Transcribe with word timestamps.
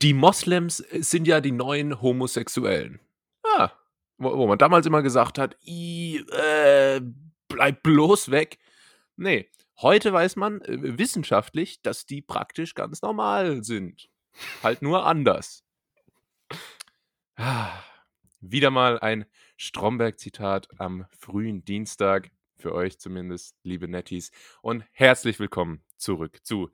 Die 0.00 0.14
Moslems 0.14 0.78
sind 0.78 1.26
ja 1.26 1.42
die 1.42 1.52
neuen 1.52 2.00
Homosexuellen. 2.00 2.98
Ah, 3.42 3.72
wo, 4.16 4.38
wo 4.38 4.46
man 4.46 4.56
damals 4.56 4.86
immer 4.86 5.02
gesagt 5.02 5.38
hat, 5.38 5.56
I, 5.66 6.24
äh, 6.30 7.02
bleib 7.48 7.82
bloß 7.82 8.30
weg. 8.30 8.58
Nee, 9.16 9.50
heute 9.82 10.10
weiß 10.12 10.36
man 10.36 10.62
äh, 10.62 10.98
wissenschaftlich, 10.98 11.82
dass 11.82 12.06
die 12.06 12.22
praktisch 12.22 12.74
ganz 12.74 13.02
normal 13.02 13.64
sind. 13.64 14.08
Halt 14.62 14.80
nur 14.80 15.04
anders. 15.04 15.62
Ah, 17.36 17.72
wieder 18.40 18.70
mal 18.70 18.98
ein 18.98 19.26
Stromberg-Zitat 19.58 20.68
am 20.80 21.04
frühen 21.10 21.66
Dienstag. 21.66 22.30
Für 22.56 22.72
euch 22.74 22.98
zumindest, 22.98 23.56
liebe 23.62 23.88
Netties. 23.88 24.30
Und 24.62 24.84
herzlich 24.92 25.38
willkommen 25.38 25.82
zurück 25.98 26.38
zu 26.44 26.70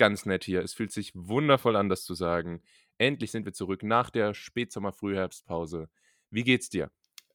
Ganz 0.00 0.24
Nett 0.24 0.44
hier. 0.44 0.62
Es 0.62 0.72
fühlt 0.72 0.92
sich 0.92 1.12
wundervoll 1.14 1.76
an, 1.76 1.90
das 1.90 2.04
zu 2.04 2.14
sagen. 2.14 2.62
Endlich 2.96 3.32
sind 3.32 3.44
wir 3.44 3.52
zurück 3.52 3.82
nach 3.82 4.08
der 4.08 4.32
Spätsommer-Frühherbstpause. 4.32 5.90
Wie 6.30 6.42
geht's 6.42 6.70
dir? 6.70 6.90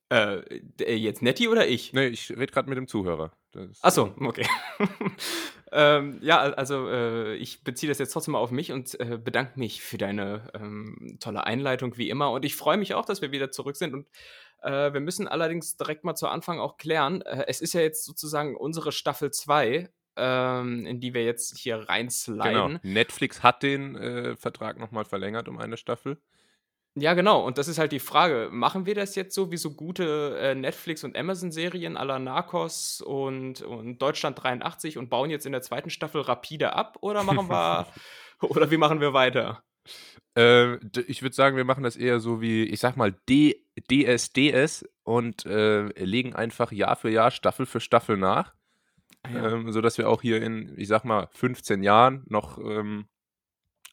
Äh, 0.10 0.40
äh, 0.82 0.96
jetzt 0.96 1.22
Nettie 1.22 1.48
oder 1.48 1.68
ich? 1.68 1.94
Nee, 1.94 2.08
ich 2.08 2.32
rede 2.32 2.48
gerade 2.48 2.68
mit 2.68 2.80
dem 2.80 2.88
Zuhörer. 2.88 3.34
Das, 3.52 3.84
Achso, 3.84 4.16
okay. 4.20 4.48
ähm, 5.72 6.18
ja, 6.24 6.40
also 6.40 6.90
äh, 6.90 7.36
ich 7.36 7.64
beziehe 7.64 7.88
das 7.88 8.00
jetzt 8.00 8.14
trotzdem 8.14 8.32
mal 8.32 8.40
auf 8.40 8.50
mich 8.50 8.72
und 8.72 9.00
äh, 9.00 9.20
bedanke 9.24 9.60
mich 9.60 9.84
für 9.84 10.00
deine 10.00 10.50
ähm, 10.56 11.18
tolle 11.20 11.46
Einleitung 11.46 11.98
wie 11.98 12.10
immer. 12.10 12.32
Und 12.32 12.46
ich 12.46 12.56
freue 12.56 12.78
mich 12.78 12.96
auch, 12.96 13.06
dass 13.06 13.22
wir 13.22 13.32
wieder 13.32 13.52
zurück 13.52 13.76
sind. 13.76 13.94
Und 13.94 14.08
äh, 14.64 14.92
wir 14.92 15.02
müssen 15.02 15.28
allerdings 15.28 15.78
direkt 15.78 16.04
mal 16.04 16.16
zu 16.16 16.28
Anfang 16.30 16.60
auch 16.60 16.78
klären, 16.78 17.22
äh, 17.22 17.46
es 17.48 17.62
ist 17.62 17.74
ja 17.74 17.82
jetzt 17.82 18.06
sozusagen 18.06 18.56
unsere 18.56 18.92
Staffel 18.92 19.30
2. 19.30 19.88
Ähm, 20.18 20.86
in 20.86 21.02
die 21.02 21.14
wir 21.14 21.26
jetzt 21.26 21.58
hier 21.58 21.78
reinsliden. 21.78 22.44
Genau. 22.44 22.80
Netflix 22.84 23.44
hat 23.44 23.64
den 23.64 23.96
äh, 23.96 24.36
Vertrag 24.38 24.80
nochmal 24.80 25.06
verlängert 25.06 25.50
um 25.50 25.58
eine 25.58 25.76
Staffel. 25.76 26.18
Ja, 26.98 27.14
genau. 27.14 27.46
Und 27.46 27.58
das 27.58 27.68
ist 27.68 27.78
halt 27.78 27.92
die 27.92 28.00
Frage. 28.00 28.48
Machen 28.52 28.86
wir 28.86 28.96
das 28.96 29.16
jetzt 29.16 29.36
so 29.36 29.52
wie 29.52 29.58
so 29.58 29.72
gute 29.72 30.38
äh, 30.40 30.56
Netflix- 30.56 31.04
und 31.04 31.18
Amazon-Serien 31.18 31.98
aller 31.98 32.20
Narcos 32.20 33.02
und, 33.02 33.62
und 33.62 33.98
Deutschland 34.02 34.42
83 34.42 34.98
und 34.98 35.10
bauen 35.10 35.30
jetzt 35.30 35.46
in 35.46 35.52
der 35.52 35.62
zweiten 35.62 35.90
Staffel 35.90 36.22
rapide 36.22 36.74
ab? 36.74 36.98
Oder 37.02 37.24
machen 37.24 37.50
wir, 37.50 37.88
oder 38.42 38.72
wie 38.72 38.78
machen 38.78 39.02
wir 39.02 39.12
weiter? 39.14 39.64
Äh, 40.38 40.76
ich 41.08 41.22
würde 41.22 41.36
sagen, 41.36 41.58
wir 41.58 41.66
machen 41.66 41.84
das 41.84 41.98
eher 41.98 42.22
so 42.22 42.40
wie, 42.40 42.64
ich 42.64 42.80
sag 42.80 42.96
mal, 42.96 43.12
D 43.28 43.62
DSDS 43.92 44.86
und 45.04 45.46
äh, 45.46 45.88
legen 46.02 46.34
einfach 46.34 46.72
Jahr 46.72 46.96
für 46.96 47.10
Jahr, 47.10 47.32
Staffel 47.32 47.66
für 47.66 47.82
Staffel 47.82 48.16
nach. 48.16 48.54
Ah, 49.26 49.36
ja. 49.36 49.52
Ähm, 49.52 49.72
sodass 49.72 49.98
wir 49.98 50.10
auch 50.10 50.22
hier 50.22 50.42
in, 50.42 50.74
ich 50.78 50.88
sag 50.88 51.04
mal, 51.06 51.28
15 51.32 51.84
Jahren 51.84 52.24
noch, 52.28 52.58
ähm, 52.58 53.08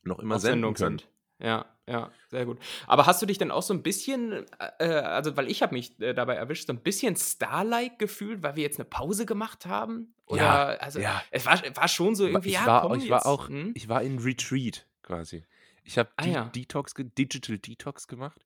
noch 0.04 0.18
immer 0.18 0.36
Auf 0.36 0.42
senden 0.42 0.74
können. 0.74 0.98
Sind. 0.98 1.08
Ja, 1.38 1.66
ja, 1.88 2.10
sehr 2.28 2.46
gut. 2.46 2.58
Aber 2.86 3.06
hast 3.06 3.20
du 3.20 3.26
dich 3.26 3.38
denn 3.38 3.50
auch 3.50 3.62
so 3.62 3.74
ein 3.74 3.82
bisschen, 3.82 4.46
äh, 4.58 4.70
äh 4.78 5.00
also 5.00 5.36
weil 5.36 5.50
ich 5.50 5.62
habe 5.62 5.74
mich 5.74 5.98
äh, 6.00 6.14
dabei 6.14 6.34
erwischt, 6.34 6.68
so 6.68 6.72
ein 6.72 6.80
bisschen 6.80 7.16
Star-like 7.16 7.98
gefühlt, 7.98 8.42
weil 8.42 8.54
wir 8.54 8.62
jetzt 8.62 8.78
eine 8.78 8.84
Pause 8.84 9.26
gemacht 9.26 9.66
haben? 9.66 10.14
Oder, 10.26 10.42
ja, 10.42 10.64
also 10.78 11.00
ja. 11.00 11.22
es 11.30 11.44
war, 11.44 11.60
war 11.74 11.88
schon 11.88 12.14
so 12.14 12.26
irgendwie, 12.26 12.50
ich 12.50 12.54
ja, 12.54 12.66
war, 12.66 12.82
komm 12.82 12.94
ich 12.94 13.04
jetzt. 13.04 13.10
war 13.10 13.26
auch, 13.26 13.48
hm? 13.48 13.72
ich 13.74 13.88
war 13.88 14.02
in 14.02 14.18
Retreat 14.20 14.86
quasi. 15.02 15.44
Ich 15.84 15.98
habe 15.98 16.10
ah, 16.16 16.26
ja. 16.26 16.44
Detox, 16.44 16.94
Digital 16.96 17.58
Detox 17.58 18.06
gemacht. 18.06 18.44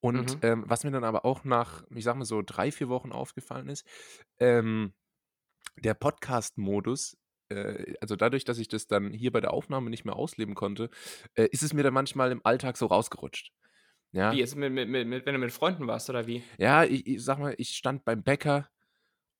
Und 0.00 0.36
Mhm. 0.36 0.40
ähm, 0.42 0.64
was 0.66 0.84
mir 0.84 0.90
dann 0.90 1.04
aber 1.04 1.24
auch 1.24 1.44
nach, 1.44 1.84
ich 1.94 2.04
sag 2.04 2.16
mal 2.16 2.24
so, 2.24 2.42
drei, 2.44 2.70
vier 2.70 2.88
Wochen 2.88 3.12
aufgefallen 3.12 3.68
ist, 3.68 3.86
ähm, 4.38 4.92
der 5.84 5.94
Podcast-Modus 5.94 7.16
äh, 7.50 7.94
also 8.00 8.16
dadurch, 8.16 8.44
dass 8.44 8.58
ich 8.58 8.68
das 8.68 8.86
dann 8.86 9.12
hier 9.12 9.32
bei 9.32 9.40
der 9.40 9.52
Aufnahme 9.52 9.90
nicht 9.90 10.04
mehr 10.04 10.16
ausleben 10.16 10.54
konnte, 10.54 10.90
äh, 11.34 11.48
ist 11.50 11.62
es 11.62 11.72
mir 11.72 11.82
dann 11.82 11.94
manchmal 11.94 12.30
im 12.30 12.44
Alltag 12.44 12.76
so 12.76 12.86
rausgerutscht. 12.86 13.52
Ja, 14.12 14.32
Wie 14.32 14.38
jetzt 14.38 14.56
mit, 14.56 14.72
mit, 14.72 14.88
mit, 14.88 15.06
mit, 15.06 15.26
wenn 15.26 15.34
du 15.34 15.40
mit 15.40 15.52
Freunden 15.52 15.86
warst 15.86 16.08
oder 16.08 16.26
wie? 16.26 16.42
ja 16.56 16.84
ich, 16.84 17.06
ich 17.06 17.22
sag 17.22 17.38
mal, 17.38 17.54
ich 17.58 17.70
stand 17.70 18.04
beim 18.04 18.22
Bäcker 18.22 18.68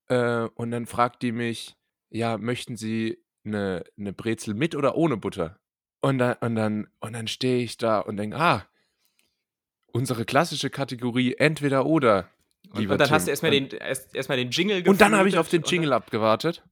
äh, 0.09 0.43
und 0.55 0.71
dann 0.71 0.87
fragt 0.87 1.23
die 1.23 1.33
mich, 1.33 1.77
ja, 2.11 2.37
möchten 2.37 2.77
Sie 2.77 3.23
eine, 3.45 3.85
eine 3.99 4.13
Brezel 4.13 4.55
mit 4.55 4.75
oder 4.75 4.95
ohne 4.95 5.17
Butter? 5.17 5.59
Und 6.01 6.19
dann, 6.19 6.37
und 6.41 6.55
dann, 6.55 6.89
und 7.01 7.15
dann 7.15 7.29
stehe 7.29 7.63
ich 7.63 7.77
da 7.77 8.01
und 8.01 8.19
denke, 8.19 8.37
ah, 8.37 8.67
unsere 9.87 10.25
klassische 10.25 10.71
Kategorie 10.71 11.35
entweder 11.39 11.87
oder. 11.87 12.31
Und, 12.71 12.91
und 12.91 12.99
dann 12.99 13.11
hast 13.11 13.23
du 13.23 13.27
Tim. 13.27 13.31
erstmal 13.33 13.51
den, 13.53 13.69
erst, 13.71 14.15
erstmal 14.15 14.39
den 14.39 14.51
Jingle 14.51 14.87
und 14.89 15.01
dann 15.01 15.15
habe 15.17 15.29
ich 15.29 15.39
auf 15.39 15.49
den 15.49 15.63
Jingle 15.63 15.93
abgewartet, 15.93 16.63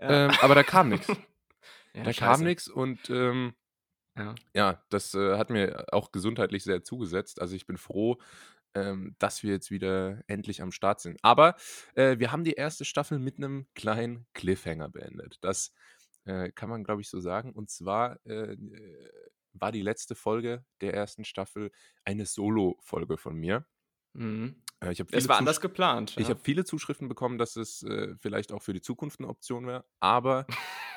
ja. 0.00 0.26
ähm, 0.26 0.32
aber 0.40 0.54
da 0.54 0.62
kam 0.62 0.88
nichts. 0.88 1.06
ja, 1.94 2.02
Da 2.02 2.12
kam 2.12 2.14
scheiße. 2.14 2.44
nichts 2.44 2.68
und 2.68 3.08
ähm, 3.10 3.54
Ja. 4.16 4.34
ja, 4.54 4.82
das 4.90 5.14
äh, 5.14 5.36
hat 5.36 5.50
mir 5.50 5.86
auch 5.92 6.10
gesundheitlich 6.10 6.64
sehr 6.64 6.82
zugesetzt. 6.82 7.40
Also 7.40 7.54
ich 7.54 7.66
bin 7.66 7.76
froh, 7.76 8.16
ähm, 8.74 9.14
dass 9.18 9.42
wir 9.42 9.52
jetzt 9.52 9.70
wieder 9.70 10.22
endlich 10.26 10.62
am 10.62 10.72
Start 10.72 11.00
sind. 11.00 11.18
Aber 11.22 11.54
äh, 11.94 12.18
wir 12.18 12.32
haben 12.32 12.42
die 12.44 12.54
erste 12.54 12.84
Staffel 12.84 13.18
mit 13.18 13.36
einem 13.38 13.66
kleinen 13.74 14.26
Cliffhanger 14.34 14.88
beendet. 14.88 15.38
Das 15.42 15.72
äh, 16.24 16.50
kann 16.50 16.68
man, 16.68 16.82
glaube 16.82 17.02
ich, 17.02 17.08
so 17.08 17.20
sagen. 17.20 17.52
Und 17.52 17.70
zwar 17.70 18.18
äh, 18.26 18.52
äh, 18.54 19.10
war 19.52 19.70
die 19.72 19.82
letzte 19.82 20.14
Folge 20.14 20.64
der 20.80 20.92
ersten 20.94 21.24
Staffel 21.24 21.70
eine 22.04 22.26
Solo-Folge 22.26 23.16
von 23.16 23.36
mir. 23.36 23.64
Mhm. 24.12 24.62
Äh, 24.80 24.92
ich 24.92 25.00
habe 25.00 25.10
Es 25.12 25.28
war 25.28 25.36
Zusch 25.36 25.40
anders 25.40 25.60
geplant, 25.60 26.14
ich 26.18 26.28
ja. 26.28 26.34
hab 26.34 26.44
viele 26.44 26.64
Zuschriften 26.64 27.08
bekommen, 27.08 27.38
dass 27.38 27.56
es 27.56 27.82
äh, 27.82 28.14
vielleicht 28.20 28.52
auch 28.52 28.62
für 28.62 28.72
die 28.72 28.82
Zukunft 28.82 29.20
eine 29.20 29.28
Option 29.28 29.66
wäre. 29.66 29.84
Aber 30.00 30.46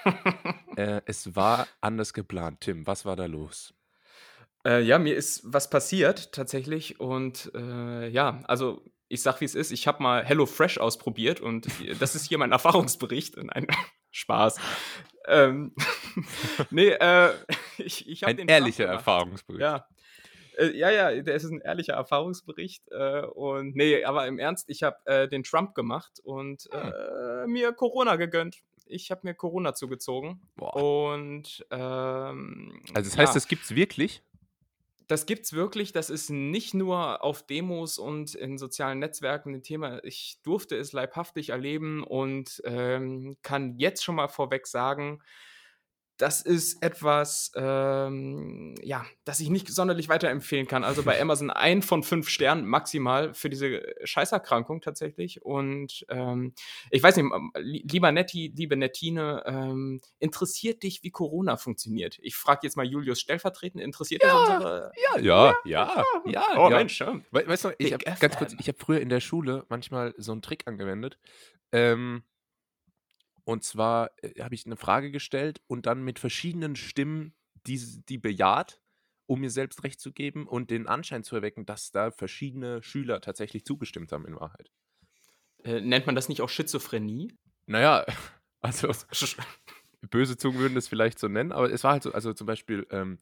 äh, 0.76 1.02
es 1.06 1.36
war 1.36 1.68
anders 1.82 2.14
geplant. 2.14 2.62
Tim, 2.62 2.88
was 2.88 3.06
war 3.06 3.16
da 3.16 3.26
los? 3.26 3.74
Äh, 4.66 4.82
ja, 4.82 5.00
mir 5.00 5.16
ist 5.16 5.42
was 5.46 5.70
passiert 5.70 6.34
tatsächlich 6.34 7.00
und 7.00 7.52
äh, 7.56 8.10
ja, 8.10 8.42
also 8.46 8.84
ich 9.08 9.24
sag 9.24 9.42
wie 9.42 9.46
es 9.46 9.56
ist, 9.56 9.72
ich 9.72 9.88
habe 9.88 10.04
mal 10.04 10.24
HelloFresh 10.24 10.78
ausprobiert 10.78 11.42
und 11.42 11.68
das 12.00 12.16
ist 12.16 12.28
hier 12.28 12.38
mein 12.38 12.52
Erfahrungsbericht. 12.52 13.38
Nein, 13.44 13.68
Spaß. 14.12 14.58
Ähm, 15.28 15.74
nee, 16.70 16.90
äh, 16.90 17.32
ich, 17.78 18.08
ich 18.08 18.24
habe 18.24 18.32
Ein 18.32 18.38
den 18.38 18.48
ehrlicher. 18.48 18.86
Erfahrungsbericht. 18.86 19.62
Ja. 19.62 19.88
Äh, 20.60 20.78
ja, 20.78 20.90
ja, 20.92 21.22
der 21.22 21.36
ist 21.36 21.46
ein 21.46 21.62
ehrlicher 21.62 21.94
Erfahrungsbericht. 21.94 22.84
Äh, 22.92 23.22
und 23.26 23.76
nee, 23.76 24.04
aber 24.04 24.28
im 24.28 24.40
Ernst, 24.40 24.70
ich 24.70 24.84
habe 24.84 24.98
äh, 25.06 25.28
den 25.28 25.44
Trump 25.44 25.76
gemacht 25.76 26.20
und 26.24 26.70
Hm. 26.72 27.52
mir 27.52 27.74
Corona 27.74 28.16
gegönnt. 28.16 28.58
Ich 28.86 29.12
habe 29.12 29.22
mir 29.24 29.36
Corona 29.36 29.74
zugezogen. 29.74 30.42
Boah. 30.56 30.76
Und 30.76 31.66
ähm, 31.72 32.82
Also 32.94 33.10
das 33.10 33.18
heißt, 33.18 33.34
ja, 33.34 33.34
das 33.36 33.48
gibt's 33.48 33.76
wirklich? 33.76 34.24
das 35.10 35.26
gibt's 35.26 35.54
wirklich. 35.54 35.92
Das 35.92 36.12
ist 36.12 36.30
nicht 36.30 36.76
nur 36.76 37.24
auf 37.24 37.42
Demos 37.46 37.98
und 37.98 38.36
in 38.36 38.60
sozialen 38.60 39.00
Netzwerken 39.00 39.56
ein 39.56 39.64
Thema. 39.64 40.04
Ich 40.04 40.40
durfte 40.44 40.76
es 40.78 40.94
leibhaftig 40.94 41.50
erleben 41.50 42.04
und 42.04 42.62
ähm, 42.64 43.36
kann 43.42 43.76
jetzt 43.80 44.04
schon 44.04 44.16
mal 44.16 44.28
vorweg 44.28 44.68
sagen, 44.68 45.20
das 46.20 46.42
ist 46.42 46.84
etwas, 46.84 47.52
ähm, 47.56 48.76
ja, 48.84 49.06
das 49.24 49.40
ich 49.40 49.50
nicht 49.50 49.70
sonderlich 49.70 50.10
weiterempfehlen 50.10 50.68
kann. 50.68 50.84
Also 50.84 51.02
bei 51.04 51.20
Amazon 51.22 51.50
ein 51.50 51.82
von 51.82 52.04
fünf 52.04 52.30
Sternen 52.30 52.66
maximal 52.66 53.34
für 53.34 53.50
diese 53.50 53.82
Scheißerkrankung 54.04 54.82
tatsächlich. 54.82 55.42
Und 55.44 56.06
ähm, 56.10 56.54
ich 56.92 57.02
weiß 57.02 57.16
nicht, 57.16 57.26
ähm, 57.26 57.52
li- 57.58 57.86
lieber 57.90 58.12
Netti, 58.12 58.54
liebe 58.56 58.76
Nettine, 58.76 59.44
ähm, 59.46 60.02
interessiert 60.20 60.84
dich, 60.84 61.04
wie 61.04 61.10
Corona 61.10 61.56
funktioniert? 61.58 62.20
Ich 62.22 62.36
frage 62.36 62.60
jetzt 62.64 62.76
mal 62.76 62.86
Julius 62.86 63.20
stellvertretend, 63.22 63.82
interessiert 63.82 64.22
das 64.22 64.32
Ja, 64.34 64.40
unsere. 64.56 64.92
ja, 65.18 65.22
ja, 65.22 65.56
ja, 65.64 66.06
ja, 66.26 66.46
Oh 66.58 66.70
ja. 66.70 66.78
Mensch, 66.78 67.00
ja. 67.00 67.20
We 67.32 67.48
weißt 67.48 67.64
du, 67.66 67.70
ich 67.78 67.94
habe 67.94 68.04
ganz 68.04 68.36
kurz, 68.38 68.56
ich 68.60 68.68
habe 68.68 68.78
früher 68.78 69.00
in 69.00 69.10
der 69.10 69.22
Schule 69.22 69.66
manchmal 69.70 70.14
so 70.18 70.34
einen 70.34 70.42
Trick 70.42 70.68
angewendet. 70.68 71.18
Ähm, 71.72 72.24
und 73.50 73.64
zwar 73.64 74.12
äh, 74.22 74.44
habe 74.44 74.54
ich 74.54 74.68
eine 74.68 74.78
Frage 74.78 75.10
gestellt 75.10 75.60
und 75.66 75.88
dann 75.88 76.04
mit 76.04 76.20
verschiedenen 76.20 76.76
Stimmen 76.76 77.34
die, 77.66 77.80
die 78.08 78.20
bejaht, 78.20 78.80
um 79.26 79.40
mir 79.42 79.50
selbst 79.50 79.84
recht 79.84 80.00
zu 80.00 80.12
geben 80.14 80.48
und 80.48 80.70
den 80.70 80.86
Anschein 80.88 81.24
zu 81.24 81.36
erwecken, 81.36 81.66
dass 81.66 81.92
da 81.92 82.12
verschiedene 82.12 82.84
Schüler 82.84 83.22
tatsächlich 83.22 83.66
zugestimmt 83.66 84.12
haben 84.12 84.28
in 84.28 84.36
Wahrheit. 84.36 84.72
Äh, 85.64 85.82
nennt 85.82 86.06
man 86.06 86.14
das 86.14 86.30
nicht 86.30 86.42
auch 86.42 86.50
Schizophrenie? 86.50 87.34
Naja, 87.66 88.06
also 88.62 88.92
böse 90.12 90.38
Zungen 90.38 90.60
würden 90.60 90.76
das 90.76 90.88
vielleicht 90.88 91.18
so 91.18 91.28
nennen, 91.28 91.52
aber 91.52 91.72
es 91.72 91.84
war 91.84 91.94
halt 91.94 92.04
so, 92.04 92.14
also 92.14 92.34
zum 92.34 92.46
Beispiel, 92.46 92.86
ähm, 92.92 93.18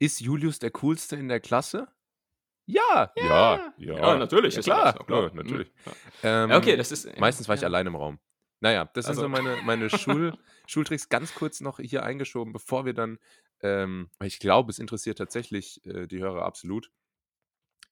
ist 0.00 0.20
Julius 0.20 0.58
der 0.58 0.72
Coolste 0.72 1.14
in 1.16 1.28
der 1.28 1.40
Klasse? 1.40 1.88
Ja, 2.66 3.12
ja, 3.16 3.72
ja, 3.78 3.94
Ja, 3.94 4.16
natürlich 4.18 4.54
ja 4.54 4.60
ist 4.60 4.64
klar, 4.66 4.92
klar. 5.06 5.22
ja, 5.28 5.34
natürlich. 5.34 5.68
Mhm, 5.68 5.72
Ja, 5.86 5.92
Ähm, 6.44 6.50
okay, 6.58 6.76
das 6.76 6.92
ist. 6.92 7.18
meistens 7.18 7.48
war 7.48 7.54
ich 7.54 7.62
ja. 7.62 7.68
allein 7.68 7.86
im 7.86 7.96
Raum. 7.96 8.18
Naja, 8.60 8.90
das 8.94 9.06
sind 9.06 9.14
so 9.14 9.22
Also, 9.22 9.28
meine, 9.28 9.62
meine 9.62 9.90
Schul, 9.90 10.36
Schultricks 10.66 11.08
ganz 11.08 11.34
kurz 11.34 11.60
noch 11.60 11.78
hier 11.78 12.02
eingeschoben, 12.02 12.52
bevor 12.52 12.84
wir 12.84 12.94
dann, 12.94 13.18
ähm, 13.60 14.10
ich 14.22 14.40
glaube, 14.40 14.70
es 14.70 14.78
interessiert 14.78 15.18
tatsächlich 15.18 15.84
äh, 15.86 16.06
die 16.06 16.18
Hörer 16.18 16.44
absolut, 16.44 16.90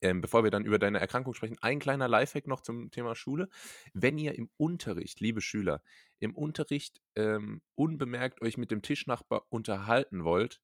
ähm, 0.02 0.20
bevor 0.20 0.44
wir 0.44 0.50
dann 0.50 0.64
über 0.64 0.78
deine 0.78 1.00
Erkrankung 1.00 1.34
sprechen, 1.34 1.56
ein 1.62 1.78
kleiner 1.78 2.08
Lifehack 2.08 2.46
noch 2.46 2.60
zum 2.60 2.90
Thema 2.90 3.14
Schule. 3.14 3.48
Wenn 3.94 4.18
ihr 4.18 4.34
im 4.34 4.50
Unterricht, 4.56 5.20
liebe 5.20 5.40
Schüler, 5.40 5.82
im 6.18 6.34
Unterricht 6.34 7.00
ähm, 7.14 7.62
unbemerkt 7.74 8.42
euch 8.42 8.58
mit 8.58 8.70
dem 8.70 8.82
Tischnachbar 8.82 9.46
unterhalten 9.48 10.24
wollt, 10.24 10.60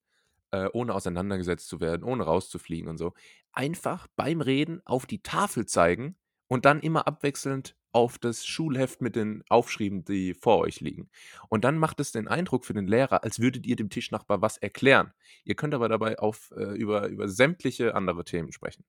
äh, 0.51 0.69
ohne 0.73 0.93
auseinandergesetzt 0.93 1.67
zu 1.67 1.79
werden, 1.81 2.03
ohne 2.03 2.23
rauszufliegen 2.23 2.89
und 2.89 2.97
so, 2.97 3.13
einfach 3.53 4.07
beim 4.15 4.41
Reden 4.41 4.81
auf 4.85 5.05
die 5.05 5.23
Tafel 5.23 5.65
zeigen 5.65 6.15
und 6.47 6.65
dann 6.65 6.79
immer 6.81 7.07
abwechselnd 7.07 7.75
auf 7.93 8.17
das 8.17 8.45
Schulheft 8.45 9.01
mit 9.01 9.15
den 9.15 9.43
Aufschrieben, 9.49 10.03
die 10.03 10.33
vor 10.33 10.59
euch 10.59 10.81
liegen. 10.81 11.09
Und 11.47 11.63
dann 11.63 11.77
macht 11.77 11.99
es 11.99 12.11
den 12.11 12.27
Eindruck 12.27 12.65
für 12.65 12.73
den 12.73 12.87
Lehrer, 12.87 13.23
als 13.23 13.39
würdet 13.39 13.65
ihr 13.65 13.75
dem 13.75 13.89
Tischnachbar 13.89 14.41
was 14.41 14.57
erklären. 14.57 15.13
Ihr 15.45 15.55
könnt 15.55 15.73
aber 15.73 15.87
dabei 15.87 16.19
auf, 16.19 16.51
äh, 16.57 16.75
über, 16.75 17.07
über 17.07 17.29
sämtliche 17.29 17.95
andere 17.95 18.25
Themen 18.25 18.51
sprechen. 18.51 18.83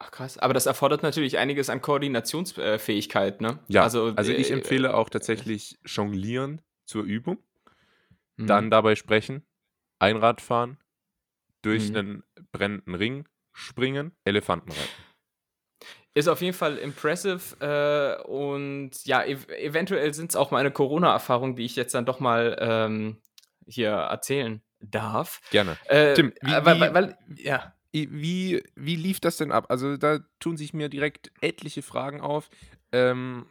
Ach 0.00 0.10
krass, 0.10 0.38
aber 0.38 0.54
das 0.54 0.66
erfordert 0.66 1.02
natürlich 1.02 1.38
einiges 1.38 1.70
an 1.70 1.82
Koordinationsfähigkeit, 1.82 3.40
ne? 3.40 3.58
Ja, 3.68 3.82
Also, 3.82 4.12
also 4.14 4.32
ich 4.32 4.50
äh, 4.50 4.54
empfehle 4.54 4.94
auch 4.94 5.08
äh, 5.08 5.10
tatsächlich 5.10 5.78
Jonglieren 5.84 6.62
zur 6.86 7.02
Übung, 7.02 7.38
mhm, 8.36 8.46
dann 8.46 8.70
dabei 8.70 8.94
sprechen, 8.94 9.44
Einrad 9.98 10.40
fahren, 10.40 10.78
durch 11.62 11.90
mhm. 11.90 11.96
einen 11.96 12.22
brennenden 12.52 12.94
Ring 12.94 13.28
springen, 13.52 14.12
Elefanten 14.24 14.70
reiten. 14.70 15.07
Ist 16.14 16.28
auf 16.28 16.40
jeden 16.40 16.54
Fall 16.54 16.78
impressive 16.78 17.56
äh, 17.60 18.22
und 18.26 18.90
ja, 19.04 19.22
ev 19.22 19.46
eventuell 19.48 20.12
sind 20.14 20.30
es 20.30 20.36
auch 20.36 20.50
meine 20.50 20.70
Corona-Erfahrungen, 20.70 21.54
die 21.54 21.64
ich 21.64 21.76
jetzt 21.76 21.94
dann 21.94 22.06
doch 22.06 22.18
mal 22.18 22.56
ähm, 22.60 23.18
hier 23.66 23.90
erzählen 23.90 24.62
darf. 24.80 25.40
Gerne. 25.50 25.76
Äh, 25.86 26.14
Tim, 26.14 26.32
wie, 26.40 26.52
äh, 26.52 26.64
weil, 26.64 26.80
weil, 26.80 26.94
weil, 26.94 27.18
ja. 27.36 27.74
wie, 27.92 28.62
wie 28.74 28.96
lief 28.96 29.20
das 29.20 29.36
denn 29.36 29.52
ab? 29.52 29.66
Also 29.68 29.96
da 29.96 30.20
tun 30.40 30.56
sich 30.56 30.72
mir 30.72 30.88
direkt 30.88 31.30
etliche 31.40 31.82
Fragen 31.82 32.20
auf. 32.20 32.48
Ähm, 32.90 33.46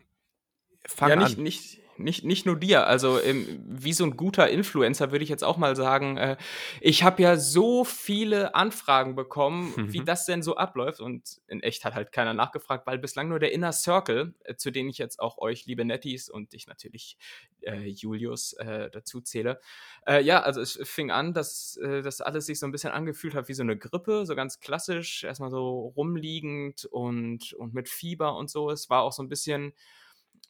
fang 0.85 1.09
Ja, 1.09 1.15
nicht, 1.15 1.37
an. 1.37 1.43
nicht, 1.43 1.79
nicht, 1.99 2.23
nicht 2.23 2.45
nur 2.45 2.57
dir. 2.59 2.87
Also, 2.87 3.21
ähm, 3.21 3.63
wie 3.67 3.93
so 3.93 4.03
ein 4.05 4.17
guter 4.17 4.49
Influencer 4.49 5.11
würde 5.11 5.23
ich 5.23 5.29
jetzt 5.29 5.43
auch 5.43 5.57
mal 5.57 5.75
sagen, 5.75 6.17
äh, 6.17 6.37
ich 6.81 7.03
habe 7.03 7.21
ja 7.21 7.37
so 7.37 7.83
viele 7.83 8.55
Anfragen 8.55 9.15
bekommen, 9.15 9.79
wie 9.85 10.01
Mhm. 10.01 10.05
das 10.05 10.25
denn 10.25 10.43
so 10.43 10.55
abläuft. 10.57 10.99
Und 10.99 11.41
in 11.47 11.61
echt 11.61 11.85
hat 11.85 11.95
halt 11.95 12.11
keiner 12.11 12.33
nachgefragt, 12.33 12.87
weil 12.87 12.97
bislang 12.99 13.29
nur 13.29 13.39
der 13.39 13.51
Inner 13.51 13.71
Circle, 13.71 14.33
äh, 14.43 14.55
zu 14.55 14.71
denen 14.71 14.89
ich 14.89 14.97
jetzt 14.97 15.19
auch 15.19 15.37
euch, 15.37 15.65
liebe 15.65 15.85
Netties, 15.85 16.29
und 16.29 16.53
ich 16.53 16.67
natürlich, 16.67 17.17
äh, 17.61 17.87
Julius, 17.87 18.53
äh, 18.53 18.89
dazu 18.91 19.21
zähle. 19.21 19.59
Äh, 20.05 20.23
ja, 20.23 20.41
also 20.41 20.61
es 20.61 20.79
fing 20.83 21.11
an, 21.11 21.33
dass 21.33 21.77
äh, 21.77 22.01
das 22.01 22.21
alles 22.21 22.45
sich 22.45 22.59
so 22.59 22.65
ein 22.65 22.71
bisschen 22.71 22.91
angefühlt 22.91 23.35
hat 23.35 23.47
wie 23.47 23.53
so 23.53 23.63
eine 23.63 23.77
Grippe, 23.77 24.25
so 24.25 24.35
ganz 24.35 24.59
klassisch, 24.59 25.23
erstmal 25.23 25.49
so 25.51 25.93
rumliegend 25.95 26.85
und, 26.85 27.53
und 27.53 27.73
mit 27.73 27.89
Fieber 27.89 28.35
und 28.35 28.49
so. 28.49 28.69
Es 28.71 28.89
war 28.89 29.01
auch 29.03 29.11
so 29.11 29.23
ein 29.23 29.29
bisschen 29.29 29.73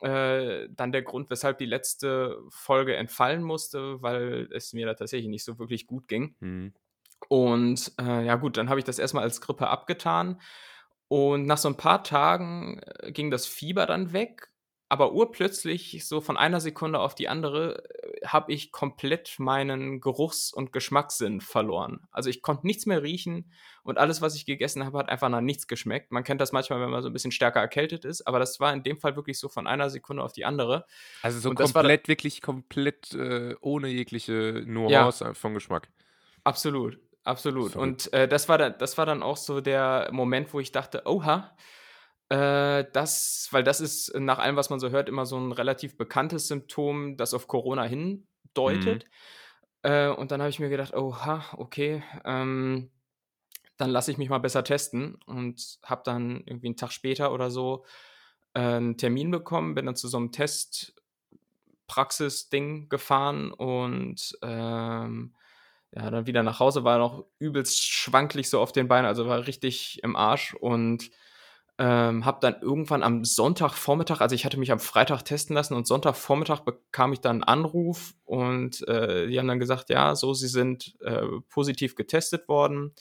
äh, 0.02 0.68
dann 0.70 0.92
der 0.92 1.02
Grund, 1.02 1.30
weshalb 1.30 1.58
die 1.58 1.66
letzte 1.66 2.38
Folge 2.50 2.96
entfallen 2.96 3.44
musste, 3.44 4.02
weil 4.02 4.48
es 4.52 4.74
mir 4.74 4.86
da 4.86 4.94
tatsächlich 4.94 5.30
nicht 5.30 5.44
so 5.44 5.60
wirklich 5.60 5.88
gut 5.88 6.08
ging. 6.08 6.36
Mhm. 6.40 6.74
Und 7.30 7.92
äh, 8.00 8.26
ja 8.26 8.36
gut, 8.36 8.58
dann 8.58 8.70
habe 8.70 8.80
ich 8.80 8.86
das 8.86 9.00
erstmal 9.00 9.24
als 9.24 9.42
Grippe 9.42 9.68
abgetan. 9.68 10.40
Und 11.08 11.46
nach 11.46 11.58
so 11.58 11.70
ein 11.70 11.78
paar 11.78 12.04
Tagen 12.04 12.80
äh, 13.00 13.12
ging 13.12 13.32
das 13.32 13.48
Fieber 13.48 13.86
dann 13.86 14.14
weg. 14.14 14.50
Aber 14.90 15.12
urplötzlich, 15.12 16.08
so 16.08 16.22
von 16.22 16.38
einer 16.38 16.62
Sekunde 16.62 17.00
auf 17.00 17.14
die 17.14 17.28
andere, 17.28 17.84
äh, 18.04 18.26
habe 18.26 18.54
ich 18.54 18.72
komplett 18.72 19.36
meinen 19.38 20.00
Geruchs- 20.00 20.54
und 20.54 20.72
Geschmackssinn 20.72 21.42
verloren. 21.42 22.08
Also 22.12 22.30
ich 22.30 22.42
konnte 22.42 22.66
nichts 22.66 22.86
mehr 22.86 23.04
riechen 23.04 23.52
und 23.84 23.98
alles, 23.98 24.22
was 24.22 24.36
ich 24.36 24.46
gegessen 24.46 24.86
habe, 24.86 24.98
hat 24.98 25.10
einfach 25.10 25.28
nach 25.28 25.42
nichts 25.42 25.68
geschmeckt. 25.68 26.12
Man 26.14 26.24
kennt 26.24 26.40
das 26.40 26.54
manchmal, 26.54 26.80
wenn 26.80 26.90
man 26.90 27.02
so 27.02 27.10
ein 27.10 27.14
bisschen 27.14 27.34
stärker 27.34 27.60
erkältet 27.60 28.06
ist, 28.06 28.26
aber 28.28 28.40
das 28.40 28.60
war 28.62 28.72
in 28.74 28.84
dem 28.84 28.98
Fall 28.98 29.16
wirklich 29.18 29.40
so 29.40 29.50
von 29.50 29.68
einer 29.68 29.90
Sekunde 29.90 30.24
auf 30.24 30.32
die 30.32 30.46
andere. 30.46 30.86
Also 31.22 31.40
so 31.40 31.50
Und 31.50 31.60
das 31.60 31.76
war 31.76 31.84
da- 31.84 31.90
komplett, 31.90 32.08
wirklich 32.08 32.42
komplett 32.42 33.14
äh, 33.14 33.56
ohne 33.60 33.90
jegliche 33.90 34.60
Ja. 34.60 34.66
Nuance 34.66 35.34
von 35.36 35.54
Geschmack. 35.54 35.90
Absolut, 36.46 36.98
absolut. 37.26 37.72
Verrückt. 37.74 38.08
Und 38.08 38.14
äh, 38.14 38.28
das, 38.28 38.48
war 38.48 38.58
dann, 38.58 38.76
das 38.80 38.98
war 38.98 39.06
dann 39.06 39.22
auch 39.22 39.38
so 39.38 39.60
der 39.60 40.08
Moment, 40.14 40.54
wo 40.54 40.60
ich 40.62 40.72
dachte, 40.72 41.02
oha, 41.06 41.52
äh, 42.30 42.86
das, 42.94 43.48
weil 43.52 43.64
das 43.64 43.82
ist 43.82 44.14
nach 44.16 44.40
allem, 44.40 44.56
was 44.56 44.70
man 44.70 44.80
so 44.80 44.90
hört, 44.90 45.10
immer 45.10 45.26
so 45.26 45.38
ein 45.38 45.52
relativ 45.52 45.98
bekanntes 45.98 46.48
Symptom, 46.48 47.18
das 47.18 47.34
auf 47.34 47.48
Corona 47.48 47.84
Mhm. 47.86 47.90
hindeutet. 47.90 49.06
Äh, 49.84 50.10
und 50.10 50.32
dann 50.32 50.42
habe 50.42 50.50
ich 50.50 50.60
mir 50.60 50.70
gedacht, 50.70 50.94
oha, 50.94 51.44
okay, 51.58 52.04
ähm, 52.26 52.92
dann 53.78 53.90
lasse 53.92 54.12
ich 54.12 54.18
mich 54.18 54.30
mal 54.30 54.40
besser 54.40 54.64
testen 54.64 55.16
und 55.26 55.80
habe 55.84 56.02
dann 56.06 56.42
irgendwie 56.46 56.68
einen 56.68 56.78
Tag 56.78 56.92
später 56.92 57.32
oder 57.32 57.52
so 57.52 57.86
äh, 58.54 58.60
einen 58.62 58.98
Termin 58.98 59.32
bekommen, 59.32 59.76
bin 59.76 59.86
dann 59.86 59.96
zu 59.96 60.08
so 60.08 60.18
einem 60.18 60.32
Testpraxis-Ding 60.32 62.90
gefahren 62.90 63.52
und 63.52 64.38
ähm, 64.42 65.36
ja, 65.96 66.12
dann 66.12 66.28
wieder 66.28 66.44
nach 66.44 66.60
Hause, 66.60 66.84
war 66.84 66.98
noch 66.98 67.26
übelst 67.40 67.84
schwanklich 67.84 68.50
so 68.50 68.60
auf 68.60 68.72
den 68.72 68.88
Beinen, 68.88 69.06
also 69.06 69.28
war 69.28 69.48
richtig 69.48 70.02
im 70.04 70.16
Arsch 70.16 70.54
und 70.56 71.12
ähm, 71.80 72.26
habe 72.26 72.40
dann 72.42 72.62
irgendwann 72.62 73.04
am 73.04 73.24
Sonntagvormittag, 73.24 74.22
also 74.22 74.34
ich 74.36 74.46
hatte 74.46 74.58
mich 74.58 74.72
am 74.72 74.80
Freitag 74.80 75.24
testen 75.24 75.56
lassen 75.56 75.76
und 75.76 75.88
Sonntagvormittag 75.88 76.62
bekam 76.62 77.14
ich 77.14 77.22
dann 77.22 77.44
einen 77.44 77.44
Anruf 77.44 78.14
und 78.26 78.88
äh, 78.88 79.28
die 79.28 79.38
haben 79.38 79.48
dann 79.48 79.60
gesagt, 79.60 79.90
ja, 79.90 80.16
so, 80.16 80.34
sie 80.34 80.48
sind 80.48 80.96
äh, 81.02 81.24
positiv 81.50 81.96
getestet 81.96 82.48
worden 82.48 82.94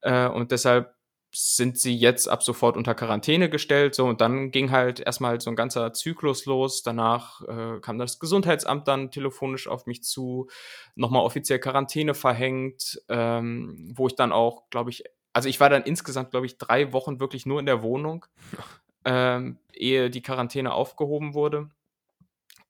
äh, 0.00 0.28
und 0.28 0.50
deshalb 0.50 0.96
sind 1.38 1.78
sie 1.78 1.94
jetzt 1.94 2.28
ab 2.28 2.42
sofort 2.42 2.78
unter 2.78 2.94
Quarantäne 2.94 3.50
gestellt. 3.50 3.94
So, 3.94 4.06
und 4.06 4.22
dann 4.22 4.50
ging 4.50 4.70
halt 4.70 5.00
erstmal 5.00 5.38
so 5.40 5.50
ein 5.50 5.56
ganzer 5.56 5.92
Zyklus 5.92 6.46
los. 6.46 6.82
Danach 6.82 7.42
äh, 7.42 7.80
kam 7.80 7.98
das 7.98 8.18
Gesundheitsamt 8.18 8.88
dann 8.88 9.10
telefonisch 9.10 9.68
auf 9.68 9.86
mich 9.86 10.02
zu, 10.02 10.48
nochmal 10.94 11.22
offiziell 11.22 11.58
Quarantäne 11.58 12.14
verhängt, 12.14 13.02
ähm, 13.10 13.92
wo 13.94 14.06
ich 14.06 14.14
dann 14.14 14.32
auch, 14.32 14.70
glaube 14.70 14.90
ich, 14.90 15.04
also 15.36 15.50
ich 15.50 15.60
war 15.60 15.68
dann 15.68 15.82
insgesamt, 15.82 16.30
glaube 16.30 16.46
ich, 16.46 16.56
drei 16.56 16.94
Wochen 16.94 17.20
wirklich 17.20 17.44
nur 17.44 17.60
in 17.60 17.66
der 17.66 17.82
Wohnung, 17.82 18.24
ähm, 19.04 19.58
ehe 19.74 20.08
die 20.08 20.22
Quarantäne 20.22 20.72
aufgehoben 20.72 21.34
wurde. 21.34 21.68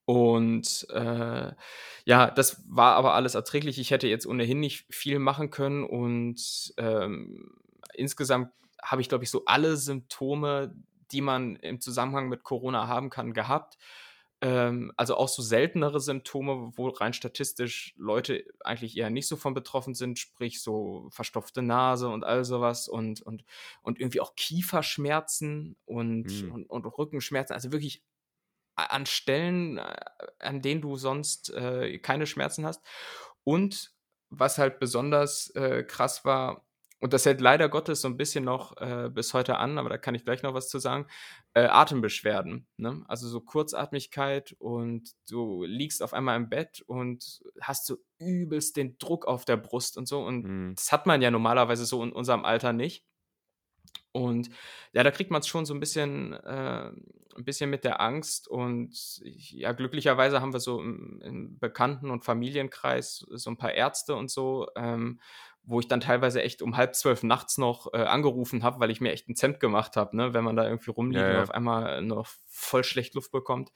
Und 0.05 0.85
äh, 0.91 1.53
ja, 2.07 2.31
das 2.33 2.65
war 2.67 2.97
aber 2.97 3.15
alles 3.15 3.37
erträglich. 3.37 3.79
Ich 3.79 3.93
hätte 3.93 4.09
jetzt 4.09 4.27
ohnehin 4.27 4.59
nicht 4.59 4.85
viel 4.93 5.21
machen 5.21 5.51
können 5.51 5.85
und 5.85 6.75
ähm, 6.77 7.53
insgesamt 7.95 8.51
habe 8.83 9.01
ich, 9.01 9.09
glaube 9.09 9.23
ich, 9.23 9.31
so 9.31 9.45
alle 9.45 9.77
Symptome, 9.77 10.75
die 11.13 11.21
man 11.21 11.55
im 11.55 11.81
Zusammenhang 11.81 12.29
mit 12.29 12.43
Corona 12.43 12.89
haben 12.89 13.11
kann, 13.11 13.33
gehabt. 13.33 13.79
Ähm, 14.47 14.93
also 14.97 15.17
auch 15.17 15.29
so 15.29 15.43
seltenere 15.43 15.99
Symptome, 15.99 16.71
wo 16.77 16.89
rein 16.89 17.13
statistisch 17.13 17.95
Leute 17.97 18.45
eigentlich 18.61 18.97
eher 18.97 19.11
nicht 19.11 19.27
so 19.27 19.35
von 19.35 19.55
betroffen 19.55 19.95
sind, 19.95 20.21
sprich 20.21 20.63
so 20.63 21.09
verstopfte 21.11 21.63
Nase 21.63 22.09
und 22.09 22.23
all 22.23 22.45
sowas 22.45 22.87
und, 22.87 23.21
und, 23.23 23.45
und 23.83 23.99
irgendwie 23.99 24.21
auch 24.21 24.37
Kieferschmerzen 24.37 25.75
und, 25.85 26.31
Hm. 26.31 26.53
und, 26.53 26.67
und 26.71 26.87
Rückenschmerzen. 26.87 27.55
Also 27.55 27.73
wirklich 27.73 28.05
an 28.77 29.07
Stellen, 29.07 29.79
äh, 29.79 29.97
an 30.39 30.63
denen 30.63 30.81
du 30.81 30.97
sonst 30.97 31.51
äh, 31.51 31.99
keine 31.99 32.27
Schmerzen 32.27 32.65
hast. 32.65 32.85
Und 33.43 33.95
was 34.31 34.59
halt 34.59 34.79
besonders 34.79 35.51
äh, 35.57 35.83
krass 35.83 36.25
war, 36.25 36.66
und 37.01 37.13
das 37.13 37.27
hält 37.27 37.41
leider 37.41 37.69
Gottes 37.69 38.01
so 38.01 38.09
ein 38.09 38.17
bisschen 38.17 38.45
noch 38.45 38.77
äh, 38.79 39.11
bis 39.13 39.35
heute 39.35 39.59
an, 39.59 39.79
aber 39.79 39.89
da 39.91 39.99
kann 39.99 40.15
ich 40.15 40.25
gleich 40.25 40.43
noch 40.43 40.55
was 40.55 40.69
zu 40.69 40.79
sagen, 40.79 41.07
äh, 41.55 41.65
Atembeschwerden. 41.67 42.67
Ne? 42.79 43.05
Also 43.09 43.29
so 43.29 43.41
Kurzatmigkeit 43.41 44.55
und 44.59 45.11
du 45.29 45.65
liegst 45.65 46.03
auf 46.03 46.15
einmal 46.15 46.37
im 46.37 46.49
Bett 46.49 46.83
und 46.87 47.43
hast 47.61 47.87
so 47.87 47.99
übelst 48.19 48.77
den 48.77 48.97
Druck 48.99 49.27
auf 49.27 49.45
der 49.45 49.59
Brust 49.59 49.99
und 49.99 50.07
so. 50.09 50.21
Und 50.25 50.47
Mhm. 50.47 50.75
das 50.75 50.91
hat 50.93 51.07
man 51.07 51.21
ja 51.23 51.31
normalerweise 51.31 51.85
so 51.85 52.03
in 52.03 52.13
unserem 52.13 52.45
Alter 52.45 52.73
nicht. 52.73 53.05
Und 54.13 54.49
ja, 54.93 55.03
da 55.03 55.11
kriegt 55.11 55.31
man 55.31 55.41
es 55.41 55.47
schon 55.49 55.67
so 55.67 55.75
ein 55.75 55.81
bisschen, 55.81 56.33
äh, 56.33 56.89
ein 56.89 57.45
bisschen 57.45 57.69
mit 57.69 57.85
der 57.85 58.01
Angst. 58.01 58.49
Und 58.49 59.21
ja, 59.23 59.73
glücklicherweise 59.73 60.41
haben 60.41 60.55
wir 60.55 60.61
so 60.61 60.81
im, 60.81 61.21
im 61.23 61.59
Bekannten- 61.59 62.11
und 62.11 62.25
Familienkreis 62.25 63.27
so 63.29 63.51
ein 63.51 63.59
paar 63.59 63.73
Ärzte 63.75 64.15
und 64.15 64.31
so, 64.31 64.69
ähm, 64.75 65.21
wo 65.67 65.81
ich 65.81 65.89
dann 65.89 66.01
teilweise 66.01 66.43
echt 66.43 66.63
um 66.63 66.77
halb 66.77 66.95
zwölf 66.95 67.23
nachts 67.23 67.59
noch 67.59 67.93
äh, 67.93 67.99
angerufen 67.99 68.63
habe, 68.63 68.81
weil 68.81 68.91
ich 68.91 69.01
mir 69.01 69.13
echt 69.13 69.29
ein 69.29 69.37
Zemp 69.37 69.61
gemacht 69.61 69.97
habe, 69.97 70.17
ne? 70.17 70.33
wenn 70.33 70.45
man 70.45 70.57
da 70.57 70.65
irgendwie 70.65 70.91
rumliegt 70.93 71.21
Ja, 71.21 71.29
und 71.29 71.35
ja. 71.35 71.43
auf 71.43 71.51
einmal 71.51 72.03
noch 72.03 72.29
voll 72.47 72.85
schlecht 72.85 73.15
Luft 73.15 73.33
bekommt. 73.33 73.71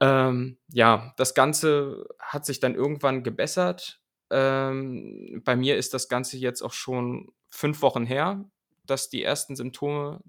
Ähm, 0.00 0.58
ja, 0.72 1.12
das 1.16 1.34
Ganze 1.34 2.06
hat 2.18 2.46
sich 2.46 2.60
dann 2.60 2.74
irgendwann 2.74 3.22
gebessert. 3.22 4.00
Ähm, 4.30 5.42
bei 5.44 5.56
mir 5.56 5.76
ist 5.76 5.92
das 5.92 6.08
Ganze 6.08 6.38
jetzt 6.38 6.62
auch 6.62 6.72
schon 6.72 7.32
fünf 7.50 7.82
Wochen 7.82 8.06
her, 8.06 8.44
dass 8.84 9.10
die 9.10 9.22
ersten 9.22 9.56
Symptome 9.56 10.20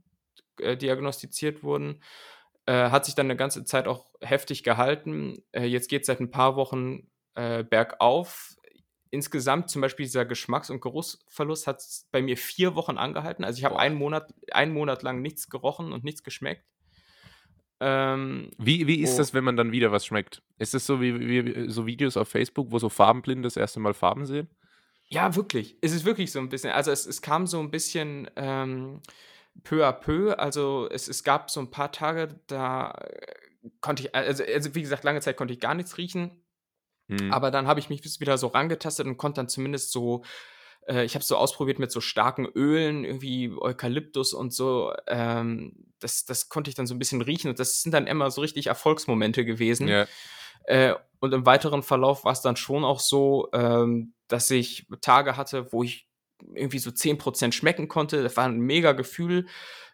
äh, 0.60 0.75
diagnostiziert 0.75 1.63
wurden. 1.63 2.03
Äh, 2.65 2.89
hat 2.89 3.06
sich 3.06 3.15
dann 3.15 3.27
eine 3.27 3.36
ganze 3.36 3.63
Zeit 3.63 3.88
auch 3.88 4.12
heftig 4.22 4.63
gehalten. 4.63 5.38
Äh, 5.51 5.65
jetzt 5.65 5.89
geht 5.89 6.01
es 6.01 6.08
seit 6.08 6.20
ein 6.20 6.32
paar 6.32 6.56
Wochen 6.56 7.10
äh, 7.36 7.63
bergauf. 7.63 8.56
Insgesamt 9.13 9.70
zum 9.70 9.82
Beispiel 9.82 10.05
dieser 10.08 10.25
Geschmacks- 10.25 10.72
und 10.72 10.82
Geruchsverlust 10.82 11.67
hat 11.67 11.84
bei 12.12 12.22
mir 12.24 12.36
vier 12.36 12.74
Wochen 12.74 12.98
angehalten. 12.98 13.46
Also 13.46 13.60
ich 13.60 13.63
habe 13.65 13.77
einen 13.77 13.96
Monat, 13.96 14.34
einen 14.51 14.74
Monat 14.74 15.03
lang 15.03 15.22
nichts 15.22 15.50
gerochen 15.50 15.93
und 15.93 16.03
nichts 16.03 16.24
geschmeckt. 16.24 16.65
Ähm, 17.79 18.50
Wie, 18.58 18.88
wie 18.88 19.01
ist 19.01 19.15
Oh. 19.15 19.17
das, 19.17 19.34
wenn 19.34 19.43
man 19.43 19.58
dann 19.58 19.72
wieder 19.72 19.91
was 19.91 20.05
schmeckt? 20.05 20.41
Ist 20.58 20.74
das 20.74 20.86
so 20.86 21.00
wie, 21.01 21.20
wie 21.20 21.70
so 21.70 21.86
Videos 21.86 22.17
auf 22.17 22.27
Facebook, 22.29 22.72
wo 22.72 22.79
so 22.79 22.89
Farbenblinde 22.89 23.43
das 23.43 23.58
erste 23.58 23.79
Mal 23.79 23.93
Farben 23.93 24.25
sehen? 24.25 24.50
Ja, 25.10 25.36
wirklich. 25.36 25.77
Es 25.82 25.91
ist 25.93 26.05
wirklich 26.05 26.32
so 26.32 26.39
ein 26.39 26.50
bisschen 26.50 26.72
also, 26.72 26.91
es 26.91 27.05
es 27.05 27.22
kam 27.22 27.46
so 27.46 27.60
ein 27.60 27.70
bisschen, 27.72 28.29
ähm, 28.36 29.01
peu 29.63 29.86
à 29.88 29.91
peu. 29.91 30.34
Also, 30.39 30.88
es 30.89 31.08
es 31.08 31.24
gab 31.24 31.51
so 31.51 31.60
ein 31.60 31.70
paar 31.72 31.91
Tage, 31.91 32.39
da, 32.48 32.91
äh, 32.91 33.70
konnte 33.82 34.03
ich 34.03 34.15
also 34.15 34.43
also, 34.43 34.74
wie 34.75 34.82
gesagt, 34.82 35.03
lange 35.03 35.22
Zeit 35.22 35.38
konnte 35.38 35.53
ich 35.53 35.60
gar 35.60 35.75
nichts 35.75 35.98
riechen, 35.98 36.32
Mhm. 37.07 37.31
aber 37.31 37.51
dann 37.51 37.67
habe 37.67 37.79
ich 37.79 37.89
mich 37.89 38.03
wieder 38.19 38.38
so 38.38 38.48
rangetastet 38.48 39.05
und 39.07 39.17
konnte 39.17 39.39
dann 39.39 39.50
zumindest 39.50 39.91
so 39.91 40.24
äh, 40.88 41.03
ich 41.03 41.15
habe 41.15 41.22
es 41.22 41.27
so 41.27 41.38
ausprobiert 41.38 41.79
mit 41.79 41.91
so 41.91 42.01
starken 42.01 42.45
Ölen, 42.45 43.03
irgendwie 43.03 43.51
Eukalyptus 43.51 44.33
und 44.33 44.53
so. 44.53 44.93
Ähm, 45.07 45.74
das 46.00 46.25
das 46.25 46.50
konnte 46.50 46.69
ich 46.69 46.75
dann 46.75 46.88
so 46.88 46.95
ein 46.95 47.00
bisschen 47.00 47.22
riechen 47.22 47.50
und 47.50 47.60
das 47.60 47.81
sind 47.81 47.93
dann 47.93 48.07
immer 48.07 48.31
so 48.31 48.41
richtig 48.41 48.67
Erfolgsmomente 48.67 49.45
gewesen. 49.45 49.88
Ja. 49.88 50.07
Äh, 50.65 50.95
und 51.19 51.33
im 51.33 51.45
weiteren 51.45 51.83
Verlauf 51.83 52.25
war 52.25 52.33
es 52.33 52.41
dann 52.41 52.55
schon 52.55 52.83
auch 52.83 53.00
so, 53.00 53.50
ähm, 53.53 54.13
dass 54.27 54.50
ich 54.51 54.88
Tage 55.01 55.38
hatte, 55.38 55.72
wo 55.72 55.83
ich 55.83 56.07
irgendwie 56.53 56.79
so 56.79 56.89
10% 56.89 57.53
schmecken 57.53 57.88
konnte. 57.88 58.24
Das 58.24 58.36
war 58.36 58.45
ein 58.45 58.60
mega 58.60 58.91
Gefühl. 58.91 59.48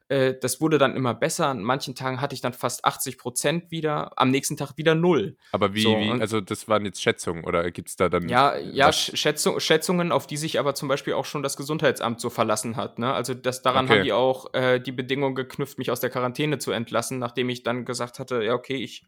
Äh, 0.09 0.33
das 0.41 0.59
wurde 0.59 0.79
dann 0.79 0.95
immer 0.95 1.13
besser. 1.13 1.47
An 1.47 1.63
manchen 1.63 1.93
Tagen 1.95 2.19
hatte 2.19 2.33
ich 2.33 2.41
dann 2.41 2.53
fast 2.53 2.83
80% 2.83 3.69
wieder, 3.71 4.11
am 4.19 4.31
nächsten 4.31 4.57
Tag 4.57 4.75
wieder 4.75 4.95
null. 4.95 5.37
Aber 5.51 5.73
wie 5.75 5.81
So, 5.83 5.97
wie 5.99 6.09
also, 6.09 6.41
das 6.41 6.67
waren 6.67 6.83
jetzt 6.85 7.01
Schätzungen 7.01 7.43
oder 7.43 7.69
gibt's 7.71 7.95
da 7.95 8.09
dann 8.09 8.27
ja, 8.27 8.57
ja, 8.57 8.91
Schätzung 8.91 9.59
Schätzungen, 9.59 10.11
auf 10.11 10.25
die 10.25 10.37
sich 10.37 10.59
aber 10.59 10.73
zum 10.73 10.87
Beispiel 10.87 11.13
auch 11.13 11.25
schon 11.25 11.43
das 11.43 11.57
Gesundheitsamt 11.57 12.19
so 12.19 12.29
verlassen 12.31 12.75
hat, 12.75 12.97
ne? 12.97 13.13
Also, 13.13 13.35
das 13.35 13.61
daran 13.61 13.87
haben 13.87 13.97
okay. 13.97 14.03
die 14.03 14.13
auch, 14.13 14.53
äh, 14.55 14.79
die 14.79 14.91
Bedingung 14.91 15.35
geknüpft, 15.35 15.77
mich 15.77 15.91
aus 15.91 15.99
der 15.99 16.09
Quarantäne 16.09 16.57
zu 16.57 16.71
entlassen, 16.71 17.19
nachdem 17.19 17.49
ich 17.49 17.61
dann 17.61 17.85
gesagt 17.85 18.17
hatte: 18.17 18.43
„Ja, 18.43 18.53
okay, 18.55 18.77
ich 18.77 19.05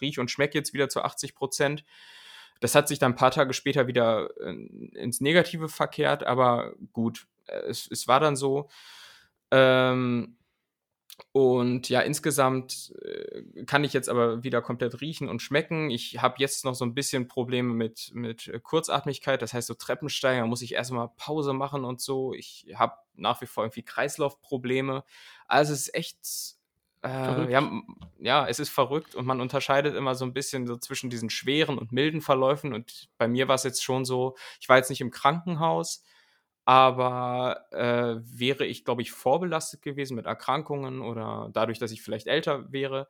rieche 0.00 0.20
und 0.20 0.30
schmecke 0.30 0.56
jetzt 0.58 0.72
wieder 0.74 0.88
zu 0.88 1.02
80% 1.02 1.84
Das 2.60 2.74
hat 2.74 2.88
sich 2.88 2.98
dann 2.98 3.12
ein 3.12 3.16
paar 3.16 3.30
Tage 3.32 3.52
später 3.52 3.86
wieder, 3.86 4.30
äh, 4.40 4.52
ins 4.98 5.20
Negative 5.20 5.68
verkehrt, 5.68 6.24
aber 6.24 6.72
gut, 6.92 7.26
äh, 7.46 7.58
es 7.68 7.86
es 7.90 8.08
war 8.08 8.20
dann 8.20 8.36
so. 8.36 8.68
Ähm, 9.56 10.36
und 11.32 11.88
ja, 11.88 12.00
insgesamt, 12.00 12.92
äh, 13.02 13.64
kann 13.64 13.84
ich 13.84 13.92
jetzt 13.94 14.08
aber 14.08 14.42
wieder 14.44 14.60
komplett 14.60 15.00
riechen 15.00 15.28
und 15.28 15.40
schmecken. 15.40 15.90
Ich 15.90 16.20
habe 16.20 16.36
jetzt 16.38 16.64
noch 16.64 16.74
so 16.74 16.84
ein 16.84 16.94
bisschen 16.94 17.26
Probleme 17.28 17.72
mit 17.72 18.10
mit, 18.14 18.48
äh, 18.48 18.60
Kurzatmigkeit, 18.60 19.40
das 19.40 19.54
heißt 19.54 19.66
so 19.68 19.74
Treppensteigen, 19.74 20.42
da 20.42 20.46
muss 20.46 20.62
ich 20.62 20.74
erst 20.74 20.92
mal 20.92 21.08
Pause 21.16 21.52
machen 21.54 21.84
und 21.84 22.00
so. 22.00 22.34
Ich 22.34 22.66
habe 22.74 22.94
nach 23.14 23.40
wie 23.40 23.46
vor 23.46 23.64
irgendwie 23.64 23.82
Kreislaufprobleme. 23.82 25.04
Also, 25.46 25.72
es 25.72 25.88
ist 25.88 25.94
echt, 25.94 26.18
äh, 27.02 27.50
ja, 27.50 27.70
ja, 28.18 28.46
es 28.48 28.58
ist 28.58 28.70
verrückt 28.70 29.14
und 29.14 29.26
man 29.26 29.40
unterscheidet 29.40 29.94
immer 29.94 30.14
so 30.14 30.24
ein 30.26 30.34
bisschen 30.34 30.66
so 30.66 30.76
zwischen 30.76 31.08
diesen 31.10 31.30
schweren 31.30 31.78
und 31.78 31.92
milden 31.92 32.20
Verläufen 32.20 32.74
und 32.74 33.08
bei 33.18 33.28
mir 33.28 33.48
war 33.48 33.54
es 33.56 33.64
jetzt 33.64 33.82
schon 33.84 34.04
so 34.04 34.36
ich 34.60 34.68
war 34.68 34.76
jetzt 34.78 34.90
nicht 34.90 35.00
im 35.00 35.10
Krankenhaus, 35.10 36.02
aber, 36.66 37.66
äh, 37.72 38.20
wäre 38.24 38.66
ich, 38.66 38.84
glaube 38.84 39.02
ich, 39.02 39.12
vorbelastet 39.12 39.82
gewesen 39.82 40.16
mit 40.16 40.26
Erkrankungen 40.26 41.02
oder 41.02 41.50
dadurch, 41.54 41.78
dass 41.80 41.92
ich 41.92 42.02
vielleicht 42.02 42.28
älter 42.28 42.72
wäre, 42.72 43.08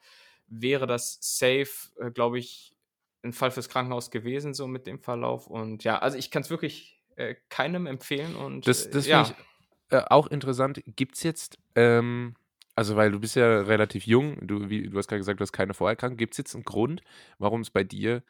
wäre 0.48 0.86
das 0.88 1.18
safe, 1.22 1.68
äh, 2.00 2.12
glaube 2.12 2.38
ich, 2.40 2.76
ein 3.24 3.32
Fall 3.34 3.50
fürs 3.52 3.68
Krankenhaus 3.70 4.10
gewesen, 4.12 4.54
so 4.54 4.68
mit 4.68 4.86
dem 4.86 5.00
Verlauf. 5.00 5.48
Und 5.48 5.84
ja, 5.84 5.98
also 6.00 6.18
ich 6.18 6.30
kann 6.30 6.42
es 6.42 6.50
wirklich, 6.50 7.02
äh, 7.16 7.36
keinem 7.50 7.86
empfehlen 7.86 8.36
und, 8.36 8.66
Das 8.66 8.90
äh, 8.90 8.90
das 8.90 9.06
finde 9.08 9.22
ja. 9.22 9.32
ich, 9.32 9.36
äh, 9.90 10.02
auch 10.10 10.26
interessant. 10.28 10.82
Gibt's 10.96 11.22
jetzt, 11.22 11.58
ähm 11.74 12.34
also, 12.78 12.94
weil 12.94 13.10
du 13.10 13.18
bist 13.20 13.36
ja 13.36 13.62
relativ 13.62 14.06
jung, 14.06 14.46
du 14.46 14.68
wie 14.68 14.90
du 14.90 14.98
hast 14.98 15.08
grad 15.08 15.18
gesagt, 15.18 15.40
du 15.40 15.42
hast 15.42 15.52
keine 15.52 15.72
Vorerkrankung. 15.72 16.18
Gibt's 16.18 16.36
jetzt 16.36 16.54
'n 16.54 16.62
Grund, 16.62 17.00
warum's 17.38 17.70
bei 17.70 17.84
dir, 17.84 18.22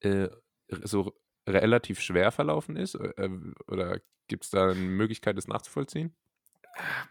äh, 0.00 0.28
so 0.68 1.14
relativ 1.46 2.00
schwer 2.00 2.32
verlaufen 2.32 2.76
ist? 2.76 2.94
Äh, 2.96 3.12
ähm, 3.18 3.54
oder 3.68 4.00
gibt's 4.28 4.50
da 4.50 4.68
'ne 4.68 4.74
Möglichkeit, 4.76 5.36
das 5.38 5.48
nachzuvollziehen? 5.48 6.14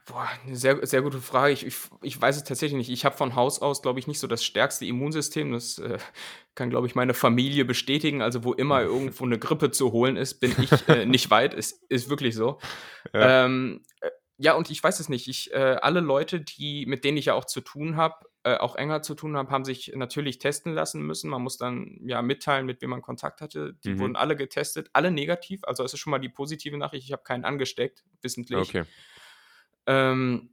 Boah, 0.08 0.28
'ne 0.46 0.56
sehr 0.56 0.86
sehr 0.86 1.02
gute 1.02 1.20
Frage. 1.20 1.52
Ich 1.54 1.66
ich 1.66 1.76
ich 2.04 2.22
weiß 2.22 2.36
es 2.38 2.44
tatsächlich 2.44 2.78
nicht. 2.78 2.90
Ich 2.92 3.06
habe 3.06 3.18
von 3.18 3.34
Haus 3.36 3.60
aus, 3.62 3.82
glaube 3.82 3.98
ich, 4.00 4.06
nicht 4.06 4.20
so 4.20 4.28
das 4.28 4.44
stärkste 4.46 4.86
Immunsystem. 4.86 5.52
Das, 5.52 5.80
äh, 5.80 5.98
kann, 6.54 6.70
glaube 6.70 6.86
ich, 6.88 6.94
meine 6.96 7.16
Familie 7.16 7.66
bestätigen. 7.66 8.22
Also, 8.22 8.44
wo 8.44 8.54
immer 8.54 8.82
irgendwo 8.84 9.26
'ne 9.26 9.40
Grippe 9.40 9.72
zu 9.72 9.92
holen 9.92 10.16
ist, 10.16 10.36
bin 10.40 10.54
ich, 10.58 10.88
äh, 10.88 11.06
nicht 11.08 11.32
weit. 11.32 11.56
Ist 11.56 11.84
ist 11.90 12.08
wirklich 12.10 12.36
so. 12.36 12.60
Ja. 13.14 13.36
Ähm, 13.46 13.84
äh, 14.02 14.10
ja, 14.38 14.54
und 14.56 14.70
ich 14.72 14.84
weiß 14.84 15.00
es 15.00 15.10
nicht. 15.10 15.28
Ich 15.30 15.54
äh, 15.54 15.78
alle 15.82 16.02
Leute, 16.02 16.42
die 16.42 16.86
mit 16.88 17.04
denen 17.06 17.18
ich 17.18 17.26
ja 17.26 17.36
auch 17.36 17.46
zu 17.46 17.62
tun 17.62 17.98
habe 17.98 18.16
äh, 18.46 18.58
auch 18.58 18.76
enger 18.78 19.02
zu 19.04 19.16
tun 19.16 19.38
habe, 19.38 19.52
haben 19.52 19.66
sich 19.66 19.94
natürlich 19.96 20.40
testen 20.40 20.74
lassen 20.74 21.04
müssen. 21.06 21.30
Man 21.32 21.44
muss 21.44 21.58
dann, 21.58 22.00
ja, 22.08 22.22
mitteilen, 22.24 22.66
mit 22.68 22.82
wem 22.82 22.92
man 22.92 23.02
Kontakt 23.04 23.42
hatte. 23.42 23.76
Die 23.86 23.98
Mhm. 23.98 24.00
wurden 24.00 24.16
alle 24.18 24.36
getestet, 24.38 24.90
alle 24.94 25.12
negativ. 25.12 25.62
Also, 25.66 25.84
das 25.84 25.94
ist 25.94 26.00
schon 26.00 26.12
mal 26.12 26.20
die 26.20 26.30
positive 26.30 26.78
Nachricht. 26.78 27.06
Ich 27.06 27.14
habe 27.14 27.24
keinen 27.24 27.46
angesteckt, 27.46 28.06
wissentlich. 28.22 28.76
Okay. 28.76 28.86
Ähm, 29.88 30.50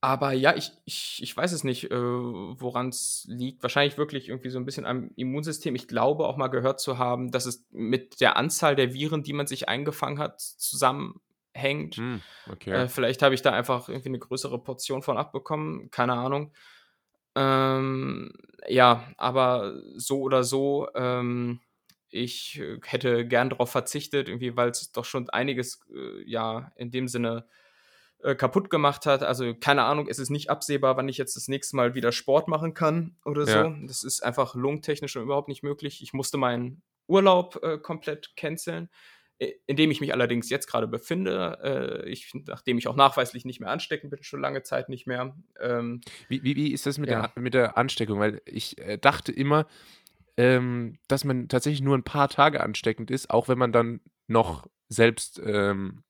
aber 0.00 0.32
ja, 0.32 0.54
ich 0.56 0.72
ich 0.86 1.20
ich 1.22 1.36
weiß 1.36 1.52
es 1.52 1.64
nicht, 1.64 1.90
äh, 1.90 1.96
woran's 1.96 3.26
liegt. 3.28 3.62
Wahrscheinlich 3.62 3.98
wirklich 3.98 4.28
irgendwie 4.28 4.50
so 4.50 4.58
'n 4.58 4.64
bisschen 4.66 4.86
am 4.86 5.10
Immunsystem. 5.16 5.74
Ich 5.76 5.88
glaube 5.88 6.26
auch 6.26 6.36
mal 6.38 6.48
gehört 6.48 6.80
zu 6.80 6.98
haben, 6.98 7.32
dass 7.32 7.46
es 7.46 7.66
mit 7.72 8.20
der 8.20 8.36
Anzahl 8.36 8.76
der 8.76 8.94
Viren, 8.94 9.22
die 9.24 9.32
man 9.34 9.46
sich 9.48 9.68
eingefangen 9.68 10.18
hat, 10.20 10.40
zusammenhängt. 10.42 11.22
Hm, 11.96 12.22
okay. 12.46 12.78
Äh, 12.78 12.88
vielleicht 12.88 13.22
habe 13.22 13.34
ich 13.34 13.42
da 13.42 13.52
einfach 13.52 13.88
irgendwie 13.90 14.10
'ne 14.10 14.18
größere 14.20 14.62
Portion 14.62 15.02
von 15.02 15.18
abbekommen, 15.18 15.90
keine 15.90 16.14
Ahnung. 16.14 16.52
Ähm, 17.36 18.32
ja, 18.68 19.04
aber 19.18 19.80
so 19.96 20.20
oder 20.22 20.42
so, 20.42 20.88
ähm, 20.94 21.60
ich, 22.10 22.58
äh, 22.60 22.78
hätte 22.84 23.26
gern 23.26 23.50
drauf 23.50 23.70
verzichtet, 23.70 24.28
irgendwie, 24.28 24.56
weil's 24.56 24.90
doch 24.92 25.04
schon 25.04 25.28
einiges, 25.30 25.80
äh, 25.94 26.22
ja, 26.24 26.72
in 26.76 26.90
dem 26.90 27.08
Sinne, 27.08 27.46
äh, 28.20 28.34
kaputt 28.34 28.70
gemacht 28.70 29.06
hat. 29.06 29.22
Also, 29.22 29.54
keine 29.54 29.84
Ahnung, 29.84 30.08
es 30.08 30.18
ist 30.18 30.30
nicht 30.30 30.50
absehbar, 30.50 30.96
wann 30.96 31.08
ich 31.08 31.18
jetzt 31.18 31.36
das 31.36 31.48
nächste 31.48 31.76
Mal 31.76 31.94
wieder 31.94 32.12
Sport 32.12 32.48
machen 32.48 32.74
kann 32.74 33.16
oder 33.24 33.44
Ja. 33.44 33.64
so. 33.64 33.86
Das 33.86 34.02
ist 34.04 34.22
einfach 34.24 34.54
lungentechnisch 34.54 35.16
überhaupt 35.16 35.48
nicht 35.48 35.62
möglich. 35.62 36.02
Ich 36.02 36.14
musste 36.14 36.38
meinen 36.38 36.82
Urlaub, 37.08 37.62
äh, 37.62 37.78
komplett 37.78 38.34
canceln, 38.36 38.88
in 39.38 39.76
dem 39.76 39.90
ich 39.90 40.00
mich 40.00 40.12
allerdings 40.12 40.50
jetzt 40.50 40.66
grade 40.68 40.88
befinde. 40.88 42.02
Äh, 42.06 42.08
ich 42.10 42.32
nachdem 42.46 42.78
ich 42.78 42.88
auch 42.88 42.96
nachweislich 42.96 43.44
nicht 43.44 43.60
mehr 43.60 43.70
ansteckend 43.70 44.10
bin, 44.10 44.22
schon 44.22 44.40
lange 44.40 44.62
Zeit 44.62 44.88
nicht 44.88 45.06
mehr. 45.06 45.36
Ähm, 45.60 46.06
Wie 46.30 46.42
wie 46.42 46.56
wie 46.56 46.72
ist 46.72 46.86
das 46.86 46.98
mit 46.98 47.10
der 47.10 47.20
ja. 47.20 47.26
A 47.36 47.40
mit 47.40 47.54
der 47.54 47.76
Ansteckung? 47.78 48.18
Weil 48.18 48.40
ich, 48.46 48.78
äh, 48.78 48.98
dachte 48.98 49.30
immer, 49.32 49.66
ähm, 50.36 50.98
dass 51.08 51.24
man 51.24 51.48
tatsächlich 51.48 51.82
nur 51.82 51.96
'n 51.96 52.04
paar 52.04 52.28
Tage 52.28 52.62
ansteckend 52.62 53.10
ist, 53.10 53.30
auch 53.30 53.48
wenn 53.48 53.58
man 53.58 53.72
dann 53.72 54.00
noch 54.28 54.66
selbst, 54.88 55.40
ähm, 55.44 56.04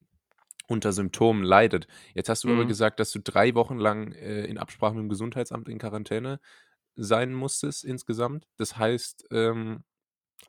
unter 0.68 0.92
Symptomen 0.92 1.44
leidet. 1.44 1.88
Jetzt 2.14 2.28
hast 2.30 2.44
du 2.44 2.52
aber 2.52 2.64
Mhm. 2.64 2.66
gesagt, 2.66 3.00
dass 3.00 3.12
du 3.12 3.20
3 3.20 3.54
Wochen 3.54 3.78
lang, 3.78 4.12
äh, 4.12 4.44
in 4.46 4.58
Absprache 4.58 4.94
mit'm 4.96 5.08
Gesundheitsamt 5.10 5.68
in 5.68 5.78
Quarantäne 5.78 6.40
sein 6.96 7.34
musstest 7.34 7.84
insgesamt. 7.84 8.46
Das 8.58 8.78
heißt, 8.78 9.26
ähm 9.32 9.84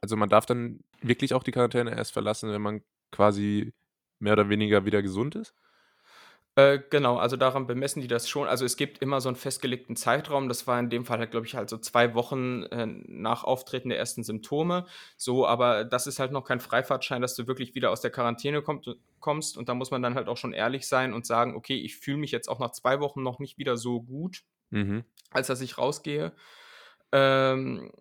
also, 0.02 0.18
man 0.18 0.30
darf 0.30 0.46
dann 0.48 0.82
wirklich 1.02 1.34
auch 1.34 1.44
die 1.44 1.52
Quarantäne 1.52 1.92
erst 1.96 2.14
verlassen, 2.14 2.52
wenn 2.52 2.62
man 2.62 2.84
quasi 3.12 3.74
mehr 4.20 4.34
oder 4.34 4.50
weniger 4.50 4.86
wieder 4.86 5.02
gesund 5.02 5.36
ist? 5.36 5.54
Äh, 6.56 6.80
genau, 6.90 7.18
also 7.18 7.38
daran 7.38 7.68
bemessen 7.68 8.02
die 8.02 8.08
das 8.08 8.28
schon. 8.28 8.48
Also, 8.48 8.66
es 8.66 8.78
gibt 8.78 8.98
immer 9.04 9.22
so 9.22 9.30
'n 9.30 9.36
festgelegten 9.36 9.96
Zeitraum. 9.96 10.50
Das 10.50 10.66
war 10.66 10.80
in 10.80 10.90
dem 10.90 11.06
Fall 11.06 11.20
halt, 11.20 11.30
glaube 11.30 11.46
ich, 11.46 11.54
halt 11.56 11.70
so 11.70 11.78
2 11.78 12.16
Wochen, 12.16 12.64
äh, 12.64 12.88
nach 12.88 13.44
Auftreten 13.44 13.90
der 13.90 14.00
ersten 14.00 14.24
Symptome. 14.24 14.88
So, 15.18 15.46
aber 15.46 15.84
das 15.86 16.08
ist 16.08 16.18
halt 16.20 16.32
noch 16.32 16.46
kein 16.46 16.60
Freifahrtschein, 16.60 17.22
dass 17.22 17.36
du 17.36 17.46
wirklich 17.48 17.76
wieder 17.76 17.92
aus 17.92 18.02
der 18.02 18.10
Quarantäne 18.12 18.64
kommt 18.64 18.88
kommst. 19.20 19.56
Und 19.58 19.70
da 19.70 19.76
muss 19.76 19.92
man 19.92 20.02
dann 20.02 20.16
halt 20.16 20.28
auch 20.30 20.38
schon 20.38 20.54
ehrlich 20.54 20.88
sein 20.88 21.14
und 21.14 21.28
sagen: 21.28 21.56
„Okay, 21.56 21.76
ich 21.78 21.98
fühle 21.98 22.18
mich 22.18 22.32
jetzt 22.32 22.50
auch 22.50 22.60
nach 22.60 22.72
2 22.72 23.00
Wochen 23.02 23.22
noch 23.22 23.38
nicht 23.40 23.60
wieder 23.60 23.78
so 23.78 24.02
gut, 24.02 24.42
Mhm. 24.72 25.06
als 25.32 25.48
dass 25.48 25.62
ich 25.62 25.78
rausgehe.“ 25.78 26.34
Ähm, 27.14 27.92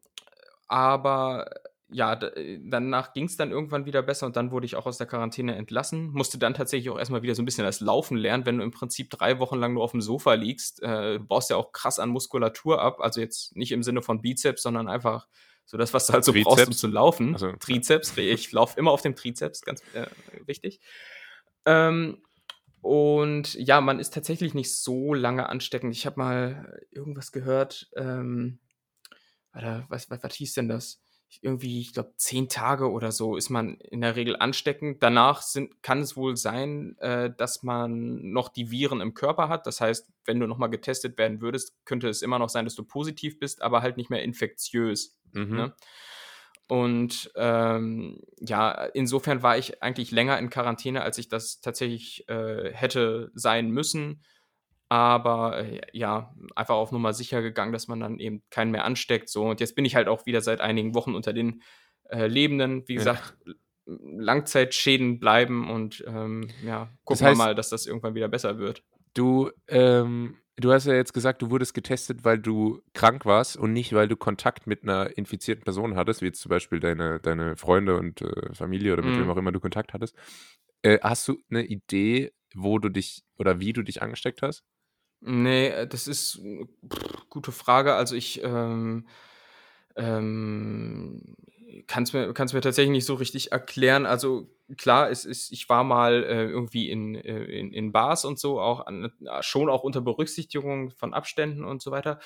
aber 0.68 1.50
ja, 1.88 2.14
äh, 2.14 2.59
danach 2.64 3.12
ging's 3.12 3.37
dann 3.37 3.50
irgendwann 3.52 3.87
wieder 3.87 4.02
besser 4.02 4.26
und 4.26 4.37
dann 4.37 4.50
wurde 4.50 4.66
ich 4.66 4.76
auch 4.76 4.87
aus 4.87 4.99
der 4.99 5.07
Quarantäne 5.07 5.55
entlassen. 5.57 6.11
Musste 6.11 6.38
dann 6.38 6.55
tatsächlich 6.55 6.90
auch 6.90 6.99
erst 6.99 7.11
mal 7.12 7.23
wieder 7.23 7.35
so 7.35 7.43
'n 7.43 7.45
bisschen 7.47 7.64
das 7.64 7.81
Laufen 7.81 8.16
lernen, 8.16 8.45
wenn 8.47 8.59
du 8.59 8.64
im 8.64 8.73
Prinzip 8.73 9.11
3 9.11 9.38
Wochen 9.38 9.57
lang 9.59 9.75
nur 9.75 9.85
aufm 9.85 10.00
Sofa 10.00 10.35
liegst. 10.35 10.83
Äh, 10.83 11.19
du 11.19 11.25
baust 11.25 11.50
ja 11.50 11.57
auch 11.57 11.73
krass 11.73 11.99
an 11.99 12.11
Muskulatur 12.11 12.81
ab. 12.83 13.00
Also, 13.00 13.21
jetzt 13.21 13.57
nicht 13.57 13.73
im 13.73 13.83
Sinne 13.85 14.02
von 14.02 14.21
Bizeps, 14.23 14.62
sondern 14.62 14.88
einfach 14.88 15.28
so 15.64 15.76
das, 15.76 15.95
was 15.95 16.07
du 16.07 16.12
halt 16.14 16.25
so 16.25 16.33
brauchst, 16.35 16.66
um 16.69 16.75
Trizeps? 16.75 16.78
zu 16.78 16.87
laufen. 16.88 17.35
Ach 17.35 17.38
so, 17.38 17.49
ja. 17.49 17.57
Trizeps, 17.59 18.16
ich 18.16 18.52
laufe 18.52 18.78
immer 18.78 18.90
auf 18.93 19.02
dem 19.02 19.14
Trizeps, 19.16 19.62
ganz, 19.62 19.83
äh, 19.95 20.07
wichtig. 20.47 20.81
Ähm, 21.66 22.23
und 22.83 23.55
ja, 23.55 23.81
man 23.81 23.99
ist 24.00 24.14
tatsächlich 24.14 24.55
nicht 24.55 24.75
so 24.76 25.14
lange 25.14 25.49
ansteckend. 25.49 25.95
Ich 25.95 26.07
habe 26.07 26.21
mal 26.21 26.81
irgendwas 26.93 27.33
gehört, 27.33 27.88
ähm, 27.97 28.61
warte, 29.52 29.87
was 29.88 30.11
was 30.11 30.23
was 30.23 30.35
hieß 30.35 30.55
denn 30.55 30.69
das? 30.69 31.00
Irgendwie, 31.42 31.80
ich 31.80 31.92
glaube, 31.92 32.12
10 32.16 32.49
Tage 32.49 32.90
oder 32.90 33.12
so 33.12 33.37
ist 33.37 33.50
man 33.50 33.76
in 33.80 34.00
der 34.00 34.16
Regel 34.16 34.37
ansteckend. 34.37 35.02
Danach 35.02 35.42
sind 35.42 35.83
kann 35.83 36.00
es 36.00 36.16
wohl 36.16 36.37
sein, 36.37 36.97
äh, 36.99 37.30
dass 37.37 37.62
man 37.62 38.30
noch 38.30 38.49
die 38.49 38.71
Viren 38.71 39.00
im 39.00 39.14
Körper 39.14 39.49
hat. 39.49 39.66
Das 39.66 39.80
heißt, 39.80 40.09
wenn 40.25 40.40
du 40.40 40.47
noch 40.47 40.59
mal 40.59 40.68
getestet 40.68 41.18
werden 41.18 41.40
würdest, 41.40 41.75
könnte 41.85 42.09
es 42.09 42.23
immer 42.23 42.38
noch 42.38 42.49
sein, 42.49 42.64
dass 42.64 42.75
du 42.75 42.85
positiv 42.85 43.38
bist, 43.38 43.62
aber 43.62 43.83
halt 43.83 43.97
nicht 43.97 44.11
mehr 44.11 44.23
infektiös, 44.23 45.18
Mhm. 45.33 45.56
ne? 45.56 45.75
Und 46.68 47.30
ähm, 47.37 48.21
ja, 48.40 48.73
insofern 48.87 49.42
war 49.42 49.56
ich 49.56 49.83
eigentlich 49.85 50.11
länger 50.11 50.38
in 50.38 50.50
Quarantäne, 50.50 51.02
als 51.02 51.18
ich 51.18 51.28
das 51.28 51.61
tatsächlich 51.61 52.28
äh, 52.28 52.73
hätte 52.73 53.30
sein 53.35 53.71
müssen. 53.71 54.23
Aber 54.88 55.59
äh, 55.64 55.81
ja, 55.93 56.33
einfach 56.55 56.76
auf 56.76 56.93
Nummer 56.93 57.12
sicher 57.12 57.43
gegangen, 57.43 57.73
dass 57.73 57.88
man 57.88 58.00
dann 58.00 58.19
eben 58.21 58.43
keinen 58.50 58.71
mehr 58.71 58.85
ansteckt. 58.85 59.28
So, 59.28 59.45
und 59.45 59.61
jetzt 59.61 59.75
bin 59.75 59.85
ich 59.85 59.97
halt 59.97 60.07
auch 60.09 60.26
wieder 60.26 60.40
seit 60.40 60.61
einigen 60.61 60.95
Wochen 60.95 61.14
unter 61.14 61.33
den 61.33 61.62
äh, 62.09 62.26
Lebenden. 62.26 62.87
Wie 62.87 62.93
Ja. 62.95 62.99
gesagt, 63.00 63.37
Langzeitschäden 64.11 65.19
bleiben 65.21 65.71
und 65.71 66.05
ähm, 66.07 66.49
ja, 66.64 66.90
gucken 67.05 67.26
heißt- 67.26 67.31
wir 67.31 67.37
mal, 67.37 67.55
dass 67.55 67.71
das 67.71 67.87
irgendwann 67.87 68.14
wieder 68.14 68.28
besser 68.28 68.59
wird. 68.59 68.83
Du, 69.14 69.50
ähm, 69.69 70.37
du 70.57 70.73
hast 70.73 70.87
ja 70.87 70.95
jetzt 70.95 71.14
gesagt, 71.14 71.40
du 71.43 71.50
wurdest 71.50 71.73
getestet, 71.75 72.25
weil 72.25 72.38
du 72.38 72.83
krank 72.95 73.25
warst 73.25 73.57
und 73.57 73.73
nicht, 73.73 73.93
weil 73.95 74.09
du 74.09 74.16
Kontakt 74.16 74.66
mit 74.66 74.83
einer 74.83 75.16
infizierten 75.16 75.64
Person 75.64 75.97
hattest, 75.97 76.21
wie 76.21 76.26
jetzt 76.26 76.40
zum 76.40 76.50
Beispiel 76.50 76.81
deine, 76.81 77.21
deine 77.21 77.57
Freunde 77.57 77.97
und 77.97 78.21
äh, 78.23 78.55
Familie 78.55 78.93
oder 78.93 79.02
mit 79.02 79.16
Mhm. 79.16 79.21
wem 79.23 79.31
auch 79.31 79.37
immer 79.37 79.52
du 79.52 79.61
Kontakt 79.61 79.95
hattest. 79.95 80.16
Äh, 80.83 80.99
hast 81.02 81.26
du 81.28 81.38
eine 81.50 81.64
Idee, 81.64 82.33
wo 82.55 82.78
du 82.78 82.88
dich 82.88 83.23
oder 83.38 83.61
wie 83.61 83.73
du 83.73 83.83
dich 83.83 84.02
angesteckt 84.02 84.43
hast? 84.43 84.64
Nee, 85.20 85.68
äh, 85.68 85.87
das 85.87 86.08
ist 86.08 86.38
äh, 86.44 86.66
pff, 86.88 87.28
gute 87.30 87.52
Frage. 87.52 87.94
Also 87.94 88.14
ich 88.14 88.42
ähm, 88.42 89.06
ähm, 89.96 91.37
kann 91.87 92.02
es 92.04 92.12
mir, 92.12 92.32
kann's 92.32 92.52
mir 92.52 92.61
tatsächlich 92.61 92.92
nicht 92.92 93.06
so 93.06 93.14
richtig 93.14 93.52
erklären. 93.52 94.06
Also 94.06 94.49
klar, 94.76 95.11
es 95.11 95.25
ist, 95.25 95.52
ich 95.52 95.68
war 95.68 95.85
mal 95.85 96.25
äh, 96.25 96.44
irgendwie 96.44 96.90
in, 96.90 97.14
äh, 97.14 97.44
in, 97.44 97.73
in 97.73 97.92
Bars 97.92 98.25
und 98.25 98.38
so, 98.38 98.61
auch 98.61 98.87
an, 98.87 99.12
schon 99.40 99.68
auch 99.68 99.82
unter 99.85 100.00
Berücksichtigung 100.00 100.90
von 100.90 101.14
Abständen 101.14 101.64
und 101.64 101.82
so 101.82 101.90
weiter. 101.90 102.18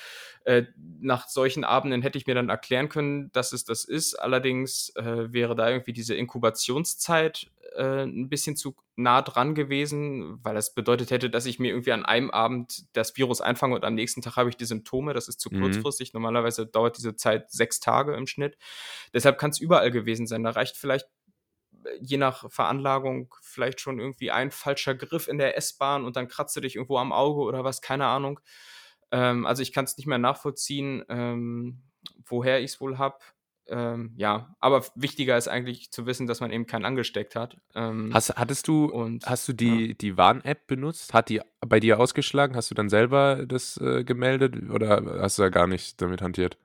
Äh, 0.43 0.63
nach 0.99 1.27
solchen 1.27 1.63
Abenden 1.63 2.01
hätte 2.01 2.17
ich 2.17 2.27
mir 2.27 2.35
dann 2.35 2.49
erklären 2.49 2.89
können, 2.89 3.31
dass 3.31 3.53
es 3.53 3.63
das 3.65 3.83
ist. 3.83 4.15
Allerdings 4.15 4.93
wäre 4.95 5.55
da 5.55 5.69
irgendwie 5.69 5.93
diese 5.93 6.15
Inkubationszeit 6.15 7.47
äh, 7.75 8.03
ein 8.03 8.29
bisschen 8.29 8.55
zu 8.55 8.75
nah 8.95 9.21
dran 9.21 9.55
gewesen, 9.55 10.39
weil 10.43 10.55
das 10.55 10.73
bedeutet 10.73 11.11
hätte, 11.11 11.29
dass 11.29 11.45
ich 11.45 11.59
mir 11.59 11.69
irgendwie 11.69 11.91
an 11.93 12.05
einem 12.05 12.31
Abend 12.31 12.85
das 12.93 13.15
Virus 13.17 13.41
einfange 13.41 13.75
und 13.75 13.83
am 13.85 13.95
nächsten 13.95 14.21
Tag 14.21 14.35
habe 14.37 14.49
ich 14.49 14.57
die 14.57 14.65
Symptome. 14.65 15.13
Das 15.13 15.27
ist 15.27 15.39
zu 15.39 15.49
Mhm. 15.49 15.59
kurzfristig. 15.59 16.13
Normalerweise 16.13 16.67
dauert 16.67 16.97
diese 16.97 17.15
Zeit 17.15 17.51
sechs 17.51 17.79
Tage 17.79 18.15
im 18.15 18.27
Schnitt. 18.27 18.57
Deshalb 19.13 19.37
kann 19.39 19.51
es 19.51 19.59
überall 19.59 19.91
gewesen 19.91 20.27
sein. 20.27 20.43
Da 20.43 20.51
reicht 20.51 20.77
vielleicht 20.77 21.07
äh, 21.85 21.97
je 22.01 22.17
nach 22.17 22.51
Veranlagung 22.51 23.33
vielleicht 23.41 23.81
schon 23.81 23.99
irgendwie 23.99 24.31
ein 24.31 24.51
falscher 24.51 24.95
Griff 24.95 25.27
in 25.27 25.37
der 25.37 25.57
S-Bahn 25.57 26.05
und 26.05 26.15
dann 26.15 26.27
kratzt 26.27 26.55
du 26.55 26.61
dich 26.61 26.75
irgendwo 26.75 26.97
am 26.97 27.11
Auge 27.13 27.41
oder 27.41 27.63
was, 27.63 27.81
keine 27.81 28.07
Ahnung. 28.07 28.39
Ähm, 29.11 29.45
also 29.45 29.61
ich 29.61 29.73
kann 29.73 29.85
es 29.85 29.97
nicht 29.97 30.07
mehr 30.07 30.17
nachvollziehen, 30.17 31.03
ähm, 31.09 31.83
woher 32.25 32.59
ich 32.61 32.71
es 32.73 32.81
wohl 32.81 32.97
habe. 32.97 33.17
Ähm, 33.71 34.11
ja, 34.17 34.53
aber 34.59 34.83
wichtiger 34.95 35.37
ist 35.37 35.47
eigentlich 35.47 35.91
zu 35.91 36.05
wissen, 36.05 36.27
dass 36.27 36.41
man 36.41 36.51
eben 36.51 36.67
keinen 36.67 36.83
angesteckt 36.85 37.35
hat. 37.35 37.57
Ähm, 37.73 38.11
Hast, 38.13 38.35
hattest 38.35 38.67
du, 38.67 38.85
und 38.85 39.25
hast 39.25 39.47
du 39.47 39.53
die, 39.53 39.97
die 39.97 40.17
Warn-App 40.17 40.67
benutzt? 40.67 41.13
Hat 41.13 41.29
die 41.29 41.41
bei 41.61 41.79
dir 41.79 41.99
ausgeschlagen? 41.99 42.55
Hast 42.55 42.69
du 42.69 42.75
dann 42.75 42.89
selber 42.89 43.45
das 43.47 43.77
äh, 43.77 44.03
gemeldet 44.03 44.69
oder 44.69 45.21
hast 45.21 45.37
du 45.37 45.43
da 45.43 45.49
gar 45.49 45.67
nicht 45.67 46.01
damit 46.01 46.21
hantiert? 46.21 46.57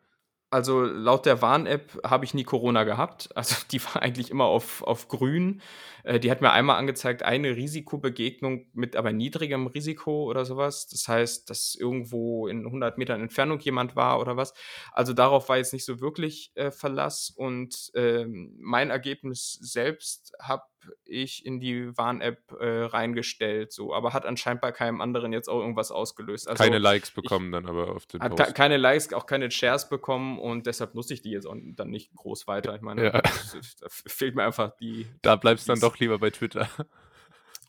Also 0.48 0.82
laut 0.84 1.26
der 1.26 1.42
Warn-App 1.42 2.00
habe 2.04 2.24
ich 2.24 2.32
nie 2.32 2.44
Corona 2.44 2.84
gehabt. 2.84 3.28
Also 3.36 3.56
die 3.70 3.84
war 3.84 4.02
eigentlich 4.02 4.30
immer 4.30 4.44
auf, 4.44 4.82
auf 4.82 5.08
grün. 5.08 5.60
Äh, 6.04 6.20
die 6.20 6.30
hat 6.30 6.40
mir 6.40 6.52
einmal 6.52 6.76
angezeigt, 6.78 7.22
eine 7.22 7.56
Risikobegegnung 7.56 8.66
mit 8.72 8.96
aber 8.96 9.12
niedrigem 9.12 9.66
Risiko 9.66 10.24
oder 10.24 10.44
sowas. 10.44 10.86
Das 10.88 11.08
heißt, 11.08 11.50
dass 11.50 11.74
irgendwo 11.74 12.46
in 12.46 12.64
100 12.64 12.96
Metern 12.96 13.20
Entfernung 13.20 13.58
jemand 13.60 13.96
war 13.96 14.20
oder 14.20 14.36
was. 14.36 14.54
Also 14.92 15.12
darauf 15.12 15.48
war 15.48 15.58
jetzt 15.58 15.72
nicht 15.72 15.84
so 15.84 16.00
wirklich 16.00 16.52
äh, 16.54 16.70
Verlass. 16.70 17.30
Und 17.30 17.90
ähm, 17.94 18.56
mein 18.60 18.90
Ergebnis 18.90 19.58
selbst 19.60 20.32
habe 20.40 20.62
ich 21.04 21.44
in 21.46 21.60
die 21.60 21.96
Warn-App 21.96 22.52
äh, 22.60 22.82
reingestellt. 22.84 23.72
So, 23.72 23.94
aber 23.94 24.12
hat 24.12 24.26
anscheinend 24.26 24.60
bei 24.60 24.72
keinem 24.72 25.00
anderen 25.00 25.32
jetzt 25.32 25.48
auch 25.48 25.60
irgendwas 25.60 25.90
ausgelöst. 25.90 26.48
Also, 26.48 26.62
Keine 26.62 26.78
Likes 26.78 27.10
bekommen 27.10 27.52
dann 27.52 27.66
aber 27.66 27.94
auf 27.94 28.06
den 28.06 28.20
hat 28.20 28.36
Post. 28.36 28.54
keine 28.54 28.76
Likes, 28.76 29.12
auch 29.12 29.26
keine 29.26 29.50
Shares 29.50 29.88
bekommen 29.88 30.38
und 30.38 30.66
deshalb 30.66 30.94
nutze 30.94 31.14
ich 31.14 31.22
die 31.22 31.30
jetzt 31.30 31.46
auch 31.46 31.56
dann 31.56 31.90
nicht 31.90 32.14
groß 32.14 32.46
weiter. 32.46 32.74
Ich 32.74 32.82
meine, 32.82 33.04
Ja. 33.04 33.10
da 33.20 33.88
fehlt 33.88 34.34
mir 34.34 34.44
einfach 34.44 34.76
die. 34.76 35.06
Da 35.22 35.36
bleibst 35.36 35.68
du 35.68 35.72
dann 35.72 35.80
doch 35.80 35.98
lieber 35.98 36.18
bei 36.18 36.30
Twitter. 36.30 36.68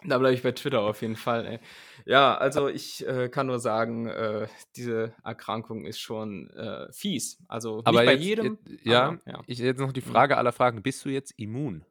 Da 0.04 0.20
bleibe 0.20 0.36
ich 0.36 0.44
bei 0.44 0.52
Twitter 0.52 0.82
auf 0.82 1.02
jeden 1.02 1.16
Fall. 1.16 1.46
Ey. 1.48 1.60
Ja, 2.06 2.38
also 2.38 2.68
ich 2.68 3.06
äh, 3.08 3.30
kann 3.30 3.48
nur 3.48 3.58
sagen, 3.60 4.08
äh, 4.08 4.48
diese 4.76 5.16
Erkrankung 5.24 5.86
ist 5.86 6.00
schon 6.00 6.52
äh, 6.52 6.92
fies. 6.94 7.40
Also 7.48 7.82
Aber 7.84 8.02
nicht 8.02 8.06
bei 8.06 8.14
jetzt, 8.14 8.24
jedem. 8.24 8.58
jetzt, 8.68 8.86
ja, 8.86 9.08
aber, 9.08 9.20
ja. 9.26 9.42
ich 9.48 9.58
jetzt 9.58 9.80
noch 9.80 9.92
die 9.92 10.02
Frage 10.02 10.38
aller 10.38 10.52
Fragen. 10.52 10.84
Bist 10.84 11.04
du 11.04 11.10
jetzt 11.10 11.32
immun? 11.40 11.84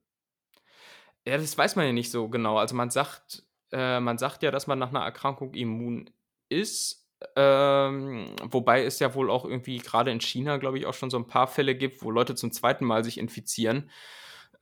Ja, 1.27 1.37
das 1.39 1.57
weiß 1.59 1.77
man 1.77 1.87
ja 1.87 1.93
nicht 1.93 2.11
so 2.11 2.29
genau. 2.29 2.59
Also 2.59 2.75
man 2.75 2.91
sagt, 2.91 3.43
äh, 3.73 4.01
man 4.01 4.19
sagt 4.19 4.43
ja, 4.43 4.51
dass 4.51 4.67
man 4.67 4.79
nach 4.79 4.91
einer 4.91 5.01
Erkrankung 5.05 5.55
immun 5.55 6.11
ist. 6.49 7.05
Ähm, 7.35 8.27
wobei 8.51 8.85
es 8.85 8.99
ja 8.99 9.15
wohl 9.15 9.31
auch 9.31 9.45
irgendwie 9.45 9.79
gerade 9.79 10.11
in 10.11 10.21
China, 10.21 10.59
glaube 10.59 10.79
ich, 10.79 10.87
auch 10.87 10.95
schon 10.95 11.11
so 11.11 11.17
ein 11.19 11.27
paar 11.27 11.47
Fälle 11.49 11.75
gibt, 11.75 12.03
wo 12.03 12.11
Leute 12.11 12.35
zum 12.35 12.53
zweiten 12.53 12.85
Mal 12.85 13.05
sich 13.05 13.19
infizieren. 13.19 13.91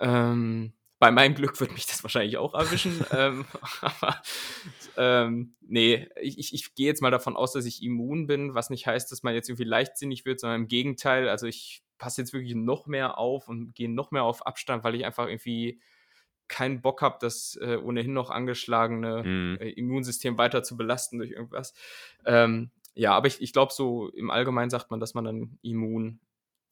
Ähm, 0.00 0.72
bei 1.00 1.11
meinem 1.11 1.35
Glück 1.35 1.61
wird 1.61 1.72
mich 1.72 1.87
das 1.87 2.03
wahrscheinlich 2.05 2.38
auch 2.38 2.55
erwischen. 2.55 3.05
ähm, 3.12 3.44
aber 3.83 4.22
ähm, 4.96 5.57
nee, 5.61 6.09
ich, 6.22 6.38
ich, 6.38 6.55
ich 6.55 6.74
gehe 6.74 6.87
jetzt 6.87 7.03
mal 7.03 7.11
davon 7.11 7.37
aus, 7.37 7.53
dass 7.53 7.66
ich 7.66 7.83
immun 7.83 8.27
bin, 8.27 8.55
was 8.55 8.70
nicht 8.70 8.87
heißt, 8.87 9.11
dass 9.12 9.22
man 9.22 9.35
jetzt 9.35 9.48
irgendwie 9.50 9.64
leichtsinnig 9.64 10.24
wird, 10.24 10.40
sondern 10.40 10.62
im 10.62 10.68
Gegenteil. 10.68 11.29
Also 11.29 11.46
ich 11.46 11.83
passe 11.98 12.22
jetzt 12.22 12.33
wirklich 12.33 12.55
noch 12.55 12.87
mehr 12.87 13.18
auf 13.18 13.48
und 13.48 13.74
gehe 13.74 13.90
noch 13.90 14.12
mehr 14.12 14.22
auf 14.22 14.46
Abstand, 14.46 14.85
weil 14.85 14.94
ich 14.94 15.05
einfach 15.05 15.27
irgendwie 15.29 15.81
keinen 16.49 16.83
Bock 16.83 17.03
habe, 17.03 17.17
das 17.21 17.59
äh, 17.61 17.77
ohnehin 17.77 18.13
noch 18.13 18.31
angeschlagene 18.31 19.23
Mhm. 19.25 19.59
äh, 19.61 19.71
Immunsystem 19.71 20.39
weiter 20.39 20.63
zu 20.63 20.77
belasten 20.77 21.19
durch 21.19 21.31
irgendwas. 21.31 21.75
Ähm, 22.27 22.71
ja, 22.95 23.13
aber 23.13 23.27
ich, 23.27 23.43
ich 23.43 23.53
glaube, 23.53 23.73
so 23.73 24.09
im 24.11 24.31
Allgemeinen 24.31 24.71
sagt 24.71 24.91
man, 24.91 25.01
dass 25.01 25.15
man 25.15 25.25
dann 25.25 25.59
immun 25.63 26.21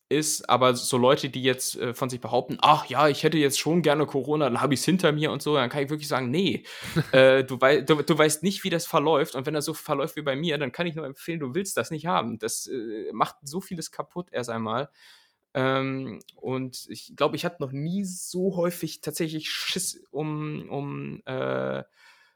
ist. 0.09 0.49
Aber 0.49 0.75
so 0.77 0.99
Leute, 0.99 1.31
die 1.31 1.43
jetzt 1.43 1.77
äh, 1.77 1.95
von 1.95 2.11
sich 2.11 2.21
behaupten, 2.21 2.59
ach 2.61 2.87
ja, 2.87 3.09
ich 3.09 3.23
hätte 3.23 3.39
jetzt 3.39 3.59
schon 3.59 3.83
gerne 3.83 4.07
Corona, 4.07 4.45
dann 4.45 4.61
habe 4.61 4.75
ich 4.75 4.81
es 4.81 4.85
hinter 4.87 5.11
mir 5.11 5.33
und 5.33 5.43
so, 5.43 5.55
dann 5.55 5.71
kann 5.71 5.83
ich 5.83 5.91
wirklich 5.91 6.09
sagen, 6.09 6.31
nee, 6.31 6.65
äh, 7.13 7.43
du, 7.45 7.61
wei 7.61 7.81
du, 7.81 8.03
du 8.03 8.19
weißt 8.19 8.43
nicht, 8.43 8.63
wie 8.63 8.71
das 8.71 8.87
verläuft. 8.87 9.35
Und 9.35 9.47
wenn 9.47 9.55
das 9.55 9.65
so 9.65 9.75
verläuft 9.75 10.17
wie 10.17 10.23
bei 10.23 10.37
mir, 10.37 10.59
dann 10.59 10.71
kann 10.71 10.87
ich 10.87 10.95
nur 10.95 11.07
empfehlen, 11.07 11.41
du 11.41 11.55
willst 11.55 11.77
das 11.77 11.91
nicht 11.91 12.07
haben. 12.07 12.39
Das 12.39 12.67
äh, 12.67 13.11
macht 13.13 13.37
so 13.43 13.61
vieles 13.61 13.91
kaputt 13.91 14.29
erst 14.31 14.51
einmal. 14.51 14.91
Ähm, 15.55 16.21
und 16.37 16.87
ich 16.89 17.15
glaube, 17.17 17.37
ich 17.37 17.45
hatte 17.45 17.63
noch 17.63 17.73
nie 17.73 18.05
so 18.05 18.57
häufig 18.57 19.01
tatsächlich 19.01 19.51
Schiss 19.51 20.03
um, 20.11 20.69
um, 20.71 21.23
äh, 21.27 21.85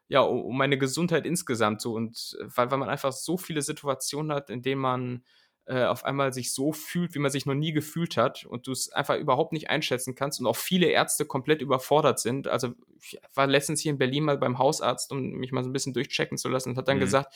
ja, 0.09 0.20
um, 0.20 0.42
um 0.44 0.57
meine 0.59 0.79
Gesundheit 0.79 1.26
insgesamt 1.26 1.81
so. 1.81 1.94
Und 1.94 2.37
äh, 2.40 2.44
weil, 2.55 2.70
weil 2.70 2.79
man 2.79 2.88
einfach 2.90 3.12
so 3.12 3.37
viele 3.38 3.62
Situationen 3.62 4.33
hat, 4.33 4.50
in 4.50 4.62
denen 4.62 4.81
man 4.81 5.24
äh, 5.66 5.85
auf 5.85 6.05
einmal 6.05 6.33
sich 6.33 6.52
so 6.55 6.72
fühlt, 6.72 7.14
wie 7.14 7.18
man 7.18 7.31
sich 7.31 7.44
noch 7.46 7.55
nie 7.55 7.72
gefühlt 7.72 8.16
hat 8.16 8.44
und 8.44 8.66
du 8.68 8.72
es 8.72 8.92
einfach 8.92 9.16
überhaupt 9.16 9.52
nicht 9.52 9.68
einschätzen 9.68 10.14
kannst 10.14 10.38
und 10.38 10.46
auch 10.46 10.57
viele 10.57 10.87
Ärzte 10.87 11.24
komplett 11.24 11.61
überfordert 11.61 12.20
sind. 12.20 12.46
Also 12.46 12.74
ich 13.00 13.18
war 13.35 13.46
letztens 13.48 13.81
hier 13.81 13.90
in 13.90 13.98
Berlin 13.98 14.24
mal 14.24 14.38
beim 14.38 14.59
Hausarzt, 14.59 15.11
um 15.11 15.20
mich 15.22 15.50
mal 15.52 15.64
so 15.64 15.70
ein 15.70 15.72
bisschen 15.72 15.92
durchchecken 15.94 16.38
zu 16.38 16.48
lassen 16.48 16.70
und 16.70 16.79
hat 16.79 16.87
dann 16.88 16.98
Mhm. 16.98 17.00
gesagt, 17.00 17.35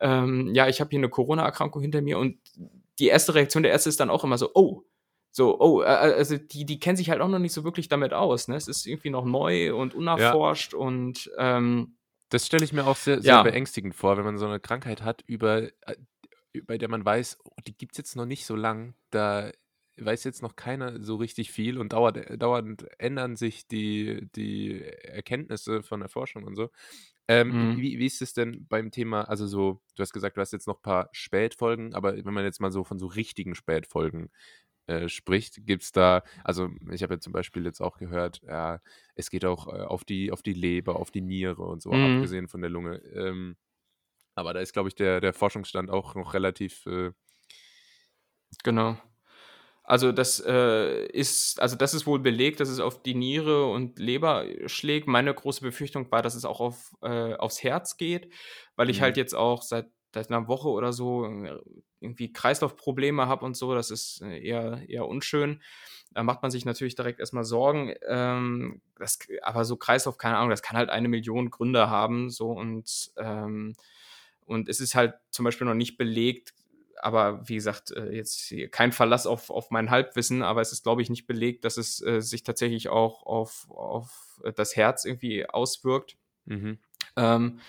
ähm, 0.00 0.52
ja, 0.54 0.66
ich 0.66 0.80
habe 0.80 0.90
hier 0.90 0.98
eine 0.98 1.10
Corona-Erkrankung 1.10 1.82
hinter 1.82 2.00
mir 2.00 2.18
und 2.18 2.38
die 2.98 3.06
erste 3.08 3.34
Reaktion 3.34 3.62
der 3.62 3.72
Ärzte 3.72 3.88
ist 3.88 4.00
dann 4.00 4.10
auch 4.10 4.24
immer 4.24 4.38
so, 4.38 4.50
oh, 4.54 4.82
so, 5.32 5.60
oh, 5.60 5.82
äh, 5.82 5.86
also 5.86 6.36
die, 6.38 6.64
die 6.66 6.78
kennen 6.80 6.96
sich 6.96 7.10
halt 7.10 7.20
auch 7.20 7.28
noch 7.28 7.38
nicht 7.38 7.52
so 7.52 7.64
wirklich 7.64 7.88
damit 7.88 8.12
aus. 8.12 8.48
Ne? 8.48 8.56
Es 8.56 8.68
ist 8.68 8.86
irgendwie 8.86 9.10
noch 9.10 9.24
neu 9.24 9.74
und 9.74 9.94
unerforscht 9.94 10.74
und 10.74 11.30
ähm, 11.38 11.96
Das 12.30 12.46
stelle 12.46 12.64
ich 12.64 12.72
mir 12.72 12.86
auch 12.86 12.96
sehr, 12.96 13.20
sehr 13.22 13.38
Ja. 13.38 13.40
beängstigend 13.40 13.94
vor, 13.94 14.16
wenn 14.16 14.24
man 14.24 14.38
so 14.38 14.46
eine 14.46 14.60
Krankheit 14.60 15.02
hat, 15.02 15.22
über, 15.26 15.62
äh, 15.82 15.96
bei 16.64 16.78
der 16.78 16.88
man 16.88 17.04
weiß, 17.04 17.38
oh, 17.44 17.54
die 17.66 17.76
gibt 17.76 17.92
es 17.94 17.98
jetzt 17.98 18.16
noch 18.16 18.26
nicht 18.26 18.46
so 18.46 18.54
lang. 18.56 18.94
Da 19.10 19.52
weiß 19.98 20.24
jetzt 20.24 20.42
noch 20.42 20.56
keiner 20.56 21.02
so 21.02 21.16
richtig 21.16 21.50
viel 21.52 21.78
und 21.78 21.92
dauert, 21.92 22.40
dauernd 22.40 22.86
ändern 22.98 23.36
sich 23.36 23.66
die, 23.68 24.28
die 24.36 24.82
Erkenntnisse 24.82 25.82
von 25.82 26.00
der 26.00 26.08
Forschung 26.08 26.44
und 26.44 26.54
so. 26.56 26.70
Ähm, 27.28 27.56
Mhm. 27.56 27.70
wie, 27.74 27.98
wie 27.98 28.06
ist 28.06 28.22
es 28.22 28.32
denn 28.34 28.66
beim 28.68 28.90
Thema, 28.92 29.22
also 29.28 29.46
so, 29.46 29.82
du 29.96 30.02
hast 30.02 30.12
gesagt, 30.12 30.36
du 30.36 30.40
hast 30.40 30.52
jetzt 30.52 30.66
noch 30.68 30.78
ein 30.78 30.82
paar 30.82 31.08
Spätfolgen, 31.12 31.94
aber 31.94 32.16
wenn 32.24 32.34
man 32.34 32.44
jetzt 32.44 32.60
mal 32.60 32.72
so 32.72 32.84
von 32.84 32.98
so 32.98 33.06
richtigen 33.06 33.54
Spätfolgen 33.54 34.30
äh, 34.90 35.08
spricht, 35.08 35.66
gibt 35.66 35.82
es 35.84 35.92
da, 35.92 36.22
also 36.44 36.70
ich 36.92 37.02
habe 37.02 37.14
ja 37.14 37.20
zum 37.20 37.32
Beispiel 37.32 37.64
jetzt 37.64 37.80
auch 37.80 37.98
gehört, 37.98 38.40
ja, 38.42 38.80
es 39.14 39.30
geht 39.30 39.44
auch 39.44 39.68
äh, 39.68 39.82
auf, 39.82 40.04
die, 40.04 40.32
auf 40.32 40.42
die 40.42 40.54
Leber, 40.54 40.96
auf 40.96 41.10
die 41.10 41.20
Niere 41.22 41.62
und 41.62 41.82
so, 41.82 41.96
Mhm. 41.96 42.00
abgesehen 42.00 42.48
von 42.48 42.60
der 42.62 42.70
Lunge. 42.70 42.96
Ähm, 43.14 43.56
aber 44.36 44.54
da 44.54 44.60
ist, 44.60 44.72
glaube 44.74 44.88
ich, 44.90 44.94
der, 44.96 45.20
der 45.20 45.34
Forschungsstand 45.34 45.90
auch 45.90 46.14
noch 46.16 46.34
relativ, 46.34 46.86
äh, 46.86 47.12
Genau. 48.64 48.96
Also 49.84 50.12
das 50.12 50.40
äh, 50.46 51.06
ist, 51.06 51.60
also 51.60 51.76
das 51.76 51.94
ist 51.94 52.06
wohl 52.06 52.20
belegt, 52.20 52.60
dass 52.60 52.68
es 52.68 52.80
auf 52.80 53.02
die 53.02 53.14
Niere 53.14 53.66
und 53.66 53.98
Leber 53.98 54.46
schlägt. 54.66 55.08
Meine 55.08 55.34
große 55.34 55.62
Befürchtung 55.62 56.10
war, 56.12 56.22
dass 56.22 56.36
es 56.36 56.44
auch 56.44 56.60
auf, 56.60 56.94
äh, 57.02 57.34
aufs 57.34 57.62
Herz 57.64 57.96
geht, 57.96 58.32
weil 58.76 58.90
ich 58.90 59.00
Mhm. 59.00 59.02
halt 59.02 59.16
jetzt 59.16 59.34
auch 59.34 59.62
seit 59.62 59.90
seit 60.12 60.30
einer 60.30 60.48
Woche 60.48 60.68
oder 60.68 60.92
so 60.92 61.24
äh, 61.24 61.58
irgendwie 62.00 62.32
Kreislaufprobleme 62.32 63.26
habe 63.26 63.44
und 63.44 63.56
so. 63.56 63.74
Das 63.74 63.90
ist 63.90 64.22
äh, 64.22 64.38
eher, 64.40 64.82
eher 64.88 65.06
unschön. 65.06 65.62
Da 66.12 66.22
macht 66.22 66.42
man 66.42 66.50
sich 66.50 66.64
natürlich 66.64 66.96
direkt 66.96 67.20
erstmal 67.20 67.44
Sorgen. 67.44 67.94
Ähm, 68.08 68.80
das, 68.98 69.18
aber 69.42 69.64
so 69.64 69.76
Kreislauf, 69.76 70.18
keine 70.18 70.36
Ahnung, 70.36 70.50
das 70.50 70.62
kann 70.62 70.76
halt 70.76 70.90
eine 70.90 71.08
Million 71.08 71.50
Gründe 71.50 71.88
haben. 71.88 72.30
So 72.30 72.50
und, 72.50 73.12
ähm, 73.16 73.74
und 74.44 74.68
es 74.68 74.80
ist 74.80 74.94
halt 74.94 75.14
zum 75.30 75.44
Beispiel 75.44 75.66
noch 75.66 75.74
nicht 75.74 75.96
belegt, 75.96 76.52
aber 77.02 77.48
wie 77.48 77.54
gesagt, 77.54 77.92
äh, 77.92 78.10
jetzt 78.10 78.52
kein 78.72 78.92
Verlass 78.92 79.26
auf, 79.26 79.50
auf 79.50 79.70
mein 79.70 79.90
Halbwissen, 79.90 80.42
aber 80.42 80.60
es 80.60 80.72
ist, 80.72 80.82
glaube 80.82 81.02
ich, 81.02 81.10
nicht 81.10 81.26
belegt, 81.26 81.64
dass 81.64 81.76
es 81.76 82.02
äh, 82.02 82.20
sich 82.20 82.42
tatsächlich 82.42 82.88
auch 82.88 83.24
auf, 83.24 83.70
auf 83.70 84.40
das 84.56 84.76
Herz 84.76 85.04
irgendwie 85.04 85.46
auswirkt. 85.48 86.16
Mhm. 86.46 86.78
Ähm, 87.16 87.60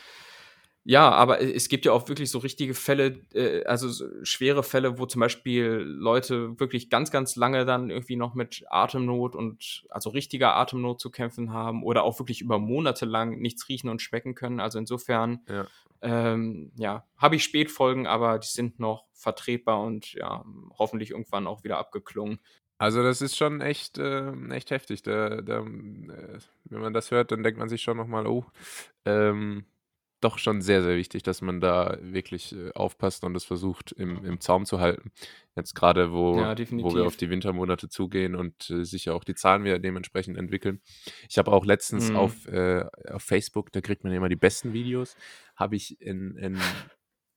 ja, 0.84 1.12
aber 1.12 1.42
es 1.42 1.70
gibt 1.70 1.86
ja 1.86 1.92
auch 1.92 2.08
wirklich 2.08 2.32
so 2.32 2.40
richtige 2.40 2.74
Fälle, 2.74 3.22
äh, 3.34 3.64
also 3.66 3.88
so 3.90 4.06
schwere 4.24 4.64
Fälle, 4.64 4.98
wo 4.98 5.06
zum 5.06 5.20
Beispiel 5.20 5.84
Leute 5.86 6.60
wirklich 6.60 6.90
ganz, 6.90 7.12
ganz 7.12 7.36
lange 7.36 7.66
dann 7.66 7.92
irgendwie 7.92 8.16
noch 8.16 8.34
mit 8.34 8.64
Atemnot 8.70 9.36
und 9.36 9.86
also 9.90 10.10
richtiger 10.10 10.56
Atemnot 10.56 11.00
zu 11.00 11.12
kämpfen 11.12 11.54
haben 11.54 11.84
oder 11.84 12.04
auch 12.04 12.18
wirklich 12.20 12.42
über 12.42 12.58
Monate 12.58 13.06
lang 13.06 13.40
nichts 13.40 13.70
riechen 13.70 13.90
und 13.90 14.02
schmecken 14.02 14.34
können. 14.34 14.60
Also 14.60 14.80
insofern, 14.80 15.42
ja, 15.48 15.68
ähm, 16.02 16.72
ja 16.78 17.06
habe 17.16 17.36
ich 17.36 17.44
Spätfolgen, 17.44 18.08
aber 18.08 18.40
die 18.40 18.48
sind 18.48 18.80
noch 18.80 19.06
vertretbar 19.14 19.82
und 19.84 20.14
ja, 20.14 20.44
hoffentlich 20.80 21.12
irgendwann 21.12 21.46
auch 21.46 21.64
wieder 21.64 21.78
abgeklungen. 21.78 22.40
Also 22.80 23.04
das 23.04 23.22
ist 23.22 23.38
schon 23.38 23.62
echt, 23.62 24.00
äh, 24.00 24.32
echt 24.50 24.72
heftig. 24.72 25.04
Da, 25.04 25.42
da, 25.42 25.60
äh, 25.60 26.40
wenn 26.64 26.82
man 26.82 26.94
das 26.94 27.12
hört, 27.12 27.32
dann 27.32 27.44
denkt 27.44 27.60
man 27.60 27.70
sich 27.70 27.84
schon 27.84 27.98
nochmal, 27.98 28.26
oh, 28.26 28.46
ähm, 29.06 29.66
doch 30.22 30.38
schon 30.38 30.62
sehr, 30.62 30.82
sehr 30.84 30.96
wichtig, 30.96 31.24
dass 31.24 31.42
man 31.42 31.60
da 31.60 31.98
wirklich 32.02 32.56
äh, 32.56 32.72
aufpasst 32.72 33.24
und 33.24 33.36
es 33.36 33.44
versucht 33.44 33.92
im, 33.92 34.24
im 34.24 34.40
Zaum 34.40 34.66
zu 34.66 34.80
halten. 34.80 35.12
Jetzt 35.56 35.74
gerade, 35.74 36.12
wo, 36.12 36.38
ja, 36.38 36.56
wo 36.58 36.96
wir 36.96 37.06
auf 37.06 37.18
die 37.18 37.30
Wintermonate 37.30 37.90
zugehen 37.90 38.36
und 38.36 38.70
äh, 38.70 38.86
sich 38.86 39.06
ja 39.06 39.14
auch 39.14 39.24
die 39.24 39.36
Zahlen 39.36 39.64
wieder 39.64 39.80
dementsprechend 39.80 40.38
entwickeln. 40.38 40.82
Ich 41.30 41.38
habe 41.38 41.52
auch 41.52 41.66
letztens 41.66 42.10
mhm. 42.10 42.16
auf, 42.16 42.48
äh, 42.48 42.86
auf 43.10 43.24
Facebook, 43.24 43.72
da 43.72 43.82
kriegt 43.82 44.04
man 44.04 44.14
ja 44.14 44.18
immer 44.18 44.30
die 44.30 44.36
besten 44.36 44.74
Videos, 44.74 45.16
habe 45.56 45.76
ich 45.76 46.00
in, 46.00 46.38
in 46.38 46.58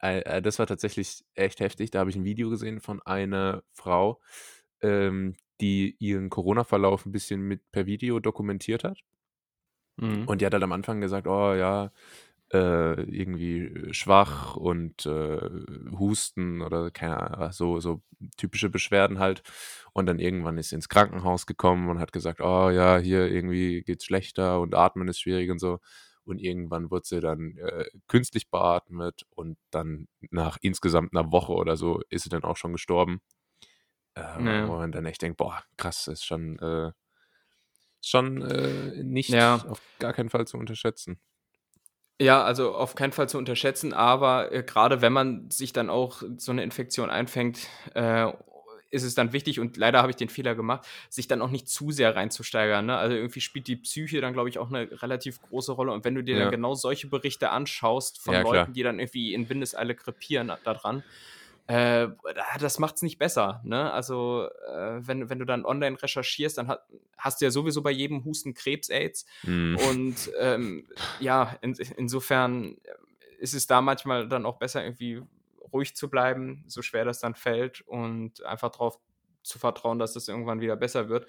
äh, 0.05 0.21
äh, 0.21 0.43
das 0.43 0.59
war 0.59 0.67
tatsächlich 0.67 1.25
echt 1.35 1.61
heftig, 1.61 1.91
da 1.91 2.01
habe 2.01 2.11
ich 2.11 2.17
ein 2.17 2.25
Video 2.25 2.51
gesehen 2.51 2.81
von 2.81 3.01
einer 3.03 3.63
Frau, 3.73 4.21
ähm, 4.83 5.35
die 5.61 5.97
ihren 5.99 6.29
Corona-Verlauf 6.29 7.07
ein 7.07 7.13
bisschen 7.13 7.41
mit 7.41 7.71
per 7.73 7.87
Video 7.87 8.21
dokumentiert 8.21 8.85
hat. 8.85 9.01
Mhm. 9.97 10.27
Und 10.27 10.41
die 10.41 10.47
hat 10.47 10.53
halt 10.53 10.63
am 10.63 10.73
Anfang 10.73 11.01
gesagt, 11.01 11.27
oh 11.27 11.55
ja, 11.55 11.91
äh, 12.55 13.03
irgendwie 13.03 13.93
schwach 13.93 14.57
und 14.57 15.05
äh, 15.07 15.51
Husten 15.99 16.63
oder 16.63 16.91
keine 16.91 17.19
Ahnung, 17.19 17.53
so, 17.53 17.81
so 17.81 18.01
typische 18.37 18.71
Beschwerden 18.71 19.19
halt. 19.19 19.43
Und 19.93 20.07
dann 20.07 20.19
irgendwann 20.19 20.57
ist 20.57 20.71
sie 20.71 20.77
ins 20.77 20.89
Krankenhaus 20.89 21.47
gekommen 21.47 21.91
und 21.91 21.99
hat 21.99 22.13
gesagt, 22.13 22.41
oh 22.41 22.71
ja, 22.71 22.99
hier 22.99 23.27
irgendwie 23.27 23.83
geht's 23.83 24.05
schlechter 24.05 24.61
und 24.61 24.75
Atmen 24.75 25.09
ist 25.09 25.21
schwierig 25.21 25.51
und 25.51 25.59
so. 25.59 25.81
Und 26.25 26.39
irgendwann 26.39 26.91
wurde 26.91 27.07
sie 27.07 27.21
dann 27.21 27.57
äh, 27.59 27.87
künstlich 28.09 28.49
beatmet 28.51 29.27
und 29.31 29.59
dann 29.71 30.09
nach 30.31 30.57
insgesamt 30.63 31.15
einer 31.15 31.33
Woche 31.33 31.53
oder 31.53 31.77
so 31.77 32.01
ist 32.09 32.23
sie 32.23 32.31
dann 32.31 32.45
auch 32.45 32.57
schon 32.57 32.73
gestorben. 32.73 33.21
Äh, 34.15 34.41
naja. 34.41 34.69
Wo 34.69 34.77
man 34.77 34.93
dann 34.93 35.07
echt 35.07 35.23
denkt, 35.23 35.37
boah, 35.39 35.63
krass, 35.77 36.07
ist 36.07 36.25
schon, 36.25 36.59
äh, 36.61 36.93
schon 38.01 38.43
äh, 38.43 39.03
nicht 39.03 39.31
ja. 39.31 39.57
auf 39.69 39.83
gar 39.99 40.13
keinen 40.13 40.31
Fall 40.31 40.47
zu 40.47 40.57
unterschätzen. 40.57 41.19
Ja, 42.21 42.45
also 42.45 42.75
auf 42.75 42.95
keinen 42.95 43.13
Fall 43.13 43.29
zu 43.29 43.39
unterschätzen, 43.39 43.93
aber 43.93 44.53
äh, 44.53 44.63
gerade 44.63 45.03
wenn 45.03 45.13
man 45.13 45.51
sich 45.51 45.73
dann 45.73 45.91
auch 45.91 46.23
so 46.37 46.53
eine 46.53 46.63
Infektion 46.63 47.11
einfängt, 47.11 47.67
äh, 47.95 48.33
ist 48.95 49.03
es 49.03 49.17
dann 49.17 49.33
wichtig 49.33 49.59
und 49.59 49.77
leider 49.77 49.99
habe 50.01 50.11
ich 50.11 50.17
den 50.17 50.29
Fehler 50.29 50.55
gemacht, 50.55 50.87
sich 51.11 51.27
dann 51.27 51.43
auch 51.43 51.51
nicht 51.51 51.69
zu 51.69 51.91
sehr 51.91 52.15
reinzusteigern. 52.15 52.87
Ne? 52.87 52.97
Also 52.97 53.17
irgendwie 53.17 53.41
spielt 53.41 53.67
die 53.67 53.75
Psyche 53.75 54.21
dann, 54.21 54.33
glaube 54.33 54.49
ich, 54.49 54.59
auch 54.59 54.69
eine 54.69 55.03
relativ 55.03 55.43
große 55.43 55.73
Rolle. 55.73 55.93
Und 55.93 56.05
wenn 56.05 56.15
du 56.15 56.23
dir 56.23 56.37
ja. 56.37 56.43
dann 56.43 56.53
genau 56.53 56.75
solche 56.75 57.09
Berichte 57.09 57.51
anschaust 57.51 58.21
von 58.23 58.35
ja, 58.35 58.43
Leuten, 58.43 58.53
klar. 58.53 58.69
die 58.69 58.83
dann 58.85 59.01
irgendwie 59.01 59.35
in 59.35 59.49
Windeseile 59.49 59.97
krepieren 59.97 60.53
daran, 60.63 61.03
äh, 61.67 62.09
das 62.61 62.79
macht 62.79 62.97
es 62.97 63.03
nicht 63.03 63.19
besser. 63.19 63.61
Ne? 63.65 63.91
Also, 63.91 64.49
äh, 64.69 65.07
wenn, 65.07 65.31
wenn 65.31 65.39
du 65.39 65.47
dann 65.47 65.65
online 65.65 66.01
recherchierst, 66.01 66.59
dann 66.59 66.69
hat, 66.69 66.87
hast 67.17 67.41
du 67.41 67.47
ja 67.47 67.51
sowieso 67.51 67.83
bei 67.83 67.91
jedem 67.91 68.25
Husten 68.25 68.55
Krebs-Aids. 68.55 69.25
Mm. 69.45 69.77
Und 69.89 70.31
ähm, 70.39 70.87
ja, 71.21 71.57
in, 71.63 71.75
insofern 71.97 72.77
ist 73.39 73.55
es 73.55 73.67
da 73.67 73.81
manchmal 73.81 74.29
dann 74.29 74.45
auch 74.45 74.59
besser, 74.59 74.85
irgendwie 74.85 75.23
ruhig 75.73 75.97
zu 75.97 76.11
bleiben, 76.11 76.65
so 76.67 76.83
schwer 76.83 77.05
das 77.05 77.21
dann 77.21 77.35
fällt, 77.35 77.81
und 77.83 78.45
einfach 78.45 78.71
darauf 78.71 78.99
zu 79.43 79.59
vertrauen, 79.59 79.99
dass 79.99 80.13
das 80.13 80.29
irgendwann 80.29 80.61
wieder 80.61 80.77
besser 80.77 81.09
wird. 81.09 81.27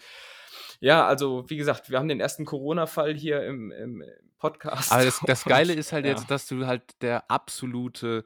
Ja, 0.80 1.08
also 1.08 1.50
wie 1.50 1.58
gesagt, 1.58 1.89
wir 1.89 1.98
haben 1.98 2.08
den 2.08 2.19
ersten 2.19 2.45
Corona-Fall 2.45 3.13
hier 3.13 3.43
im, 3.45 3.71
im 3.71 4.04
Podcast. 4.38 4.91
Aber 4.91 5.06
das, 5.06 5.21
das 5.26 5.43
Geile 5.45 5.74
ist 5.74 5.93
halt 5.93 6.06
ja. 6.06 6.12
jetzt, 6.12 6.30
dass 6.30 6.48
du 6.48 6.65
halt 6.65 7.02
der 7.02 7.30
absolute 7.32 8.26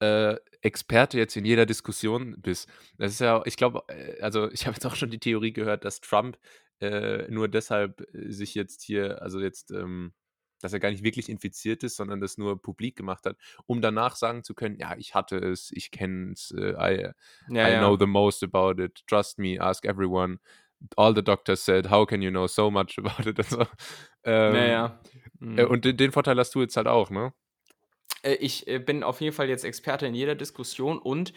äh, 0.00 0.36
Experte 0.62 1.18
jetzt 1.18 1.36
in 1.36 1.44
jeder 1.44 1.66
Diskussion 1.66 2.36
bist. 2.40 2.68
Das 2.98 3.12
ist 3.12 3.20
ja, 3.20 3.42
ich 3.44 3.56
glaube, 3.56 3.82
äh, 3.88 4.20
also 4.20 4.50
ich 4.50 4.66
habe 4.66 4.74
jetzt 4.74 4.86
auch 4.86 4.96
schon 4.96 5.10
die 5.10 5.18
Theorie 5.18 5.52
gehört, 5.52 5.84
dass 5.84 6.00
Trump 6.00 6.38
äh, 6.80 7.28
nur 7.28 7.48
deshalb 7.48 8.00
äh, 8.14 8.30
sich 8.30 8.54
jetzt 8.54 8.82
hier, 8.82 9.20
also 9.22 9.40
jetzt, 9.40 9.70
ähm, 9.70 10.12
dass 10.60 10.72
er 10.72 10.80
gar 10.80 10.90
nicht 10.90 11.04
wirklich 11.04 11.28
infiziert 11.28 11.84
ist, 11.84 11.96
sondern 11.96 12.20
das 12.20 12.38
nur 12.38 12.60
publik 12.60 12.96
gemacht 12.96 13.24
hat, 13.26 13.36
um 13.66 13.80
danach 13.80 14.16
sagen 14.16 14.42
zu 14.42 14.54
können, 14.54 14.76
ja, 14.78 14.96
ich 14.96 15.14
hatte 15.14 15.36
es, 15.36 15.70
ich 15.72 15.90
kenne 15.90 16.32
es, 16.32 16.52
uh, 16.52 16.74
I, 16.78 17.12
ja, 17.48 17.68
I 17.68 17.72
ja. 17.72 17.78
know 17.78 17.96
the 17.96 18.06
most 18.06 18.42
about 18.42 18.82
it, 18.82 19.06
trust 19.06 19.38
me, 19.38 19.60
ask 19.60 19.84
everyone. 19.84 20.38
All 20.96 21.14
the 21.14 21.22
doctors 21.22 21.64
said, 21.64 21.90
how 21.90 22.06
can 22.06 22.22
you 22.22 22.30
know 22.30 22.46
so 22.46 22.70
much 22.70 22.98
about 23.04 23.28
it? 23.28 23.38
Und, 23.38 23.48
so. 23.48 23.66
ähm, 24.24 24.54
ja, 24.54 24.66
ja. 24.66 25.00
Mhm. 25.38 25.58
und 25.66 25.84
den, 25.84 25.96
den 25.96 26.12
Vorteil 26.12 26.38
hast 26.38 26.54
du 26.54 26.60
jetzt 26.60 26.76
halt 26.76 26.88
auch, 26.88 27.10
ne? 27.10 27.32
Äh, 28.22 28.34
ich 28.34 28.66
äh, 28.66 28.78
bin 28.78 29.02
auf 29.02 29.20
jeden 29.20 29.34
Fall 29.34 29.48
jetzt 29.48 29.64
Experte 29.64 30.06
in 30.06 30.14
jeder 30.14 30.34
Diskussion 30.34 30.98
und 30.98 31.32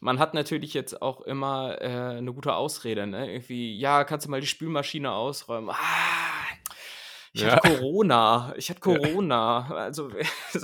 man 0.00 0.18
hat 0.18 0.34
natürlich 0.34 0.74
jetzt 0.74 1.02
auch 1.02 1.20
immer 1.22 1.80
äh, 1.80 2.18
eine 2.18 2.32
gute 2.32 2.54
Ausrede. 2.54 3.06
Ne? 3.06 3.32
Irgendwie, 3.32 3.78
ja, 3.78 4.04
kannst 4.04 4.26
du 4.26 4.30
mal 4.30 4.40
die 4.40 4.46
Spülmaschine 4.46 5.12
ausräumen? 5.12 5.70
Ah, 5.70 5.76
ich 7.32 7.42
ja. 7.42 7.52
hatte 7.52 7.68
Corona. 7.78 8.54
Ich 8.56 8.70
hatte 8.70 8.80
Corona. 8.80 9.66
Ja. 9.68 9.76
Also, 9.76 10.10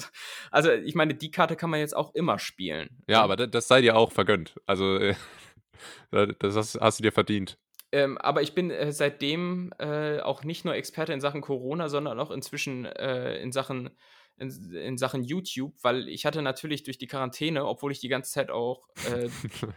also, 0.51 0.71
ich 0.73 0.95
meine, 0.95 1.15
die 1.15 1.31
Karte 1.31 1.57
kann 1.57 1.71
man 1.71 1.81
jetzt 1.81 1.97
auch 1.97 2.15
immer 2.15 2.39
spielen. 2.39 2.91
Ja, 3.07 3.23
aber 3.23 3.37
das 3.37 3.69
sei 3.69 3.81
dir 3.81 3.97
auch 3.97 4.13
vergönnt. 4.13 4.55
Also, 4.67 4.99
das 6.11 6.57
hast, 6.57 6.81
hast 6.81 6.99
du 6.99 7.03
dir 7.03 7.13
verdient. 7.13 7.59
Ähm, 7.91 8.19
aber 8.19 8.43
ich 8.43 8.55
bin 8.55 8.71
äh, 8.71 8.93
seitdem 8.93 9.73
äh, 9.79 10.21
auch 10.21 10.45
nicht 10.45 10.67
nur 10.67 10.75
Experte 10.75 11.15
in 11.15 11.23
Sachen 11.23 11.41
Corona, 11.41 11.89
sondern 11.89 12.21
auch 12.21 12.31
inzwischen 12.31 12.85
äh, 12.85 13.39
in 13.39 13.51
Sachen 13.51 13.91
in, 14.39 14.73
in, 14.73 14.99
Sachen 14.99 15.25
YouTube, 15.25 15.75
weil 15.83 16.09
ich 16.09 16.27
hatte 16.27 16.43
natürlich 16.43 16.83
durch 16.83 16.99
die 16.99 17.07
Quarantäne, 17.07 17.67
obwohl 17.67 17.93
ich 17.93 18.01
die 18.01 18.09
ganze 18.09 18.33
Zeit 18.33 18.51
auch 18.51 18.87
äh, 19.11 19.29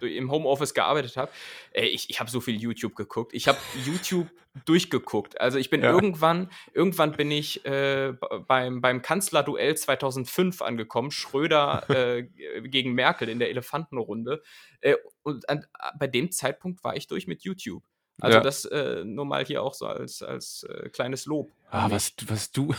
im 0.18 0.32
Homeoffice 0.32 0.74
gearbeitet 0.74 1.18
habe, 1.18 1.32
äh, 1.74 1.86
ich, 1.86 2.10
ich 2.10 2.20
habe 2.20 2.30
so 2.30 2.42
viel 2.42 2.60
YouTube 2.60 2.96
geguckt. 2.96 3.34
Ich 3.34 3.48
habe 3.48 3.58
YouTube 3.86 4.28
durchgeguckt. 4.66 5.40
Also 5.40 5.58
ich 5.58 5.70
bin 5.70 5.82
ja. 5.82 5.92
irgendwann, 5.92 6.50
irgendwann 6.74 7.14
bin 7.14 7.32
ich 7.32 7.66
äh, 7.66 8.14
beim, 8.48 8.82
beim 8.82 9.02
Kanzlerduell 9.02 9.76
2005 9.76 10.62
angekommen, 10.62 11.12
Schröder 11.12 11.90
äh, 11.90 12.24
gegen 12.64 12.94
Merkel 12.94 13.30
in 13.30 13.40
der 13.40 13.50
Elefantenrunde. 13.50 14.42
Äh, 14.82 14.96
und 15.24 15.50
an, 15.50 15.66
bei 15.98 16.08
dem 16.08 16.32
Zeitpunkt 16.32 16.84
war 16.84 16.96
ich 16.96 17.08
durch 17.08 17.28
mit 17.28 17.44
YouTube. 17.44 17.84
Also 18.20 18.38
ja. 18.38 18.44
das 18.44 18.66
äh, 18.66 19.04
nur 19.04 19.26
mal 19.26 19.44
hier 19.46 19.64
auch 19.64 19.74
so 19.74 19.88
als, 19.88 20.22
als 20.22 20.68
kleines 20.92 21.26
Lob. 21.26 21.50
Ah, 21.72 21.90
was, 21.90 22.14
was 22.28 22.52
du, 22.52 22.76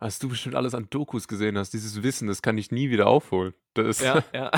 was 0.00 0.18
du 0.18 0.28
bestimmt 0.28 0.54
alles 0.54 0.74
an 0.74 0.88
Dokus 0.88 1.28
gesehen 1.28 1.58
hast, 1.58 1.74
dieses 1.74 2.02
Wissen, 2.02 2.26
das 2.26 2.40
kann 2.40 2.56
ich 2.58 2.72
nie 2.72 2.90
wieder 2.90 3.06
aufholen. 3.06 3.52
Das 3.74 4.00
ja, 4.00 4.24
ja. 4.34 4.50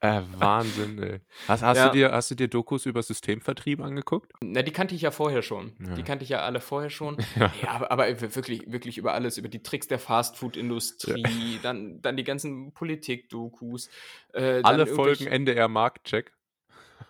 äh, 0.00 0.22
Wahnsinn, 0.38 1.02
ey. 1.02 1.20
Hast, 1.46 1.62
hast, 1.62 1.76
ja. 1.76 1.88
du 1.88 1.92
dir, 1.92 2.12
hast 2.12 2.30
du 2.30 2.34
dir 2.34 2.48
Dokus 2.48 2.86
über 2.86 3.02
Systemvertrieb 3.02 3.78
angeguckt? 3.80 4.32
Na, 4.40 4.62
die 4.62 4.72
kannte 4.72 4.94
ich 4.94 5.02
ja 5.02 5.10
vorher 5.10 5.42
schon. 5.42 5.72
Ja. 5.86 5.94
Die 5.94 6.02
kannte 6.02 6.24
ich 6.24 6.30
ja 6.30 6.40
alle 6.40 6.60
vorher 6.60 6.90
schon. 6.90 7.18
Ja, 7.36 7.52
ja 7.62 7.68
aber, 7.68 7.90
aber, 7.90 8.20
wirklich, 8.34 8.62
wirklich 8.72 8.96
über 8.96 9.12
alles, 9.12 9.36
über 9.36 9.48
die 9.48 9.62
Tricks 9.62 9.86
der 9.86 9.98
Fastfood-Industrie, 9.98 11.58
dann, 11.62 12.00
dann 12.00 12.16
die 12.16 12.24
ganzen 12.24 12.72
Politik-Dokus. 12.72 13.90
Äh, 14.32 14.62
alle 14.62 14.86
Folgen 14.86 15.26
NDR-Marktcheck. 15.26 16.32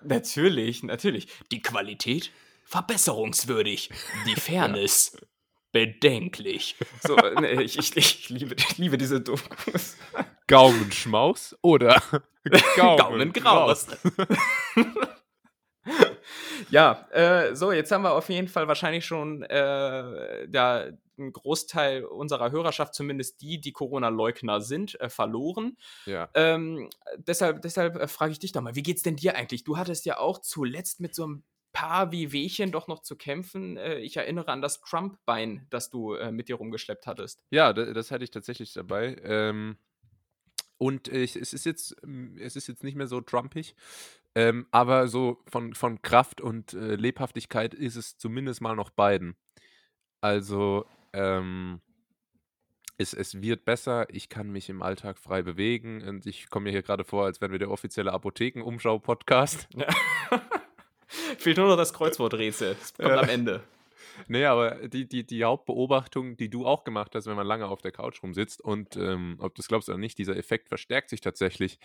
Natürlich, 0.02 0.82
natürlich. 0.82 1.28
Die 1.52 1.62
Qualität 1.62 2.32
verbesserungswürdig. 2.64 3.90
Die 4.26 4.34
Fairness 4.34 5.16
bedenklich. 5.76 6.74
So, 7.02 7.16
nee, 7.38 7.60
ich, 7.60 7.78
ich, 7.78 7.94
ich, 7.96 8.30
liebe, 8.30 8.54
ich 8.54 8.78
liebe 8.78 8.96
diese 8.96 9.20
Dokus. 9.20 9.98
Gaumenschmaus 10.46 11.54
oder 11.60 12.02
Gaumengraus. 12.76 13.88
Ja, 16.68 17.06
äh, 17.12 17.54
so, 17.54 17.70
jetzt 17.70 17.92
haben 17.92 18.02
wir 18.02 18.12
auf 18.12 18.28
jeden 18.28 18.48
Fall 18.48 18.66
wahrscheinlich 18.66 19.06
schon 19.06 19.44
äh, 19.44 20.48
da 20.48 20.86
einen 21.16 21.32
Großteil 21.32 22.04
unserer 22.04 22.50
Hörerschaft, 22.50 22.92
zumindest 22.92 23.40
die, 23.40 23.60
die 23.60 23.70
Corona-Leugner 23.70 24.60
sind, 24.60 25.00
äh, 25.00 25.08
verloren. 25.08 25.76
Ja. 26.06 26.28
Ähm, 26.34 26.90
deshalb 27.18 27.62
deshalb 27.62 27.94
äh, 27.94 28.08
frage 28.08 28.32
ich 28.32 28.40
dich 28.40 28.50
doch 28.50 28.62
mal, 28.62 28.74
wie 28.74 28.82
geht's 28.82 29.02
denn 29.02 29.14
dir 29.14 29.36
eigentlich? 29.36 29.62
Du 29.62 29.76
hattest 29.76 30.06
ja 30.06 30.18
auch 30.18 30.40
zuletzt 30.40 30.98
mit 30.98 31.14
so 31.14 31.22
einem 31.22 31.44
paar 31.76 32.10
Wehwehchen 32.10 32.72
doch 32.72 32.88
noch 32.88 33.00
zu 33.02 33.16
kämpfen. 33.16 33.76
Äh, 33.76 33.98
ich 33.98 34.16
erinnere 34.16 34.48
an 34.48 34.62
das 34.62 34.80
Trump-Bein, 34.80 35.66
das 35.68 35.90
du 35.90 36.14
äh, 36.14 36.32
mit 36.32 36.48
dir 36.48 36.54
rumgeschleppt 36.56 37.06
hattest. 37.06 37.42
Ja, 37.50 37.72
da- 37.74 37.92
das 37.92 38.10
hatte 38.10 38.24
ich 38.24 38.30
tatsächlich 38.30 38.72
dabei. 38.72 39.16
Ähm, 39.22 39.76
und 40.78 41.08
ich, 41.08 41.36
es, 41.36 41.52
ist 41.52 41.66
jetzt, 41.66 41.94
ähm, 42.02 42.36
es 42.40 42.56
ist 42.56 42.66
jetzt 42.66 42.82
nicht 42.82 42.96
mehr 42.96 43.06
so 43.06 43.20
trumpig, 43.20 43.74
ähm, 44.34 44.66
aber 44.70 45.08
so 45.08 45.42
von, 45.48 45.74
von 45.74 46.00
Kraft 46.02 46.40
und 46.40 46.72
äh, 46.72 46.94
Lebhaftigkeit 46.96 47.74
ist 47.74 47.96
es 47.96 48.16
zumindest 48.16 48.60
mal 48.62 48.74
noch 48.76 48.90
beiden. 48.90 49.36
Also, 50.22 50.86
ähm, 51.12 51.80
es, 52.98 53.12
es 53.12 53.42
wird 53.42 53.66
besser, 53.66 54.06
ich 54.08 54.30
kann 54.30 54.50
mich 54.50 54.70
im 54.70 54.80
Alltag 54.80 55.18
frei 55.18 55.42
bewegen 55.42 56.00
und 56.08 56.24
ich 56.24 56.48
komme 56.48 56.64
mir 56.64 56.70
hier 56.70 56.82
gerade 56.82 57.04
vor, 57.04 57.26
als 57.26 57.42
wären 57.42 57.52
wir 57.52 57.58
der 57.58 57.70
offizielle 57.70 58.12
Apotheken-Umschau-Podcast. 58.14 59.68
Ja. 59.74 59.86
Fehlt 61.38 61.56
nur 61.56 61.68
noch 61.68 61.76
das 61.76 61.92
Kreuzworträtsel. 61.92 62.76
Das 62.78 62.94
kommt 62.94 63.08
Ja. 63.08 63.20
am 63.22 63.28
Ende. 63.28 63.62
Nee, 64.28 64.44
aber 64.46 64.88
die, 64.88 65.06
die, 65.08 65.26
die 65.26 65.44
Hauptbeobachtung, 65.44 66.36
die 66.36 66.48
du 66.48 66.66
auch 66.66 66.84
gemacht 66.84 67.14
hast, 67.14 67.26
wenn 67.26 67.36
man 67.36 67.46
lange 67.46 67.66
auf 67.68 67.82
der 67.82 67.92
Couch 67.92 68.22
rumsitzt 68.22 68.62
und 68.62 68.96
ähm, 68.96 69.36
ob 69.40 69.54
du 69.54 69.60
es 69.60 69.68
glaubst 69.68 69.88
oder 69.88 69.98
nicht, 69.98 70.18
dieser 70.18 70.36
Effekt 70.36 70.68
verstärkt 70.68 71.10
sich 71.10 71.20
tatsächlich, 71.20 71.78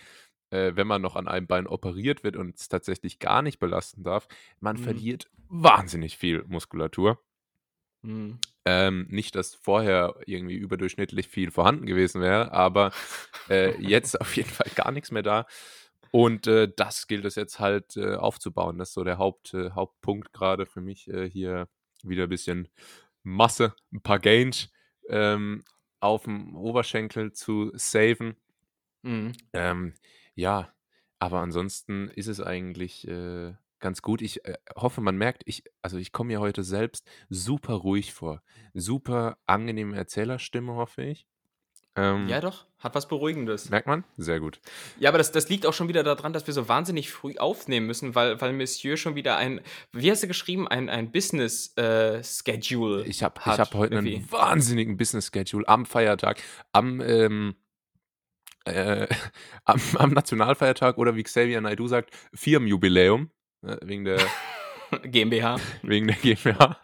äh, 0.50 0.72
wenn 0.76 0.88
man 0.88 1.02
noch 1.02 1.16
an 1.16 1.28
einem 1.28 1.48
Bein 1.48 1.68
operiert 1.68 2.24
wird 2.24 2.38
und 2.38 2.58
es 2.58 2.70
tatsächlich 2.70 3.20
gar 3.20 3.42
nicht 3.42 3.60
belasten 3.60 4.04
darf. 4.04 4.28
Man 4.60 4.78
Mhm. 4.78 4.82
verliert 4.82 5.30
wahnsinnig 5.50 6.18
viel 6.18 6.44
Muskulatur. 6.48 7.22
Hm. 8.04 8.40
Ähm, 8.66 9.08
nicht, 9.10 9.36
dass 9.36 9.56
vorher 9.56 10.16
irgendwie 10.26 10.56
überdurchschnittlich 10.56 11.28
viel 11.28 11.52
vorhanden 11.52 11.86
gewesen 11.86 12.22
wäre, 12.22 12.52
aber 12.52 12.92
äh, 13.50 13.76
jetzt 13.82 14.20
auf 14.22 14.36
jeden 14.36 14.50
Fall 14.50 14.70
gar 14.76 14.92
nichts 14.92 15.12
mehr 15.12 15.24
da. 15.24 15.46
Und 16.12 16.46
äh, 16.48 16.70
das 16.76 17.08
gilt 17.08 17.26
es 17.26 17.36
jetzt 17.36 17.60
halt 17.60 17.96
äh, 17.96 18.16
aufzubauen. 18.16 18.78
Das 18.78 18.90
ist 18.90 18.96
so 18.96 19.04
der 19.04 19.18
Haupt, 19.18 19.54
äh, 19.54 19.72
Hauptpunkt 19.72 20.34
gerade 20.34 20.66
für 20.66 20.82
mich 20.82 21.08
äh, 21.08 21.30
hier 21.30 21.68
wieder 22.04 22.24
ein 22.24 22.30
bisschen 22.30 22.68
Masse, 23.24 23.74
ein 23.94 24.02
paar 24.02 24.20
Gains 24.20 24.70
ähm, 25.08 25.64
auf 26.00 26.24
dem 26.24 26.56
Oberschenkel 26.56 27.32
zu 27.32 27.72
saven. 27.76 28.36
Hm. 29.04 29.32
Ähm, 29.54 29.94
ja, 30.36 30.74
aber 31.20 31.40
ansonsten 31.40 32.10
ist 32.10 32.28
es 32.28 32.42
eigentlich 32.42 33.08
äh, 33.08 33.54
ganz 33.80 34.02
gut. 34.02 34.22
Ich 34.22 34.44
äh, 34.46 34.58
hoffe, 34.76 35.02
man 35.02 35.18
merkt, 35.18 35.44
ich, 35.46 35.64
also 35.82 35.98
ich 35.98 36.12
komme 36.12 36.30
mir 36.30 36.40
heute 36.40 36.64
selbst 36.64 37.10
super 37.30 37.76
ruhig 37.76 38.14
vor. 38.14 38.42
Super 38.74 39.38
angenehme 39.46 39.96
Erzählerstimme, 39.96 40.74
hoffe 40.74 41.04
ich. 41.04 41.28
Ähm, 41.98 42.28
Ja, 42.30 42.40
doch, 42.40 42.66
hat 42.80 42.96
was 42.96 43.08
Beruhigendes. 43.10 43.70
merkt 43.70 43.86
man? 43.88 44.06
Sehr 44.18 44.40
gut. 44.40 44.62
Ja, 44.98 45.10
aber 45.10 45.18
das, 45.18 45.32
das 45.34 45.50
liegt 45.50 45.66
auch 45.66 45.74
schon 45.74 45.90
wieder 45.90 46.04
daran, 46.04 46.32
dass 46.32 46.48
wir 46.48 46.54
so 46.54 46.70
wahnsinnig 46.70 47.12
früh 47.12 47.36
aufnehmen 47.38 47.86
müssen, 47.86 48.16
weil, 48.16 48.40
weil 48.40 48.54
Monsieur 48.54 48.96
schon 48.96 49.16
wieder 49.16 49.36
ein, 49.38 49.60
wie 49.92 50.10
hast 50.10 50.24
du 50.24 50.28
geschrieben, 50.28 50.68
ein, 50.70 50.90
ein 50.90 51.12
Business-Schedule 51.12 53.04
Ich 53.06 53.24
habe 53.24 53.42
hat. 53.42 53.54
ich 53.56 53.60
hab 53.60 53.74
heute 53.74 53.96
irgendwie. 53.96 54.16
einen 54.18 54.32
wahnsinnigen 54.32 54.96
Business-Schedule 54.98 55.68
am 55.68 55.86
Feiertag, 55.86 56.42
am, 56.72 57.02
ähm, 57.02 57.56
äh, 58.66 59.08
am, 59.66 59.82
am 59.96 60.12
Nationalfeiertag 60.12 60.98
oder 60.98 61.16
wie 61.16 61.24
Xavier 61.24 61.60
Naidoo 61.62 61.88
sagt, 61.88 62.14
Firmenjubiläum. 62.34 63.32
äh, 63.64 63.76
Wegen 63.86 64.06
der, 64.06 64.20
GmbH. 65.04 65.58
wegen 65.84 66.08
der 66.08 66.16
GmbH. 66.18 66.78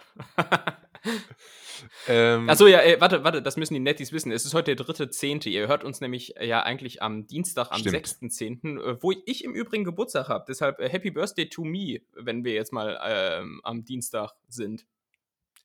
Ähm, 2.08 2.50
Achso, 2.50 2.68
ja, 2.68 2.80
ey, 2.80 3.00
warte, 3.00 3.24
warte, 3.24 3.42
das 3.42 3.58
müssen 3.58 3.74
die 3.74 3.80
Nettis 3.80 4.12
wissen. 4.12 4.32
Es 4.32 4.46
ist 4.46 4.54
heute 4.54 4.76
der 4.76 4.86
dritte 4.86 5.10
Zehnte. 5.10 5.50
Ihr 5.50 5.68
hört 5.68 5.84
uns 5.84 6.02
nämlich 6.02 6.38
äh, 6.38 6.48
ja 6.48 6.62
eigentlich 6.63 7.02
am 7.02 7.28
Dienstag, 7.28 7.72
am 7.72 7.80
Stimmt. 7.80 7.96
6.10., 7.96 8.80
äh, 8.80 8.98
wo 9.02 9.12
ich 9.26 9.44
im 9.44 9.54
Übrigen 9.54 9.84
Geburtstag 9.84 10.30
habe. 10.30 10.46
Deshalb 10.48 10.80
äh, 10.80 10.90
Happy 10.90 11.12
Birthday 11.12 11.48
to 11.50 11.63
me, 11.63 12.02
wenn 12.16 12.44
wir 12.44 12.54
jetzt 12.54 12.74
mal 12.74 13.00
ähm, 13.04 13.62
am 13.63 13.84
Dienstag 13.86 14.32
sind. 14.48 14.86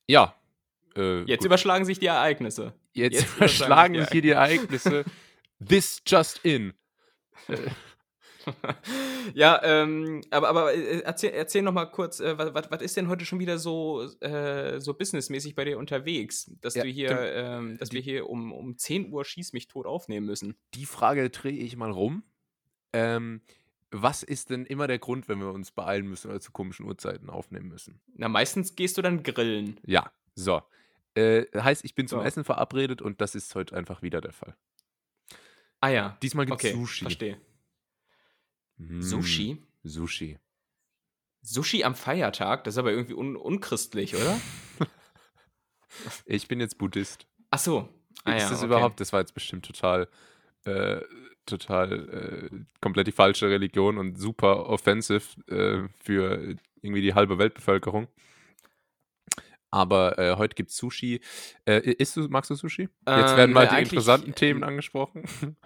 ja. 0.07 0.35
Äh, 0.95 1.21
Jetzt 1.23 1.39
gut. 1.39 1.47
überschlagen 1.47 1.85
sich 1.85 1.97
die 1.97 2.05
Ereignisse. 2.05 2.73
Jetzt, 2.93 3.21
jetzt 3.21 3.35
überschlagen 3.37 3.95
sich 3.95 4.09
hier 4.11 4.21
die 4.21 4.29
Ereignisse. 4.29 5.05
This 5.67 6.03
just 6.05 6.39
in. 6.45 6.73
ja, 9.33 9.59
ähm, 9.63 10.21
aber, 10.31 10.49
aber 10.49 10.73
äh, 10.73 10.99
erzähl, 11.01 11.31
erzähl 11.31 11.61
noch 11.61 11.71
mal 11.73 11.85
kurz, 11.85 12.19
äh, 12.19 12.37
was, 12.37 12.69
was 12.71 12.81
ist 12.81 12.97
denn 12.97 13.07
heute 13.07 13.25
schon 13.25 13.39
wieder 13.39 13.57
so, 13.57 14.03
äh, 14.19 14.79
so 14.81 14.93
businessmäßig 14.93 15.55
bei 15.55 15.65
dir 15.65 15.77
unterwegs, 15.77 16.51
dass 16.61 16.75
Ja, 16.75 16.83
du 16.83 16.89
hier, 16.89 17.09
ähm, 17.33 17.77
dass 17.77 17.89
die- 17.89 17.95
wir 17.95 18.01
hier 18.01 18.29
um, 18.29 18.51
um 18.51 18.77
10 18.77 19.11
Uhr 19.11 19.23
schieß 19.25 19.53
mich 19.53 19.67
tot 19.67 19.85
aufnehmen 19.85 20.25
müssen? 20.25 20.55
Die 20.73 20.85
Frage 20.85 21.29
drehe 21.29 21.51
ich 21.53 21.75
mal 21.77 21.91
rum. 21.91 22.23
Ähm, 22.93 23.41
was 23.91 24.23
ist 24.23 24.49
denn 24.49 24.65
immer 24.65 24.87
der 24.87 24.99
Grund, 24.99 25.27
wenn 25.29 25.39
wir 25.39 25.51
uns 25.51 25.71
beeilen 25.71 26.07
müssen 26.07 26.29
oder 26.31 26.39
zu 26.41 26.51
komischen 26.51 26.85
Uhrzeiten 26.85 27.29
aufnehmen 27.29 27.67
müssen? 27.69 28.01
Na, 28.15 28.27
meistens 28.27 28.75
gehst 28.75 28.97
du 28.97 29.01
dann 29.01 29.23
grillen. 29.23 29.79
Ja, 29.85 30.11
so. 30.35 30.61
Äh, 31.15 31.45
heißt, 31.55 31.85
ich 31.85 31.93
bin 31.93 32.07
zum 32.07 32.19
So. 32.19 32.25
Essen 32.25 32.43
verabredet 32.43 33.01
und 33.03 33.21
das 33.21 33.35
ist 33.35 33.53
heute 33.53 33.75
einfach 33.75 34.01
wieder 34.01 34.19
der 34.19 34.33
Fall. 34.33 34.55
Ah 35.79 35.89
ja. 35.89 36.17
Diesmal 36.23 36.45
gibt 36.47 36.63
es 36.63 36.69
Okay, 36.71 36.75
Sushi. 36.79 37.03
verstehe. 37.03 37.37
Mm, 38.77 39.01
Sushi? 39.01 39.57
Sushi. 39.83 40.37
Sushi 41.41 41.83
am 41.83 41.95
Feiertag? 41.95 42.63
Das 42.63 42.75
ist 42.75 42.77
aber 42.77 42.91
irgendwie 42.91 43.13
un 43.13 43.35
unchristlich, 43.35 44.15
oder? 44.15 44.39
Ich 46.25 46.47
bin 46.47 46.59
jetzt 46.59 46.79
Buddhist. 46.79 47.27
Ach 47.51 47.59
so. 47.59 47.87
Ah, 48.23 48.35
ist 48.35 48.43
ja, 48.43 48.49
das 48.49 48.59
okay. 48.59 48.65
überhaupt? 48.65 48.99
Das 48.99 49.13
war 49.13 49.19
jetzt 49.19 49.33
bestimmt 49.33 49.65
total, 49.65 50.07
äh, 50.65 51.01
total 51.45 52.49
äh, 52.51 52.55
komplett 52.81 53.07
die 53.07 53.11
falsche 53.11 53.49
Religion 53.49 53.97
und 53.97 54.17
super 54.17 54.67
offensive 54.67 55.39
äh, 55.51 55.87
für 56.03 56.55
irgendwie 56.81 57.01
die 57.01 57.13
halbe 57.13 57.37
Weltbevölkerung. 57.37 58.07
Aber 59.71 60.19
äh, 60.19 60.35
heute 60.35 60.55
gibt 60.55 60.69
es 60.69 60.77
Sushi. 60.77 61.19
Äh, 61.65 61.79
isst 61.93 62.15
du, 62.15 62.27
magst 62.29 62.51
du 62.51 62.55
Sushi? 62.55 62.83
Jetzt 62.83 62.91
Ähm, 63.07 63.37
werden 63.37 63.53
mal 63.53 63.65
äh, 63.65 63.75
die 63.75 63.81
interessanten 63.83 64.35
Themen 64.35 64.61
ähm, 64.61 64.69
angesprochen. 64.69 65.25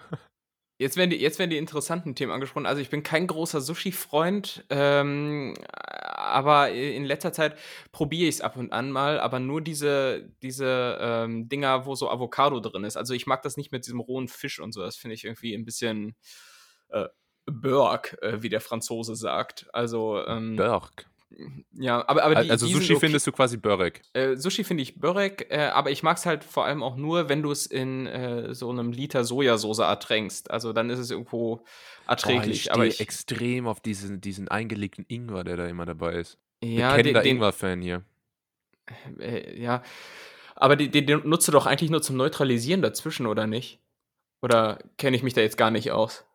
Jetzt 0.80 0.96
werden, 0.96 1.10
die, 1.10 1.18
jetzt 1.18 1.40
werden 1.40 1.50
die 1.50 1.58
interessanten 1.58 2.13
Themen 2.13 2.32
angesprochen. 2.32 2.68
Also 2.68 2.82
ich 2.82 2.90
bin 2.90 3.02
kein 3.02 3.26
großer 3.26 3.62
Sushi-Freund, 3.62 4.63
ähm, 4.70 5.56
aber 5.68 6.70
in 6.72 7.04
letzter 7.04 7.34
Zeit 7.34 7.58
probiere 7.92 8.30
ich 8.30 8.36
es 8.36 8.42
ab 8.42 8.58
und 8.58 8.72
an 8.72 8.92
mal, 8.92 9.20
aber 9.20 9.40
nur 9.40 9.62
diese, 9.62 10.30
diese 10.44 11.00
ähm, 11.02 11.50
Dinger, 11.50 11.88
wo 11.88 11.96
so 11.96 12.12
Avocado 12.12 12.60
drin 12.60 12.84
ist. 12.84 12.96
Also 12.96 13.16
ich 13.16 13.26
mag 13.26 13.42
das 13.42 13.58
nicht 13.58 13.72
mit 13.72 13.88
diesem 13.88 14.00
rohen 14.00 14.28
Fisch 14.28 14.60
und 14.60 14.72
so. 14.72 14.82
Das 14.82 14.98
finde 14.98 15.16
ich 15.16 15.24
irgendwie 15.24 15.56
ein 15.56 15.66
bisschen 15.66 16.16
äh, 16.90 17.08
Burg, 17.48 18.18
äh, 18.22 18.44
wie 18.44 18.50
der 18.50 18.62
Franzose 18.62 19.16
sagt. 19.16 19.68
Also 19.74 20.24
ähm, 20.28 20.58
Berg. 20.58 21.08
Ja, 21.74 22.08
aber, 22.08 22.24
aber 22.24 22.44
die, 22.44 22.52
also 22.52 22.66
die 22.66 22.74
Sushi 22.74 22.94
okay. 22.94 23.00
findest 23.02 23.28
du 23.28 23.32
quasi 23.32 23.58
Börek. 23.58 24.02
Äh, 24.13 24.38
Sushi 24.38 24.63
finde 24.63 24.84
ich 24.84 25.00
Börek, 25.00 25.48
äh, 25.50 25.68
aber 25.68 25.92
ich 25.92 26.02
mag 26.02 26.18
es 26.18 26.26
halt 26.26 26.44
vor 26.44 26.66
allem 26.66 26.82
auch 26.82 26.96
nur, 26.96 27.30
wenn 27.30 27.42
du 27.42 27.52
es 27.52 27.66
in 27.66 28.08
äh, 28.08 28.54
so 28.54 28.70
einem 28.70 28.92
Liter 28.92 29.24
Sojasauce 29.24 29.80
ertränkst. 29.80 30.50
Also 30.50 30.74
dann 30.74 30.90
ist 30.90 31.00
es 31.00 31.12
irgendwo 31.12 31.66
erträglich. 32.08 32.70
Oh, 32.70 32.74
aber 32.74 32.86
ich 32.86 32.90
ich, 32.90 32.96
stehe 32.96 33.08
extrem 33.08 33.68
auf 33.68 33.82
diesen, 33.82 34.22
diesen 34.22 34.48
eingelegten 34.48 35.06
Ingwer, 35.08 35.44
der 35.44 35.58
da 35.58 35.68
immer 35.68 35.86
dabei 35.86 36.13
ist. 36.13 36.38
ja, 36.63 36.96
Bekennender 36.96 37.26
Ingwer-Fan 37.26 37.82
hier. 37.82 38.04
äh, 39.20 39.62
ja, 39.62 39.84
aber 40.56 40.76
den, 40.76 40.92
den, 40.92 41.06
den 41.06 41.28
nutzt 41.28 41.48
du 41.48 41.52
doch 41.52 41.66
eigentlich 41.66 41.92
nur 41.92 42.02
zum 42.02 42.16
Neutralisieren 42.16 42.82
dazwischen, 42.82 43.28
oder 43.28 43.48
nicht? 43.48 43.80
Oder 44.42 44.80
kenne 44.98 45.18
ich 45.18 45.24
mich 45.24 45.34
da 45.34 45.42
jetzt 45.42 45.58
gar 45.58 45.72
nicht 45.72 45.92
aus? 45.92 46.26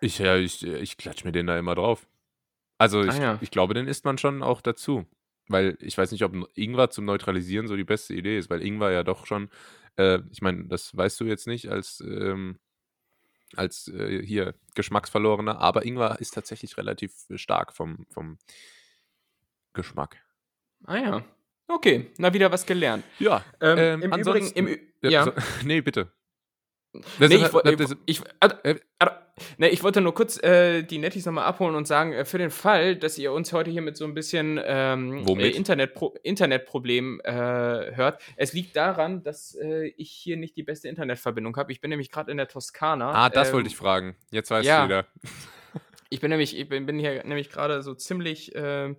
Ich, 0.00 0.18
ja, 0.18 0.36
ich, 0.36 0.62
ich 0.66 0.96
klatsch 0.96 1.24
mir 1.24 1.32
den 1.32 1.46
da 1.46 1.58
immer 1.58 1.74
drauf. 1.74 2.06
Also 2.78 3.02
ich, 3.02 3.10
Ah, 3.12 3.22
ja. 3.22 3.38
ich 3.40 3.50
glaube, 3.50 3.74
den 3.74 3.86
isst 3.88 4.04
man 4.04 4.18
schon 4.18 4.42
auch 4.42 4.60
dazu. 4.60 5.06
Weil 5.48 5.76
ich 5.80 5.96
weiß 5.98 6.10
nicht, 6.12 6.24
ob 6.24 6.32
Ingwer 6.54 6.88
zum 6.90 7.04
Neutralisieren 7.04 7.68
so 7.68 7.76
die 7.76 7.84
beste 7.84 8.14
Idee 8.14 8.38
ist, 8.38 8.48
weil 8.48 8.62
Ingwer 8.62 8.90
ja 8.92 9.02
doch 9.02 9.26
schon, 9.26 9.50
äh, 9.96 10.20
ich 10.30 10.40
meine, 10.40 10.64
das 10.64 10.96
weißt 10.96 11.20
du 11.20 11.24
jetzt 11.26 11.46
nicht 11.46 11.68
als, 11.70 12.00
ähm, 12.00 12.58
als 13.54 13.88
äh, 13.88 14.24
hier 14.24 14.54
Geschmacksverlorener, 14.74 15.60
aber 15.60 15.84
Ingwer 15.84 16.18
ist 16.20 16.30
tatsächlich 16.32 16.78
relativ 16.78 17.12
stark 17.34 17.74
vom, 17.74 18.06
vom 18.10 18.38
Geschmack. 19.74 20.16
Ah 20.84 20.96
ja. 20.96 21.24
Okay, 21.68 22.10
na 22.18 22.32
wieder 22.32 22.50
was 22.52 22.66
gelernt. 22.66 23.04
Ja, 23.18 23.44
Ähm, 23.60 23.78
ähm, 23.78 24.02
Im 24.12 24.20
Übrigen, 24.20 24.50
im, 24.52 24.66
Ü- 24.68 24.80
ja. 25.02 25.24
so, 25.24 25.32
nee, 25.64 25.80
bitte. 25.80 26.12
Das 26.92 27.28
Nee, 27.28 27.36
ist- 27.36 27.54
ich, 27.54 27.76
das 27.76 27.90
ist- 27.90 27.96
ich, 28.06 28.22
also, 28.40 28.56
nee, 29.58 29.68
ich 29.68 29.82
wollte 29.82 30.00
nur 30.00 30.14
kurz 30.14 30.42
äh, 30.42 30.82
die 30.82 30.98
Nettis 30.98 31.26
nochmal 31.26 31.44
abholen 31.44 31.74
und 31.74 31.86
sagen, 31.86 32.12
äh, 32.12 32.24
für 32.24 32.38
den 32.38 32.50
Fall, 32.50 32.96
dass 32.96 33.18
ihr 33.18 33.32
uns 33.32 33.52
heute 33.52 33.70
hier 33.70 33.82
mit 33.82 33.96
so 33.96 34.04
ein 34.04 34.14
bisschen 34.14 34.60
ähm, 34.64 35.26
äh, 35.26 35.50
Internetpro 35.50 36.14
Internetproblem 36.22 37.20
äh, 37.24 37.32
hört, 37.32 38.20
es 38.36 38.52
liegt 38.52 38.76
daran, 38.76 39.22
dass 39.22 39.54
äh, 39.54 39.86
ich 39.96 40.10
hier 40.10 40.36
nicht 40.36 40.56
die 40.56 40.62
beste 40.62 40.88
Internetverbindung 40.88 41.56
habe. 41.56 41.72
Ich 41.72 41.80
bin 41.80 41.90
nämlich 41.90 42.10
gerade 42.10 42.30
in 42.30 42.36
der 42.36 42.48
Toskana. 42.48 43.12
ah, 43.12 43.30
das 43.30 43.48
ähm, 43.48 43.54
wollte 43.54 43.68
ich 43.68 43.76
fragen. 43.76 44.16
Jetzt 44.30 44.50
weißt 44.50 44.66
ja. 44.66 44.82
du 44.82 44.88
wieder. 44.88 45.06
Ich 46.10 46.20
bin 46.20 46.30
nämlich, 46.30 46.56
ich 46.56 46.68
bin, 46.68 46.86
bin 46.86 46.98
hier 46.98 47.24
nämlich 47.24 47.50
gerade 47.50 47.82
so 47.82 47.94
ziemlich 47.94 48.54
äh, 48.54 48.94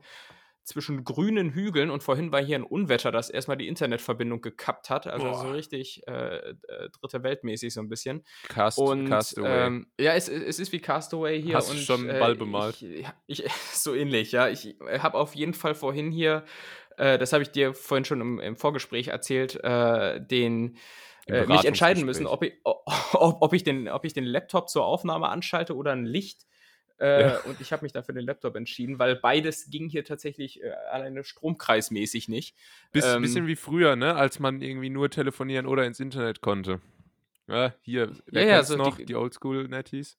zwischen 0.65 1.03
grünen 1.03 1.51
Hügeln 1.51 1.91
und 1.91 2.01
vorhin 2.01 2.31
war 2.31 2.43
hier 2.43 2.57
ein 2.57 2.63
Unwetter, 2.63 3.11
das 3.11 3.29
erstmal 3.29 3.55
die 3.55 3.67
Internetverbindung 3.67 4.41
gekappt 4.41 4.89
hat. 4.89 5.05
Also 5.05 5.27
Boah. 5.27 5.41
so 5.41 5.51
richtig 5.51 6.01
äh, 6.07 6.37
äh, 6.37 6.53
dritte 6.99 7.21
Weltmäßig 7.21 7.73
so 7.73 7.81
ein 7.81 7.87
bisschen. 7.87 8.25
Cast, 8.49 8.79
und, 8.79 9.07
Castaway. 9.07 9.67
Ähm, 9.67 9.87
ja, 9.99 10.13
es, 10.13 10.27
es 10.27 10.59
ist 10.59 10.71
wie 10.71 10.79
Castaway 10.79 11.39
hier. 11.39 11.55
Hast 11.55 11.69
und, 11.69 11.77
du 11.77 11.81
schon 11.83 12.09
einen 12.09 12.19
Ball 12.19 12.33
äh, 12.33 12.35
bemalt? 12.35 12.81
Ich, 12.81 13.05
ich, 13.27 13.51
so 13.73 13.93
ähnlich, 13.93 14.31
ja. 14.31 14.49
Ich 14.49 14.75
habe 14.81 15.17
auf 15.19 15.35
jeden 15.35 15.53
Fall 15.53 15.75
vorhin 15.75 16.11
hier, 16.11 16.43
äh, 16.97 17.19
das 17.19 17.31
habe 17.31 17.43
ich 17.43 17.51
dir 17.51 17.75
vorhin 17.75 18.05
schon 18.05 18.19
im, 18.19 18.39
im 18.39 18.55
Vorgespräch 18.55 19.09
erzählt, 19.09 19.63
äh, 19.63 20.19
den 20.19 20.77
mich 21.27 21.65
entscheiden 21.65 22.05
müssen, 22.05 22.27
ob 22.27 22.43
ich, 22.43 22.53
ob, 22.63 23.41
ob, 23.41 23.53
ich 23.53 23.63
den, 23.63 23.87
ob 23.87 24.05
ich 24.05 24.13
den 24.13 24.25
Laptop 24.25 24.69
zur 24.69 24.85
Aufnahme 24.85 25.29
anschalte 25.29 25.75
oder 25.75 25.91
ein 25.91 26.05
Licht. 26.05 26.45
Äh, 26.99 27.21
ja. 27.21 27.37
Und 27.41 27.59
ich 27.59 27.73
habe 27.73 27.83
mich 27.83 27.91
dafür 27.91 28.15
den 28.15 28.25
Laptop 28.25 28.55
entschieden, 28.55 28.99
weil 28.99 29.15
beides 29.15 29.69
ging 29.69 29.89
hier 29.89 30.05
tatsächlich 30.05 30.63
äh, 30.63 30.71
alleine 30.91 31.23
stromkreismäßig 31.23 32.29
nicht. 32.29 32.55
Biss, 32.91 33.05
ähm, 33.05 33.21
bisschen 33.21 33.47
wie 33.47 33.55
früher, 33.55 33.95
ne? 33.95 34.15
Als 34.15 34.39
man 34.39 34.61
irgendwie 34.61 34.89
nur 34.89 35.09
telefonieren 35.09 35.65
oder 35.65 35.85
ins 35.85 35.99
Internet 35.99 36.41
konnte. 36.41 36.79
Ja, 37.47 37.73
hier, 37.81 38.11
wer 38.27 38.45
ja, 38.45 38.61
ja, 38.61 38.75
noch, 38.75 38.97
die, 38.97 39.05
die 39.05 39.15
Oldschool-Netties? 39.15 40.17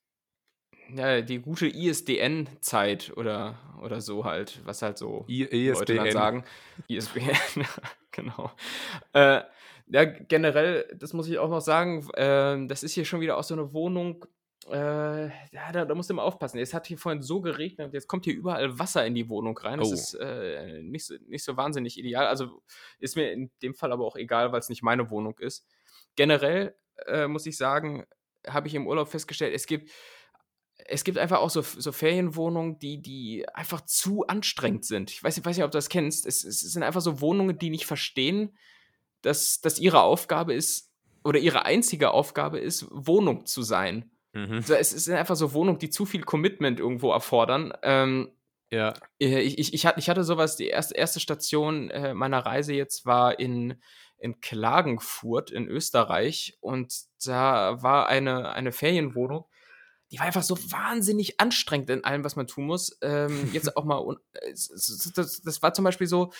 Ja, 0.95 1.21
die 1.21 1.39
gute 1.41 1.67
ISDN-Zeit 1.67 3.13
oder, 3.17 3.59
oder 3.83 4.01
so 4.01 4.25
halt, 4.25 4.61
was 4.65 4.83
halt 4.83 4.99
so 4.99 5.25
I 5.29 5.43
ESDN. 5.45 5.75
Leute 5.75 5.95
dann 5.95 6.11
sagen. 6.13 6.45
ISDN, 6.87 7.37
genau. 8.13 8.53
Äh, 9.13 9.41
ja, 9.89 10.05
generell, 10.05 10.97
das 10.99 11.13
muss 11.13 11.29
ich 11.29 11.39
auch 11.39 11.49
noch 11.49 11.61
sagen, 11.61 12.09
äh, 12.15 12.67
das 12.67 12.83
ist 12.83 12.93
hier 12.93 13.05
schon 13.05 13.21
wieder 13.21 13.37
auch 13.37 13.45
so 13.45 13.55
eine 13.55 13.73
Wohnung, 13.73 14.25
äh, 14.71 15.27
ja, 15.27 15.73
da, 15.73 15.85
da 15.85 15.95
musst 15.95 16.11
du 16.11 16.15
immer 16.15 16.25
aufpassen. 16.25 16.59
Es 16.59 16.75
hat 16.75 16.87
hier 16.87 16.99
vorhin 16.99 17.23
so 17.23 17.41
geregnet 17.41 17.87
und 17.87 17.95
jetzt 17.95 18.09
kommt 18.09 18.25
hier 18.25 18.35
überall 18.35 18.79
Wasser 18.79 19.07
in 19.07 19.15
die 19.15 19.29
Wohnung 19.29 19.57
rein. 19.59 19.79
Das 19.79 19.91
oh. 19.91 19.95
ist 19.95 20.15
äh, 20.15 20.83
nicht, 20.83 21.07
so, 21.07 21.15
nicht 21.27 21.45
so 21.45 21.57
wahnsinnig 21.57 21.99
ideal. 21.99 22.27
Also 22.27 22.63
ist 22.99 23.17
mir 23.17 23.33
in 23.33 23.51
dem 23.63 23.75
Fall 23.75 23.93
aber 23.93 24.05
auch 24.05 24.17
egal, 24.17 24.53
weil 24.53 24.61
es 24.61 24.69
nicht 24.69 24.83
meine 24.83 25.11
Wohnung 25.11 25.39
ist. 25.39 25.67
Generell 26.17 26.75
äh, 27.07 27.27
muss 27.27 27.47
ich 27.47 27.57
sagen, 27.57 28.07
habe 28.47 28.69
ich 28.69 28.75
im 28.75 28.87
Urlaub 28.87 29.09
festgestellt, 29.09 29.55
es 29.55 29.67
gibt, 29.67 29.91
es 30.87 31.05
gibt 31.05 31.19
einfach 31.19 31.41
auch 31.41 31.51
so, 31.51 31.63
so 31.63 31.93
Ferienwohnungen, 31.93 32.79
die, 32.79 33.01
die 33.01 33.49
einfach 33.55 33.81
zu 33.83 34.27
anstrengend 34.27 34.85
sind. 34.85 35.11
Ich 35.11 35.23
weiß, 35.23 35.39
ich 35.39 35.45
weiß 35.45 35.57
nicht, 35.57 35.65
ob 35.65 35.71
du 35.71 35.79
das 35.79 35.89
kennst. 35.89 36.27
Es, 36.27 36.45
es 36.45 36.61
sind 36.61 36.83
einfach 36.83 37.01
so 37.01 37.21
Wohnungen, 37.21 37.59
die 37.59 37.71
nicht 37.71 37.87
verstehen, 37.87 38.57
dass, 39.23 39.61
dass 39.61 39.79
ihre 39.79 40.03
Aufgabe 40.03 40.55
ist, 40.55 40.93
oder 41.27 41.41
ihre 41.41 41.65
einzige 41.65 42.13
Aufgabe 42.13 42.61
ist, 42.61 42.87
Wohnung 42.91 43.47
zu 43.47 43.63
sein. 43.63 44.13
Mhm. 44.37 44.61
So, 44.61 44.75
es 44.75 44.91
sind 44.91 45.15
einfach 45.15 45.35
so 45.35 45.55
Wohnungen, 45.55 45.79
die 45.79 45.89
zu 45.89 46.05
viel 46.05 46.23
Commitment 46.23 46.79
irgendwo 46.79 47.11
erfordern. 47.11 47.73
Ähm, 47.83 48.31
ja. 48.71 48.93
Äh, 49.19 49.41
ich, 49.41 49.73
ich, 49.73 49.85
ich, 49.85 50.09
hatte 50.09 50.25
sowas, 50.25 50.57
die 50.57 50.67
erste, 50.67 50.95
erste 50.95 51.21
Station 51.21 51.91
äh, 51.91 52.13
meiner 52.13 52.45
Reise 52.45 52.75
jetzt 52.75 53.07
war 53.07 53.39
in, 53.39 53.81
in 54.19 54.41
Klagenfurt 54.43 55.51
in 55.51 55.67
Österreich 55.69 56.59
und 56.61 56.93
da 57.25 57.83
war 57.83 58.09
eine, 58.09 58.51
eine 58.53 58.73
Ferienwohnung, 58.73 59.47
die 60.11 60.19
war 60.19 60.27
einfach 60.27 60.43
so 60.43 60.57
wahnsinnig 60.71 61.41
anstrengend 61.41 61.89
in 61.89 62.05
allem, 62.05 62.23
was 62.23 62.37
man 62.37 62.47
tun 62.47 62.67
muss. 62.67 62.99
Ähm, 63.01 63.49
jetzt 63.55 63.75
auch 63.77 63.85
mal, 63.85 64.17
äh, 64.35 64.51
das, 64.51 65.41
das, 65.45 65.63
war 65.63 65.73
zum 65.73 65.85
Beispiel 65.85 66.07
so, 66.07 66.31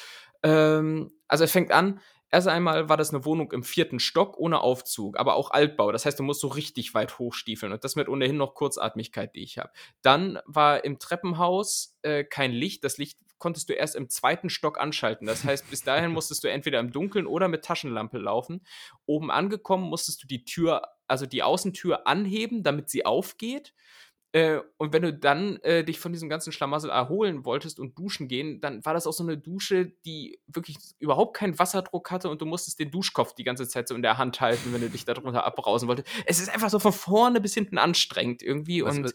ähm, 0.43 1.11
also 1.29 1.45
es 1.45 1.53
fängt 1.53 1.73
an, 1.73 2.01
Erst 2.31 2.49
einmal 2.49 2.89
war 2.89 2.97
das 2.97 3.15
eine 3.15 3.25
Wohnung 3.25 3.53
im 3.53 3.63
vierten 3.63 4.01
Stock 4.01 4.37
ohne 4.39 4.61
Aufzug, 4.61 5.19
aber 5.19 5.37
auch 5.37 5.51
Altbau. 5.53 5.93
Das 5.93 6.05
heißt, 6.05 6.19
du 6.19 6.23
musst 6.25 6.41
so 6.41 6.49
richtig 6.49 6.93
weit 6.95 7.19
hochstiefeln 7.19 7.73
und 7.73 7.85
das 7.85 7.97
mit 7.97 8.09
ohnehin 8.09 8.37
noch 8.37 8.55
Kurzatmigkeit, 8.55 9.35
die 9.35 9.43
ich 9.43 9.59
habe. 9.59 9.71
Dann 10.03 10.41
war 10.45 10.85
im 10.85 10.99
Treppenhaus 10.99 11.97
äh, 12.03 12.25
kein 12.25 12.53
Licht. 12.53 12.83
Das 12.83 12.99
Licht 12.99 13.19
konntest 13.39 13.69
du 13.69 13.75
erst 13.75 13.97
im 13.97 14.09
zweiten 14.09 14.51
Stock 14.51 14.81
anschalten. 14.81 15.27
Das 15.27 15.45
heißt, 15.45 15.71
bis 15.71 15.83
dahin 15.83 16.11
musstest 16.11 16.43
du 16.43 16.49
entweder 16.49 16.81
im 16.81 16.93
Dunkeln 16.93 17.27
oder 17.27 17.49
mit 17.49 17.65
Taschenlampe 17.65 18.19
laufen. 18.19 18.67
Oben 19.05 19.31
angekommen 19.31 19.85
musstest 19.89 20.23
du 20.23 20.27
die 20.27 20.45
Tür, 20.45 20.83
also 21.07 21.27
die 21.27 21.43
Außentür 21.43 22.07
anheben, 22.07 22.63
damit 22.63 22.91
sie 22.91 23.07
aufgeht. 23.07 23.75
Äh, 24.37 24.61
und 24.77 24.93
wenn 24.93 25.01
du 25.01 25.15
dann 25.15 25.57
äh, 25.63 25.83
dich 25.83 25.99
von 25.99 26.13
diesem 26.13 26.29
ganzen 26.29 26.53
Schlamassel 26.53 26.91
erholen 26.91 27.47
wolltest 27.47 27.81
und 27.81 27.99
duschen 27.99 28.29
gehen, 28.29 28.61
dann 28.61 28.85
war 28.85 28.93
das 28.93 29.07
auch 29.07 29.15
so 29.15 29.25
eine 29.25 29.39
Dusche, 29.39 29.95
die 30.05 30.39
wirklich 30.47 30.77
überhaupt 30.99 31.35
keinen 31.35 31.59
Wasserdruck 31.59 32.11
hatte 32.11 32.29
und 32.29 32.43
du 32.43 32.45
musstest 32.45 32.79
den 32.79 32.91
Duschkopf 32.91 33.35
die 33.35 33.45
ganze 33.45 33.67
Zeit 33.67 33.89
so 33.89 33.95
in 33.95 34.03
der 34.03 34.19
Hand 34.19 34.43
halten, 34.43 34.75
wenn 34.75 34.83
du 34.83 34.91
dich 34.91 35.07
darunter 35.07 35.47
abbrausen 35.47 35.89
wolltest. 35.89 36.11
Es 36.27 36.39
ist 36.39 36.51
einfach 36.51 36.69
so 36.69 36.79
von 36.79 36.93
vorne 36.93 37.41
bis 37.41 37.55
hinten 37.55 37.79
anstrengend 37.79 38.43
irgendwie 38.43 38.85
was, 38.85 38.99
und 38.99 39.15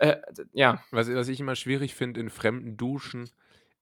äh, 0.00 0.16
ja. 0.52 0.82
Was, 0.90 1.10
was 1.10 1.28
ich 1.28 1.40
immer 1.40 1.56
schwierig 1.56 1.94
finde 1.94 2.20
in 2.20 2.28
fremden 2.28 2.76
Duschen, 2.76 3.30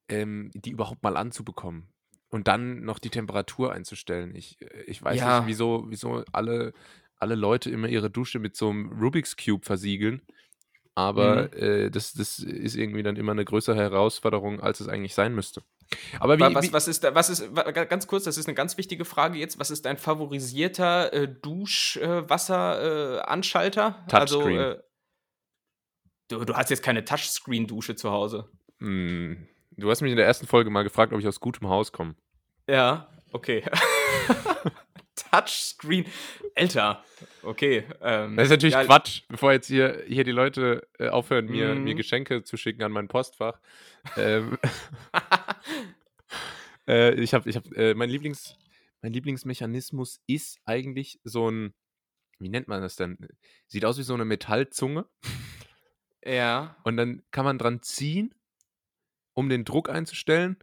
ähm, 0.09 0.53
die 0.55 0.71
überhaupt 0.71 1.03
mal 1.03 1.17
anzubekommen 1.17 1.89
und 2.29 2.47
dann 2.47 2.85
noch 2.85 3.01
die 3.01 3.11
Temperatur 3.11 3.73
einzustellen. 3.73 4.37
Ich, 4.37 4.63
äh, 4.63 4.83
ich 4.83 5.03
weiß 5.03 5.19
ja. 5.19 5.41
nicht, 5.41 5.49
wieso, 5.49 5.87
wieso 5.89 6.23
alle, 6.31 6.75
alle 7.17 7.35
Leute 7.35 7.71
immer 7.71 7.89
ihre 7.89 8.09
Dusche 8.09 8.39
mit 8.39 8.55
so 8.55 8.71
einem 8.71 8.93
Rubik's 8.93 9.37
Cube 9.37 9.67
versiegeln 9.67 10.23
aber 10.97 11.43
mhm. 11.43 11.51
äh, 11.63 11.91
das, 11.91 12.15
das 12.15 12.39
ist 12.39 12.75
irgendwie 12.75 13.03
dann 13.03 13.17
immer 13.17 13.33
eine 13.33 13.45
größere 13.45 13.77
Herausforderung, 13.77 14.61
als 14.61 14.81
es 14.81 14.89
eigentlich 14.89 15.13
sein 15.15 15.35
müsste. 15.35 15.61
Aber 16.19 16.39
wie, 16.39 16.55
was, 16.55 16.73
was 16.73 16.89
ist, 16.89 17.03
was 17.15 17.29
ist, 17.29 17.55
ganz 17.55 18.07
kurz, 18.07 18.25
das 18.25 18.39
ist 18.39 18.47
eine 18.47 18.55
ganz 18.55 18.79
wichtige 18.79 19.05
Frage 19.05 19.39
jetzt. 19.39 19.59
Was 19.59 19.71
ist 19.71 19.85
dein 19.85 19.99
favorisierter 19.99 21.13
äh, 21.13 21.29
Duschwasseranschalter? 21.29 24.05
Äh, 24.07 24.11
Touchscreen. 24.11 24.59
Also, 24.59 24.79
äh, 24.79 24.83
du, 26.29 26.47
du 26.47 26.55
hast 26.55 26.71
jetzt 26.71 26.83
keine 26.83 27.05
Touchscreen-Dusche 27.05 27.95
zu 27.95 28.11
Hause. 28.11 28.49
Hm. 28.81 29.47
Du 29.77 29.91
hast 29.91 30.01
mich 30.01 30.13
in 30.13 30.17
der 30.17 30.25
ersten 30.25 30.47
Folge 30.47 30.71
mal 30.71 30.83
gefragt, 30.83 31.13
ob 31.13 31.21
ich 31.21 31.29
aus 31.29 31.41
gutem 31.41 31.69
Haus 31.69 31.93
komme. 31.93 32.15
Ja, 32.67 33.11
okay. 33.33 33.63
Touchscreen. 35.17 36.07
Älter. 36.55 37.05
Okay. 37.43 37.85
Ähm, 38.01 38.37
das 38.37 38.45
ist 38.45 38.51
natürlich 38.51 38.75
ja, 38.75 38.85
Quatsch, 38.85 39.23
bevor 39.29 39.53
jetzt 39.53 39.67
hier, 39.67 40.05
hier 40.07 40.25
die 40.25 40.33
Leute 40.33 40.87
äh, 40.99 41.09
aufhören, 41.09 41.47
mir, 41.47 41.75
mir 41.75 41.95
mhm. 41.95 41.97
Geschenke 41.97 42.45
zu 42.45 42.57
schicken 42.57 42.83
an 42.83 42.93
mein 42.93 43.09
Postfach. 43.09 43.61
ähm, 44.17 44.59
äh, 46.89 47.15
ich 47.15 47.35
habe, 47.35 47.49
ich 47.49 47.57
hab, 47.57 47.67
äh, 47.73 47.95
mein, 47.95 48.11
Lieblings, 48.11 48.57
mein 49.03 49.13
Lieblingsmechanismus 49.13 50.21
ist 50.27 50.59
eigentlich 50.65 51.21
so 51.25 51.51
ein, 51.51 51.75
wie 52.39 52.49
nennt 52.49 52.69
man 52.69 52.83
das 52.83 52.97
denn? 52.97 53.19
Sieht 53.67 53.85
aus 53.85 53.99
wie 53.99 54.03
so 54.03 54.15
eine 54.15 54.25
Metallzunge. 54.25 55.07
Ja. 56.25 56.77
Und 56.85 56.97
dann 56.97 57.23
kann 57.31 57.45
man 57.45 57.59
dran 57.59 57.83
ziehen, 57.83 58.35
um 59.33 59.49
den 59.49 59.65
Druck 59.65 59.89
einzustellen. 59.89 60.57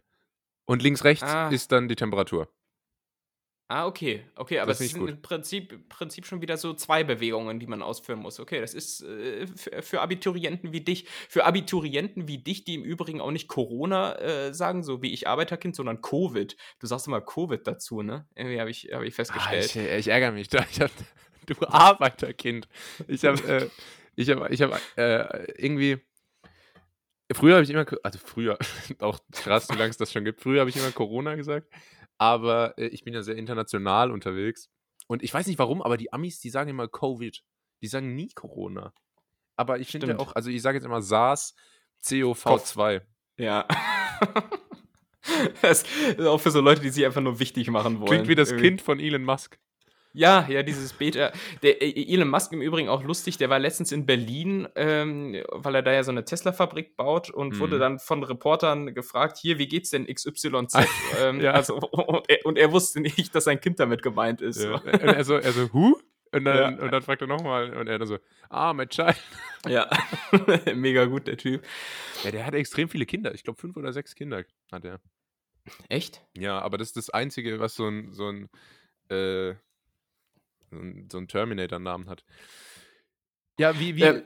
Und 0.66 0.82
links, 0.82 1.04
rechts 1.04 1.24
ah. 1.24 1.48
ist 1.48 1.72
dann 1.72 1.88
die 1.88 1.96
Temperatur. 1.96 2.52
Ah, 3.68 3.86
okay. 3.86 4.24
Okay, 4.36 4.58
aber 4.58 4.72
es 4.72 4.78
sind 4.78 5.08
im 5.08 5.22
Prinzip, 5.22 5.88
Prinzip 5.88 6.26
schon 6.26 6.42
wieder 6.42 6.58
so 6.58 6.74
zwei 6.74 7.02
Bewegungen, 7.02 7.58
die 7.58 7.66
man 7.66 7.80
ausführen 7.80 8.18
muss. 8.18 8.38
Okay, 8.38 8.60
das 8.60 8.74
ist 8.74 9.02
äh, 9.02 9.46
für, 9.46 9.82
für, 9.82 10.00
Abiturienten 10.02 10.72
wie 10.72 10.82
dich, 10.82 11.08
für 11.28 11.44
Abiturienten 11.44 12.28
wie 12.28 12.38
dich, 12.38 12.64
die 12.64 12.74
im 12.74 12.84
Übrigen 12.84 13.22
auch 13.22 13.30
nicht 13.30 13.48
Corona 13.48 14.16
äh, 14.16 14.52
sagen, 14.52 14.82
so 14.82 15.00
wie 15.00 15.14
ich 15.14 15.28
Arbeiterkind, 15.28 15.74
sondern 15.74 16.02
Covid. 16.02 16.56
Du 16.78 16.86
sagst 16.86 17.06
immer 17.06 17.22
Covid 17.22 17.66
dazu, 17.66 18.02
ne? 18.02 18.26
Irgendwie 18.34 18.60
habe 18.60 18.70
ich, 18.70 18.90
hab 18.92 19.02
ich 19.02 19.14
festgestellt. 19.14 19.72
Ah, 19.76 19.80
ich, 19.80 19.98
ich, 20.00 20.08
ärgere 20.08 20.32
mich 20.32 20.48
da. 20.50 20.64
Ich 20.70 20.82
hab, 20.82 20.90
du 21.46 21.54
Arbeiterkind. 21.66 22.68
Ich 23.08 23.24
habe 23.24 23.42
äh, 23.48 23.68
ich 24.14 24.28
hab, 24.28 24.50
ich 24.50 24.60
hab, 24.60 24.78
äh, 24.98 25.52
irgendwie. 25.56 25.98
Früher 27.32 27.54
habe 27.54 27.64
ich 27.64 27.70
immer, 27.70 27.86
also 28.02 28.18
früher, 28.22 28.58
auch 28.98 29.18
krass, 29.32 29.70
wie 29.70 29.76
lange 29.76 29.90
es 29.90 29.96
das 29.96 30.12
schon 30.12 30.24
gibt. 30.24 30.42
Früher 30.42 30.60
habe 30.60 30.68
ich 30.68 30.76
immer 30.76 30.92
Corona 30.92 31.34
gesagt. 31.34 31.66
Aber 32.18 32.78
äh, 32.78 32.86
ich 32.86 33.04
bin 33.04 33.14
ja 33.14 33.22
sehr 33.22 33.36
international 33.36 34.10
unterwegs. 34.10 34.70
Und 35.06 35.22
ich 35.22 35.32
weiß 35.32 35.46
nicht 35.46 35.58
warum, 35.58 35.82
aber 35.82 35.96
die 35.96 36.12
Amis, 36.12 36.40
die 36.40 36.50
sagen 36.50 36.70
immer 36.70 36.88
Covid. 36.88 37.42
Die 37.82 37.86
sagen 37.86 38.14
nie 38.14 38.30
Corona. 38.34 38.94
Aber 39.56 39.78
ich 39.78 39.88
finde 39.88 40.08
ja 40.08 40.18
auch, 40.18 40.34
also 40.34 40.50
ich 40.50 40.62
sage 40.62 40.78
jetzt 40.78 40.84
immer 40.84 41.02
SARS 41.02 41.54
CoV2. 42.04 43.02
Ja. 43.36 43.66
das 45.62 45.84
ist 46.16 46.20
auch 46.20 46.40
für 46.40 46.50
so 46.50 46.60
Leute, 46.60 46.80
die 46.80 46.90
sich 46.90 47.04
einfach 47.04 47.20
nur 47.20 47.38
wichtig 47.38 47.68
machen 47.70 48.00
wollen. 48.00 48.08
Klingt 48.08 48.28
wie 48.28 48.34
das 48.34 48.50
Irgendwie. 48.50 48.68
Kind 48.68 48.82
von 48.82 49.00
Elon 49.00 49.22
Musk. 49.22 49.58
Ja, 50.16 50.46
ja, 50.48 50.62
dieses 50.62 50.92
Beta. 50.92 51.32
Der 51.62 51.82
äh, 51.82 52.12
Elon 52.14 52.28
Musk 52.28 52.52
im 52.52 52.62
Übrigen 52.62 52.88
auch 52.88 53.02
lustig, 53.02 53.36
der 53.36 53.50
war 53.50 53.58
letztens 53.58 53.90
in 53.90 54.06
Berlin, 54.06 54.68
ähm, 54.76 55.42
weil 55.50 55.74
er 55.74 55.82
da 55.82 55.92
ja 55.92 56.04
so 56.04 56.12
eine 56.12 56.24
Tesla-Fabrik 56.24 56.96
baut 56.96 57.30
und 57.30 57.54
mhm. 57.54 57.58
wurde 57.58 57.78
dann 57.80 57.98
von 57.98 58.22
Reportern 58.22 58.94
gefragt, 58.94 59.36
hier, 59.38 59.58
wie 59.58 59.66
geht's 59.66 59.90
denn 59.90 60.06
XYZ? 60.06 60.44
ähm, 61.20 61.40
ja. 61.40 61.50
also, 61.50 61.76
und 61.90 62.30
er, 62.30 62.46
und, 62.46 62.56
er, 62.56 62.70
wusste 62.70 63.00
nicht, 63.00 63.34
dass 63.34 63.44
sein 63.44 63.60
Kind 63.60 63.80
damit 63.80 64.02
gemeint 64.02 64.40
ist. 64.40 64.62
Ja. 64.62 64.76
und 64.76 64.86
er 64.86 65.24
so, 65.24 65.34
er 65.34 65.52
so, 65.52 65.72
hu? 65.72 65.96
Und 66.30 66.44
dann, 66.44 66.56
ja. 66.56 66.84
und 66.84 66.92
dann 66.92 67.02
fragt 67.02 67.20
er 67.20 67.28
nochmal 67.28 67.76
und 67.76 67.88
er 67.88 67.98
dann 67.98 68.08
so, 68.08 68.18
ah, 68.50 68.72
mein 68.72 68.88
Child. 68.88 69.20
Ja, 69.66 69.88
mega 70.74 71.06
gut, 71.06 71.26
der 71.26 71.38
Typ. 71.38 71.64
Ja, 72.22 72.30
der 72.30 72.44
hat 72.44 72.52
extrem 72.52 72.90
viele 72.90 73.06
Kinder. 73.06 73.32
Ich 73.32 73.44
glaube, 73.44 73.58
fünf 73.58 73.78
oder 73.78 73.94
sechs 73.94 74.14
Kinder 74.14 74.44
hat 74.70 74.84
er. 74.84 75.00
Echt? 75.88 76.22
Ja, 76.36 76.60
aber 76.60 76.76
das 76.76 76.88
ist 76.88 76.98
das 76.98 77.08
Einzige, 77.08 77.60
was 77.60 77.74
so 77.74 77.88
ein, 77.88 78.12
so 78.12 78.28
ein 78.28 78.50
äh, 79.08 79.54
so 81.10 81.18
einen 81.18 81.28
Terminator-Namen 81.28 82.08
hat. 82.08 82.24
Ja, 83.58 83.78
wie, 83.78 83.96
wie, 83.96 84.02
äh? 84.02 84.24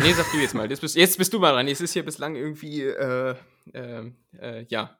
Nee, 0.00 0.12
sag 0.12 0.30
du 0.30 0.38
jetzt 0.38 0.54
mal. 0.54 0.70
Jetzt 0.70 0.80
bist, 0.80 0.94
jetzt 0.94 1.18
bist 1.18 1.32
du 1.32 1.40
mal 1.40 1.52
dran. 1.52 1.66
Jetzt 1.66 1.80
ist 1.80 1.92
hier 1.92 2.04
bislang 2.04 2.36
irgendwie, 2.36 2.82
äh, 2.82 3.34
äh, 3.72 4.12
äh, 4.38 4.66
ja. 4.68 4.98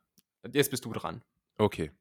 Jetzt 0.52 0.70
bist 0.70 0.84
du 0.84 0.92
dran. 0.92 1.22
Okay. 1.56 1.92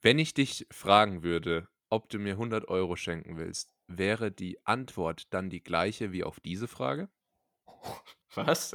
Wenn 0.00 0.18
ich 0.18 0.34
dich 0.34 0.66
fragen 0.72 1.22
würde, 1.22 1.68
ob 1.88 2.08
du 2.08 2.18
mir 2.18 2.32
100 2.32 2.68
Euro 2.68 2.96
schenken 2.96 3.36
willst, 3.36 3.74
wäre 3.86 4.32
die 4.32 4.58
Antwort 4.66 5.32
dann 5.32 5.50
die 5.50 5.62
gleiche 5.62 6.12
wie 6.12 6.24
auf 6.24 6.40
diese 6.40 6.68
Frage? 6.68 7.08
Was? 8.34 8.72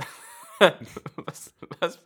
was, 1.15 1.53
was? 1.79 1.99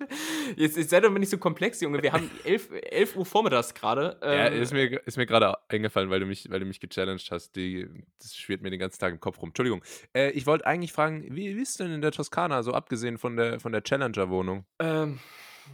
Jetzt, 0.56 0.78
jetzt 0.78 0.89
sei 0.89 1.00
doch 1.02 1.12
nicht 1.12 1.30
so 1.30 1.38
komplex, 1.38 1.82
Junge. 1.82 2.02
Wir 2.02 2.12
haben 2.14 2.30
11, 2.43 2.70
11 2.72 3.16
Uhr 3.16 3.26
vormittags 3.26 3.74
gerade. 3.74 4.18
Ja, 4.22 4.47
Ähm, 4.47 4.62
ist 4.62 4.74
mir, 4.74 5.06
ist 5.06 5.18
mir 5.18 5.26
gerade 5.26 5.58
eingefallen, 5.70 6.10
weil 6.10 6.20
du 6.20 6.26
mich, 6.26 6.50
weil 6.50 6.60
du 6.60 6.66
mich 6.66 6.80
gechallenged 6.80 7.30
hast. 7.32 7.56
Die, 7.56 7.88
das 8.20 8.36
schwirrt 8.36 8.62
mir 8.62 8.70
den 8.72 8.80
ganzen 8.80 9.00
Tag 9.00 9.14
im 9.14 9.20
Kopf 9.20 9.39
rum. 9.41 9.50
Entschuldigung. 9.50 9.84
Äh, 10.14 10.32
ich 10.32 10.45
wollte 10.45 10.66
eigentlich 10.66 10.93
fragen, 10.93 11.24
wie, 11.36 11.56
wie 11.56 11.62
ist 11.62 11.80
denn 11.80 11.91
in 11.91 12.02
der 12.02 12.12
Toskana, 12.12 12.64
so 12.64 12.74
abgesehen 12.74 13.18
von 13.18 13.36
der, 13.38 13.60
von 13.60 13.72
der 13.72 13.84
Challenger-Wohnung? 13.84 14.66
ähm, 14.80 15.20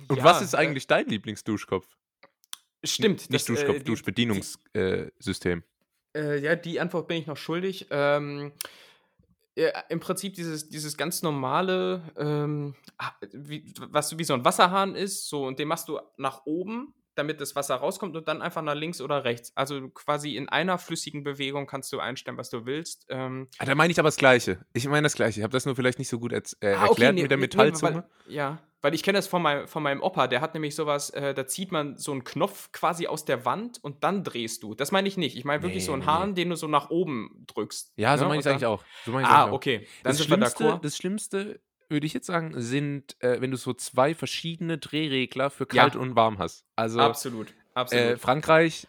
Und 0.08 0.18
ja, 0.18 0.24
was 0.24 0.42
ist 0.42 0.54
äh, 0.54 0.58
eigentlich 0.58 0.88
dein 0.88 1.08
Lieblingsduschkopf? 1.08 1.88
Stimmt. 2.84 3.30
Nicht 3.30 3.34
das, 3.34 3.46
Duschkopf, 3.46 3.76
äh, 3.78 3.80
die- 3.80 3.86
Duschbedienungssystem. 3.86 5.64
Äh, 6.16 6.40
ja, 6.40 6.56
die 6.56 6.80
Antwort 6.80 7.08
bin 7.08 7.18
ich 7.18 7.28
noch 7.28 7.38
schuldig. 7.38 7.88
Ähm, 7.90 8.52
ja, 9.56 9.70
Im 9.90 10.00
Prinzip 10.00 10.34
dieses, 10.34 10.68
dieses 10.68 10.98
ganz 10.98 11.22
normale, 11.22 12.02
ähm, 12.18 12.76
ah, 12.98 13.12
wie, 13.32 13.74
was 13.90 14.18
wie 14.18 14.24
so 14.24 14.34
ein 14.34 14.44
Wasserhahn 14.44 14.96
ist, 14.96 15.30
so 15.30 15.46
und 15.46 15.60
den 15.60 15.68
machst 15.68 15.88
du 15.88 16.00
nach 16.18 16.46
oben, 16.46 16.94
damit 17.16 17.40
das 17.40 17.56
Wasser 17.56 17.76
rauskommt 17.76 18.16
und 18.18 18.28
dann 18.28 18.42
einfach 18.42 18.62
nach 18.62 18.76
links 18.76 19.00
oder 19.00 19.24
rechts. 19.24 19.54
Also 19.56 19.90
quasi 19.90 20.36
in 20.36 20.50
einer 20.50 20.78
flüssigen 20.78 21.24
Bewegung 21.24 21.66
kannst 21.68 21.94
du 21.94 22.00
einstellen, 22.00 22.38
was 22.38 22.50
du 22.50 22.66
willst. 22.66 23.06
Ähm, 23.10 23.48
Ah, 23.58 23.66
da 23.66 23.76
meine 23.76 23.92
ich 23.92 24.00
aber 24.00 24.08
das 24.08 24.18
Gleiche. 24.18 24.60
Ich 24.74 24.86
meine 24.88 25.04
das 25.04 25.16
Gleiche. 25.16 25.40
Ich 25.40 25.44
habe 25.44 25.54
das 25.54 25.66
nur 25.66 25.76
vielleicht 25.76 26.00
nicht 26.00 26.10
so 26.10 26.20
gut 26.20 26.34
äh, 26.34 26.38
ah, 26.38 26.42
okay, 26.50 26.90
erklärt 26.90 27.16
nee, 27.16 27.22
mit 27.22 27.32
der 27.32 27.38
nee, 27.38 27.44
Metallzunge. 27.44 28.04
Weil, 28.26 28.34
ja, 28.34 28.62
weil 28.86 28.94
ich 28.94 29.02
kenne 29.02 29.18
das 29.18 29.28
von, 29.28 29.42
mein, 29.42 29.68
von 29.68 29.82
meinem 29.82 30.02
Opa, 30.04 30.28
der 30.28 30.42
hat 30.42 30.54
nämlich 30.54 30.76
sowas, 30.76 31.10
äh, 31.10 31.34
da 31.34 31.48
zieht 31.48 31.72
man 31.72 31.98
so 31.98 32.12
einen 32.12 32.24
Knopf 32.24 32.72
quasi 32.72 33.08
aus 33.08 33.26
der 33.26 33.44
Wand 33.44 33.84
und 33.84 34.04
dann 34.04 34.24
drehst 34.24 34.62
du. 34.62 34.76
Das 34.76 34.92
meine 34.92 35.08
ich 35.08 35.18
nicht. 35.18 35.36
Ich 35.36 35.44
meine 35.44 35.64
wirklich 35.64 35.82
Nee, 35.84 35.88
so 35.88 35.94
einen 35.94 36.06
nee, 36.06 36.26
nee. 36.28 36.34
Den 36.36 36.50
du 36.52 36.56
so 36.56 36.68
nach 36.68 36.92
oben 36.92 37.44
drückst. 37.48 37.94
ja, 37.98 38.16
so 38.16 38.26
ne? 38.26 38.30
meine 38.30 38.40
ich 38.42 38.46
Und 38.46 38.52
eigentlich 38.52 38.62
dann- 38.62 38.70
auch. 38.72 38.84
So 39.06 39.20
ich's 39.20 39.28
Ah, 39.28 39.42
eigentlich 39.44 39.50
auch. 39.50 39.56
okay. 39.56 39.88
Dann 40.04 40.12
Das 40.16 40.24
Schlimmste, 40.24 40.64
d'accord. 40.64 40.82
das 40.84 40.98
Schlimmste, 40.98 41.60
würde 41.90 42.06
ich 42.06 42.14
jetzt 42.14 42.28
sagen, 42.28 42.54
sind, 42.62 43.16
äh, 43.24 43.42
wenn 43.42 43.50
du 43.52 43.58
so 43.58 43.74
zwei 43.74 44.14
verschiedene 44.14 44.78
Drehregler 44.78 45.50
für 45.50 45.68
Ja. 45.72 45.82
kalt 45.84 45.96
und 45.96 46.16
warm 46.16 46.38
hast. 46.38 46.64
Also 46.76 47.00
Absolut, 47.00 47.54
absolut. 47.74 48.06
äh, 48.06 48.18
Frankreich, 48.18 48.88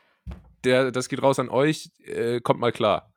der, 0.65 0.91
das 0.91 1.09
geht 1.09 1.23
raus 1.23 1.39
an 1.39 1.49
euch, 1.49 1.91
äh, 2.05 2.41
kommt 2.41 2.61
mal 2.61 2.73
klar. 2.73 3.13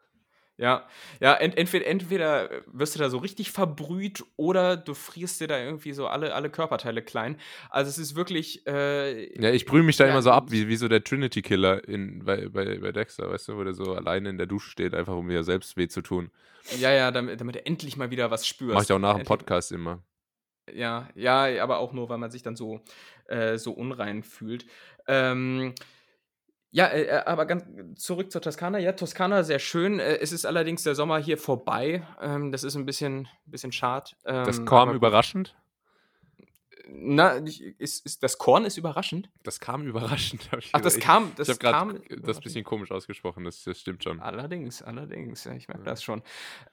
Ja, 0.60 0.86
ja 1.22 1.36
ent, 1.36 1.57
entweder, 1.57 1.88
entweder 1.88 2.49
wirst 2.68 2.93
du 2.93 2.99
da 2.99 3.10
so 3.10 3.18
richtig 3.18 3.51
verbrüht 3.51 4.24
oder 4.36 4.76
du 4.76 4.93
frierst 4.93 5.39
dir 5.39 5.47
da 5.47 5.57
irgendwie 5.57 5.93
so 5.93 6.07
alle, 6.07 6.36
alle 6.36 6.49
Körperteile 6.49 7.01
klein. 7.01 7.38
Also 7.70 7.89
es 7.89 7.97
ist 7.97 8.16
wirklich. 8.16 8.68
Äh, 8.68 9.41
Ja, 9.41 9.51
ich 9.51 9.66
brühe 9.66 9.84
mich 9.84 9.95
da 9.95 10.03
Ja, 10.03 10.12
immer 10.12 10.22
so 10.22 10.32
ab, 10.32 10.51
wie, 10.51 10.68
wie 10.68 10.76
so 10.76 10.89
der 10.89 11.01
Trinity-Killer 11.01 11.88
in, 11.88 12.26
bei, 12.26 12.49
bei, 12.49 12.78
bei 12.78 12.91
Dexter, 12.91 13.32
weißt 13.32 13.47
du, 13.47 13.57
wo 13.57 13.64
der 13.64 13.74
so 13.74 13.93
alleine 13.93 14.30
in 14.30 14.38
der 14.38 14.47
Dusche 14.47 14.70
steht, 14.70 14.93
einfach 14.93 15.16
um 15.16 15.28
mir 15.28 15.43
selbst 15.43 15.78
weh 15.78 15.88
zu 15.88 16.01
tun. 16.01 16.30
ja, 16.78 16.91
ja, 16.91 17.12
damit, 17.12 17.39
damit 17.39 17.55
du 17.55 17.66
endlich 17.66 17.95
mal 17.95 18.12
wieder 18.12 18.30
was 18.30 18.45
spürst. 18.45 18.76
Mach 18.76 18.84
ich 18.84 18.91
auch 18.91 18.99
nach 18.99 19.16
dem 19.16 19.26
Podcast 19.26 19.72
immer. 19.72 20.03
Ja, 20.74 21.07
ja, 21.16 21.64
aber 21.64 21.80
auch 21.80 21.93
nur, 21.93 22.10
weil 22.10 22.18
man 22.18 22.32
sich 22.32 22.43
dann 22.43 22.55
so, 22.55 22.82
äh, 23.26 23.57
so 23.57 23.72
unrein 23.72 24.24
fühlt. 24.24 24.66
Ähm, 25.07 25.74
ja, 26.72 26.86
äh, 26.88 27.03
äh, 27.03 27.24
aber 27.26 27.45
ganz 27.45 27.65
zurück 28.01 28.32
zur 28.32 28.41
Toskana. 28.41 28.78
Ja, 28.80 28.93
Toskana 28.93 29.43
sehr 29.43 29.59
schön. 29.59 29.99
Äh, 29.99 30.17
es 30.17 30.32
ist 30.32 30.45
allerdings 30.45 30.84
der 30.84 30.95
Sommer 30.95 31.17
hier 31.20 31.38
vorbei. 31.38 32.05
Ähm, 32.22 32.51
das 32.51 32.63
ist 32.63 32.76
ein 32.76 32.86
bisschen, 32.86 33.28
bisschen 33.45 33.72
schade. 33.72 34.11
Das 34.24 34.59
Ähm, 34.59 34.65
kam 34.65 34.78
aber 34.80 34.91
gut. 34.91 34.97
überraschend. 34.97 35.55
Na, 36.91 37.34
ist, 37.78 38.03
ist, 38.03 38.24
das 38.24 38.39
Korn 38.39 38.65
ist 38.65 38.78
überraschend. 38.78 39.30
Das 39.43 39.59
kam 39.59 39.86
überraschend. 39.86 40.49
Ach, 40.72 40.82
das 40.82 40.99
kam, 40.99 41.32
das 41.36 41.47
ich 41.47 41.53
habe 41.53 41.59
kam. 41.59 41.89
gerade 42.01 42.22
das 42.22 42.39
bisschen 42.39 42.63
komisch 42.63 42.91
ausgesprochen, 42.91 43.43
das, 43.43 43.63
das 43.63 43.80
stimmt 43.80 44.03
schon. 44.03 44.20
Allerdings, 44.20 44.82
allerdings, 44.82 45.43
ja, 45.43 45.53
ich 45.53 45.67
merke 45.67 45.84
Ja. 45.84 45.91
das 45.91 46.01
schon. 46.03 46.24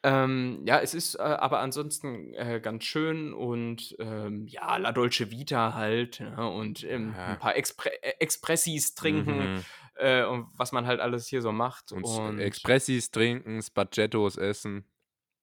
Ähm, 0.02 0.62
ja, 0.64 0.78
es 0.80 0.94
ist 0.94 1.16
äh, 1.16 1.18
aber 1.22 1.58
ansonsten 1.60 2.32
äh, 2.32 2.60
ganz 2.62 2.84
schön 2.84 3.34
und 3.34 3.94
ähm, 3.98 4.46
ja, 4.46 4.78
La 4.78 4.92
Dolce 4.92 5.30
Vita 5.30 5.74
halt 5.74 6.20
ne, 6.20 6.50
und 6.50 6.82
ähm, 6.84 7.12
Ja. 7.14 7.26
ein 7.26 7.38
paar 7.38 7.56
Expre 7.56 7.90
äh, 8.02 8.14
Expressis 8.18 8.94
trinken 8.94 9.56
Mhm. 9.56 9.64
Äh, 9.98 10.24
und 10.24 10.48
was 10.56 10.72
man 10.72 10.86
halt 10.86 11.00
alles 11.00 11.26
hier 11.26 11.42
so 11.42 11.52
macht. 11.52 11.92
Und, 11.92 12.04
Und, 12.04 12.38
Expressis 12.38 13.10
trinken, 13.10 13.62
Spaghettos 13.62 14.36
essen. 14.36 14.84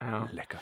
ja. 0.02 0.28
Lecker. 0.32 0.62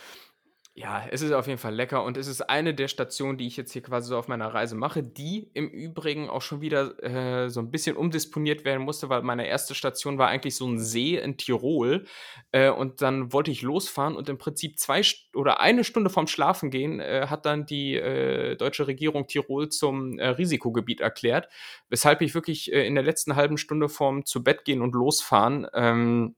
Ja, 0.73 1.05
es 1.11 1.21
ist 1.21 1.33
auf 1.33 1.47
jeden 1.47 1.59
Fall 1.59 1.75
lecker 1.75 2.01
und 2.05 2.15
es 2.15 2.27
ist 2.27 2.49
eine 2.49 2.73
der 2.73 2.87
Stationen, 2.87 3.37
die 3.37 3.45
ich 3.45 3.57
jetzt 3.57 3.73
hier 3.73 3.81
quasi 3.81 4.07
so 4.07 4.17
auf 4.17 4.29
meiner 4.29 4.53
Reise 4.53 4.73
mache, 4.73 5.03
die 5.03 5.51
im 5.53 5.67
Übrigen 5.67 6.29
auch 6.29 6.41
schon 6.41 6.61
wieder 6.61 6.97
äh, 7.03 7.49
so 7.49 7.59
ein 7.59 7.71
bisschen 7.71 7.97
umdisponiert 7.97 8.63
werden 8.63 8.81
musste, 8.83 9.09
weil 9.09 9.21
meine 9.21 9.45
erste 9.47 9.75
Station 9.75 10.17
war 10.17 10.29
eigentlich 10.29 10.55
so 10.55 10.65
ein 10.65 10.79
See 10.79 11.17
in 11.17 11.35
Tirol 11.35 12.05
äh, 12.53 12.69
und 12.69 13.01
dann 13.01 13.33
wollte 13.33 13.51
ich 13.51 13.63
losfahren 13.63 14.15
und 14.15 14.29
im 14.29 14.37
Prinzip 14.37 14.79
zwei 14.79 15.03
St 15.03 15.35
oder 15.35 15.59
eine 15.59 15.83
Stunde 15.83 16.09
vorm 16.09 16.27
Schlafen 16.27 16.71
gehen 16.71 17.01
äh, 17.01 17.27
hat 17.29 17.45
dann 17.45 17.65
die 17.65 17.95
äh, 17.97 18.55
deutsche 18.55 18.87
Regierung 18.87 19.27
Tirol 19.27 19.67
zum 19.67 20.19
äh, 20.19 20.27
Risikogebiet 20.29 21.01
erklärt, 21.01 21.49
weshalb 21.89 22.21
ich 22.21 22.33
wirklich 22.33 22.71
äh, 22.71 22.87
in 22.87 22.95
der 22.95 23.03
letzten 23.03 23.35
halben 23.35 23.57
Stunde 23.57 23.89
vorm 23.89 24.25
zu 24.25 24.41
Bett 24.41 24.63
gehen 24.63 24.81
und 24.81 24.95
losfahren 24.95 25.67
ähm, 25.73 26.35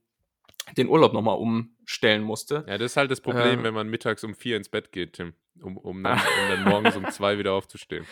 den 0.76 0.88
Urlaub 0.88 1.12
nochmal 1.12 1.36
umstellen 1.36 2.22
musste. 2.22 2.64
Ja, 2.68 2.78
das 2.78 2.92
ist 2.92 2.96
halt 2.96 3.10
das 3.10 3.20
Problem, 3.20 3.58
Ähm. 3.60 3.62
wenn 3.64 3.74
man 3.74 3.88
mittags 3.88 4.24
um 4.24 4.34
vier 4.34 4.56
ins 4.56 4.68
Bett 4.68 4.92
geht, 4.92 5.14
Tim. 5.14 5.34
Um, 5.62 5.76
um, 5.76 6.02
dann, 6.04 6.18
um 6.18 6.48
dann 6.50 6.64
morgens 6.64 6.96
um 6.96 7.08
zwei 7.10 7.38
wieder 7.38 7.52
aufzustehen. 7.52 8.06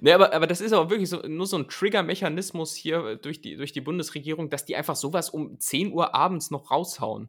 Ne, 0.00 0.14
aber, 0.14 0.32
aber 0.32 0.46
das 0.46 0.60
ist 0.60 0.72
aber 0.72 0.88
wirklich 0.90 1.08
so, 1.08 1.20
nur 1.26 1.46
so 1.46 1.58
ein 1.58 1.68
Trigger-Mechanismus 1.68 2.74
hier 2.74 3.16
durch 3.16 3.40
die, 3.40 3.56
durch 3.56 3.72
die 3.72 3.80
Bundesregierung, 3.80 4.48
dass 4.50 4.64
die 4.64 4.76
einfach 4.76 4.94
sowas 4.96 5.30
um 5.30 5.58
10 5.58 5.92
Uhr 5.92 6.14
abends 6.14 6.50
noch 6.50 6.70
raushauen. 6.70 7.28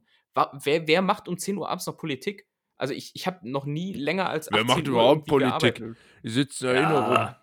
Wer, 0.64 0.88
wer 0.88 1.02
macht 1.02 1.28
um 1.28 1.38
10 1.38 1.58
Uhr 1.58 1.70
abends 1.70 1.88
noch 1.88 1.98
Politik? 1.98 2.46
Also 2.78 2.94
ich, 2.94 3.12
ich 3.16 3.26
habe 3.26 3.50
noch 3.50 3.66
nie 3.66 3.94
länger 3.94 4.30
als 4.30 4.50
Wer 4.52 4.60
18 4.62 4.68
macht 4.68 4.88
Uhr 4.88 4.94
überhaupt 4.94 5.26
Politik? 5.26 5.84
Die 6.24 6.30
sitzen 6.30 6.66
da 6.66 6.74
immer 6.74 7.00
rum. 7.06 7.14
Ja, 7.14 7.42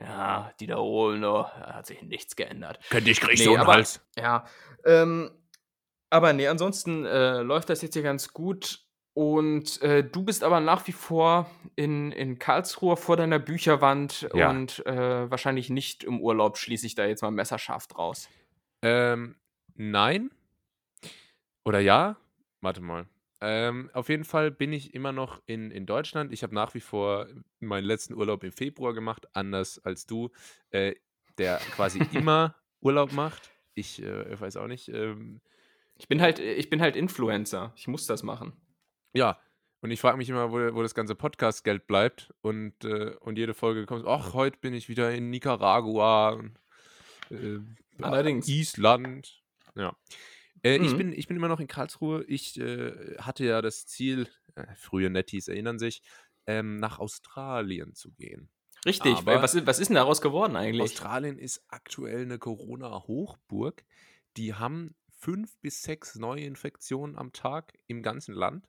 ja, 0.00 0.52
die 0.60 0.66
da 0.66 0.76
holen, 0.76 1.22
da 1.22 1.50
hat 1.74 1.86
sich 1.86 2.00
nichts 2.02 2.36
geändert. 2.36 2.78
Könnte 2.90 3.10
ich 3.10 3.20
krieg 3.20 3.38
Nee, 3.38 3.44
so 3.44 3.52
einen 3.52 3.60
aber- 3.62 3.72
Hals. 3.74 4.00
Ja, 4.16 4.44
ähm, 4.84 5.30
aber 6.12 6.32
nee, 6.32 6.46
ansonsten 6.46 7.04
äh, 7.04 7.40
läuft 7.42 7.70
das 7.70 7.82
jetzt 7.82 7.94
hier 7.94 8.02
ganz 8.02 8.32
gut. 8.32 8.80
Und 9.14 9.82
äh, 9.82 10.02
du 10.02 10.22
bist 10.24 10.42
aber 10.42 10.60
nach 10.60 10.86
wie 10.86 10.92
vor 10.92 11.50
in, 11.76 12.12
in 12.12 12.38
Karlsruhe 12.38 12.96
vor 12.96 13.16
deiner 13.16 13.38
Bücherwand 13.38 14.28
Ja. 14.34 14.48
und 14.50 14.84
äh, 14.86 15.30
wahrscheinlich 15.30 15.68
nicht 15.68 16.02
im 16.04 16.20
Urlaub 16.20 16.56
schließe 16.56 16.86
ich 16.86 16.94
da 16.94 17.04
jetzt 17.04 17.20
mal 17.22 17.30
messerscharf 17.30 17.86
draus. 17.88 18.28
Ähm, 18.82 19.36
nein. 19.74 20.30
Oder 21.64 21.80
ja? 21.80 22.16
Warte 22.62 22.80
mal. 22.80 23.06
Ähm, 23.42 23.90
auf 23.92 24.08
jeden 24.08 24.24
Fall 24.24 24.50
bin 24.50 24.72
ich 24.72 24.94
immer 24.94 25.12
noch 25.12 25.42
in, 25.46 25.70
in 25.70 25.84
Deutschland. 25.84 26.32
Ich 26.32 26.42
habe 26.42 26.54
nach 26.54 26.74
wie 26.74 26.80
vor 26.80 27.26
meinen 27.60 27.84
letzten 27.84 28.14
Urlaub 28.14 28.44
im 28.44 28.52
Februar 28.52 28.94
gemacht, 28.94 29.26
anders 29.34 29.78
als 29.84 30.06
du, 30.06 30.30
äh, 30.70 30.94
der 31.38 31.58
quasi 31.58 31.98
immer 32.12 32.54
Urlaub 32.80 33.12
macht. 33.12 33.50
Ich 33.74 34.02
äh, 34.02 34.40
weiß 34.40 34.56
auch 34.56 34.68
nicht. 34.68 34.88
Ähm, 34.88 35.40
Ich 36.02 36.08
bin 36.08 36.20
halt, 36.20 36.40
ich 36.40 36.68
bin 36.68 36.80
halt 36.82 36.96
Influencer. 36.96 37.72
Ich 37.76 37.86
muss 37.86 38.06
das 38.08 38.24
machen. 38.24 38.52
ja, 39.12 39.38
und 39.82 39.90
ich 39.92 40.00
frage 40.00 40.16
mich 40.16 40.28
immer, 40.28 40.50
wo, 40.50 40.74
wo 40.74 40.82
das 40.82 40.94
ganze 40.96 41.14
Podcast-Geld 41.16 41.86
bleibt. 41.86 42.32
Und, 42.40 42.84
äh, 42.84 43.14
und 43.20 43.36
jede 43.38 43.52
Folge 43.54 43.84
kommt, 43.86 44.04
ach, 44.06 44.32
heute 44.32 44.58
bin 44.58 44.74
ich 44.74 44.88
wieder 44.88 45.12
in 45.12 45.30
Nicaragua. 45.30 46.40
Äh, 47.30 47.58
Allerdings. 48.00 48.46
Island. 48.48 49.42
Ja. 49.76 49.96
Äh, 50.64 50.76
ich, 50.76 50.92
Mhm. 50.92 50.98
bin, 50.98 51.12
ich 51.12 51.26
bin 51.28 51.36
immer 51.36 51.48
noch 51.48 51.58
in 51.60 51.66
Karlsruhe. 51.68 52.24
Ich 52.28 52.58
äh, 52.60 53.16
hatte 53.18 53.44
ja 53.44 53.60
das 53.62 53.86
Ziel, 53.86 54.28
äh, 54.54 54.66
frühe 54.76 55.10
Netties 55.10 55.48
erinnern 55.48 55.78
sich, 55.80 56.02
ähm, 56.46 56.76
nach 56.76 56.98
Australien 57.00 57.94
zu 57.94 58.12
gehen. 58.12 58.50
Richtig. 58.86 59.14
Aber- 59.16 59.26
weil 59.26 59.42
was, 59.42 59.54
ist- 59.56 59.66
was 59.66 59.78
ist 59.80 59.88
denn 59.88 59.96
daraus 59.96 60.20
geworden 60.20 60.54
eigentlich? 60.56 60.82
Australien 60.82 61.38
ist 61.38 61.64
aktuell 61.68 62.22
eine 62.22 62.38
Corona-Hochburg. 62.38 63.84
Die 64.36 64.54
haben 64.54 64.94
fünf 65.22 65.56
bis 65.60 65.82
sechs 65.82 66.16
Neuinfektionen 66.16 67.16
am 67.16 67.32
Tag 67.32 67.78
im 67.86 68.02
ganzen 68.02 68.34
Land. 68.34 68.68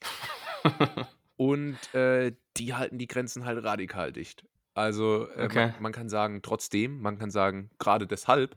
Und 1.36 1.76
äh, 1.92 2.32
die 2.56 2.74
halten 2.74 2.98
die 2.98 3.08
Grenzen 3.08 3.44
halt 3.44 3.64
radikal 3.64 4.12
dicht. 4.12 4.46
Also 4.74 5.28
äh, 5.30 5.44
Okay. 5.46 5.66
man, 5.72 5.82
man 5.82 5.92
kann 5.92 6.08
sagen, 6.08 6.40
trotzdem, 6.42 7.00
man 7.00 7.18
kann 7.18 7.30
sagen, 7.32 7.70
gerade 7.78 8.06
deshalb. 8.06 8.56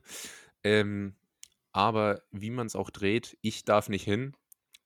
Ähm, 0.64 1.16
aber 1.72 2.22
wie 2.32 2.52
man 2.52 2.68
es 2.68 2.76
auch 2.76 2.92
dreht, 2.92 3.38
ich 3.42 3.66
darf 3.66 3.90
nicht 3.90 4.04
hin. 4.04 4.36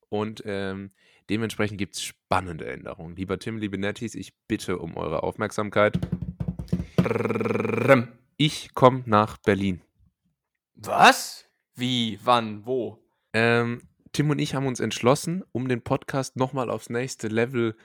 Und 0.07 0.41
ähm, 0.45 0.91
dementsprechend 1.29 1.77
gibt 1.77 1.95
es 1.95 2.03
spannende 2.03 2.71
Änderungen. 2.71 3.15
Lieber 3.17 3.37
Tim, 3.37 3.57
liebe 3.57 3.77
Netties, 3.77 4.15
ich 4.15 4.33
bitte 4.47 4.79
um 4.79 4.95
eure 4.95 5.23
Aufmerksamkeit. 5.23 5.99
Ich 8.37 8.73
komme 8.73 9.03
nach 9.05 9.37
Berlin. 9.39 9.81
Was? 10.75 11.48
Wie? 11.80 12.19
Wann? 12.23 12.65
Wo? 12.65 12.99
Ähm, 13.34 13.82
Tim 14.11 14.30
und 14.30 14.39
ich 14.39 14.55
haben 14.55 14.67
uns 14.67 14.80
entschlossen, 14.80 15.43
um 15.51 15.67
den 15.67 15.84
Podcast 15.84 16.36
nochmal 16.36 16.69
aufs 16.69 16.89
nächste 16.89 17.27
Level 17.27 17.75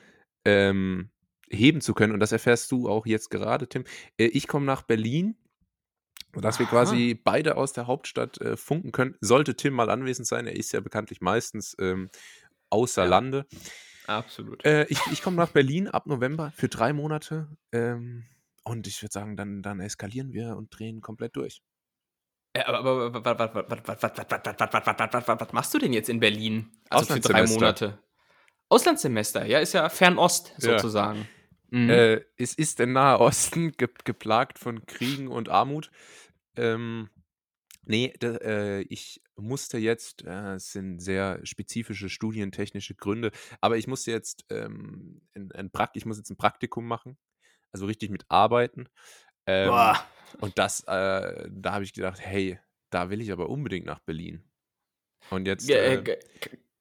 ähm, 0.44 1.10
heben 1.50 1.80
zu 1.80 1.94
können. 1.94 2.12
Und 2.12 2.20
das 2.20 2.32
erfährst 2.32 2.72
du 2.72 2.88
auch 2.88 3.06
jetzt 3.06 3.30
gerade, 3.30 3.68
Tim. 3.68 3.84
Äh, 4.18 4.26
ich 4.26 4.48
komme 4.48 4.66
nach 4.66 4.82
Berlin, 4.82 5.36
dass 6.32 6.58
wir 6.58 6.66
quasi 6.66 7.14
beide 7.14 7.56
aus 7.56 7.72
der 7.72 7.86
Hauptstadt 7.86 8.40
äh, 8.40 8.56
funken 8.56 8.90
können. 8.92 9.16
Sollte 9.20 9.54
Tim 9.54 9.74
mal 9.74 9.90
anwesend 9.90 10.26
sein, 10.26 10.46
er 10.46 10.56
ist 10.56 10.72
ja 10.72 10.80
bekanntlich 10.80 11.20
meistens 11.20 11.76
ähm, 11.78 12.10
außer 12.70 13.04
Ja. 13.04 13.08
Lande. 13.08 13.46
Absolut. 14.06 14.64
Äh, 14.64 14.86
ich 14.88 14.98
ich 15.12 15.22
komme 15.22 15.36
nach 15.36 15.50
Berlin 15.50 15.88
ab 15.88 16.06
November 16.06 16.52
für 16.56 16.68
drei 16.68 16.92
Monate. 16.92 17.48
Ähm, 17.72 18.24
und 18.64 18.86
ich 18.86 19.02
würde 19.02 19.12
sagen, 19.12 19.36
dann, 19.36 19.62
dann 19.62 19.80
eskalieren 19.80 20.32
wir 20.32 20.56
und 20.56 20.76
drehen 20.76 21.00
komplett 21.00 21.36
durch. 21.36 21.62
Aber 22.54 23.12
was 23.12 25.52
machst 25.52 25.74
du 25.74 25.78
denn 25.78 25.92
jetzt 25.92 26.08
in 26.08 26.20
Berlin? 26.20 26.70
Also 26.88 27.14
für 27.14 27.20
drei 27.20 27.46
Monate. 27.46 27.98
Auslandssemester, 28.68 29.44
ja, 29.44 29.58
ist 29.58 29.74
ja 29.74 29.88
Fernost 29.88 30.54
sozusagen. 30.58 31.28
Mhm. 31.70 31.90
Äh, 31.90 32.20
es 32.36 32.54
ist 32.54 32.78
der 32.78 32.86
Nahe 32.86 33.20
Osten 33.20 33.72
ge 33.72 33.88
geplagt 34.04 34.58
von 34.58 34.86
Kriegen 34.86 35.28
und 35.28 35.48
Armut. 35.48 35.90
Ähm, 36.56 37.10
nee, 37.84 38.14
da, 38.20 38.36
äh, 38.36 38.82
ich 38.82 39.20
musste 39.36 39.78
jetzt, 39.78 40.24
äh, 40.24 40.54
es 40.54 40.70
sind 40.70 41.00
sehr 41.00 41.44
spezifische 41.44 42.08
studientechnische 42.08 42.94
Gründe, 42.94 43.32
aber 43.60 43.76
ich 43.76 43.88
musste 43.88 44.12
jetzt, 44.12 44.44
ähm, 44.50 45.20
ein, 45.34 45.50
ein 45.52 45.70
ich 45.94 46.06
muss 46.06 46.18
jetzt 46.18 46.30
ein 46.30 46.36
Praktikum 46.36 46.86
machen, 46.86 47.18
also 47.72 47.86
richtig 47.86 48.10
mit 48.10 48.24
Arbeiten. 48.28 48.88
Ähm, 49.46 49.72
und 50.40 50.58
das, 50.58 50.80
äh, 50.80 51.48
da 51.50 51.72
habe 51.72 51.84
ich 51.84 51.92
gedacht, 51.92 52.18
hey, 52.20 52.58
da 52.90 53.10
will 53.10 53.20
ich 53.20 53.32
aber 53.32 53.48
unbedingt 53.48 53.86
nach 53.86 54.00
Berlin. 54.00 54.42
Und 55.30 55.46
jetzt, 55.46 55.68
äh, 55.70 55.94
äh, 55.94 56.18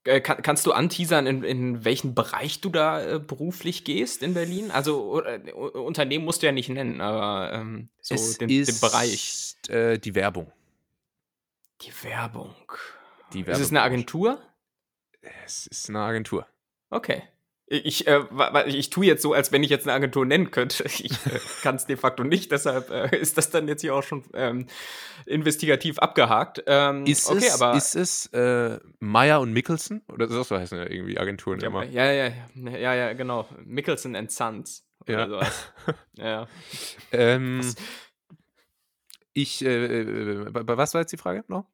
äh, 0.05 0.22
kann, 0.22 0.41
kannst 0.41 0.66
du 0.66 0.74
anteasern, 0.74 1.28
in, 1.28 1.43
in 1.43 1.86
welchen 1.86 2.14
Bereich 2.14 2.61
du 2.61 2.70
da 2.70 3.03
äh, 3.03 3.20
beruflich 3.20 3.84
gehst 3.84 4.22
in 4.22 4.34
Berlin? 4.34 4.72
Also 4.72 5.24
äh, 5.24 5.51
Unternehmen 5.51 6.26
musst 6.26 6.41
du 6.41 6.45
ja 6.45 6.51
nicht 6.51 6.70
nennen, 6.70 7.01
aber 7.01 7.53
ähm, 7.53 7.89
so 8.01 8.16
es 8.16 8.38
den, 8.38 8.49
ist 8.49 8.84
den 8.84 8.89
Bereich. 8.89 9.55
Die 9.70 10.16
Werbung. 10.16 10.51
Die 11.82 11.93
Werbung. 12.03 12.55
Die 13.34 13.41
Ist 13.41 13.59
es 13.59 13.70
eine. 13.70 13.82
Agentur? 13.82 14.41
Es 15.45 15.68
ist 15.68 15.89
eine 15.89 16.01
Agentur. 16.01 16.47
Okay. 16.89 17.24
Ich, 17.66 18.07
äh, 18.07 18.22
ich 18.68 18.89
tue 18.89 19.05
jetzt 19.05 19.22
so, 19.22 19.34
als 19.34 19.51
wenn 19.53 19.64
ich 19.64 19.70
jetzt 19.70 19.88
eine 19.88 19.93
Agentur 19.93 20.26
nennen 20.26 20.51
könnte. 20.51 20.84
Ich 20.99 21.11
äh, 21.26 21.39
kann 21.61 21.76
es 21.76 21.86
de 21.86 21.95
facto 21.95 22.24
nicht, 22.24 22.51
deshalb 22.51 22.89
äh, 22.91 23.18
ist 23.18 23.38
das 23.38 23.49
dann 23.49 23.68
jetzt 23.68 23.82
hier 23.82 23.95
auch 23.95 24.03
schon 24.03 24.24
ähm, 24.34 24.68
investigativ 25.26 25.97
abgehakt. 25.99 26.61
Ähm, 26.68 27.05
Ist 27.05 27.30
okay, 27.30 27.45
es, 27.47 27.61
aber. 27.61 27.78
ist 27.78 27.95
es 27.95 28.26
äh, 28.34 28.80
Meyer 28.99 29.39
und 29.39 29.53
Mickelson? 29.53 30.01
Oder 30.11 30.28
so 30.28 30.43
so 30.43 30.57
heißen 30.57 30.78
ja 30.78 30.86
irgendwie 30.89 31.18
Agenturen 31.18 31.61
ja, 31.61 31.68
immer. 31.68 31.86
ja, 31.86 32.11
ja, 32.11 32.28
ja, 32.55 32.78
ja, 32.78 32.93
ja, 32.95 33.14
genau. 33.14 33.47
Mickelson 33.64 34.16
and 34.16 34.30
Sons. 34.32 34.86
Oder 35.01 35.20
Ja. 35.20 35.28
sowas. 35.30 35.74
Ja. 36.18 36.47
Ähm, 37.11 37.61
ich, 39.34 39.64
äh, 39.66 39.86
äh, 40.01 40.49
bei- 40.51 40.64
bei 40.64 40.78
was 40.78 40.93
war 40.93 41.01
jetzt 41.01 41.11
die 41.11 41.18
Frage 41.18 41.43
noch? 41.47 41.66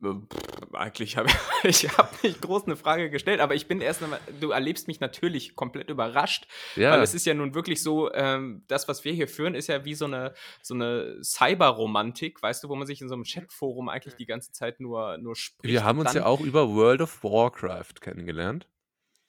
Pff, 0.00 0.48
Eigentlich 0.72 1.16
habe 1.16 1.28
ich, 1.28 1.84
ich 1.84 1.98
hab 1.98 2.22
nicht 2.22 2.40
groß 2.40 2.64
eine 2.64 2.76
Frage 2.76 3.10
gestellt, 3.10 3.40
aber 3.40 3.54
ich 3.54 3.66
bin 3.66 3.80
erst 3.80 4.02
einmal, 4.02 4.20
du 4.40 4.50
erlebst 4.50 4.86
mich 4.86 5.00
natürlich 5.00 5.56
komplett 5.56 5.90
überrascht, 5.90 6.46
Ja, 6.76 6.92
weil 6.92 7.02
es 7.02 7.14
ist 7.14 7.26
ja 7.26 7.34
nun 7.34 7.54
wirklich 7.54 7.82
so, 7.82 8.12
ähm, 8.12 8.62
das, 8.68 8.86
was 8.88 9.04
wir 9.04 9.12
hier 9.12 9.28
führen, 9.28 9.54
ist 9.54 9.68
ja 9.68 9.84
wie 9.84 9.94
so 9.94 10.04
eine, 10.04 10.34
so 10.62 10.74
eine 10.74 11.22
Cyberromantik, 11.22 12.42
weißt 12.42 12.62
du, 12.64 12.68
wo 12.68 12.76
man 12.76 12.86
sich 12.86 13.00
in 13.00 13.08
so 13.08 13.14
einem 13.14 13.24
Chatforum 13.24 13.88
eigentlich 13.88 14.14
die 14.14 14.26
ganze 14.26 14.52
Zeit 14.52 14.80
nur, 14.80 15.18
nur 15.18 15.34
spricht. 15.36 15.72
wir 15.72 15.84
haben 15.84 15.98
uns 15.98 16.12
ja 16.14 16.26
auch 16.26 16.40
über 16.40 16.68
World 16.68 17.00
of 17.00 17.24
Warcraft 17.24 18.00
kennengelernt. 18.00 18.68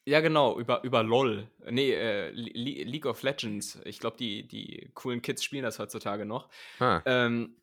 Ja, 0.05 0.22
genau, 0.22 0.59
über, 0.59 0.84
über 0.84 1.03
LOL. 1.03 1.47
Nee, 1.70 1.91
äh, 1.93 2.32
Le 2.32 2.84
League 2.84 3.05
of 3.05 3.22
Legends. 3.22 3.80
Ich 3.86 3.99
glaube, 3.99 4.17
die, 4.17 4.47
die 4.47 4.89
coolen 4.95 5.22
Kids 5.22 5.43
spielen 5.43 5.63
das 5.63 5.78
heutzutage 5.78 6.26
noch. 6.26 6.49
Ah, 6.80 7.01
Ähm, 7.05 7.55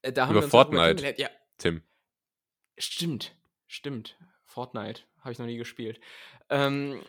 äh, 0.00 0.12
da 0.12 0.26
haben 0.26 0.30
Über 0.30 0.40
wir 0.40 0.44
uns 0.44 0.50
Fortnite. 0.50 1.14
Ja, 1.18 1.28
Tim. 1.58 1.82
Stimmt, 2.78 3.34
stimmt. 3.66 4.16
Fortnite 4.44 5.02
habe 5.20 5.32
ich 5.32 5.38
noch 5.38 5.46
nie 5.46 5.56
gespielt. 5.56 6.00
Ähm, 6.50 7.00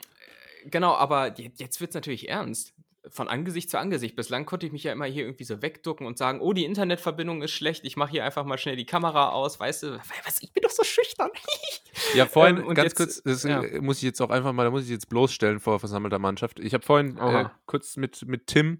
genau, 0.65 0.93
aber 0.93 1.37
je- 1.37 1.51
jetzt 1.55 1.79
wird 1.79 1.91
es 1.91 1.95
natürlich 1.95 2.27
ernst. 2.29 2.73
Von 3.07 3.29
Angesicht 3.29 3.69
zu 3.69 3.79
Angesicht. 3.79 4.15
Bislang 4.17 4.45
konnte 4.45 4.65
ich 4.65 4.73
mich 4.73 4.83
ja 4.83 4.91
immer 4.91 5.05
hier 5.05 5.23
irgendwie 5.23 5.45
so 5.45 5.61
wegducken 5.61 6.05
und 6.05 6.17
sagen, 6.17 6.41
oh, 6.41 6.51
die 6.51 6.65
Internetverbindung 6.65 7.41
ist 7.41 7.51
schlecht, 7.51 7.85
ich 7.85 7.95
mache 7.95 8.11
hier 8.11 8.25
einfach 8.25 8.43
mal 8.43 8.57
schnell 8.57 8.75
die 8.75 8.85
Kamera 8.85 9.29
aus, 9.29 9.57
weißt 9.59 9.83
du, 9.83 9.99
was, 10.25 10.41
ich 10.41 10.51
bin 10.51 10.61
doch 10.63 10.69
so 10.71 10.83
schüchtern. 10.83 11.29
Ja, 12.15 12.25
vorhin, 12.27 12.57
Ähm, 12.57 12.67
und 12.67 12.75
ganz 12.75 12.85
jetzt- 12.93 12.97
kurz, 12.97 13.21
das 13.23 13.43
ja. 13.43 13.61
äh, 13.61 13.81
muss 13.81 13.97
ich 13.97 14.03
jetzt 14.03 14.21
auch 14.21 14.29
einfach 14.29 14.53
mal, 14.53 14.63
da 14.63 14.71
muss 14.71 14.83
ich 14.83 14.89
jetzt 14.89 15.09
bloßstellen 15.09 15.59
vor 15.59 15.79
versammelter 15.79 16.17
Mannschaft. 16.17 16.59
Ich 16.59 16.73
habe 16.73 16.83
vorhin 16.85 17.17
äh, 17.17 17.45
kurz 17.65 17.97
mit, 17.97 18.25
mit 18.25 18.47
Tim, 18.47 18.79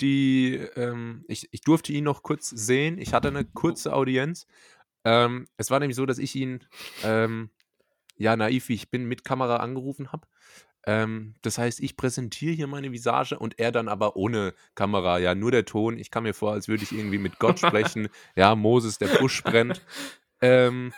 die, 0.00 0.54
ähm, 0.74 1.24
ich, 1.28 1.48
ich 1.52 1.60
durfte 1.62 1.92
ihn 1.92 2.04
noch 2.04 2.22
kurz 2.22 2.48
sehen. 2.50 2.98
Ich 2.98 3.12
hatte 3.14 3.28
eine 3.28 3.44
kurze 3.44 3.92
Audienz. 3.94 4.46
Ähm, 5.06 5.46
es 5.56 5.70
war 5.70 5.78
nämlich 5.78 5.94
so, 5.94 6.04
dass 6.04 6.18
ich 6.18 6.34
ihn, 6.34 6.64
ähm, 7.04 7.50
ja, 8.16 8.34
naiv 8.34 8.68
wie 8.68 8.74
ich 8.74 8.90
bin, 8.90 9.04
mit 9.04 9.22
Kamera 9.22 9.58
angerufen 9.58 10.10
habe. 10.10 10.26
Ähm, 10.84 11.34
das 11.42 11.58
heißt, 11.58 11.78
ich 11.78 11.96
präsentiere 11.96 12.54
hier 12.54 12.66
meine 12.66 12.90
Visage 12.90 13.38
und 13.38 13.60
er 13.60 13.70
dann 13.70 13.88
aber 13.88 14.16
ohne 14.16 14.52
Kamera, 14.74 15.18
ja, 15.18 15.36
nur 15.36 15.52
der 15.52 15.64
Ton. 15.64 15.96
Ich 15.96 16.10
kam 16.10 16.24
mir 16.24 16.34
vor, 16.34 16.52
als 16.52 16.66
würde 16.66 16.82
ich 16.82 16.90
irgendwie 16.90 17.18
mit 17.18 17.38
Gott 17.38 17.60
sprechen. 17.60 18.08
Ja, 18.34 18.56
Moses, 18.56 18.98
der 18.98 19.06
Busch 19.18 19.42
brennt. 19.44 19.80
Ähm, 20.40 20.92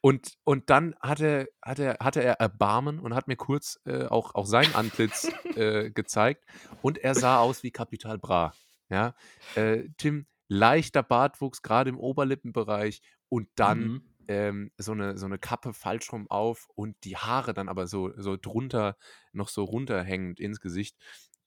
und, 0.00 0.38
und 0.44 0.70
dann 0.70 0.94
hatte, 1.00 1.48
hatte, 1.60 1.96
hatte 2.00 2.22
er 2.22 2.34
Erbarmen 2.34 3.00
und 3.00 3.14
hat 3.14 3.26
mir 3.26 3.36
kurz 3.36 3.80
äh, 3.84 4.04
auch, 4.04 4.34
auch 4.36 4.46
sein 4.46 4.74
Antlitz 4.76 5.28
äh, 5.56 5.90
gezeigt. 5.90 6.44
Und 6.82 6.98
er 6.98 7.16
sah 7.16 7.38
aus 7.38 7.64
wie 7.64 7.72
Kapital 7.72 8.18
Bra. 8.18 8.54
Ja? 8.88 9.14
Äh, 9.56 9.88
Tim, 9.96 10.26
leichter 10.48 11.02
Bartwuchs, 11.02 11.62
gerade 11.62 11.90
im 11.90 11.98
Oberlippenbereich. 11.98 13.00
Und 13.28 13.48
dann 13.56 13.80
Mhm. 13.80 14.02
ähm, 14.28 14.70
so, 14.78 14.92
eine, 14.92 15.18
so 15.18 15.26
eine 15.26 15.38
Kappe 15.38 15.72
falsch 15.74 16.12
rum 16.12 16.30
auf 16.30 16.68
und 16.74 16.96
die 17.04 17.16
Haare 17.16 17.52
dann 17.54 17.68
aber 17.68 17.86
so, 17.86 18.12
so 18.16 18.36
drunter, 18.36 18.96
noch 19.32 19.48
so 19.48 19.64
runterhängend 19.64 20.40
ins 20.40 20.60
Gesicht. 20.60 20.96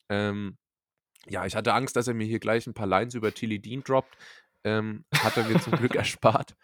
Ähm, 0.09 0.57
ja, 1.27 1.45
ich 1.45 1.55
hatte 1.55 1.73
Angst, 1.73 1.95
dass 1.95 2.07
er 2.07 2.13
mir 2.13 2.27
hier 2.27 2.39
gleich 2.39 2.67
ein 2.67 2.73
paar 2.73 2.87
Lines 2.87 3.15
über 3.15 3.33
Tilly 3.33 3.59
Dean 3.59 3.83
droppt. 3.83 4.15
Ähm, 4.63 5.05
hat 5.15 5.37
er 5.37 5.45
mir 5.45 5.59
zum 5.59 5.73
Glück 5.73 5.95
erspart. 5.95 6.55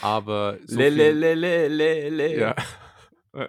Aber 0.00 0.58
so 0.66 0.76
le, 0.78 0.88
le, 0.90 1.10
viel, 1.10 1.18
le, 1.18 1.34
le, 1.34 1.68
le, 1.68 2.08
le. 2.10 2.38
ja, 2.38 2.56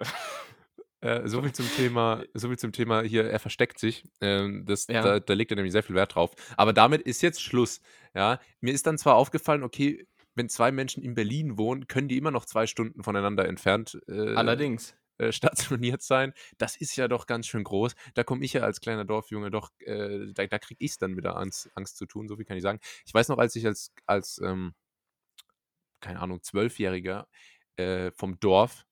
Äh, 1.06 1.28
so 1.28 1.40
viel 1.42 1.52
zum 1.52 1.66
Thema, 1.76 2.24
so 2.34 2.48
viel 2.48 2.58
zum 2.58 2.72
Thema 2.72 3.02
hier, 3.02 3.24
er 3.30 3.38
versteckt 3.38 3.78
sich. 3.78 4.04
Ähm, 4.20 4.64
das, 4.66 4.86
Ja. 4.88 5.02
da, 5.02 5.20
da 5.20 5.34
legt 5.34 5.52
er 5.52 5.56
nämlich 5.56 5.72
sehr 5.72 5.82
viel 5.84 5.94
Wert 5.94 6.14
drauf. 6.14 6.32
Aber 6.56 6.72
damit 6.72 7.02
ist 7.02 7.22
jetzt 7.22 7.40
Schluss. 7.42 7.80
Ja, 8.14 8.40
mir 8.60 8.74
ist 8.74 8.86
dann 8.86 8.98
zwar 8.98 9.14
aufgefallen, 9.14 9.62
okay, 9.62 10.06
wenn 10.34 10.48
zwei 10.48 10.72
Menschen 10.72 11.02
in 11.02 11.14
Berlin 11.14 11.56
wohnen, 11.58 11.86
können 11.86 12.08
die 12.08 12.16
immer 12.18 12.30
noch 12.30 12.44
zwei 12.44 12.66
Stunden 12.66 13.02
voneinander 13.02 13.46
entfernt 13.46 13.98
äh, 14.08 14.34
Allerdings. 14.34 14.94
äh, 15.18 15.32
stationiert 15.32 16.02
sein. 16.02 16.32
Das 16.58 16.76
ist 16.76 16.96
ja 16.96 17.08
doch 17.08 17.26
ganz 17.26 17.46
schön 17.46 17.64
groß. 17.64 17.94
Da 18.14 18.24
komme 18.24 18.44
ich 18.44 18.52
ja 18.52 18.62
als 18.62 18.80
kleiner 18.80 19.04
Dorfjunge 19.04 19.50
doch, 19.50 19.70
äh, 19.80 20.32
da, 20.34 20.46
da 20.46 20.58
kriege 20.58 20.84
ich 20.84 20.90
es 20.92 20.98
dann 20.98 21.16
wieder 21.16 21.36
Angst, 21.36 21.70
Angst 21.74 21.96
zu 21.96 22.06
tun, 22.06 22.28
so 22.28 22.36
viel 22.36 22.44
kann 22.44 22.56
ich 22.56 22.62
sagen. 22.62 22.80
Ich 23.06 23.14
weiß 23.14 23.28
noch, 23.28 23.38
als 23.38 23.54
ich 23.56 23.64
als, 23.66 23.92
als 24.06 24.38
ähm, 24.44 24.74
keine 26.00 26.20
Ahnung, 26.20 26.42
Zwölfjähriger 26.42 27.28
äh, 27.76 28.10
vom 28.12 28.38
Dorf 28.40 28.86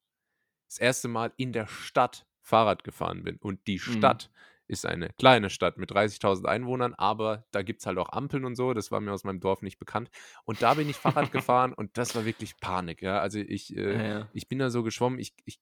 das 0.68 0.78
erste 0.78 1.08
Mal 1.08 1.32
in 1.36 1.52
der 1.52 1.66
Stadt 1.66 2.26
Fahrrad 2.40 2.84
gefahren 2.84 3.22
bin. 3.24 3.36
Und 3.38 3.66
die 3.66 3.78
Mhm. 3.86 4.18
Stadt 4.18 4.30
ist 4.66 4.86
eine 4.86 5.10
kleine 5.18 5.50
Stadt 5.50 5.76
mit 5.78 5.90
30.000 5.90 6.48
Einwohnern, 6.48 6.94
aber 6.94 7.46
da 7.50 7.62
gibt 7.62 7.80
es 7.80 7.86
halt 7.86 7.98
auch 7.98 8.10
Ampeln 8.12 8.44
und 8.44 8.56
so. 8.56 8.72
Das 8.74 8.90
war 8.90 9.00
mir 9.00 9.12
aus 9.12 9.24
meinem 9.24 9.40
Dorf 9.40 9.62
nicht 9.62 9.78
bekannt. 9.78 10.10
Und 10.44 10.62
da 10.62 10.74
bin 10.74 10.88
ich 10.88 11.00
Fahrrad 11.00 11.30
gefahren 11.32 11.72
und 11.74 11.96
das 11.98 12.14
war 12.14 12.24
wirklich 12.24 12.60
Panik. 12.60 13.02
Ja? 13.02 13.20
Also 13.20 13.38
ich, 13.38 13.76
äh, 13.76 13.98
Ja, 13.98 14.02
ja. 14.02 14.28
ich 14.32 14.48
bin 14.48 14.58
da 14.58 14.70
so 14.70 14.82
geschwommen, 14.82 15.18
ich, 15.18 15.34
ich 15.44 15.60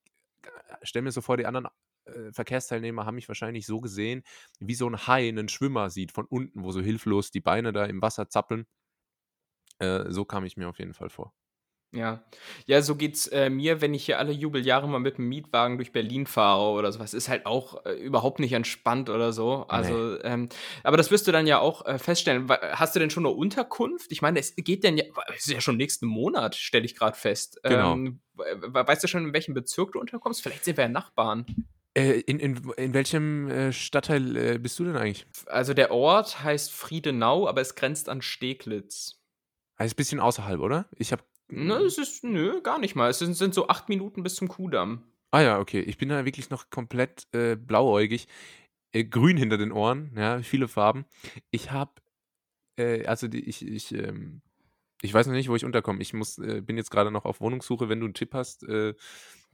stelle 0.83 1.05
mir 1.05 1.13
so 1.13 1.21
vor, 1.21 1.37
die 1.37 1.47
anderen 1.47 1.69
äh, 2.07 2.33
Verkehrsteilnehmer 2.33 3.07
haben 3.07 3.15
mich 3.17 3.29
wahrscheinlich 3.29 3.67
so 3.67 3.81
gesehen, 3.81 4.23
wie 4.61 4.75
so 4.75 4.89
ein 4.89 5.07
Hai 5.07 5.29
einen 5.29 5.49
Schwimmer 5.49 5.91
sieht 5.91 6.13
von 6.13 6.27
unten, 6.27 6.63
wo 6.65 6.73
so 6.73 6.81
hilflos 6.81 7.31
die 7.31 7.41
Beine 7.41 7.73
da 7.73 7.85
im 7.85 8.03
Wasser 8.03 8.29
zappeln. 8.29 8.67
Äh, 9.79 10.11
so 10.11 10.25
kam 10.25 10.45
ich 10.47 10.57
mir 10.57 10.69
auf 10.69 10.79
jeden 10.79 10.95
Fall 10.95 11.11
vor. 11.11 11.35
Ja. 11.95 12.25
Ja, 12.65 12.81
so 12.81 12.97
geht's 12.97 13.27
äh, 13.29 13.51
mir, 13.51 13.83
wenn 13.83 13.93
ich 13.93 14.07
hier 14.07 14.19
alle 14.19 14.33
Jubeljahre 14.33 14.89
mal 14.89 14.99
mit 14.99 15.19
dem 15.19 15.29
Mietwagen 15.29 15.77
durch 15.77 15.93
Berlin 15.93 16.27
fahre 16.27 16.71
oder 16.71 16.91
sowas. 16.91 17.13
Ist 17.13 17.29
halt 17.29 17.45
auch 17.45 17.85
äh, 17.85 17.93
überhaupt 17.93 18.41
nicht 18.41 18.55
entspannt 18.55 19.11
oder 19.11 19.35
so. 19.35 19.67
Also, 19.69 20.19
ähm, 20.25 20.49
aber 20.85 20.97
das 20.97 21.11
wirst 21.11 21.27
du 21.27 21.33
dann 21.33 21.47
ja 21.47 21.59
auch 21.59 21.85
äh, 21.85 21.99
feststellen. 21.99 22.49
Hast 22.49 22.95
du 22.95 22.99
denn 22.99 23.11
schon 23.11 23.27
eine 23.27 23.35
Unterkunft? 23.35 24.11
Ich 24.11 24.23
meine, 24.23 24.41
es 24.41 24.57
geht 24.57 24.85
denn 24.85 24.97
ja, 24.97 25.05
es 25.37 25.47
ist 25.47 25.53
ja 25.53 25.61
schon 25.61 25.77
nächsten 25.77 26.07
Monat, 26.07 26.55
stelle 26.57 26.87
ich 26.87 26.97
gerade 26.97 27.17
fest. 27.17 27.61
Genau. 27.63 27.93
Ähm, 27.93 28.21
we- 28.33 28.73
weißt 28.87 29.05
du 29.05 29.09
schon, 29.09 29.27
in 29.27 29.35
welchem 29.35 29.53
Bezirk 29.53 29.93
du 29.93 30.01
unterkommst? 30.01 30.43
Vielleicht 30.43 30.65
sind 30.65 30.79
wir 30.79 30.85
ja 30.85 30.89
Nachbarn. 30.89 31.45
Äh, 31.95 32.21
in, 32.21 32.39
in, 32.39 32.71
in 32.79 32.95
welchem 32.95 33.51
äh, 33.51 33.71
Stadtteil 33.71 34.37
äh, 34.37 34.59
bist 34.59 34.79
du 34.79 34.85
denn 34.85 34.97
eigentlich? 34.97 35.27
Also 35.45 35.75
der 35.75 35.91
Ort 35.91 36.43
heißt 36.43 36.73
Friedenau, 36.73 37.47
aber 37.47 37.61
es 37.61 37.75
grenzt 37.75 38.09
an 38.09 38.23
Steglitz. 38.23 39.19
Also 39.77 39.93
ein 39.93 39.97
bisschen 39.97 40.21
außerhalb, 40.21 40.61
oder? 40.61 40.87
Ich 40.97 41.13
habe 41.13 41.23
Ne, 41.55 41.75
es 41.75 41.99
ist 41.99 42.25
nö, 42.25 42.61
gar 42.63 42.79
nicht 42.79 42.95
mal. 42.95 43.11
Es 43.11 43.19
sind 43.19 43.35
sind 43.35 43.55
so 43.55 43.69
8 43.69 43.89
Minuten 43.89 44.23
bis 44.23 44.37
zum 44.37 44.49
Kuhdamm. 44.49 45.05
Ah 45.31 45.41
ja, 45.43 45.59
okay. 45.61 45.81
Ich 45.81 45.99
bin 45.99 46.09
da 46.09 46.25
wirklich 46.25 46.51
noch 46.51 46.71
komplett, 46.71 47.27
äh, 47.33 47.57
blauäugig. 47.57 48.27
Äh, 48.93 49.05
grün 49.05 49.37
hinter 49.37 49.59
den 49.59 49.73
Ohren, 49.73 50.13
ja, 50.17 50.43
viele 50.43 50.69
Farben. 50.69 51.07
Ich 51.51 51.71
habe, 51.71 51.93
äh, 52.79 53.07
also 53.07 53.29
die 53.29 53.41
ich 53.49 53.67
ich, 53.67 53.95
ähm 53.95 54.43
ich 55.03 55.13
weiß 55.15 55.27
noch 55.27 55.35
nicht, 55.35 55.49
wo 55.49 55.57
ich 55.57 55.65
unterkomme. 55.65 56.01
Ich 56.03 56.15
muss 56.15 56.39
äh, 56.39 56.61
bin 56.63 56.77
jetzt 56.77 56.91
gerade 56.91 57.11
noch 57.11 57.25
auf 57.25 57.41
Wohnungssuche. 57.41 57.89
Wenn 57.89 58.01
du 58.01 58.07
einen 58.07 58.15
Tipp 58.15 58.35
hast, 58.35 58.65
äh, 58.65 58.95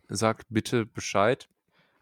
sag 0.08 0.44
bitte 0.50 0.86
Bescheid. 0.86 1.48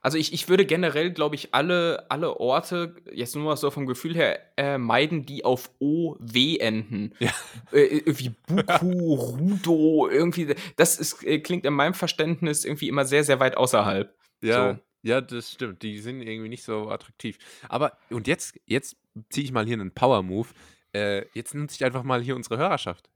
Also, 0.06 0.18
ich 0.18 0.32
ich 0.32 0.48
würde 0.48 0.64
generell, 0.64 1.10
glaube 1.10 1.34
ich, 1.34 1.52
alle 1.52 2.08
alle 2.08 2.38
Orte, 2.38 2.94
jetzt 3.12 3.34
nur 3.34 3.44
mal 3.44 3.56
so 3.56 3.72
vom 3.72 3.86
Gefühl 3.86 4.14
her, 4.14 4.38
äh, 4.56 4.78
meiden, 4.78 5.26
die 5.26 5.44
auf 5.44 5.68
O-W 5.80 6.58
enden. 6.58 7.12
Ja. 7.18 7.32
Äh, 7.72 8.02
irgendwie 8.04 8.30
Buku, 8.46 9.14
Rudo, 9.16 10.08
irgendwie 10.08 10.54
das 10.76 11.00
ist 11.00 11.24
äh, 11.24 11.40
klingt 11.40 11.66
in 11.66 11.74
meinem 11.74 11.92
Verständnis 11.94 12.64
irgendwie 12.64 12.86
immer 12.86 13.04
sehr, 13.04 13.24
sehr 13.24 13.40
weit 13.40 13.56
außerhalb. 13.56 14.16
Ja, 14.42 14.74
So. 14.74 14.78
ja, 15.02 15.20
das 15.20 15.50
stimmt. 15.50 15.82
Die 15.82 15.98
sind 15.98 16.22
irgendwie 16.22 16.50
nicht 16.50 16.62
so 16.62 16.88
attraktiv. 16.88 17.36
Aber 17.68 17.98
und 18.08 18.28
jetzt 18.28 18.60
jetzt 18.64 18.96
ziehe 19.30 19.42
ich 19.44 19.50
mal 19.50 19.66
hier 19.66 19.74
einen 19.74 19.90
Power 19.90 20.22
Move. 20.22 20.46
Äh, 20.92 21.24
jetzt 21.34 21.52
nutze 21.52 21.74
ich 21.74 21.84
einfach 21.84 22.04
mal 22.04 22.22
hier 22.22 22.36
unsere 22.36 22.58
Hörerschaft. 22.58 23.10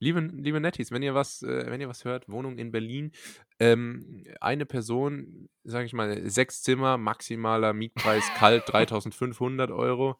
Liebe 0.00 0.20
liebe 0.20 0.60
Netties, 0.60 0.92
wenn 0.92 1.02
ihr 1.02 1.14
was 1.14 1.42
äh, 1.42 1.66
wenn 1.66 1.80
ihr 1.80 1.88
was 1.88 2.04
hört, 2.04 2.28
Wohnung 2.28 2.58
in 2.58 2.70
Berlin, 2.70 3.12
ähm, 3.58 4.24
eine 4.40 4.64
Person, 4.66 5.48
sage 5.64 5.86
ich 5.86 5.92
mal, 5.92 6.28
6 6.28 6.62
Zimmer, 6.62 6.98
maximaler 6.98 7.72
Mietpreis 7.72 8.24
kalt 8.36 8.64
3.500 8.68 9.70
€. 9.70 10.14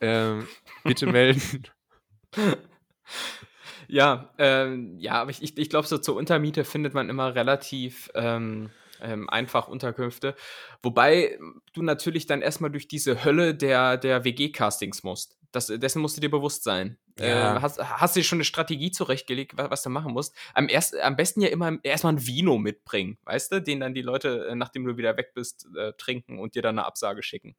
Ähm, 0.00 0.46
bitte 0.84 1.06
melden. 1.06 1.64
Ja, 3.88 4.34
ähm, 4.38 4.98
ja, 4.98 5.14
aber 5.14 5.30
ich 5.30 5.42
ich 5.42 5.56
ich 5.56 5.70
glaube, 5.70 5.86
so 5.88 5.96
zur 5.98 6.16
Untermiete 6.16 6.64
findet 6.64 6.92
man 6.92 7.08
immer 7.08 7.34
relativ, 7.34 8.10
ähm, 8.14 8.70
ähm, 9.00 9.30
einfach 9.30 9.66
Unterkünfte. 9.68 10.34
Wobei 10.82 11.38
du 11.72 11.82
natürlich 11.82 12.26
dann 12.26 12.42
erst 12.42 12.60
mal 12.60 12.68
durch 12.68 12.86
diese 12.88 13.24
Hölle 13.24 13.54
der 13.54 13.96
der 13.96 14.24
WG-Castings 14.24 15.04
musst. 15.04 15.37
Das 15.54 15.66
dessen 15.68 16.02
musst 16.02 16.16
du 16.16 16.20
dir 16.20 16.30
bewusst 16.30 16.62
sein. 16.64 16.98
Äh, 17.20 17.24
Ja. 17.24 17.60
hast 17.60 17.78
hast 17.82 18.14
du 18.16 18.20
dir 18.20 18.24
schon 18.24 18.38
'ne 18.38 18.44
Strategie 18.44 18.90
zurechtgelegt, 18.90 19.56
wa 19.56 19.70
was 19.70 19.82
du 19.82 19.88
machen 19.90 20.12
musst? 20.12 20.34
Am 20.54 20.68
erst 20.68 20.96
am 21.00 21.16
besten 21.16 21.40
ja 21.40 21.48
immer 21.48 21.78
erst 21.82 22.04
mal 22.04 22.10
'n 22.12 22.26
Vino 22.26 22.58
mitbringen, 22.58 23.18
weißt 23.24 23.52
du, 23.52 23.62
den 23.62 23.80
dann 23.80 23.94
die 23.94 24.02
Leute, 24.02 24.46
äh, 24.48 24.54
nachdem 24.54 24.84
du 24.84 24.96
wieder 24.98 25.16
weg 25.16 25.32
bist, 25.34 25.66
äh, 25.76 25.92
trinken 25.96 26.38
und 26.38 26.54
dir 26.54 26.62
dann 26.62 26.76
'ne 26.76 26.84
Absage 26.84 27.22
schicken. 27.22 27.54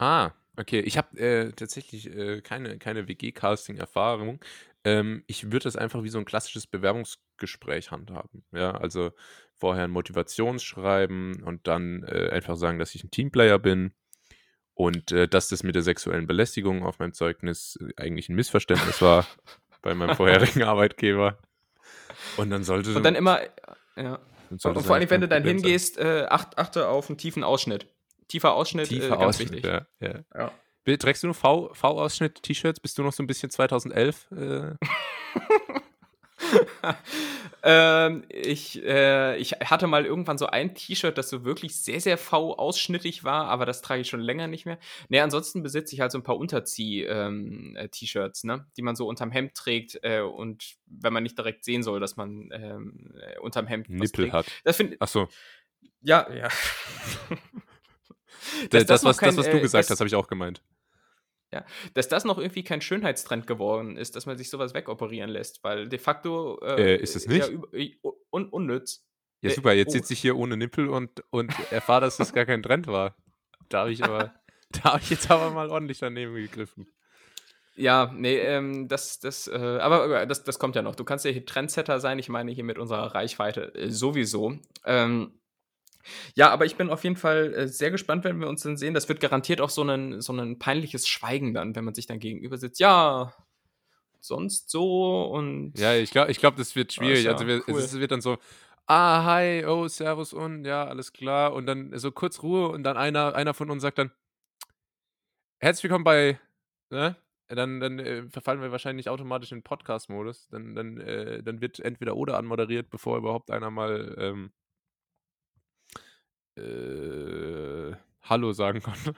Ah, 0.00 0.32
okay. 0.58 0.80
Ich 0.80 0.98
habe, 0.98 1.18
äh, 1.18 1.52
tatsächlich, 1.52 2.06
äh, 2.14 2.42
keine 2.42 2.78
keine 2.78 3.08
WG-Casting-Erfahrung. 3.08 4.40
Ähm, 4.84 5.24
ich 5.26 5.44
würde 5.44 5.60
das 5.64 5.76
einfach 5.76 6.02
wie 6.02 6.10
so 6.10 6.18
'n 6.18 6.26
klassisches 6.26 6.66
Bewerbungsgespräch 6.66 7.90
handhaben, 7.90 8.44
ja? 8.52 8.72
Also, 8.72 9.12
vorher 9.54 9.84
'n 9.86 9.90
Motivationsschreiben 9.90 11.42
und 11.42 11.66
dann, 11.66 12.02
äh, 12.02 12.28
einfach 12.30 12.56
sagen, 12.56 12.78
dass 12.78 12.94
ich 12.94 13.04
'n 13.04 13.10
Teamplayer 13.10 13.58
bin 13.58 13.94
und, 14.76 15.10
äh, 15.10 15.26
dass 15.26 15.48
das 15.48 15.62
mit 15.64 15.74
der 15.74 15.82
sexuellen 15.82 16.26
Belästigung 16.28 16.84
auf 16.84 16.98
meinem 17.00 17.14
Zeugnis 17.14 17.78
äh, 17.80 17.92
eigentlich 18.00 18.28
'n 18.28 18.36
Missverständnis 18.36 19.02
war 19.02 19.26
bei 19.82 19.94
meinem 19.94 20.14
vorherigen 20.14 20.62
Arbeitgeber. 20.62 21.38
Und 22.36 22.50
dann 22.50 22.62
sollte 22.62 22.94
Und 22.94 23.02
dann 23.02 23.14
immer 23.16 23.40
ja. 23.40 23.48
dann 23.96 24.18
Und 24.50 24.76
und 24.76 24.84
vor 24.84 24.94
allem, 24.94 25.10
wenn 25.10 25.22
du 25.22 25.28
dann 25.28 25.42
Problem 25.42 25.56
hingehst, 25.62 25.98
äh, 25.98 26.26
acht 26.28 26.58
achte 26.58 26.88
auf 26.88 27.08
'n 27.10 27.16
tiefen 27.18 27.42
Ausschnitt. 27.42 27.86
Tiefer 28.28 28.54
Ausschnitt, 28.54 28.86
äh, 28.86 28.94
Tiefer 29.00 29.16
ganz 29.16 29.40
Ausschnitt, 29.40 29.52
wichtig. 29.64 29.64
ja, 29.64 29.86
ja. 30.00 30.52
Ja. 30.86 30.96
Trägst 30.98 31.22
du 31.24 31.32
V 31.32 31.72
V-Ausschnitt-T-Shirts? 31.72 32.78
Bist 32.80 32.98
du 32.98 33.02
noch 33.02 33.12
so 33.12 33.22
'n 33.22 33.26
bisschen 33.26 33.50
2011, 33.50 34.30
äh? 34.32 34.74
Ähm, 37.68 38.22
ich 38.28 38.80
äh, 38.84 39.36
ich 39.38 39.50
hatte 39.52 39.88
mal 39.88 40.06
irgendwann 40.06 40.38
so 40.38 40.46
ein 40.46 40.76
T-Shirt, 40.76 41.18
das 41.18 41.30
so 41.30 41.44
wirklich 41.44 41.82
sehr, 41.82 42.00
sehr 42.00 42.16
V-ausschnittig 42.16 43.24
war, 43.24 43.46
aber 43.48 43.66
das 43.66 43.82
trage 43.82 44.02
ich 44.02 44.08
schon 44.08 44.20
länger 44.20 44.46
nicht 44.46 44.66
mehr. 44.66 44.78
Ne, 45.08 45.20
ansonsten 45.20 45.64
besitze 45.64 45.96
ich 45.96 46.00
halt 46.00 46.12
so 46.12 46.18
'n 46.18 46.22
paar 46.22 46.36
Unterzieh 46.36 47.02
ähm, 47.02 47.74
äh, 47.76 47.88
ne, 48.44 48.66
die 48.76 48.82
man 48.82 48.94
so 48.94 49.08
unterm 49.08 49.32
Hemd 49.32 49.54
trägt, 49.54 49.98
äh, 50.04 50.20
und 50.20 50.76
wenn 50.86 51.12
man 51.12 51.24
nicht 51.24 51.36
direkt 51.36 51.64
sehen 51.64 51.82
soll, 51.82 51.98
dass 51.98 52.16
man, 52.16 52.50
ähm, 52.52 53.12
äh, 53.20 53.38
unterm 53.40 53.66
Hemd 53.66 53.88
Nippel 53.88 54.32
hat. 54.32 54.46
Das 54.62 54.76
finde 54.76 54.96
Ach 55.00 55.08
so. 55.08 55.26
Ja, 56.02 56.32
ja. 56.32 56.48
Das, 58.70 58.86
das 58.86 59.02
noch 59.02 59.10
was 59.10 59.16
das, 59.16 59.20
kein, 59.20 59.36
was 59.36 59.50
du 59.50 59.56
äh, 59.56 59.60
gesagt 59.60 59.84
dass 59.84 59.90
hast, 59.90 60.00
habe 60.00 60.08
ich 60.08 60.14
auch 60.14 60.28
gemeint. 60.28 60.62
Ja, 61.52 61.64
dass 61.94 62.08
das 62.08 62.24
noch 62.24 62.38
irgendwie 62.38 62.64
kein 62.64 62.80
Schönheitstrend 62.80 63.46
geworden 63.46 63.96
ist, 63.96 64.16
dass 64.16 64.26
man 64.26 64.36
sich 64.36 64.50
so 64.50 64.58
was 64.58 64.74
wegoperieren 64.74 65.30
lässt, 65.30 65.62
weil 65.62 65.88
de 65.88 65.98
facto, 65.98 66.58
Äh, 66.60 66.96
äh, 66.96 67.00
ist 67.00 67.14
es 67.14 67.24
ja 67.26 67.32
nicht? 67.48 67.52
i 67.72 67.98
un 68.30 68.48
unnütz. 68.48 69.06
Ja, 69.42 69.50
Äh, 69.50 69.54
super, 69.54 69.72
jetzt 69.72 69.90
oh. 69.90 69.92
sitze 69.92 70.12
ich 70.12 70.20
hier 70.20 70.36
ohne 70.36 70.56
Nippel 70.56 70.88
und 70.88 71.22
und 71.30 71.52
erfahre, 71.70 72.00
dass 72.02 72.16
das 72.16 72.32
gar 72.32 72.46
kein 72.46 72.62
Trend 72.62 72.88
war. 72.88 73.16
Da 73.68 73.80
habe 73.80 73.92
ich 73.92 74.02
aber 74.02 74.34
da 74.70 74.82
habe 74.94 75.00
ich 75.02 75.10
jetzt 75.10 75.30
aber 75.30 75.50
mal 75.50 75.70
ordentlich 75.70 75.98
daneben 76.00 76.34
gegriffen. 76.34 76.88
Ja, 77.76 78.10
ne, 78.14 78.38
ähm, 78.38 78.88
das 78.88 79.20
das, 79.20 79.46
äh 79.48 79.54
aber 79.56 80.26
das 80.26 80.42
das 80.44 80.58
kommt 80.58 80.74
ja 80.76 80.82
noch. 80.82 80.96
Du 80.96 81.04
kannst 81.04 81.24
ja 81.24 81.30
hier 81.30 81.44
Trendsetter 81.46 82.00
sein. 82.00 82.18
Ich 82.18 82.28
meine 82.28 82.50
hier 82.50 82.64
mit 82.64 82.78
unserer 82.78 83.14
Reichweite, 83.14 83.74
äh, 83.74 83.90
sowieso. 83.90 84.58
Ähm, 84.84 85.38
ja, 86.34 86.50
aber 86.50 86.66
ich 86.66 86.76
bin 86.76 86.90
auf 86.90 87.04
jeden 87.04 87.16
Fall, 87.16 87.54
äh, 87.54 87.68
sehr 87.68 87.90
gespannt, 87.90 88.24
wenn 88.24 88.40
wir 88.40 88.48
uns 88.48 88.62
dann 88.62 88.76
sehen. 88.76 88.94
Das 88.94 89.08
wird 89.08 89.20
garantiert 89.20 89.60
auch 89.60 89.70
so 89.70 89.84
'nen 89.84 90.20
so 90.20 90.32
'nen 90.32 90.58
peinliches 90.58 91.08
Schweigen 91.08 91.54
dann, 91.54 91.74
wenn 91.76 91.84
man 91.84 91.94
sich 91.94 92.06
dann 92.06 92.18
gegenüber 92.20 92.58
sitzt. 92.58 92.80
„Ja, 92.80 93.32
sonst 94.20 94.70
so 94.70 95.24
und“ 95.26 95.78
Ja, 95.78 95.94
ich 95.94 96.10
glaube 96.10 96.30
ich 96.30 96.38
glaube, 96.38 96.56
das 96.56 96.74
wird 96.74 96.92
Ja, 96.98 97.12
schwierig. 97.12 97.28
Also, 97.28 97.46
ja 97.46 97.46
wir 97.46 97.62
cool. 97.68 97.88
es 97.88 97.98
wird 97.98 98.10
dann 98.10 98.22
so: 98.22 98.38
„Ah, 98.86 99.24
hi, 99.24 99.64
oh, 99.66 99.86
servus 99.88 100.32
und 100.32 100.64
ja, 100.64 100.84
alles 100.86 101.12
klar.“ 101.12 101.52
Und 101.52 101.66
dann 101.66 101.96
so 101.98 102.10
kurz 102.12 102.42
Ruhe 102.42 102.68
und 102.68 102.82
dann 102.82 102.96
einer 102.96 103.34
einer 103.34 103.52
von 103.52 103.70
uns 103.70 103.82
sagt 103.82 103.98
dann: 103.98 104.10
„Herzlich 105.60 105.84
willkommen 105.84 106.04
bei“ 106.04 106.38
ne? 106.90 107.16
Dann 107.48 107.80
dann, 107.80 107.98
äh, 107.98 108.28
verfallen 108.30 108.60
wir 108.60 108.72
wahrscheinlich 108.72 109.08
automatisch 109.08 109.52
in 109.52 109.62
Podcast-Modus. 109.62 110.48
Dann 110.50 110.74
dann, 110.74 111.00
äh 111.00 111.42
dann 111.42 111.60
wird 111.62 111.80
entweder 111.80 112.16
oder 112.16 112.36
anmoderiert, 112.38 112.90
bevor 112.90 113.16
überhaupt 113.18 113.50
einer 113.50 113.70
mal, 113.70 114.14
ähm 114.18 114.52
äh, 116.56 117.94
Hallo 118.22 118.52
sagen 118.52 118.82
konnte. 118.82 119.14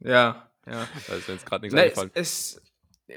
Ja, 0.00 0.50
ja. 0.66 0.88
Da 1.06 1.14
ist 1.14 1.28
mir 1.28 1.34
jetzt 1.34 1.46
grad 1.46 1.62
nix 1.62 1.74
Ne, 1.74 1.80
es 1.86 1.98
eingefallen. 1.98 2.10
es 2.14 2.62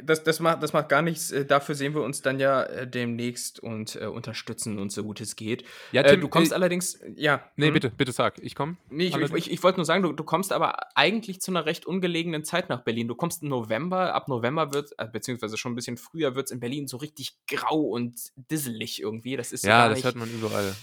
das 0.03 0.23
das 0.23 0.39
macht 0.39 0.61
das 0.61 0.71
macht 0.73 0.87
gar 0.89 1.01
nichts. 1.01 1.31
Äh, 1.31 1.45
dafür 1.45 1.73
sehen 1.75 1.95
wir 1.95 2.03
uns 2.03 2.21
dann 2.21 2.39
ja, 2.39 2.63
äh, 2.63 2.87
demnächst 2.87 3.59
und, 3.59 3.95
äh, 3.95 4.05
unterstützen 4.05 4.77
uns 4.77 4.93
so 4.93 5.03
gut 5.03 5.19
es 5.19 5.35
geht. 5.35 5.65
Ja, 5.91 6.03
Äh, 6.03 6.11
Tim, 6.11 6.21
du 6.21 6.27
kommst 6.27 6.51
äh 6.51 6.55
allerdings 6.55 6.99
ja, 7.15 7.43
Ne, 7.57 7.69
mhm. 7.69 7.73
bitte, 7.73 7.89
bitte 7.89 8.11
sag. 8.11 8.37
Ich 8.43 8.53
komme. 8.53 8.77
Ne, 8.91 9.05
ich 9.05 9.15
ich 9.15 9.33
ich 9.33 9.51
ich 9.51 9.63
wollte 9.63 9.77
nur 9.79 9.85
sagen, 9.85 10.03
du 10.03 10.13
du 10.13 10.23
kommst 10.23 10.51
aber 10.53 10.95
eigentlich 10.95 11.41
zu 11.41 11.51
'ner 11.51 11.65
recht 11.65 11.87
ungelegenen 11.87 12.43
Zeit 12.43 12.69
nach 12.69 12.83
Berlin. 12.83 13.07
Du 13.07 13.15
kommst 13.15 13.41
im 13.41 13.49
November. 13.49 14.13
Ab 14.13 14.27
November 14.27 14.73
wird 14.73 14.91
äh, 14.99 15.07
beziehungsweise 15.07 15.57
schon 15.57 15.71
'n 15.73 15.75
bisschen 15.75 15.97
früher 15.97 16.35
wird's 16.35 16.51
in 16.51 16.59
Berlin 16.59 16.87
so 16.87 16.97
richtig 16.97 17.35
grau 17.47 17.81
und 17.81 18.15
disselig 18.35 19.01
irgendwie. 19.01 19.37
Das 19.37 19.51
ist 19.51 19.63
so 19.63 19.69
Ja, 19.69 19.79
gar 19.87 19.89
das 19.89 20.03
hört 20.03 20.15
man 20.17 20.29
überall. 20.29 20.75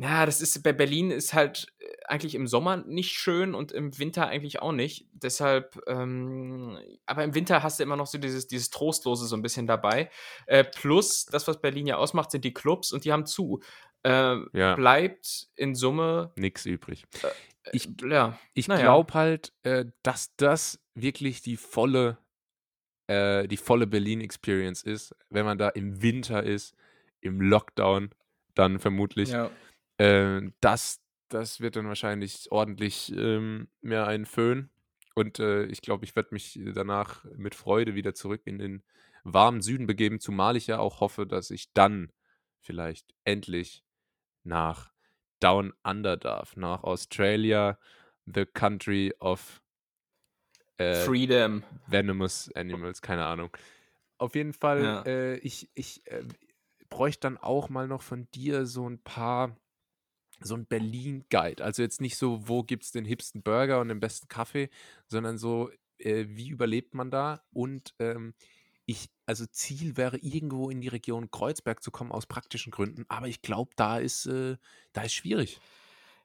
Ja, 0.00 0.24
das 0.24 0.40
ist 0.40 0.62
bei 0.62 0.72
Berlin 0.72 1.10
ist 1.10 1.34
halt, 1.34 1.66
äh, 1.78 1.84
eigentlich 2.06 2.34
im 2.34 2.46
Sommer 2.46 2.78
nicht 2.78 3.12
schön 3.12 3.54
und 3.54 3.70
im 3.70 3.98
Winter 3.98 4.26
eigentlich 4.28 4.62
auch 4.62 4.72
nicht. 4.72 5.06
Deshalb, 5.12 5.78
ähm 5.86 6.78
aber 7.04 7.22
im 7.22 7.34
Winter 7.34 7.62
hast 7.62 7.78
du 7.78 7.82
immer 7.84 7.96
noch 7.96 8.06
so 8.06 8.16
dieses 8.16 8.46
dieses 8.46 8.70
Trostlose 8.70 9.26
so 9.26 9.36
'n 9.36 9.42
bisschen 9.42 9.66
dabei. 9.66 10.10
Äh, 10.46 10.64
plus 10.64 11.26
das, 11.26 11.46
was 11.46 11.60
Berlin 11.60 11.86
ja 11.86 11.96
ausmacht, 11.98 12.30
sind 12.30 12.44
die 12.46 12.54
Clubs 12.54 12.92
und 12.92 13.04
die 13.04 13.12
haben 13.12 13.26
zu. 13.26 13.60
Ähm, 14.02 14.48
Ja. 14.54 14.74
bleibt 14.74 15.48
in 15.56 15.74
Summe 15.74 16.32
Nix 16.36 16.64
übrig. 16.64 17.04
äh, 17.22 17.28
Ich 17.72 17.86
ja, 18.02 18.38
ich 18.54 18.68
na 18.68 18.76
ja. 18.76 18.80
glaube 18.84 19.12
halt, 19.12 19.52
äh, 19.64 19.84
dass 20.02 20.34
das 20.36 20.80
wirklich 20.94 21.42
die 21.42 21.58
volle 21.58 22.16
äh, 23.08 23.46
die 23.48 23.58
volle 23.58 23.86
Berlin-Experience 23.86 24.82
ist, 24.82 25.14
wenn 25.28 25.44
man 25.44 25.58
da 25.58 25.68
im 25.68 26.00
Winter 26.00 26.42
ist, 26.42 26.74
im 27.20 27.40
Lockdown 27.42 28.10
dann 28.54 28.78
vermutlich. 28.78 29.30
Ja. 29.30 29.50
Äh, 30.00 30.50
das 30.60 31.02
das 31.28 31.60
wird 31.60 31.76
dann 31.76 31.86
wahrscheinlich 31.86 32.50
ordentlich, 32.50 33.12
ähm, 33.16 33.68
mehr 33.82 34.06
ein 34.08 34.26
Föhn. 34.26 34.70
Und, 35.14 35.38
äh, 35.38 35.64
ich 35.66 35.80
glaube, 35.80 36.04
ich 36.04 36.16
werde 36.16 36.30
mich 36.32 36.58
danach 36.74 37.24
mit 37.36 37.54
Freude 37.54 37.94
wieder 37.94 38.14
zurück 38.14 38.42
in 38.46 38.58
den 38.58 38.82
warmen 39.22 39.60
Süden 39.60 39.86
begeben, 39.86 40.18
zumal 40.18 40.56
ich 40.56 40.66
ja 40.66 40.78
auch 40.80 41.00
hoffe, 41.00 41.26
dass 41.28 41.50
ich 41.50 41.72
dann 41.72 42.10
vielleicht 42.60 43.14
endlich 43.24 43.84
nach 44.44 44.92
Down 45.40 45.74
Under 45.84 46.16
darf, 46.16 46.56
nach 46.56 46.84
Australia, 46.84 47.78
the 48.26 48.46
country 48.46 49.14
of 49.20 49.62
äh, 50.78 51.10
Freedom. 51.10 51.64
venomous 51.86 52.50
animals, 52.54 53.00
keine 53.02 53.26
Ahnung. 53.26 53.50
Auf 54.18 54.34
jeden 54.34 54.52
Fall, 54.52 54.92
Ja. 54.92 55.06
äh, 55.06 55.36
ich 55.38 55.70
ich, 55.74 56.06
äh, 56.06 56.24
bräuchte 56.90 57.20
dann 57.20 57.38
auch 57.38 57.68
mal 57.70 57.88
noch 57.88 58.02
von 58.02 58.30
dir 58.32 58.66
so 58.66 58.86
'n 58.86 59.02
paar 59.02 59.56
so 60.40 60.54
'n 60.54 60.66
Berlin-Guide. 60.66 61.62
Also, 61.64 61.82
jetzt 61.82 62.00
nicht 62.00 62.16
so: 62.16 62.48
„Wo 62.48 62.62
gibt's 62.62 62.92
den 62.92 63.04
hipsten 63.04 63.42
Burger 63.42 63.80
und 63.80 63.88
den 63.88 64.00
besten 64.00 64.28
Kaffee“, 64.28 64.70
sondern 65.06 65.38
so, 65.38 65.70
äh, 65.98 66.26
wie 66.28 66.48
überlebt 66.50 66.94
man 66.94 67.10
da? 67.10 67.42
Und, 67.52 67.94
ähm, 67.98 68.34
ich, 68.86 69.08
also 69.26 69.46
Ziel 69.46 69.96
wäre 69.96 70.18
irgendwo 70.18 70.70
in 70.70 70.80
die 70.80 70.88
Region 70.88 71.30
Kreuzberg 71.30 71.82
zu 71.82 71.90
kommen 71.92 72.12
aus 72.12 72.26
praktischen 72.26 72.72
Gründen, 72.72 73.04
aber 73.08 73.28
ich 73.28 73.42
glaube, 73.42 73.72
da 73.76 73.98
ist, 73.98 74.26
äh, 74.26 74.56
da 74.92 75.02
ist 75.02 75.14
schwierig. 75.14 75.62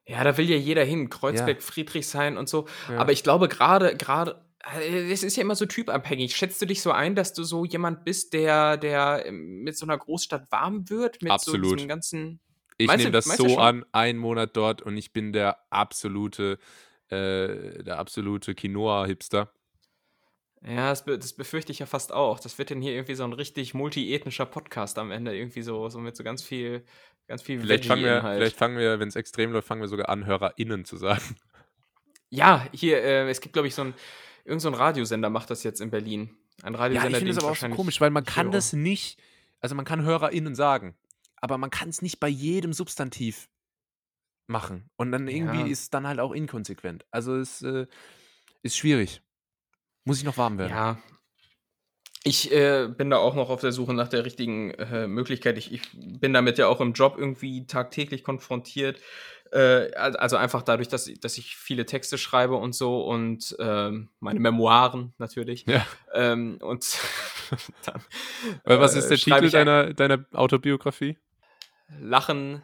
Ja, 0.08 0.22
da 0.22 0.36
will 0.36 0.48
ja 0.48 0.56
jeder 0.56 0.84
hin, 0.84 1.10
Kreuzberg, 1.10 1.62
Friedrichshain 1.62 2.36
und 2.36 2.48
so. 2.48 2.66
Ja. 2.88 2.96
Aber 2.96 3.12
ich 3.12 3.24
glaube 3.24 3.48
gerade, 3.48 3.96
gerade, 3.96 4.44
äh, 4.78 5.10
es 5.12 5.24
ist 5.24 5.36
ja 5.36 5.42
immer 5.42 5.56
so 5.56 5.66
typabhängig. 5.66 6.36
Schätzt 6.36 6.62
du 6.62 6.66
dich 6.66 6.80
so 6.80 6.92
ein, 6.92 7.16
dass 7.16 7.32
du 7.32 7.42
so 7.42 7.64
jemand 7.64 8.04
bist, 8.04 8.32
der, 8.32 8.76
der 8.76 9.24
ähm, 9.26 9.62
mit 9.64 9.76
so 9.76 9.84
einer 9.84 9.98
Großstadt 9.98 10.50
warm 10.52 10.88
wird? 10.90 11.22
Mit 11.22 11.40
Absolut. 11.40 11.42
so 11.42 11.56
diesem 11.56 11.88
ganzen. 11.88 12.40
Ich 12.78 12.94
nehme 12.94 13.10
das 13.10 13.24
so 13.24 13.58
an, 13.58 13.84
einen 13.92 14.18
Monat 14.18 14.56
dort 14.56 14.82
und 14.82 14.96
ich 14.96 15.12
bin 15.12 15.32
der 15.32 15.58
absolute, 15.70 16.58
äh, 17.08 17.82
der 17.82 17.98
absolute 17.98 18.54
Quinoa-Hipster. 18.54 19.50
Ja, 20.62 20.90
das, 20.90 21.04
be 21.04 21.18
das, 21.18 21.32
befürchte 21.32 21.70
ich 21.70 21.78
ja 21.78 21.86
fast 21.86 22.12
auch. 22.12 22.40
Das 22.40 22.58
wird 22.58 22.70
dann 22.70 22.80
hier 22.80 22.92
irgendwie 22.92 23.14
so 23.14 23.24
ein 23.24 23.32
richtig 23.32 23.74
multiethnischer 23.74 24.46
Podcast 24.46 24.98
am 24.98 25.10
Ende, 25.10 25.36
irgendwie 25.36 25.62
so, 25.62 25.88
so 25.88 25.98
mit 26.00 26.16
so 26.16 26.24
ganz 26.24 26.42
viel, 26.42 26.84
ganz 27.28 27.42
viel 27.42 27.60
Vielleicht 27.60 27.86
fangen 27.86 28.04
wir, 28.04 28.20
vielleicht 28.20 28.56
fangen 28.56 28.76
wir, 28.76 28.98
wenn 28.98 29.08
es 29.08 29.16
extrem 29.16 29.52
läuft, 29.52 29.68
fangen 29.68 29.80
wir 29.80 29.88
sogar 29.88 30.08
an, 30.08 30.26
HörerInnen 30.26 30.84
zu 30.84 30.96
sagen. 30.96 31.22
Ja, 32.28 32.66
hier, 32.72 33.04
äh, 33.04 33.30
es 33.30 33.40
gibt, 33.40 33.52
glaube 33.52 33.68
ich, 33.68 33.74
so 33.76 33.82
ein, 33.82 33.94
irgend 34.44 34.60
so 34.60 34.68
ein 34.68 34.74
Radiosender 34.74 35.30
macht 35.30 35.48
das 35.48 35.62
jetzt 35.62 35.80
in 35.80 35.90
Berlin. 35.90 36.36
Ein 36.60 36.74
Radiosender, 36.74 37.08
ja, 37.08 37.16
ich 37.16 37.18
finde 37.18 37.34
das 37.34 37.42
aber 37.42 37.52
auch 37.52 37.56
so 37.56 37.68
komisch, 37.68 38.00
weil 38.00 38.10
man 38.10 38.24
kann 38.24 38.50
das 38.50 38.72
nicht, 38.72 39.20
also 39.60 39.76
man 39.76 39.84
kann 39.84 40.02
HörerInnen 40.02 40.56
sagen, 40.56 40.96
aber 41.40 41.58
man 41.58 41.70
kann 41.70 41.88
es 41.88 42.02
nicht 42.02 42.20
bei 42.20 42.28
jedem 42.28 42.72
Substantiv 42.72 43.48
machen. 44.46 44.88
Und 44.96 45.12
dann 45.12 45.28
irgendwie 45.28 45.60
ja. 45.60 45.66
ist 45.66 45.82
es 45.82 45.90
dann 45.90 46.06
halt 46.06 46.20
auch 46.20 46.32
inkonsequent. 46.32 47.04
Also 47.10 47.36
es 47.36 47.62
äh, 47.62 47.86
ist 48.62 48.76
schwierig. 48.76 49.22
Muss 50.04 50.18
ich 50.18 50.24
noch 50.24 50.38
warm 50.38 50.58
werden. 50.58 50.70
Ja. 50.70 50.98
Ich 52.22 52.50
äh, 52.50 52.88
bin 52.88 53.10
da 53.10 53.18
auch 53.18 53.36
noch 53.36 53.50
auf 53.50 53.60
der 53.60 53.70
Suche 53.70 53.94
nach 53.94 54.08
der 54.08 54.24
richtigen 54.24 54.72
äh, 54.72 55.06
Möglichkeit. 55.06 55.58
Ich, 55.58 55.72
ich, 55.72 55.82
bin 55.94 56.32
damit 56.32 56.58
ja 56.58 56.66
auch 56.66 56.80
im 56.80 56.92
Job 56.92 57.16
irgendwie 57.18 57.66
tagtäglich 57.66 58.24
konfrontiert. 58.24 59.00
Äh, 59.52 59.92
also 59.94 60.36
einfach 60.36 60.62
dadurch, 60.62 60.88
dass, 60.88 61.08
dass 61.20 61.38
ich 61.38 61.54
viele 61.54 61.86
Texte 61.86 62.18
schreibe 62.18 62.56
und 62.56 62.74
so 62.74 63.04
und 63.04 63.54
ähm, 63.60 64.08
meine 64.18 64.40
Memoiren 64.40 65.14
natürlich. 65.18 65.66
Ja. 65.68 65.86
Ähm, 66.14 66.58
und 66.62 66.98
dann, 67.84 68.02
Was 68.64 68.96
ist 68.96 69.08
der 69.08 69.18
äh, 69.18 69.20
Titel 69.20 69.50
deiner, 69.50 69.94
deiner 69.94 70.24
Autobiografie? 70.32 71.16
Lachen, 71.88 72.62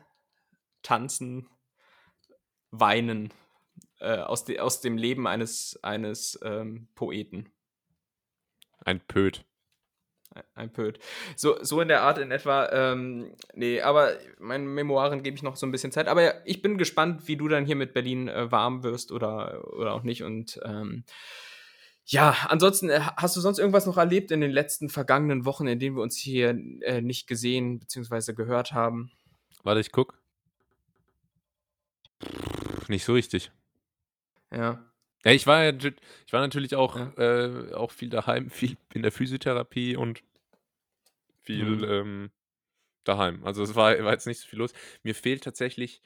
tanzen, 0.83 1.49
weinen 2.71 3.33
äh, 4.01 4.19
aus, 4.19 4.45
de, 4.45 4.59
aus 4.59 4.81
dem 4.81 4.97
Leben 4.97 5.27
eines, 5.27 5.79
eines 5.83 6.39
ähm, 6.43 6.89
Poeten. 6.95 7.51
Ein 8.85 9.01
Pöt. 9.01 9.45
Ein 10.55 10.73
Pöt. 10.73 10.99
So, 11.37 11.63
so 11.63 11.81
in 11.81 11.89
der 11.89 12.03
Art 12.03 12.19
in 12.19 12.31
etwa. 12.31 12.69
Ähm, 12.73 13.35
nee, 13.55 13.81
aber 13.81 14.17
meinen 14.39 14.67
Memoiren 14.67 15.23
gebe 15.23 15.37
ich 15.37 15.43
noch 15.43 15.57
so 15.57 15.67
ein 15.67 15.73
bisschen 15.73 15.93
Zeit. 15.93 16.09
Aber 16.09 16.47
ich 16.47 16.63
bin 16.63 16.79
gespannt, 16.79 17.29
wie 17.29 17.37
du 17.37 17.49
dann 17.49 17.67
hier 17.67 17.77
mit 17.77 17.93
Berlin 17.93 18.29
äh, 18.29 18.51
warm 18.51 18.83
wirst 18.83 19.13
oder, 19.13 19.63
oder 19.77 19.93
auch 19.93 20.03
nicht. 20.03 20.23
Und 20.23 20.59
ähm, 20.65 21.05
ja, 22.05 22.37
ansonsten, 22.49 22.91
äh, 22.91 23.01
hast 23.17 23.37
du 23.37 23.41
sonst 23.41 23.59
irgendwas 23.59 23.87
noch 23.87 23.97
erlebt 23.97 24.31
in 24.31 24.41
den 24.41 24.51
letzten 24.51 24.89
vergangenen 24.89 25.45
Wochen, 25.45 25.67
in 25.67 25.79
denen 25.79 25.97
wir 25.97 26.03
uns 26.03 26.17
hier 26.17 26.51
äh, 26.81 27.01
nicht 27.01 27.27
gesehen 27.27 27.79
bzw. 27.79 28.33
gehört 28.33 28.73
haben? 28.73 29.13
Warte, 29.63 29.81
ich 29.81 29.93
guck. 29.93 30.19
Nicht 32.89 33.05
so 33.05 33.15
richtig. 33.15 33.53
Ja. 34.51 34.85
Ja, 35.25 35.31
ich 35.31 35.47
war, 35.47 35.69
ich 35.69 36.33
war 36.33 36.41
natürlich 36.41 36.75
auch, 36.75 36.97
ja. 36.97 37.13
äh, 37.17 37.75
auch 37.75 37.93
viel 37.93 38.11
daheim, 38.11 38.51
viel 38.51 38.77
in 38.93 39.03
der 39.03 39.13
Physiotherapie 39.13 39.97
und 39.97 40.23
viel 41.41 41.65
mhm. 41.65 41.85
ähm, 41.85 42.31
daheim. 43.05 43.45
Also 43.45 43.63
es 43.63 43.75
war, 43.75 43.97
war 44.05 44.13
jetzt 44.13 44.27
nicht 44.27 44.41
so 44.41 44.49
viel 44.49 44.59
los. 44.59 44.73
Mir 45.03 45.15
fehlt 45.15 45.45
tatsächlich 45.45 46.03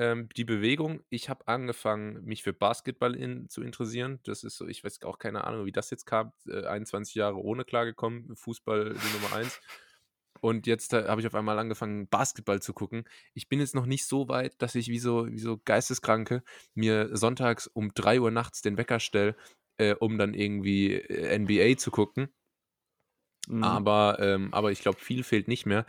ähm, 0.00 0.30
die 0.34 0.44
Bewegung. 0.44 1.02
Ich 1.10 1.28
habe 1.28 1.46
angefangen, 1.46 2.24
mich 2.24 2.42
für 2.42 2.54
Basketball 2.54 3.14
in, 3.14 3.50
zu 3.50 3.62
interessieren. 3.62 4.18
Das 4.24 4.44
ist 4.44 4.56
so, 4.56 4.66
ich 4.66 4.82
weiß 4.82 5.02
auch 5.02 5.18
keine 5.18 5.44
Ahnung, 5.44 5.66
wie 5.66 5.72
das 5.72 5.90
jetzt 5.90 6.06
kam. 6.06 6.32
Äh, 6.48 6.64
21 6.64 7.14
Jahre 7.14 7.36
ohne 7.36 7.66
klargekommen, 7.66 8.34
Fußball 8.34 8.94
die 8.94 9.18
Nummer 9.18 9.36
1. 9.36 9.60
Und 10.40 10.66
jetzt 10.66 10.94
äh, 10.94 11.06
habe 11.06 11.20
ich 11.20 11.26
auf 11.26 11.34
einmal 11.34 11.58
angefangen, 11.58 12.08
Basketball 12.08 12.62
zu 12.62 12.72
gucken. 12.72 13.04
Ich 13.34 13.50
bin 13.50 13.60
jetzt 13.60 13.74
noch 13.74 13.84
nicht 13.84 14.06
so 14.06 14.28
weit, 14.28 14.54
dass 14.62 14.74
ich 14.74 14.88
wie 14.88 14.98
so, 14.98 15.30
wie 15.30 15.38
so 15.38 15.60
Geisteskranke 15.62 16.42
mir 16.72 17.14
sonntags 17.14 17.66
um 17.66 17.92
3 17.92 18.20
Uhr 18.20 18.30
nachts 18.30 18.62
den 18.62 18.78
Wecker 18.78 19.00
stelle, 19.00 19.36
äh, 19.76 19.94
um 19.94 20.16
dann 20.16 20.32
irgendwie 20.32 20.94
äh, 20.94 21.38
NBA 21.38 21.76
zu 21.76 21.90
gucken. 21.90 22.30
Mhm. 23.48 23.64
Aber, 23.64 24.16
ähm, 24.18 24.54
aber 24.54 24.72
ich 24.72 24.80
glaube, 24.80 24.98
viel 24.98 25.24
fehlt 25.24 25.46
nicht 25.46 25.66
mehr. 25.66 25.84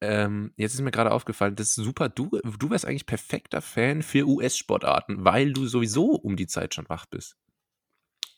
Ähm, 0.00 0.52
jetzt 0.56 0.74
ist 0.74 0.80
mir 0.80 0.90
gerade 0.90 1.10
aufgefallen, 1.10 1.56
das 1.56 1.68
ist 1.68 1.74
super. 1.76 2.08
Du, 2.08 2.30
du 2.58 2.70
wärst 2.70 2.84
eigentlich 2.84 3.06
perfekter 3.06 3.60
Fan 3.60 4.02
für 4.02 4.26
US-Sportarten, 4.26 5.24
weil 5.24 5.52
du 5.52 5.66
sowieso 5.66 6.12
um 6.12 6.36
die 6.36 6.46
Zeit 6.46 6.74
schon 6.74 6.88
wach 6.88 7.06
bist. 7.06 7.36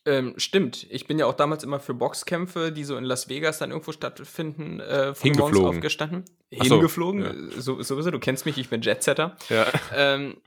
Ähm, 0.07 0.35
stimmt. 0.39 0.87
Ich 0.91 1.07
bin 1.07 1.19
ja 1.19 1.27
auch 1.27 1.35
damals 1.35 1.63
immer 1.63 1.79
für 1.79 1.93
Boxkämpfe, 1.93 2.73
die 2.73 2.85
so 2.85 2.97
in 2.97 3.05
Las 3.05 3.29
Vegas 3.29 3.59
dann 3.59 3.71
irgendwo 3.71 3.93
stattfinden, 3.93 4.81
äh, 4.81 5.15
von 5.15 5.33
morgens 5.33 5.61
aufgestanden. 5.61 6.25
Hingeflogen. 6.51 7.51
Ja. 7.51 7.61
So, 7.61 7.83
sowieso, 7.83 8.11
du 8.11 8.19
kennst 8.19 8.47
mich, 8.47 8.57
ich 8.57 8.71
bin 8.71 8.81
Jetsetter. 8.81 9.37
Ja. 9.51 9.67
Ähm, 9.95 10.39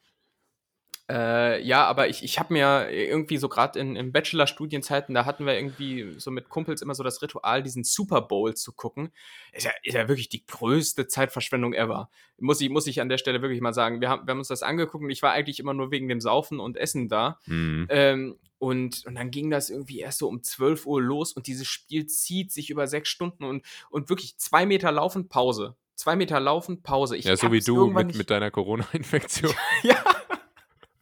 äh, 1.10 1.62
ja, 1.62 1.86
aber 1.86 2.08
ich, 2.08 2.24
ich 2.24 2.40
habe 2.40 2.54
mir 2.54 2.90
irgendwie 2.90 3.38
so 3.38 3.50
gerade 3.50 3.78
in, 3.78 3.96
in 3.96 4.14
Bachelor-Studienzeiten, 4.14 5.14
da 5.14 5.26
hatten 5.26 5.46
wir 5.46 5.54
irgendwie 5.54 6.16
so 6.18 6.32
mit 6.32 6.48
Kumpels 6.48 6.82
immer 6.82 6.96
so 6.96 7.04
das 7.04 7.22
Ritual, 7.22 7.62
diesen 7.62 7.84
Super 7.84 8.22
Bowl 8.22 8.56
zu 8.56 8.72
gucken. 8.72 9.12
Ist 9.52 9.66
ja, 9.66 9.72
ist 9.84 9.96
ja 9.96 10.08
wirklich 10.08 10.30
die 10.30 10.46
größte 10.46 11.08
Zeitverschwendung 11.08 11.74
ever. 11.74 12.10
Muss 12.40 12.62
ich, 12.62 12.70
muss 12.70 12.88
ich 12.88 13.02
an 13.02 13.10
der 13.10 13.18
Stelle 13.18 13.42
wirklich 13.42 13.60
mal 13.60 13.74
sagen. 13.74 14.00
Wir 14.00 14.10
haben, 14.10 14.26
wir 14.26 14.32
haben 14.32 14.40
uns 14.40 14.48
das 14.48 14.64
angeguckt 14.64 15.04
und 15.04 15.10
ich 15.10 15.22
war 15.22 15.32
eigentlich 15.34 15.60
immer 15.60 15.74
nur 15.74 15.92
wegen 15.92 16.08
dem 16.08 16.22
Saufen 16.22 16.62
und 16.62 16.78
Essen 16.78 17.10
da. 17.10 17.38
Mhm. 17.48 17.88
Ähm, 17.90 18.40
und, 18.58 19.06
und 19.06 19.16
dann 19.16 19.30
ging 19.30 19.50
das 19.50 19.70
irgendwie 19.70 20.00
erst 20.00 20.20
so 20.20 20.30
um 20.30 20.42
12 20.42 20.86
Uhr 20.86 21.02
los 21.02 21.34
und 21.34 21.48
dieses 21.48 21.68
Spiel 21.68 22.08
zieht 22.08 22.54
sich 22.54 22.70
über 22.70 22.88
sechs 22.88 23.10
Stunden 23.10 23.44
und, 23.44 23.66
und 23.90 24.08
wirklich 24.08 24.38
zwei 24.38 24.66
Meter 24.66 24.90
laufen, 24.90 25.28
Pause. 25.28 25.76
Zwei 25.96 26.16
Meter 26.16 26.40
laufen, 26.40 26.82
Pause. 26.82 27.18
Ich 27.18 27.26
ja, 27.26 27.36
so 27.36 27.52
wie 27.52 27.60
du 27.60 27.88
mit, 27.88 28.16
mit 28.16 28.30
deiner 28.30 28.52
Corona-Infektion. 28.52 29.54
ja. 29.84 30.02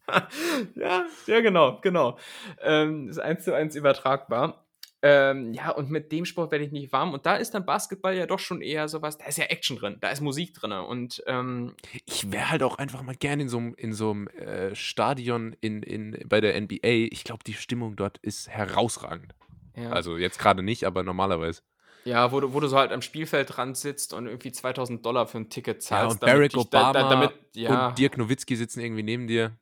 ja, 0.74 1.06
ja, 1.26 1.40
genau, 1.40 1.80
genau. 1.80 2.18
Ähm, 2.60 3.08
ist 3.08 3.18
eins 3.18 3.44
zu 3.44 3.54
eins 3.54 3.76
übertragbar. 3.76 4.64
Ähm, 5.04 5.52
ja, 5.52 5.70
und 5.70 5.90
mit 5.90 6.12
dem 6.12 6.24
Sport 6.24 6.52
werde 6.52 6.64
ich 6.64 6.70
nicht 6.70 6.92
warm. 6.92 7.12
Und 7.12 7.26
da 7.26 7.34
ist 7.34 7.54
dann 7.54 7.66
Basketball 7.66 8.14
ja 8.14 8.26
doch 8.26 8.38
schon 8.38 8.62
eher 8.62 8.88
sowas, 8.88 9.18
da 9.18 9.24
ist 9.26 9.36
ja 9.36 9.46
Action 9.46 9.76
drin, 9.76 9.96
da 10.00 10.10
ist 10.10 10.20
Musik 10.20 10.54
drin. 10.54 10.70
Und 10.70 11.24
ähm, 11.26 11.74
ich 12.06 12.30
wäre 12.30 12.50
halt 12.50 12.62
auch 12.62 12.78
einfach 12.78 13.02
mal 13.02 13.16
gerne 13.16 13.42
in 13.42 13.48
so 13.48 13.58
einem 13.58 13.74
in 13.74 13.92
so 13.92 14.14
äh, 14.36 14.74
Stadion 14.76 15.56
in, 15.60 15.82
in, 15.82 16.18
bei 16.28 16.40
der 16.40 16.60
NBA. 16.60 17.08
Ich 17.10 17.24
glaube, 17.24 17.42
die 17.44 17.54
Stimmung 17.54 17.96
dort 17.96 18.18
ist 18.18 18.48
herausragend. 18.48 19.34
Ja. 19.76 19.90
Also 19.90 20.16
jetzt 20.16 20.38
gerade 20.38 20.62
nicht, 20.62 20.84
aber 20.84 21.02
normalerweise. 21.02 21.62
Ja, 22.04 22.30
wo 22.30 22.40
du, 22.40 22.52
wo 22.52 22.60
du 22.60 22.68
so 22.68 22.78
halt 22.78 22.92
am 22.92 23.02
Spielfeldrand 23.02 23.76
sitzt 23.76 24.12
und 24.12 24.26
irgendwie 24.26 24.52
2000 24.52 25.04
Dollar 25.04 25.26
für 25.26 25.38
ein 25.38 25.50
Ticket 25.50 25.82
zahlst. 25.82 26.22
Ja, 26.22 26.28
und 26.28 26.32
Barack 26.32 26.56
Obama 26.56 26.92
da, 26.92 27.02
da, 27.02 27.08
damit, 27.08 27.32
ja. 27.54 27.88
und 27.88 27.98
Dirk 27.98 28.18
Nowitzki 28.18 28.56
sitzen 28.56 28.80
irgendwie 28.80 29.02
neben 29.02 29.26
dir. 29.26 29.56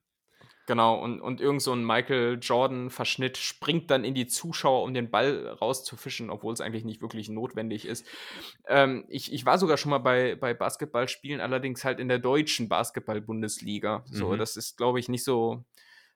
Genau, 0.71 1.03
und, 1.03 1.21
und 1.21 1.41
irgend 1.41 1.63
so 1.63 1.73
ein 1.73 1.85
Michael 1.85 2.39
Jordan-Verschnitt 2.41 3.39
springt 3.39 3.91
dann 3.91 4.05
in 4.05 4.15
die 4.15 4.29
Zuschauer, 4.29 4.85
um 4.85 4.95
den 4.95 5.11
Ball 5.11 5.49
rauszufischen, 5.49 6.31
obwohl 6.31 6.55
es 6.55 6.61
eigentlich 6.61 6.85
nicht 6.85 7.03
wirklich 7.03 7.29
notwendig 7.29 7.87
ist. 7.87 8.07
Ähm, 8.69 9.05
ich, 9.09 9.33
ich 9.33 9.45
war 9.45 9.59
sogar 9.59 9.79
schon 9.79 9.91
mal 9.91 9.99
bei, 9.99 10.37
bei 10.37 10.55
Basketballspielen, 10.55 11.41
allerdings 11.41 11.85
halt 11.85 11.99
in 11.99 12.07
der 12.07 12.21
deutschen 12.21 12.69
Basketball-Bundesliga. 12.69 14.05
So, 14.07 14.29
mhm. 14.29 14.39
das 14.39 14.57
ist, 14.57 14.77
glaube 14.77 15.01
ich, 15.01 15.09
nicht 15.09 15.25
so, 15.25 15.65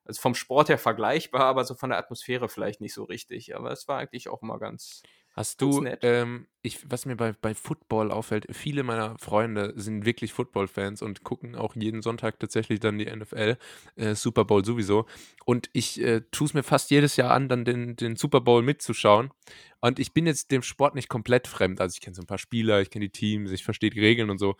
also 0.04 0.20
vom 0.20 0.36
Sport 0.36 0.68
her 0.68 0.78
vergleichbar, 0.78 1.46
aber 1.46 1.64
so 1.64 1.74
von 1.74 1.90
der 1.90 1.98
Atmosphäre 1.98 2.48
vielleicht 2.48 2.80
nicht 2.80 2.94
so 2.94 3.02
richtig. 3.02 3.56
Aber 3.56 3.72
es 3.72 3.88
war 3.88 3.98
eigentlich 3.98 4.28
auch 4.28 4.40
immer 4.40 4.60
ganz, 4.60 5.02
Hast 5.36 5.60
du, 5.60 5.84
ähm, 6.02 6.46
ich, 6.62 6.88
was 6.88 7.06
mir 7.06 7.16
bei, 7.16 7.32
bei 7.32 7.54
Football 7.54 8.12
auffällt, 8.12 8.46
viele 8.52 8.84
meiner 8.84 9.18
Freunde 9.18 9.72
sind 9.74 10.06
wirklich 10.06 10.32
Football-Fans 10.32 11.02
und 11.02 11.24
gucken 11.24 11.56
auch 11.56 11.74
jeden 11.74 12.02
Sonntag 12.02 12.38
tatsächlich 12.38 12.78
dann 12.78 12.98
die 12.98 13.06
NFL, 13.06 13.56
äh, 13.96 14.14
Super 14.14 14.44
Bowl 14.44 14.64
sowieso. 14.64 15.06
Und 15.44 15.70
ich 15.72 16.00
äh, 16.00 16.20
tue 16.30 16.46
es 16.46 16.54
mir 16.54 16.62
fast 16.62 16.92
jedes 16.92 17.16
Jahr 17.16 17.32
an, 17.32 17.48
dann 17.48 17.64
den, 17.64 17.96
den 17.96 18.14
Super 18.14 18.40
Bowl 18.40 18.62
mitzuschauen. 18.62 19.32
Und 19.80 19.98
ich 19.98 20.14
bin 20.14 20.24
jetzt 20.24 20.52
dem 20.52 20.62
Sport 20.62 20.94
nicht 20.94 21.08
komplett 21.08 21.48
fremd. 21.48 21.80
Also 21.80 21.94
ich 21.94 22.00
kenne 22.00 22.14
so 22.14 22.22
ein 22.22 22.28
paar 22.28 22.38
Spieler, 22.38 22.80
ich 22.80 22.90
kenne 22.90 23.06
die 23.06 23.12
Teams, 23.12 23.50
ich 23.50 23.64
verstehe 23.64 23.90
die 23.90 24.00
Regeln 24.00 24.30
und 24.30 24.38
so. 24.38 24.54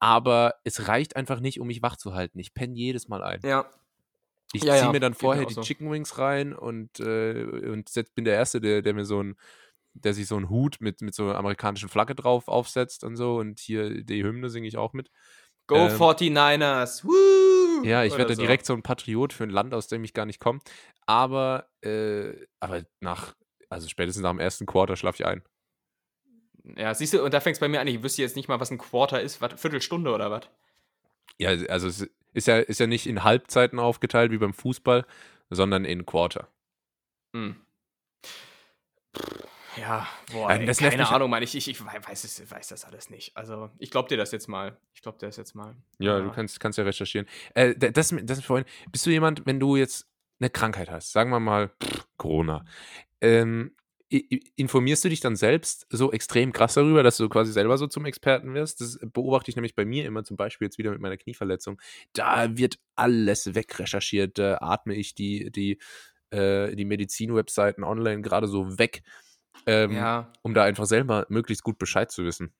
Aber 0.00 0.54
es 0.64 0.88
reicht 0.88 1.14
einfach 1.14 1.38
nicht, 1.38 1.60
um 1.60 1.68
mich 1.68 1.80
wach 1.80 1.96
zu 1.96 2.14
halten. 2.14 2.40
Ich 2.40 2.54
penne 2.54 2.74
jedes 2.74 3.06
Mal 3.06 3.22
ein. 3.22 3.40
Ja, 3.44 3.70
ich 4.52 4.64
ja, 4.64 4.74
ziehe 4.74 4.86
ja, 4.86 4.92
mir 4.92 5.00
dann 5.00 5.14
vorher 5.14 5.44
die 5.44 5.54
so. 5.54 5.60
Chicken 5.60 5.90
Wings 5.90 6.18
rein 6.18 6.54
und, 6.54 7.00
äh, 7.00 7.44
und 7.44 7.90
bin 8.14 8.24
der 8.24 8.34
Erste, 8.34 8.60
der, 8.60 8.82
der 8.82 8.94
mir 8.94 9.04
so 9.04 9.22
ein 9.22 9.36
der 10.04 10.14
sich 10.14 10.26
so 10.26 10.36
einen 10.36 10.48
Hut 10.50 10.76
mit, 10.80 11.00
mit 11.00 11.14
so 11.14 11.24
einer 11.24 11.36
amerikanischen 11.36 11.88
Flagge 11.88 12.14
drauf 12.14 12.48
aufsetzt 12.48 13.04
und 13.04 13.16
so. 13.16 13.36
Und 13.36 13.60
hier 13.60 14.02
die 14.02 14.22
Hymne 14.22 14.50
singe 14.50 14.68
ich 14.68 14.76
auch 14.76 14.92
mit. 14.92 15.10
Go 15.66 15.76
ähm, 15.76 15.92
49ers! 15.92 17.04
Woo! 17.04 17.84
Ja, 17.84 18.04
ich 18.04 18.16
werde 18.16 18.34
so. 18.34 18.40
direkt 18.40 18.66
so 18.66 18.72
ein 18.72 18.82
Patriot 18.82 19.32
für 19.32 19.44
ein 19.44 19.50
Land, 19.50 19.74
aus 19.74 19.86
dem 19.86 20.02
ich 20.02 20.14
gar 20.14 20.26
nicht 20.26 20.40
komme. 20.40 20.60
Aber, 21.06 21.68
äh, 21.82 22.32
aber 22.60 22.82
nach, 23.00 23.34
also 23.68 23.88
spätestens 23.88 24.22
nach 24.22 24.30
dem 24.30 24.40
ersten 24.40 24.66
Quarter 24.66 24.96
schlafe 24.96 25.22
ich 25.22 25.26
ein. 25.26 25.42
Ja, 26.76 26.94
siehst 26.94 27.14
du, 27.14 27.22
und 27.22 27.32
da 27.32 27.40
fängt 27.40 27.56
es 27.56 27.60
bei 27.60 27.68
mir 27.68 27.80
an, 27.80 27.86
ich 27.86 28.02
wüsste 28.02 28.22
jetzt 28.22 28.36
nicht 28.36 28.48
mal, 28.48 28.60
was 28.60 28.70
ein 28.70 28.78
Quarter 28.78 29.20
ist. 29.20 29.40
Was, 29.40 29.60
Viertelstunde 29.60 30.12
oder 30.12 30.30
was? 30.30 30.48
Ja, 31.38 31.50
also 31.50 31.88
es 31.88 32.08
ist 32.32 32.46
ja, 32.46 32.58
ist 32.58 32.80
ja 32.80 32.86
nicht 32.86 33.06
in 33.06 33.24
Halbzeiten 33.24 33.78
aufgeteilt 33.78 34.32
wie 34.32 34.38
beim 34.38 34.54
Fußball, 34.54 35.06
sondern 35.50 35.84
in 35.84 36.04
Quarter. 36.04 36.48
Hm. 37.34 37.56
Ja, 39.78 40.06
boah, 40.32 40.50
ey, 40.50 40.66
das 40.66 40.78
keine 40.78 41.08
Ahnung, 41.08 41.30
Mann. 41.30 41.42
Ich, 41.42 41.54
ich, 41.54 41.68
ich 41.68 41.84
weiß, 41.84 42.24
es, 42.24 42.50
weiß 42.50 42.68
das 42.68 42.84
alles 42.84 43.10
nicht. 43.10 43.36
Also, 43.36 43.70
ich 43.78 43.90
glaube 43.90 44.08
dir 44.08 44.16
das 44.16 44.32
jetzt 44.32 44.48
mal. 44.48 44.76
Ich 44.94 45.02
glaube 45.02 45.18
dir 45.18 45.26
das 45.26 45.36
jetzt 45.36 45.54
mal. 45.54 45.76
Ja, 45.98 46.18
ja, 46.18 46.24
du 46.24 46.30
kannst, 46.30 46.58
kannst 46.60 46.78
ja 46.78 46.84
recherchieren. 46.84 47.26
Äh, 47.54 47.74
das, 47.76 48.14
das 48.22 48.42
vorhin, 48.42 48.66
bist 48.90 49.06
du 49.06 49.10
jemand, 49.10 49.46
wenn 49.46 49.60
du 49.60 49.76
jetzt 49.76 50.06
eine 50.40 50.50
Krankheit 50.50 50.90
hast, 50.90 51.12
sagen 51.12 51.30
wir 51.30 51.40
mal 51.40 51.70
pff, 51.82 52.06
Corona, 52.16 52.64
ähm, 53.20 53.74
informierst 54.08 55.04
du 55.04 55.10
dich 55.10 55.20
dann 55.20 55.36
selbst 55.36 55.86
so 55.90 56.12
extrem 56.12 56.52
krass 56.52 56.74
darüber, 56.74 57.02
dass 57.02 57.18
du 57.18 57.28
quasi 57.28 57.52
selber 57.52 57.76
so 57.76 57.86
zum 57.86 58.06
Experten 58.06 58.54
wirst? 58.54 58.80
Das 58.80 58.98
beobachte 59.02 59.50
ich 59.50 59.56
nämlich 59.56 59.74
bei 59.74 59.84
mir 59.84 60.06
immer, 60.06 60.24
zum 60.24 60.36
Beispiel 60.36 60.66
jetzt 60.66 60.78
wieder 60.78 60.90
mit 60.90 61.00
meiner 61.00 61.18
Knieverletzung. 61.18 61.80
Da 62.14 62.56
wird 62.56 62.78
alles 62.94 63.54
wegrecherchiert, 63.54 64.38
da 64.38 64.58
atme 64.60 64.94
ich 64.94 65.14
die, 65.14 65.50
die, 65.50 65.78
äh, 66.30 66.74
die 66.74 66.86
Medizin-Webseiten 66.86 67.84
online 67.84 68.22
gerade 68.22 68.48
so 68.48 68.78
weg, 68.78 69.02
ähm, 69.66 69.92
ja. 69.92 70.32
um 70.42 70.54
da 70.54 70.64
einfach 70.64 70.86
selber 70.86 71.26
möglichst 71.28 71.62
gut 71.62 71.78
Bescheid 71.78 72.10
zu 72.10 72.24
wissen. 72.24 72.52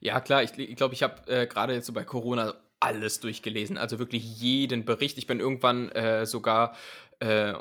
Ja, 0.00 0.20
klar, 0.20 0.42
ich 0.42 0.52
glaube, 0.52 0.70
ich, 0.70 0.76
glaub, 0.76 0.92
ich 0.92 1.02
habe 1.02 1.30
äh, 1.30 1.46
gerade 1.46 1.74
jetzt 1.74 1.86
so 1.86 1.92
bei 1.92 2.04
Corona 2.04 2.54
alles 2.80 3.20
durchgelesen, 3.20 3.78
also 3.78 3.98
wirklich 3.98 4.40
jeden 4.40 4.84
Bericht. 4.84 5.16
Ich 5.16 5.26
bin 5.26 5.40
irgendwann 5.40 5.88
äh, 5.90 6.26
sogar 6.26 6.76
äh, 7.20 7.54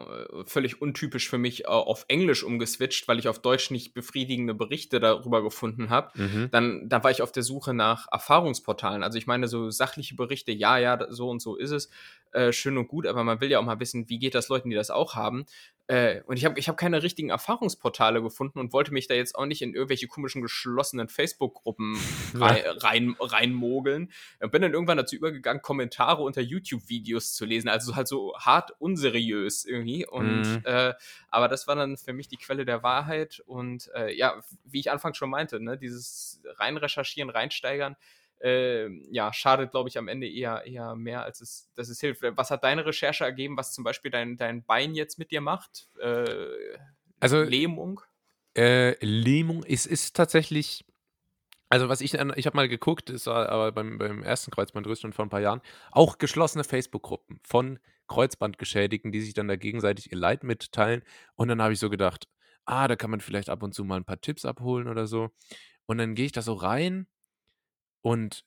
völlig 0.46 0.82
untypisch 0.82 1.30
für 1.30 1.38
mich 1.38 1.68
auf 1.68 2.06
Englisch 2.10 2.44
umgeswitcht, 2.44 3.08
weil 3.08 3.20
ich 3.20 3.30
auf 3.30 3.40
Deutsch 3.40 3.72
nicht 3.72 3.94
befriedigende 3.94 4.54
Berichte 4.54 5.00
darüber 5.00 5.42
gefunden 5.42 5.90
habe. 5.90 6.10
Mhm. 6.16 6.50
Dann, 6.52 6.90
dann 6.90 7.04
war 7.04 7.12
ich 7.12 7.22
auf 7.22 7.32
der 7.32 7.44
Suche 7.44 7.74
nach 7.74 8.08
Erfahrungsportalen. 8.12 9.04
Also 9.04 9.18
ich 9.18 9.28
meine, 9.28 9.48
so 9.48 9.70
sachliche 9.70 10.16
Berichte, 10.16 10.52
ja, 10.52 10.78
ja, 10.78 11.00
so 11.10 11.30
und 11.30 11.42
so 11.42 11.56
ist 11.56 11.72
es, 11.72 11.90
äh, 12.34 12.52
schön 12.52 12.78
und 12.78 12.88
gut, 12.88 13.08
aber 13.08 13.24
man 13.24 13.40
will 13.40 13.52
ja 13.52 13.60
auch 13.60 13.64
mal 13.64 13.80
wissen, 13.80 14.10
wie 14.10 14.20
geht 14.20 14.36
das 14.36 14.50
Leuten, 14.50 14.70
die 14.70 14.76
das 14.76 14.90
auch 14.90 15.16
haben. 15.16 15.46
Äh, 15.88 16.22
und 16.26 16.38
ich 16.38 16.46
habe 16.46 16.58
ich 16.58 16.70
hab 16.70 16.78
keine 16.78 17.04
richtigen 17.04 17.30
Erfahrungsportale 17.30 18.22
gefunden 18.22 18.60
und 18.60 18.72
wollte 18.72 18.94
mich 18.94 19.08
da 19.08 19.16
jetzt 19.16 19.36
auch 19.36 19.46
nicht 19.46 19.62
in 19.62 19.74
irgendwelche 19.74 20.08
komischen 20.08 20.42
geschlossenen 20.42 21.10
Facebook-Gruppen 21.10 21.98
rein, 22.36 22.64
rein, 22.66 23.16
reinmogeln. 23.20 24.12
Und 24.40 24.52
bin 24.52 24.62
dann 24.62 24.74
irgendwann 24.74 24.98
dazu 24.98 25.16
übergegangen, 25.16 25.62
Kommentare 25.62 26.24
unter 26.24 26.42
YouTube-Videos 26.42 27.34
zu 27.34 27.46
lesen. 27.46 27.68
Also 27.68 27.96
halt 27.96 28.08
so 28.08 28.34
hart 28.38 28.72
unseriös 28.80 29.66
irgendwie. 29.66 30.08
Und 30.08 30.44
mhm. 30.44 30.62
äh, 30.64 30.94
aber 31.30 31.50
das 31.50 31.68
war 31.68 31.76
dann 31.76 31.98
für 31.98 32.14
mich 32.14 32.30
die 32.30 32.38
Quelle 32.38 32.64
der 32.64 32.82
Wahrheit. 32.82 33.42
Und 33.46 33.90
äh, 33.94 34.16
ja, 34.16 34.42
wie 34.64 34.80
ich 34.80 34.90
anfangs 34.90 35.18
schon 35.18 35.30
meinte, 35.30 35.60
ne, 35.60 35.78
dieses 35.78 36.42
reinrecherchieren, 36.60 37.30
reinsteigern, 37.30 37.98
äh, 38.44 38.90
ja, 39.10 39.32
schadet, 39.32 39.72
glaube 39.72 39.90
ich, 39.90 39.98
am 39.98 40.08
Ende 40.08 40.28
eher, 40.28 40.66
eher 40.66 40.96
mehr, 40.96 41.24
als 41.24 41.40
es, 41.40 41.72
dass 41.76 41.88
es 41.88 42.02
hilft. 42.02 42.22
Was 42.36 42.52
hat 42.52 42.64
deine 42.64 42.86
Recherche 42.86 43.24
ergeben, 43.24 43.56
was 43.56 43.74
zum 43.74 43.84
Beispiel 43.84 44.12
dein, 44.12 44.36
dein 44.36 44.66
Bein 44.66 44.96
jetzt 44.96 45.18
mit 45.18 45.32
dir 45.32 45.40
macht? 45.40 45.88
Äh, 46.00 46.26
also 47.22 47.42
Lähmung? 47.42 48.02
Äh, 48.56 49.04
Lähmung 49.04 49.64
ist, 49.64 49.86
ist 49.86 50.16
tatsächlich. 50.16 50.86
Also 51.70 51.90
was 51.90 52.02
ich, 52.02 52.14
ich 52.14 52.46
habe 52.46 52.56
mal 52.56 52.70
geguckt, 52.70 53.10
war 53.26 53.50
aber 53.50 53.72
beim, 53.72 53.98
beim 53.98 54.22
ersten 54.22 54.52
Kreuzbandriss 54.52 55.02
schon 55.02 55.14
vor 55.14 55.26
ein 55.26 55.30
paar 55.30 55.42
Jahren, 55.42 55.62
auch 55.92 56.20
geschlossene 56.20 56.64
Facebook-Gruppen 56.64 57.40
von 57.44 57.80
Kreuzbandgeschädigten, 58.08 59.12
die 59.12 59.22
sich 59.22 59.34
dann 59.34 59.48
da 59.48 59.56
gegenseitig 59.56 60.12
ihr 60.12 60.18
Leid 60.20 60.44
mitteilen. 60.44 61.02
Und 61.34 61.48
dann 61.48 61.64
habe 61.64 61.74
ich 61.74 61.80
so 61.80 61.90
gedacht, 61.90 62.28
ah, 62.66 62.88
da 62.88 62.96
kann 62.96 63.10
man 63.10 63.22
vielleicht 63.22 63.50
ab 63.50 63.64
und 63.64 63.74
zu 63.74 63.86
mal 63.86 63.96
ein 63.96 64.06
paar 64.06 64.22
Tipps 64.22 64.46
abholen 64.46 64.88
oder 64.88 65.08
so. 65.08 65.32
Und 65.88 65.98
dann 65.98 66.14
gehe 66.14 66.28
ich 66.28 66.32
da 66.32 66.44
so 66.44 66.54
rein 66.54 67.08
und 68.04 68.46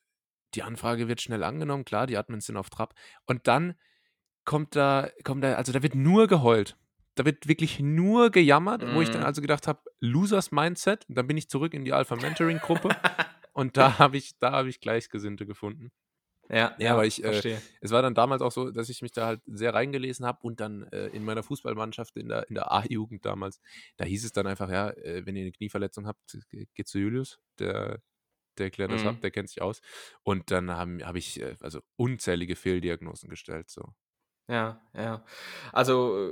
die 0.54 0.62
Anfrage 0.62 1.08
wird 1.08 1.20
schnell 1.20 1.42
angenommen, 1.42 1.84
klar, 1.84 2.06
die 2.06 2.16
Admins 2.16 2.46
sind 2.46 2.56
auf 2.56 2.70
Trab. 2.70 2.94
Und 3.24 3.48
dann 3.48 3.74
kommt 4.44 4.76
da, 4.76 5.10
kommt 5.24 5.42
da, 5.42 5.54
also 5.54 5.72
da 5.72 5.82
wird 5.82 5.94
nur 5.94 6.28
geheult. 6.28 6.76
Da 7.16 7.24
wird 7.24 7.48
wirklich 7.48 7.80
nur 7.80 8.30
gejammert, 8.30 8.82
mm. 8.82 8.94
wo 8.94 9.00
ich 9.00 9.10
dann 9.10 9.22
mhm. 9.22 9.26
also 9.26 9.40
gedacht 9.40 9.66
habe, 9.66 9.80
Losers 10.00 10.52
Mindset. 10.52 11.08
Und 11.08 11.16
dann 11.16 11.26
bin 11.26 11.36
ich 11.36 11.48
zurück 11.48 11.74
in 11.74 11.84
die 11.84 11.92
Alpha 11.92 12.14
Mentoring 12.16 12.58
Gruppe 12.58 12.90
und 13.52 13.76
da 13.76 13.98
habe 13.98 14.18
ich, 14.18 14.38
da 14.38 14.52
habe 14.52 14.68
ich 14.68 14.80
Gleichgesinnte 14.80 15.46
gefunden. 15.46 15.90
Ja, 16.48 16.76
ja, 16.78 16.92
aber 16.92 17.06
ich, 17.06 17.24
äh, 17.24 17.58
es 17.80 17.90
war 17.90 18.02
dann 18.02 18.14
damals 18.14 18.40
auch 18.40 18.52
so, 18.52 18.70
dass 18.70 18.88
ich 18.88 19.02
mich 19.02 19.10
da 19.10 19.26
halt 19.26 19.40
sehr 19.46 19.74
reingelesen 19.74 20.24
habe 20.24 20.38
und 20.42 20.60
dann 20.60 20.84
äh, 20.92 21.08
in 21.08 21.24
meiner 21.24 21.42
Fußballmannschaft 21.42 22.16
in 22.16 22.28
der, 22.28 22.48
in 22.48 22.54
der 22.54 22.70
A-Jugend 22.70 23.24
damals, 23.24 23.60
da 23.96 24.04
hieß 24.04 24.24
es 24.24 24.32
dann 24.32 24.46
einfach, 24.46 24.70
ja, 24.70 24.90
äh, 24.90 25.26
wenn 25.26 25.34
ihr 25.34 25.42
eine 25.42 25.50
Knieverletzung 25.50 26.06
habt, 26.06 26.38
geht 26.74 26.86
zu 26.86 26.98
Julius, 27.00 27.40
der 27.58 28.00
der 28.58 28.70
klärt 28.70 28.92
das 28.92 29.02
mhm. 29.02 29.08
ab, 29.08 29.20
der 29.22 29.30
kennt 29.30 29.48
sich 29.48 29.62
aus. 29.62 29.80
Und 30.22 30.50
dann 30.50 30.70
habe 30.70 31.04
hab 31.06 31.16
ich 31.16 31.40
äh, 31.40 31.54
also 31.60 31.80
unzählige 31.96 32.56
Fehldiagnosen 32.56 33.28
gestellt. 33.28 33.70
So. 33.70 33.94
Ja, 34.48 34.80
ja. 34.96 35.24
Also 35.72 36.30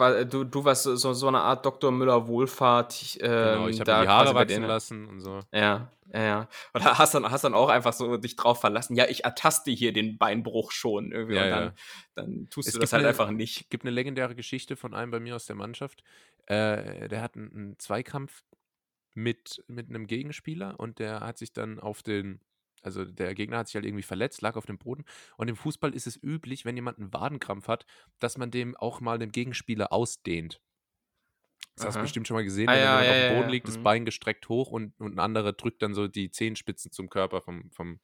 äh, 0.00 0.26
du, 0.26 0.44
du 0.44 0.64
warst 0.64 0.84
so, 0.84 1.12
so 1.12 1.28
eine 1.28 1.40
Art 1.40 1.66
Dr. 1.66 1.90
Müller-Wohlfahrt. 1.90 3.18
Ähm, 3.20 3.28
genau, 3.28 3.68
ich 3.68 3.80
habe 3.80 4.02
die 4.02 4.08
Haare 4.08 4.34
wachsen 4.34 4.62
lassen 4.62 5.08
und 5.08 5.20
so. 5.20 5.40
Ja, 5.52 5.90
ja, 6.12 6.22
ja. 6.22 6.48
Und 6.72 6.84
hast 6.84 7.14
dann, 7.14 7.28
hast 7.28 7.42
dann 7.42 7.54
auch 7.54 7.68
einfach 7.68 7.92
so 7.92 8.16
dich 8.16 8.36
drauf 8.36 8.60
verlassen, 8.60 8.94
ja, 8.94 9.06
ich 9.08 9.24
ertaste 9.24 9.72
hier 9.72 9.92
den 9.92 10.16
Beinbruch 10.16 10.70
schon 10.70 11.10
irgendwie. 11.10 11.36
Ja, 11.36 11.44
und 11.44 11.50
dann, 11.50 11.64
ja. 11.64 11.72
dann 12.14 12.48
tust 12.50 12.68
es 12.68 12.74
du 12.74 12.80
das 12.80 12.92
halt 12.92 13.00
eine, 13.00 13.08
einfach 13.08 13.30
nicht. 13.30 13.62
Es 13.62 13.68
gibt 13.68 13.84
eine 13.84 13.90
legendäre 13.90 14.36
Geschichte 14.36 14.76
von 14.76 14.94
einem 14.94 15.10
bei 15.10 15.18
mir 15.18 15.34
aus 15.34 15.46
der 15.46 15.56
Mannschaft. 15.56 16.04
Äh, 16.46 17.08
der 17.08 17.20
hat 17.20 17.34
einen, 17.36 17.52
einen 17.52 17.78
Zweikampf 17.80 18.44
mit, 19.14 19.64
mit 19.66 19.88
einem 19.88 20.06
Gegenspieler 20.06 20.78
und 20.78 20.98
der 20.98 21.20
hat 21.20 21.38
sich 21.38 21.52
dann 21.52 21.80
auf 21.80 22.02
den, 22.02 22.40
also 22.82 23.04
der 23.04 23.34
Gegner 23.34 23.58
hat 23.58 23.68
sich 23.68 23.74
halt 23.74 23.84
irgendwie 23.84 24.02
verletzt, 24.02 24.40
lag 24.42 24.56
auf 24.56 24.66
dem 24.66 24.78
Boden. 24.78 25.04
Und 25.36 25.48
im 25.48 25.56
Fußball 25.56 25.94
ist 25.94 26.06
es 26.06 26.20
üblich, 26.22 26.64
wenn 26.64 26.76
jemand 26.76 26.98
einen 26.98 27.12
Wadenkrampf 27.12 27.68
hat, 27.68 27.86
dass 28.18 28.38
man 28.38 28.50
dem 28.50 28.76
auch 28.76 29.00
mal 29.00 29.18
dem 29.18 29.32
Gegenspieler 29.32 29.92
ausdehnt. 29.92 30.60
Das 31.76 31.86
hast 31.86 31.96
du 31.96 32.02
bestimmt 32.02 32.28
schon 32.28 32.36
mal 32.36 32.44
gesehen, 32.44 32.68
ah, 32.68 32.72
wenn 32.72 32.80
ja, 32.80 33.02
jemand 33.02 33.06
ja, 33.06 33.12
auf 33.12 33.28
dem 33.28 33.36
Boden 33.36 33.48
ja, 33.48 33.52
liegt, 33.52 33.68
das 33.68 33.78
mhm. 33.78 33.82
Bein 33.82 34.04
gestreckt 34.04 34.48
hoch 34.48 34.70
und, 34.70 34.98
und 35.00 35.14
ein 35.14 35.18
anderer 35.18 35.52
drückt 35.52 35.82
dann 35.82 35.94
so 35.94 36.08
die 36.08 36.30
Zehenspitzen 36.30 36.92
zum 36.92 37.08
Körper 37.08 37.40
vom, 37.40 37.70
vom, 37.70 38.00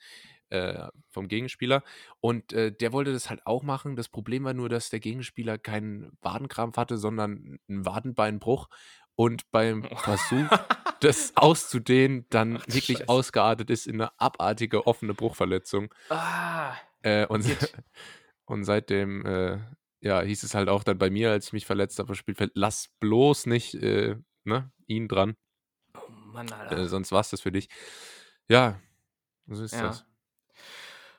äh, 0.48 0.88
vom 1.10 1.28
Gegenspieler. 1.28 1.82
Und 2.20 2.52
äh, 2.52 2.72
der 2.72 2.92
wollte 2.92 3.12
das 3.12 3.28
halt 3.28 3.46
auch 3.46 3.62
machen. 3.62 3.96
Das 3.96 4.08
Problem 4.08 4.44
war 4.44 4.54
nur, 4.54 4.68
dass 4.68 4.90
der 4.90 5.00
Gegenspieler 5.00 5.58
keinen 5.58 6.16
Wadenkrampf 6.22 6.76
hatte, 6.76 6.96
sondern 6.96 7.58
einen 7.68 7.84
Wadenbeinbruch. 7.84 8.68
Und 9.16 9.50
beim 9.50 9.82
Versuch, 9.82 10.46
das 11.00 11.36
auszudehnen, 11.36 12.26
dann 12.30 12.58
Ach, 12.58 12.66
wirklich 12.66 12.98
Scheiße. 12.98 13.08
ausgeartet 13.08 13.70
ist 13.70 13.86
in 13.86 14.00
eine 14.00 14.20
abartige 14.20 14.86
offene 14.86 15.14
Bruchverletzung. 15.14 15.92
Ah, 16.10 16.74
äh, 17.02 17.26
und, 17.26 17.44
und 18.44 18.64
seitdem 18.64 19.24
äh, 19.24 19.58
ja, 20.00 20.20
hieß 20.20 20.42
es 20.42 20.54
halt 20.54 20.68
auch 20.68 20.84
dann 20.84 20.98
bei 20.98 21.10
mir, 21.10 21.30
als 21.30 21.46
ich 21.46 21.52
mich 21.52 21.66
verletzt 21.66 21.98
habe, 21.98 22.14
Spielfeld, 22.14 22.52
lass 22.54 22.88
bloß 23.00 23.46
nicht 23.46 23.74
äh, 23.74 24.16
ne, 24.44 24.70
ihn 24.86 25.08
dran. 25.08 25.36
Oh 25.94 26.10
Mann, 26.10 26.52
Alter. 26.52 26.78
Äh, 26.78 26.86
sonst 26.86 27.12
war 27.12 27.20
es 27.20 27.30
das 27.30 27.40
für 27.40 27.52
dich. 27.52 27.68
Ja, 28.48 28.80
so 29.46 29.64
ist 29.64 29.74
ja. 29.74 29.82
das. 29.82 30.06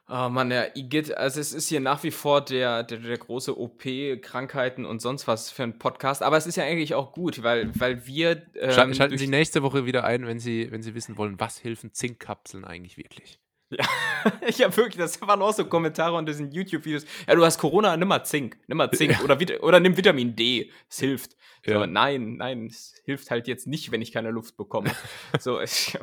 Oh 0.09 0.29
Mann, 0.29 0.49
ja, 0.51 0.67
Igitt, 0.73 1.17
also 1.17 1.41
es 1.41 1.51
ist 1.51 1.67
hier 1.67 1.81
nach 1.81 2.01
wie 2.03 2.11
vor 2.11 2.39
der, 2.39 2.83
der, 2.83 2.99
der 2.99 3.17
große 3.17 3.57
OP, 3.59 3.83
Krankheiten 4.21 4.85
und 4.85 5.01
sonst 5.01 5.27
was 5.27 5.51
für 5.51 5.63
ein 5.63 5.77
Podcast, 5.79 6.23
aber 6.23 6.37
es 6.37 6.47
ist 6.47 6.55
ja 6.55 6.63
eigentlich 6.63 6.93
auch 6.93 7.11
gut, 7.11 7.43
weil, 7.43 7.77
weil 7.77 8.07
wir. 8.07 8.41
Ähm, 8.55 8.93
Schalten 8.93 9.17
Sie 9.17 9.27
nächste 9.27 9.63
Woche 9.63 9.85
wieder 9.85 10.05
ein, 10.05 10.25
wenn 10.25 10.39
Sie, 10.39 10.71
wenn 10.71 10.81
Sie 10.81 10.95
wissen 10.95 11.17
wollen, 11.17 11.41
was 11.41 11.61
helfen 11.61 11.93
Zinkkapseln 11.93 12.63
eigentlich 12.63 12.97
wirklich? 12.97 13.41
Ja, 13.69 13.85
ich 14.47 14.63
habe 14.63 14.75
wirklich, 14.77 14.95
das 14.95 15.21
waren 15.21 15.41
auch 15.41 15.53
so 15.53 15.65
Kommentare 15.65 16.15
unter 16.15 16.31
diesen 16.31 16.53
YouTube-Videos. 16.53 17.05
Ja, 17.27 17.35
du 17.35 17.43
hast 17.43 17.57
Corona, 17.57 17.97
nimm 17.97 18.07
mal 18.07 18.23
Zink, 18.23 18.57
nimm 18.67 18.77
mal 18.77 18.89
Zink 18.91 19.21
oder, 19.25 19.37
oder 19.61 19.81
nimm 19.81 19.97
Vitamin 19.97 20.37
D, 20.37 20.71
es 20.89 20.99
hilft. 20.99 21.35
So, 21.65 21.71
ja. 21.73 21.85
Nein, 21.85 22.37
nein, 22.37 22.67
es 22.67 22.95
hilft 23.03 23.29
halt 23.29 23.49
jetzt 23.49 23.67
nicht, 23.67 23.91
wenn 23.91 24.01
ich 24.01 24.13
keine 24.13 24.31
Luft 24.31 24.55
bekomme. 24.55 24.89
So, 25.39 25.59
ich, 25.59 25.97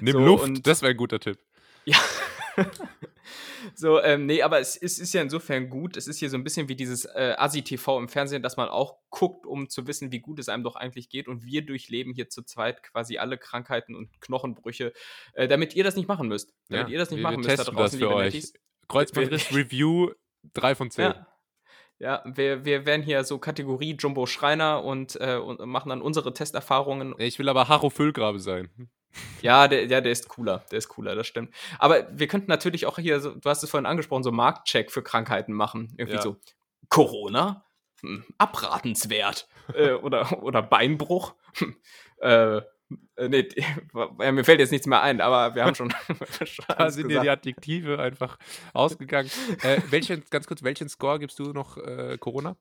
nimm 0.00 0.12
so, 0.12 0.18
Luft, 0.18 0.44
und, 0.44 0.66
das 0.66 0.80
wäre 0.80 0.92
ein 0.92 0.96
guter 0.96 1.20
Tipp. 1.20 1.38
Ja. 1.84 1.98
so, 3.74 4.00
ähm, 4.02 4.26
nee, 4.26 4.42
aber 4.42 4.60
es, 4.60 4.76
es, 4.76 4.98
ist 4.98 5.12
ja 5.14 5.22
insofern 5.22 5.68
gut. 5.68 5.96
Es 5.96 6.06
ist 6.06 6.18
hier 6.18 6.30
so 6.30 6.36
ein 6.36 6.44
bisschen 6.44 6.68
wie 6.68 6.76
dieses 6.76 7.04
äh, 7.04 7.34
Asi-TV 7.36 7.98
im 7.98 8.08
Fernsehen, 8.08 8.42
dass 8.42 8.56
man 8.56 8.68
auch 8.68 8.98
guckt, 9.10 9.46
um 9.46 9.68
zu 9.68 9.86
wissen, 9.86 10.12
wie 10.12 10.20
gut 10.20 10.38
es 10.38 10.48
einem 10.48 10.64
doch 10.64 10.76
eigentlich 10.76 11.08
geht. 11.08 11.28
Und 11.28 11.44
wir 11.44 11.64
durchleben 11.64 12.12
hier 12.12 12.28
zu 12.28 12.42
zweit 12.42 12.82
quasi 12.82 13.18
alle 13.18 13.38
Krankheiten 13.38 13.94
und 13.94 14.20
Knochenbrüche, 14.20 14.92
äh, 15.34 15.48
damit 15.48 15.74
ihr 15.74 15.84
das 15.84 15.96
nicht 15.96 16.08
machen 16.08 16.28
müsst. 16.28 16.54
Damit 16.68 16.88
ja, 16.88 16.92
ihr 16.92 16.98
das 16.98 17.10
nicht 17.10 17.18
wir, 17.18 17.22
machen 17.22 17.42
wir 17.42 17.50
müsst 17.50 17.58
da 17.58 17.70
draußen, 17.70 17.98
für 17.98 18.14
euch. 18.14 18.52
Kreuzbandriss 18.88 19.52
Review 19.54 20.10
3 20.54 20.74
von 20.74 20.90
10. 20.90 21.04
Ja. 21.04 21.26
Ja, 22.00 22.22
wir, 22.24 22.64
wir 22.64 22.86
werden 22.86 23.02
hier 23.02 23.24
so 23.24 23.38
Kategorie 23.38 23.96
Jumbo 23.98 24.26
Schreiner 24.26 24.84
und, 24.84 25.20
äh, 25.20 25.34
und 25.36 25.58
machen 25.66 25.88
dann 25.88 26.00
unsere 26.00 26.32
Testerfahrungen. 26.32 27.16
Ich 27.18 27.40
will 27.40 27.48
aber 27.48 27.66
Haro 27.66 27.90
Füllgrabe 27.90 28.38
sein. 28.38 28.70
Ja, 29.42 29.68
der, 29.68 29.86
ja, 29.86 30.00
der 30.00 30.12
ist 30.12 30.28
cooler, 30.28 30.64
der 30.70 30.78
ist 30.78 30.88
cooler, 30.88 31.14
das 31.14 31.26
stimmt. 31.26 31.54
Aber 31.78 32.06
wir 32.12 32.28
könnten 32.28 32.48
natürlich 32.48 32.86
auch 32.86 32.98
hier, 32.98 33.20
so, 33.20 33.34
du 33.34 33.48
hast 33.48 33.62
es 33.62 33.70
vorhin 33.70 33.86
angesprochen, 33.86 34.22
so 34.22 34.32
Marktcheck 34.32 34.90
für 34.90 35.02
Krankheiten 35.02 35.52
machen. 35.52 35.92
Irgendwie 35.96 36.16
ja. 36.16 36.22
so 36.22 36.36
Corona, 36.88 37.64
hm, 38.00 38.24
abratenswert. 38.38 39.48
äh, 39.74 39.92
oder, 39.92 40.42
oder 40.42 40.62
Beinbruch, 40.62 41.34
hm, 41.54 41.76
äh, 42.18 42.60
Äh, 43.16 43.28
nee, 43.28 43.48
mir 44.32 44.44
fällt 44.44 44.60
jetzt 44.60 44.70
nichts 44.70 44.86
mehr 44.86 45.02
ein, 45.02 45.20
aber 45.20 45.54
wir 45.54 45.64
haben 45.64 45.74
schon. 45.74 45.92
schon 46.44 46.64
da 46.68 46.90
sind 46.90 47.08
dir 47.08 47.20
die 47.20 47.28
Adjektive 47.28 47.98
einfach 47.98 48.38
ausgegangen. 48.72 49.30
äh, 49.62 49.80
welchen, 49.90 50.24
ganz 50.30 50.46
kurz, 50.46 50.62
welchen 50.62 50.88
Score 50.88 51.18
gibst 51.18 51.38
du 51.38 51.52
noch 51.52 51.76
äh, 51.76 52.16
Corona? 52.18 52.56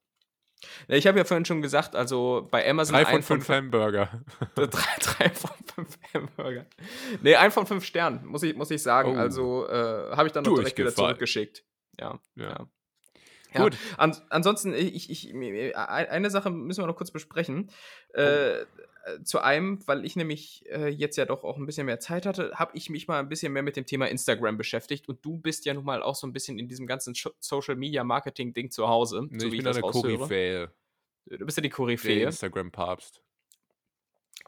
Ich 0.87 1.05
habe 1.05 1.17
ja 1.17 1.23
vorhin 1.23 1.45
schon 1.45 1.61
gesagt, 1.61 1.95
also 1.95 2.47
bei 2.49 2.67
Amazon. 2.67 2.95
Drei 2.95 3.05
von 3.05 3.21
fünf 3.21 3.47
Hamburger. 3.49 4.09
Drei, 4.55 4.67
drei, 4.67 5.29
von 5.29 5.51
fünf 5.75 5.97
Hamburger. 6.13 6.65
Nee, 7.21 7.35
ein 7.35 7.51
von 7.51 7.67
fünf 7.67 7.85
Sternen, 7.85 8.25
muss 8.25 8.43
ich, 8.43 8.55
muss 8.55 8.71
ich 8.71 8.81
sagen. 8.81 9.15
Oh. 9.15 9.19
Also 9.19 9.67
äh, 9.67 10.15
habe 10.15 10.27
ich 10.27 10.33
dann 10.33 10.43
noch 10.43 10.55
direkt 10.55 10.77
wieder 10.77 10.93
zurückgeschickt. 10.93 11.63
Ja, 11.99 12.19
ja. 12.35 12.49
ja. 12.49 12.67
Ja, 13.53 13.63
Gut. 13.63 13.77
An, 13.97 14.15
ansonsten, 14.29 14.73
ich, 14.73 15.09
ich, 15.09 15.33
eine 15.33 16.29
Sache 16.29 16.49
müssen 16.49 16.83
wir 16.83 16.87
noch 16.87 16.97
kurz 16.97 17.11
besprechen. 17.11 17.69
Oh. 18.13 18.19
Äh, 18.19 18.65
zu 19.23 19.39
einem, 19.39 19.79
weil 19.87 20.05
ich 20.05 20.15
nämlich 20.15 20.65
äh, 20.69 20.89
jetzt 20.89 21.17
ja 21.17 21.25
doch 21.25 21.43
auch 21.43 21.57
ein 21.57 21.65
bisschen 21.65 21.85
mehr 21.85 21.99
Zeit 21.99 22.25
hatte, 22.25 22.51
habe 22.55 22.71
ich 22.75 22.89
mich 22.89 23.07
mal 23.07 23.19
ein 23.19 23.29
bisschen 23.29 23.53
mehr 23.53 23.63
mit 23.63 23.75
dem 23.75 23.85
Thema 23.85 24.07
Instagram 24.07 24.57
beschäftigt 24.57 25.07
und 25.07 25.23
du 25.23 25.37
bist 25.37 25.65
ja 25.65 25.73
nun 25.73 25.85
mal 25.85 26.03
auch 26.03 26.15
so 26.15 26.27
ein 26.27 26.33
bisschen 26.33 26.59
in 26.59 26.67
diesem 26.67 26.87
ganzen 26.87 27.13
Social 27.39 27.75
Media 27.75 28.03
Marketing 28.03 28.53
Ding 28.53 28.71
zu 28.71 28.87
Hause. 28.87 29.27
Nee, 29.29 29.39
so 29.39 29.47
ich 29.47 29.51
bin 29.51 29.61
ich 29.61 29.67
eine 29.67 29.81
Koryphäe. 29.81 30.71
Du 31.25 31.45
bist 31.45 31.57
ja 31.57 31.61
die 31.61 31.69
Koryphäe. 31.69 32.23
Instagram-Papst. 32.23 33.21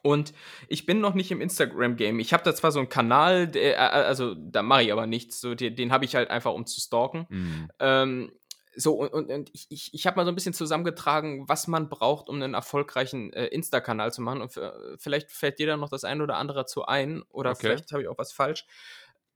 Und 0.02 0.34
ich 0.68 0.86
bin 0.86 1.02
noch 1.02 1.14
nicht 1.14 1.32
im 1.32 1.42
Instagram-Game. 1.42 2.20
Ich 2.20 2.34
habe 2.34 2.44
da 2.44 2.56
zwar 2.56 2.72
so 2.72 2.80
einen 2.80 2.90
Kanal, 2.90 3.48
der, 3.48 3.76
äh, 3.76 3.78
also 3.78 4.34
da 4.36 4.64
mache 4.64 4.84
ich 4.84 4.94
aber 4.94 5.08
nichts. 5.08 5.42
So, 5.42 5.56
den, 5.56 5.76
den 5.76 5.92
habe 5.92 6.06
ich 6.06 6.16
halt 6.16 6.30
einfach, 6.30 6.54
um 6.54 6.66
zu 6.66 6.80
stalken. 6.80 7.26
Mhm. 7.30 7.70
Ähm, 7.80 8.32
so, 8.80 8.94
und, 8.94 9.12
und, 9.12 9.30
und 9.30 9.50
ich, 9.54 9.68
ich, 9.70 9.94
ich 9.94 10.08
habe 10.08 10.18
mal 10.18 10.26
so 10.26 10.32
ein 10.32 10.36
bisschen 10.36 10.54
zusammengetragen, 10.54 11.48
was 11.50 11.68
man 11.68 11.90
braucht, 11.90 12.30
um 12.30 12.42
einen 12.42 12.54
erfolgreichen 12.54 13.34
äh, 13.34 13.48
Insta-Kanal 13.48 14.14
zu 14.14 14.22
machen. 14.22 14.42
Und 14.42 14.60
vielleicht 14.98 15.32
fällt 15.32 15.60
dir 15.60 15.68
da 15.68 15.78
noch 15.78 15.90
das 15.90 16.04
eine 16.04 16.24
oder 16.24 16.38
andere 16.38 16.66
zu 16.66 16.86
ein, 16.86 17.24
oder 17.30 17.52
okay. 17.52 17.60
vielleicht 17.62 17.92
habe 17.92 18.04
ich 18.04 18.08
auch 18.08 18.18
was 18.18 18.32
falsch. 18.32 18.66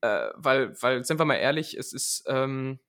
Äh, 0.01 0.29
weil, 0.35 0.81
weil, 0.81 1.03
sind 1.03 1.19
wir 1.19 1.25
mal 1.25 1.35
ehrlich, 1.35 1.77
es 1.77 1.93
ist, 1.93 2.23
ähm, 2.27 2.79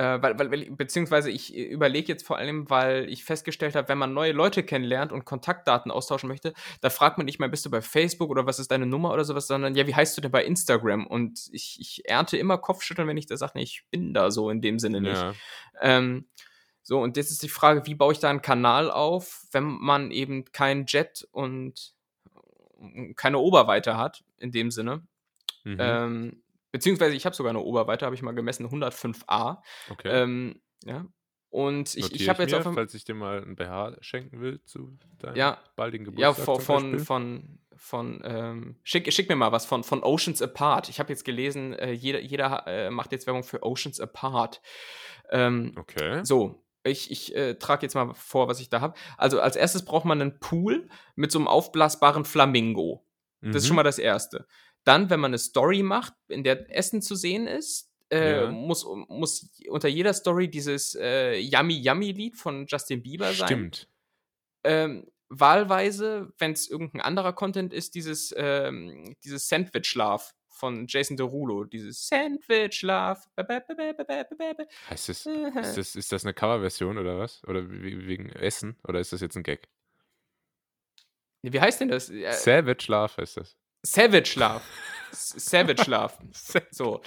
äh, 0.00 0.22
weil, 0.22 0.38
weil, 0.38 0.70
beziehungsweise 0.70 1.30
ich 1.30 1.54
äh, 1.54 1.62
überlege 1.62 2.08
jetzt 2.08 2.26
vor 2.26 2.38
allem, 2.38 2.70
weil 2.70 3.06
ich 3.10 3.22
festgestellt 3.22 3.74
habe, 3.74 3.88
wenn 3.88 3.98
man 3.98 4.14
neue 4.14 4.32
Leute 4.32 4.62
kennenlernt 4.62 5.12
und 5.12 5.26
Kontaktdaten 5.26 5.90
austauschen 5.90 6.26
möchte, 6.26 6.54
da 6.80 6.88
fragt 6.88 7.18
man 7.18 7.26
nicht 7.26 7.38
mehr, 7.38 7.50
bist 7.50 7.66
du 7.66 7.70
bei 7.70 7.82
Facebook 7.82 8.30
oder 8.30 8.46
was 8.46 8.58
ist 8.58 8.70
deine 8.70 8.86
Nummer 8.86 9.12
oder 9.12 9.24
sowas, 9.24 9.46
sondern 9.46 9.74
ja, 9.74 9.86
wie 9.86 9.94
heißt 9.94 10.16
du 10.16 10.22
denn 10.22 10.30
bei 10.30 10.42
Instagram? 10.42 11.06
Und 11.06 11.50
ich, 11.52 11.76
ich 11.78 12.08
ernte 12.08 12.38
immer 12.38 12.56
Kopfschütteln, 12.56 13.06
wenn 13.08 13.18
ich 13.18 13.26
da 13.26 13.36
sage, 13.36 13.52
nee, 13.56 13.62
ich 13.62 13.84
bin 13.90 14.14
da 14.14 14.30
so 14.30 14.48
in 14.48 14.62
dem 14.62 14.78
Sinne 14.78 15.02
nicht. 15.02 15.20
Ja. 15.20 15.34
Ähm, 15.82 16.26
so, 16.82 16.98
und 17.02 17.18
jetzt 17.18 17.30
ist 17.30 17.42
die 17.42 17.50
Frage, 17.50 17.84
wie 17.84 17.94
baue 17.94 18.14
ich 18.14 18.20
da 18.20 18.30
einen 18.30 18.40
Kanal 18.40 18.90
auf, 18.90 19.44
wenn 19.52 19.64
man 19.64 20.10
eben 20.12 20.46
kein 20.46 20.86
Jet 20.86 21.28
und 21.30 21.92
keine 23.16 23.38
Oberweite 23.38 23.98
hat, 23.98 24.24
in 24.38 24.50
dem 24.50 24.70
Sinne. 24.70 25.06
Mhm. 25.64 25.76
Ähm, 25.78 26.42
Beziehungsweise 26.72 27.14
ich 27.14 27.26
habe 27.26 27.34
sogar 27.34 27.50
eine 27.50 27.60
Oberweite, 27.60 28.04
habe 28.04 28.14
ich 28.14 28.22
mal 28.22 28.32
gemessen, 28.32 28.66
105a. 28.66 29.58
Okay. 29.90 30.08
Ähm, 30.08 30.60
ja. 30.84 31.06
Und 31.50 31.96
ich, 31.96 32.14
ich 32.14 32.28
habe 32.28 32.42
jetzt 32.42 32.52
mir, 32.52 32.64
auf 32.64 32.74
falls 32.74 32.94
ich 32.94 33.04
dir 33.04 33.14
mal 33.14 33.42
ein 33.42 33.56
BH 33.56 33.96
schenken 34.00 34.40
will 34.40 34.62
zu 34.62 34.96
deinem 35.18 35.34
ja, 35.34 35.58
baldigen 35.74 36.04
Geburtstag. 36.04 36.38
Ja, 36.38 36.44
von, 36.44 36.60
von, 36.60 36.98
von, 37.00 37.58
von 37.74 38.22
ähm, 38.24 38.76
schick, 38.84 39.12
schick 39.12 39.28
mir 39.28 39.34
mal 39.34 39.50
was 39.50 39.66
von, 39.66 39.82
von 39.82 40.04
Oceans 40.04 40.40
Apart. 40.42 40.88
Ich 40.88 41.00
habe 41.00 41.10
jetzt 41.12 41.24
gelesen, 41.24 41.72
äh, 41.72 41.90
jeder, 41.90 42.20
jeder 42.20 42.66
äh, 42.68 42.90
macht 42.90 43.10
jetzt 43.10 43.26
Werbung 43.26 43.42
für 43.42 43.64
Oceans 43.64 43.98
Apart. 43.98 44.62
Ähm, 45.30 45.72
okay. 45.76 46.24
So, 46.24 46.64
ich, 46.84 47.10
ich 47.10 47.34
äh, 47.34 47.54
trage 47.56 47.82
jetzt 47.82 47.94
mal 47.94 48.14
vor, 48.14 48.46
was 48.46 48.60
ich 48.60 48.70
da 48.70 48.80
habe. 48.80 48.94
Also 49.16 49.40
als 49.40 49.56
erstes 49.56 49.84
braucht 49.84 50.04
man 50.04 50.20
einen 50.20 50.38
Pool 50.38 50.88
mit 51.16 51.32
so 51.32 51.40
einem 51.40 51.48
aufblasbaren 51.48 52.24
Flamingo. 52.24 53.04
Das 53.40 53.50
mhm. 53.50 53.56
ist 53.56 53.66
schon 53.66 53.74
mhm. 53.74 53.76
mal 53.76 53.82
das 53.82 53.98
Erste. 53.98 54.46
Dann, 54.84 55.10
wenn 55.10 55.20
man 55.20 55.30
eine 55.30 55.38
Story 55.38 55.82
macht, 55.82 56.14
in 56.28 56.44
der 56.44 56.74
Essen 56.74 57.02
zu 57.02 57.14
sehen 57.14 57.46
ist, 57.46 57.90
äh, 58.10 58.42
ja. 58.42 58.50
muss, 58.50 58.86
muss 59.08 59.50
unter 59.68 59.88
jeder 59.88 60.12
Story 60.14 60.48
dieses 60.50 60.94
äh, 60.94 61.38
Yummy 61.38 61.74
Yummy 61.74 62.12
Lied 62.12 62.36
von 62.36 62.66
Justin 62.66 63.02
Bieber 63.02 63.32
sein. 63.32 63.46
Stimmt. 63.46 63.88
Ähm, 64.64 65.06
wahlweise, 65.28 66.32
wenn 66.38 66.52
es 66.52 66.68
irgendein 66.68 67.00
anderer 67.00 67.32
Content 67.32 67.72
ist, 67.72 67.94
dieses, 67.94 68.34
ähm, 68.36 69.16
dieses 69.24 69.48
Sandwich 69.48 69.94
Love 69.94 70.24
von 70.48 70.86
Jason 70.88 71.16
Derulo, 71.16 71.64
dieses 71.64 72.06
Sandwich 72.06 72.82
Love. 72.82 73.20
Heißt 74.90 75.08
das, 75.08 75.26
ist, 75.26 75.78
das, 75.78 75.96
ist 75.96 76.12
das 76.12 76.24
eine 76.24 76.34
Coverversion 76.34 76.98
oder 76.98 77.18
was? 77.18 77.42
Oder 77.44 77.70
wegen 77.70 78.28
Essen? 78.30 78.76
Oder 78.86 79.00
ist 79.00 79.12
das 79.12 79.20
jetzt 79.20 79.36
ein 79.36 79.42
Gag? 79.42 79.68
Wie 81.42 81.60
heißt 81.60 81.80
denn 81.80 81.88
das? 81.88 82.08
Savage 82.08 82.86
Love 82.88 83.16
heißt 83.16 83.38
das. 83.38 83.56
Savage 83.86 84.38
Love. 84.38 84.62
Savage 85.12 85.90
Love. 85.90 86.14
so. 86.70 87.00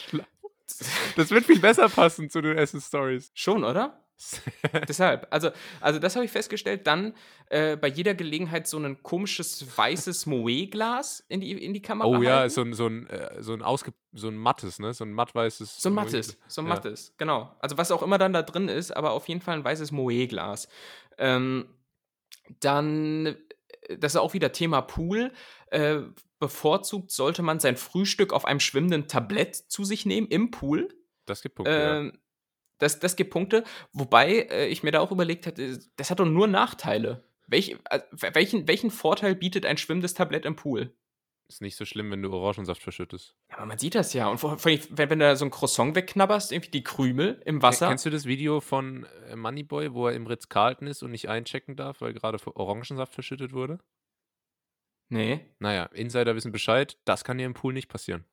Das 1.16 1.30
wird 1.30 1.46
viel 1.46 1.60
besser 1.60 1.88
passen 1.90 2.30
zu 2.30 2.42
den 2.42 2.58
Essen-Stories. 2.58 3.32
Schon, 3.34 3.64
oder? 3.64 4.04
Deshalb, 4.88 5.28
also, 5.32 5.50
also 5.82 6.00
das 6.00 6.16
habe 6.16 6.26
ich 6.26 6.32
festgestellt. 6.32 6.88
Dann 6.88 7.14
äh, 7.50 7.76
bei 7.76 7.88
jeder 7.88 8.14
Gelegenheit 8.14 8.68
so 8.68 8.78
ein 8.78 9.02
komisches 9.04 9.78
weißes 9.78 10.26
Moe-Glas 10.26 11.24
in 11.30 11.42
die, 11.42 11.52
in 11.52 11.74
die 11.74 11.82
Kamera. 11.82 12.08
Oh 12.08 12.22
ja, 12.22 12.48
so 12.50 12.62
ein, 12.62 12.74
so 12.74 12.88
ein, 12.88 13.08
äh, 13.08 13.42
so 13.42 13.54
ein, 13.54 13.62
ausge 13.62 13.94
so 14.14 14.28
ein 14.28 14.38
mattes, 14.38 14.80
ne? 14.80 14.94
So 14.94 15.04
ein 15.04 15.14
mattweißes. 15.14 15.82
So 15.82 15.90
ein 15.90 15.96
mattes, 15.96 16.38
so 16.48 16.62
ein 16.62 16.68
mattes, 16.68 17.10
ja. 17.10 17.14
genau. 17.18 17.56
Also 17.60 17.78
was 17.78 17.92
auch 17.92 18.04
immer 18.04 18.18
dann 18.18 18.34
da 18.34 18.44
drin 18.44 18.70
ist, 18.70 18.92
aber 18.92 19.12
auf 19.12 19.28
jeden 19.28 19.42
Fall 19.42 19.58
ein 19.58 19.64
weißes 19.64 19.92
Moe-Glas. 19.92 20.68
Ähm, 21.18 21.68
dann, 22.60 23.26
äh, 23.26 23.98
das 23.98 24.14
ist 24.14 24.20
auch 24.20 24.34
wieder 24.34 24.52
Thema 24.52 24.82
Pool. 24.82 25.32
Äh, 25.68 26.02
bevorzugt 26.44 27.10
sollte 27.10 27.42
man 27.42 27.62
sein 27.62 27.78
Frühstück 27.78 28.34
auf 28.34 28.44
einem 28.44 28.60
schwimmenden 28.60 29.08
Tablett 29.08 29.56
zu 29.56 29.86
sich 29.86 30.06
nehmen 30.06 30.28
im 30.28 30.52
Pool. 30.52 30.90
Das 31.26 31.42
gibt 31.42 31.56
Punkte. 31.56 31.72
Äh, 31.74 32.06
ja. 32.06 32.12
das, 32.80 33.00
das 33.00 33.16
gibt 33.16 33.32
Punkte. 33.32 33.64
Wobei 33.94 34.48
äh, 34.50 34.68
ich 34.68 34.84
mir 34.84 34.92
da 34.92 35.00
auch 35.00 35.12
überlegt 35.12 35.48
hatte, 35.48 35.80
das 35.96 36.12
hat 36.12 36.20
doch 36.20 36.26
nur 36.26 36.48
Nachteile. 36.48 37.24
Welch, 37.48 37.78
äh, 37.90 38.02
welchen, 38.34 38.68
welchen 38.68 38.92
Vorteil 38.92 39.36
bietet 39.36 39.66
ein 39.66 39.78
schwimmendes 39.78 40.16
Tablett 40.16 40.44
im 40.46 40.58
Pool? 40.58 40.94
Ist 41.48 41.62
nicht 41.62 41.78
so 41.78 41.86
schlimm, 41.86 42.12
wenn 42.12 42.22
du 42.22 42.34
Orangensaft 42.34 42.82
verschüttest. 42.82 43.36
Ja, 43.50 43.58
aber 43.58 43.68
man 43.68 43.78
sieht 43.78 43.96
das 43.96 44.12
ja. 44.12 44.28
Und 44.28 44.40
vor, 44.40 44.58
vor, 44.58 44.70
wenn, 44.72 45.10
wenn 45.10 45.20
du 45.20 45.26
da 45.26 45.38
so 45.38 45.46
ein 45.46 45.52
Croissant 45.52 45.96
wegknabberst, 45.96 46.52
irgendwie 46.52 46.72
die 46.72 46.84
Krümel 46.84 47.42
im 47.46 47.62
Wasser. 47.62 47.88
Kennst 47.88 48.06
du 48.06 48.10
das 48.10 48.26
Video 48.26 48.60
von 48.60 49.06
äh, 49.30 49.38
Moneyboy, 49.38 49.94
wo 49.94 50.08
er 50.08 50.14
im 50.14 50.28
Ritz-Carlton 50.28 50.88
ist 50.88 51.04
und 51.04 51.12
nicht 51.12 51.30
einchecken 51.30 51.78
darf, 51.78 52.02
weil 52.02 52.14
gerade 52.14 52.38
Orangensaft 52.56 53.14
verschüttet 53.14 53.54
wurde? 53.54 53.80
Nee. 55.14 55.46
Naja, 55.60 55.84
Insider 55.94 56.36
wissen 56.36 56.52
Bescheid, 56.52 56.98
das 57.06 57.24
kann 57.24 57.38
dir 57.38 57.46
im 57.46 57.54
Pool 57.54 57.72
nicht 57.72 57.88
passieren. 57.88 58.26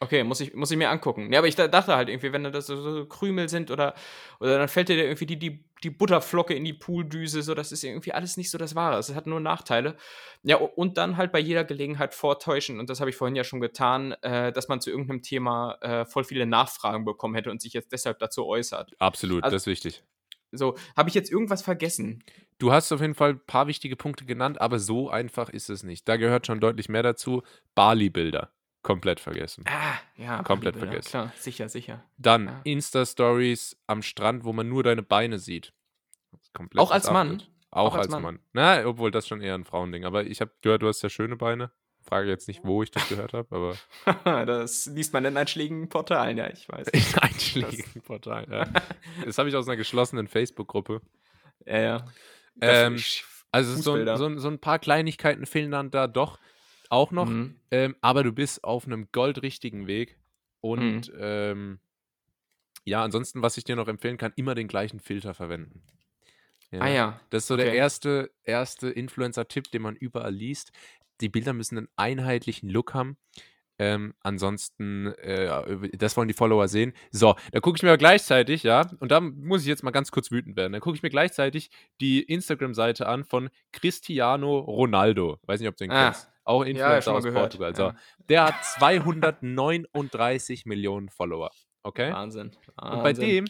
Okay, 0.00 0.24
muss 0.24 0.40
ich, 0.40 0.54
muss 0.54 0.70
ich 0.72 0.76
mir 0.76 0.90
angucken. 0.90 1.32
Ja, 1.32 1.38
aber 1.38 1.46
ich 1.46 1.54
dachte 1.54 1.94
halt 1.94 2.08
irgendwie, 2.08 2.32
wenn 2.32 2.42
das 2.42 2.66
so, 2.66 2.80
so 2.80 3.06
Krümel 3.06 3.48
sind 3.48 3.70
oder, 3.70 3.94
oder 4.40 4.58
dann 4.58 4.66
fällt 4.66 4.88
dir 4.88 4.96
irgendwie 4.96 5.26
die, 5.26 5.38
die, 5.38 5.64
die 5.84 5.90
Butterflocke 5.90 6.52
in 6.52 6.64
die 6.64 6.72
Pooldüse, 6.72 7.42
so, 7.42 7.54
das 7.54 7.70
ist 7.70 7.84
irgendwie 7.84 8.12
alles 8.12 8.36
nicht 8.36 8.50
so 8.50 8.58
das 8.58 8.74
Wahre. 8.74 8.98
Es 8.98 9.14
hat 9.14 9.28
nur 9.28 9.38
Nachteile. 9.38 9.96
Ja, 10.42 10.56
und 10.56 10.98
dann 10.98 11.16
halt 11.16 11.30
bei 11.30 11.38
jeder 11.38 11.62
Gelegenheit 11.62 12.12
vortäuschen, 12.12 12.80
und 12.80 12.90
das 12.90 12.98
habe 12.98 13.10
ich 13.10 13.16
vorhin 13.16 13.36
ja 13.36 13.44
schon 13.44 13.60
getan, 13.60 14.12
äh, 14.22 14.50
dass 14.52 14.66
man 14.66 14.80
zu 14.80 14.90
irgendeinem 14.90 15.22
Thema 15.22 15.76
äh, 15.80 16.04
voll 16.06 16.24
viele 16.24 16.46
Nachfragen 16.46 17.04
bekommen 17.04 17.36
hätte 17.36 17.52
und 17.52 17.62
sich 17.62 17.74
jetzt 17.74 17.92
deshalb 17.92 18.18
dazu 18.18 18.46
äußert. 18.46 18.92
Absolut, 18.98 19.44
also, 19.44 19.54
das 19.54 19.62
ist 19.62 19.66
wichtig. 19.66 20.02
So, 20.52 20.76
habe 20.96 21.08
ich 21.08 21.14
jetzt 21.14 21.30
irgendwas 21.30 21.62
vergessen? 21.62 22.24
Du 22.58 22.72
hast 22.72 22.92
auf 22.92 23.00
jeden 23.00 23.14
Fall 23.14 23.30
ein 23.30 23.46
paar 23.46 23.66
wichtige 23.66 23.96
Punkte 23.96 24.24
genannt, 24.24 24.60
aber 24.60 24.78
so 24.78 25.08
einfach 25.08 25.48
ist 25.48 25.70
es 25.70 25.82
nicht. 25.82 26.08
Da 26.08 26.16
gehört 26.16 26.46
schon 26.46 26.60
deutlich 26.60 26.88
mehr 26.88 27.02
dazu. 27.02 27.42
Bali-Bilder. 27.74 28.52
Komplett 28.82 29.20
vergessen. 29.20 29.64
Ah, 29.68 29.98
ja. 30.16 30.42
Komplett 30.42 30.76
vergessen. 30.76 31.10
Klar, 31.10 31.32
sicher, 31.36 31.68
sicher. 31.68 32.02
Dann 32.16 32.46
ja. 32.46 32.60
Insta-Stories 32.64 33.76
am 33.86 34.02
Strand, 34.02 34.44
wo 34.44 34.52
man 34.52 34.68
nur 34.68 34.82
deine 34.82 35.02
Beine 35.02 35.38
sieht. 35.38 35.72
Komplett 36.54 36.80
Auch 36.80 36.90
als 36.90 37.10
Mann? 37.10 37.42
Auch, 37.70 37.92
Auch 37.92 37.94
als, 37.94 38.06
als 38.06 38.12
Mann. 38.12 38.22
Mann. 38.22 38.38
Na, 38.52 38.84
obwohl 38.86 39.10
das 39.10 39.28
schon 39.28 39.42
eher 39.42 39.54
ein 39.54 39.64
Frauending. 39.64 40.04
Aber 40.04 40.24
ich 40.24 40.40
habe 40.40 40.52
gehört, 40.62 40.82
du 40.82 40.88
hast 40.88 41.02
ja 41.02 41.08
schöne 41.08 41.36
Beine. 41.36 41.70
Frage 42.10 42.28
jetzt 42.28 42.48
nicht, 42.48 42.64
wo 42.64 42.82
ich 42.82 42.90
das 42.90 43.08
gehört 43.08 43.32
habe, 43.32 43.76
aber. 44.04 44.44
das 44.46 44.86
liest 44.86 45.12
man 45.12 45.24
in 45.24 45.36
einschlägigen 45.36 45.88
Portalen, 45.88 46.36
ja, 46.36 46.50
ich 46.50 46.68
weiß. 46.68 46.88
In 46.92 47.18
einschlägigen 47.20 48.02
Portalen, 48.02 48.50
ja. 48.50 48.66
das 49.24 49.38
habe 49.38 49.48
ich 49.48 49.54
aus 49.54 49.68
einer 49.68 49.76
geschlossenen 49.76 50.26
Facebook-Gruppe. 50.26 51.00
Ja, 51.66 51.78
ja. 51.78 52.04
Ähm, 52.60 53.00
also 53.52 53.76
so, 53.76 54.16
so, 54.16 54.38
so, 54.38 54.48
ein 54.48 54.58
paar 54.58 54.80
Kleinigkeiten 54.80 55.46
fehlen 55.46 55.70
dann 55.70 55.92
da 55.92 56.08
doch 56.08 56.40
auch 56.88 57.12
noch. 57.12 57.28
Mhm. 57.28 57.54
Ähm, 57.70 57.96
aber 58.00 58.24
du 58.24 58.32
bist 58.32 58.64
auf 58.64 58.86
einem 58.86 59.08
goldrichtigen 59.12 59.86
Weg. 59.86 60.18
Und 60.60 61.12
mhm. 61.12 61.18
ähm, 61.20 61.80
ja, 62.84 63.04
ansonsten, 63.04 63.40
was 63.40 63.56
ich 63.56 63.64
dir 63.64 63.76
noch 63.76 63.88
empfehlen 63.88 64.18
kann, 64.18 64.32
immer 64.34 64.56
den 64.56 64.66
gleichen 64.66 64.98
Filter 64.98 65.32
verwenden. 65.32 65.82
Ja. 66.70 66.80
Ah 66.80 66.88
ja. 66.88 67.20
Das 67.30 67.42
ist 67.42 67.48
so 67.48 67.54
okay. 67.54 67.64
der 67.64 67.74
erste, 67.74 68.30
erste 68.44 68.90
Influencer-Tipp, 68.90 69.70
den 69.72 69.82
man 69.82 69.96
überall 69.96 70.32
liest 70.32 70.72
die 71.20 71.28
Bilder 71.28 71.52
müssen 71.52 71.78
einen 71.78 71.88
einheitlichen 71.96 72.68
Look 72.68 72.94
haben. 72.94 73.16
Ähm, 73.78 74.14
ansonsten, 74.20 75.06
äh, 75.06 75.96
das 75.96 76.14
wollen 76.16 76.28
die 76.28 76.34
Follower 76.34 76.68
sehen. 76.68 76.92
So, 77.12 77.34
da 77.52 77.60
gucke 77.60 77.78
ich 77.78 77.82
mir 77.82 77.96
gleichzeitig, 77.96 78.62
ja, 78.62 78.90
und 79.00 79.10
da 79.10 79.20
muss 79.20 79.62
ich 79.62 79.68
jetzt 79.68 79.82
mal 79.82 79.90
ganz 79.90 80.10
kurz 80.10 80.30
wütend 80.30 80.54
werden. 80.56 80.74
Dann 80.74 80.82
gucke 80.82 80.96
ich 80.96 81.02
mir 81.02 81.08
gleichzeitig 81.08 81.70
die 81.98 82.22
Instagram-Seite 82.22 83.06
an 83.06 83.24
von 83.24 83.48
Cristiano 83.72 84.58
Ronaldo. 84.58 85.38
Weiß 85.46 85.60
nicht, 85.60 85.68
ob 85.70 85.78
du 85.78 85.84
den 85.84 85.92
ah, 85.92 86.10
kennst. 86.10 86.28
Auch 86.44 86.62
Ja, 86.62 86.70
Influencer 86.70 87.12
mal 87.12 87.16
aus 87.18 87.24
gehört. 87.24 87.42
Portugal. 87.42 87.74
So. 87.74 87.82
Ja. 87.84 87.96
Der 88.28 88.44
hat 88.44 88.62
239 88.78 90.66
Millionen 90.66 91.08
Follower. 91.08 91.50
Okay? 91.82 92.12
Wahnsinn. 92.12 92.50
Und 92.76 92.76
bei 92.76 93.04
Wahnsinn. 93.04 93.24
dem, 93.26 93.46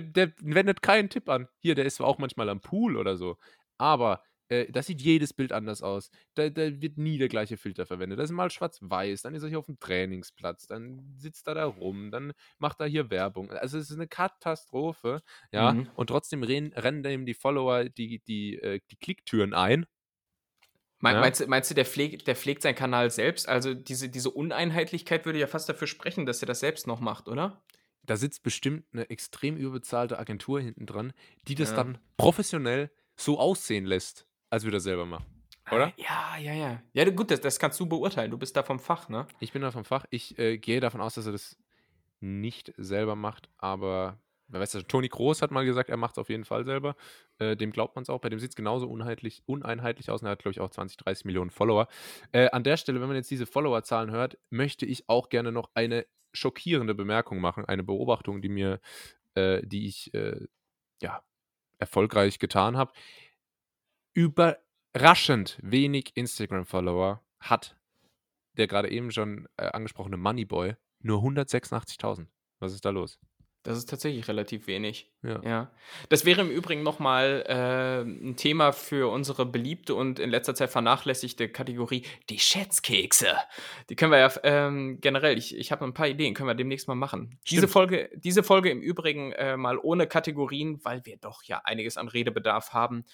der 0.00 0.32
wendet 0.40 0.82
keinen 0.82 1.08
Tipp 1.08 1.28
an. 1.28 1.48
Hier, 1.58 1.74
der 1.74 1.84
ist 1.84 1.96
zwar 1.96 2.06
auch 2.06 2.18
manchmal 2.18 2.48
am 2.48 2.60
Pool 2.60 2.96
oder 2.96 3.16
so, 3.16 3.36
aber 3.78 4.22
äh, 4.48 4.70
das 4.70 4.86
sieht 4.86 5.00
jedes 5.00 5.32
Bild 5.32 5.52
anders 5.52 5.82
aus. 5.82 6.10
Da, 6.34 6.50
da 6.50 6.80
wird 6.80 6.98
nie 6.98 7.18
der 7.18 7.28
gleiche 7.28 7.56
Filter 7.56 7.86
verwendet. 7.86 8.18
Das 8.18 8.30
ist 8.30 8.36
mal 8.36 8.50
schwarz-weiß, 8.50 9.22
dann 9.22 9.34
ist 9.34 9.42
er 9.42 9.48
hier 9.48 9.58
auf 9.58 9.66
dem 9.66 9.78
Trainingsplatz, 9.78 10.66
dann 10.66 11.14
sitzt 11.16 11.48
er 11.48 11.54
da 11.54 11.64
rum, 11.64 12.10
dann 12.10 12.32
macht 12.58 12.80
er 12.80 12.86
hier 12.86 13.10
Werbung. 13.10 13.50
Also 13.50 13.78
es 13.78 13.90
ist 13.90 13.96
eine 13.96 14.08
Katastrophe, 14.08 15.22
ja. 15.52 15.72
Mhm. 15.72 15.90
Und 15.94 16.08
trotzdem 16.08 16.42
rennen, 16.42 16.72
rennen 16.72 17.04
ihm 17.04 17.26
die 17.26 17.34
Follower 17.34 17.84
die, 17.84 18.20
die, 18.20 18.56
äh, 18.56 18.80
die 18.90 18.96
Klicktüren 18.96 19.54
ein. 19.54 19.86
Ja. 21.02 21.20
meinst, 21.20 21.40
du, 21.40 21.46
meinst 21.46 21.70
du, 21.70 21.74
der 21.74 21.84
pflegt, 21.84 22.26
der 22.26 22.36
pflegt 22.36 22.62
seinen 22.62 22.76
Kanal 22.76 23.10
selbst? 23.10 23.46
Also 23.46 23.74
diese, 23.74 24.08
diese 24.08 24.30
Uneinheitlichkeit 24.30 25.26
würde 25.26 25.38
ja 25.38 25.46
fast 25.46 25.68
dafür 25.68 25.86
sprechen, 25.86 26.24
dass 26.24 26.42
er 26.42 26.46
das 26.46 26.60
selbst 26.60 26.86
noch 26.86 27.00
macht, 27.00 27.28
oder? 27.28 27.62
Da 28.06 28.16
sitzt 28.16 28.42
bestimmt 28.42 28.84
eine 28.92 29.08
extrem 29.10 29.56
überbezahlte 29.56 30.18
Agentur 30.18 30.60
hinten 30.60 30.86
dran, 30.86 31.12
die 31.48 31.54
das 31.54 31.70
Ja. 31.70 31.76
dann 31.76 31.98
professionell 32.16 32.90
so 33.16 33.38
aussehen 33.38 33.86
lässt, 33.86 34.26
als 34.50 34.64
würde 34.64 34.76
er 34.78 34.80
selber 34.80 35.06
machen. 35.06 35.24
Oder? 35.70 35.92
Ja, 35.96 36.36
ja, 36.36 36.52
ja. 36.52 36.82
Ja, 36.92 37.08
gut, 37.10 37.30
das, 37.30 37.40
das 37.40 37.58
kannst 37.58 37.80
du 37.80 37.86
beurteilen. 37.86 38.30
Du 38.30 38.36
bist 38.36 38.54
da 38.56 38.62
vom 38.62 38.78
Fach, 38.78 39.08
ne? 39.08 39.26
Ich 39.40 39.52
bin 39.52 39.62
da 39.62 39.70
vom 39.70 39.84
Fach. 39.84 40.04
Ich 40.10 40.38
äh, 40.38 40.58
gehe 40.58 40.80
davon 40.80 41.00
aus, 41.00 41.14
dass 41.14 41.24
er 41.26 41.32
das 41.32 41.56
nicht 42.20 42.72
selber 42.76 43.16
macht, 43.16 43.48
aber 43.56 44.18
wer 44.54 44.60
weiß 44.60 44.70
das, 44.70 44.86
Toni 44.86 45.08
Kroos 45.08 45.42
hat 45.42 45.50
mal 45.50 45.64
gesagt, 45.64 45.90
er 45.90 45.96
macht 45.96 46.12
es 46.12 46.18
auf 46.18 46.28
jeden 46.28 46.44
Fall 46.44 46.64
selber. 46.64 46.94
Äh, 47.38 47.56
dem 47.56 47.72
glaubt 47.72 47.96
man 47.96 48.02
es 48.02 48.08
auch. 48.08 48.20
Bei 48.20 48.28
dem 48.28 48.38
sieht 48.38 48.50
es 48.50 48.56
genauso 48.56 48.88
uneinheitlich, 48.88 49.42
uneinheitlich 49.46 50.10
aus 50.10 50.22
und 50.22 50.28
er 50.28 50.32
hat, 50.32 50.38
glaube 50.38 50.52
ich, 50.52 50.60
auch 50.60 50.70
20, 50.70 50.96
30 50.96 51.24
Millionen 51.24 51.50
Follower. 51.50 51.88
Äh, 52.32 52.50
an 52.50 52.62
der 52.62 52.76
Stelle, 52.76 53.00
wenn 53.00 53.08
man 53.08 53.16
jetzt 53.16 53.30
diese 53.30 53.46
Followerzahlen 53.46 54.12
hört, 54.12 54.38
möchte 54.50 54.86
ich 54.86 55.08
auch 55.08 55.28
gerne 55.28 55.50
noch 55.50 55.70
eine 55.74 56.06
schockierende 56.32 56.94
Bemerkung 56.94 57.40
machen, 57.40 57.64
eine 57.64 57.82
Beobachtung, 57.82 58.42
die 58.42 58.48
mir, 58.48 58.80
äh, 59.34 59.60
die 59.66 59.86
ich 59.88 60.14
äh, 60.14 60.46
ja, 61.02 61.22
erfolgreich 61.78 62.38
getan 62.38 62.76
habe. 62.76 62.92
Überraschend 64.14 65.58
wenig 65.62 66.12
Instagram-Follower 66.14 67.20
hat 67.40 67.76
der 68.56 68.68
gerade 68.68 68.88
eben 68.88 69.10
schon 69.10 69.48
äh, 69.56 69.66
angesprochene 69.66 70.16
Moneyboy 70.16 70.76
nur 71.00 71.22
186.000. 71.22 72.28
Was 72.60 72.72
ist 72.72 72.84
da 72.84 72.90
los? 72.90 73.18
Das 73.64 73.78
ist 73.78 73.88
tatsächlich 73.88 74.28
relativ 74.28 74.66
wenig. 74.66 75.10
Ja. 75.22 75.40
Ja. 75.42 75.70
Das 76.10 76.26
wäre 76.26 76.42
im 76.42 76.50
Übrigen 76.50 76.82
nochmal 76.82 77.44
äh, 77.48 78.02
ein 78.02 78.36
Thema 78.36 78.72
für 78.72 79.10
unsere 79.10 79.46
beliebte 79.46 79.94
und 79.94 80.18
in 80.18 80.28
letzter 80.28 80.54
Zeit 80.54 80.70
vernachlässigte 80.70 81.48
Kategorie, 81.48 82.04
die 82.28 82.38
Schätzkekse. 82.38 83.34
Die 83.88 83.96
können 83.96 84.12
wir 84.12 84.18
ja 84.18 84.30
ähm, 84.42 84.98
generell, 85.00 85.38
ich, 85.38 85.56
ich 85.56 85.72
habe 85.72 85.82
ein 85.86 85.94
paar 85.94 86.08
Ideen, 86.08 86.34
können 86.34 86.48
wir 86.48 86.54
demnächst 86.54 86.88
mal 86.88 86.94
machen. 86.94 87.38
Diese. 87.48 87.66
Folge, 87.66 88.10
diese 88.14 88.42
Folge 88.42 88.68
im 88.68 88.82
Übrigen 88.82 89.32
äh, 89.32 89.56
mal 89.56 89.78
ohne 89.78 90.06
Kategorien, 90.06 90.84
weil 90.84 91.06
wir 91.06 91.16
doch 91.16 91.42
ja 91.44 91.62
einiges 91.64 91.96
an 91.96 92.08
Redebedarf 92.08 92.74
haben. 92.74 93.06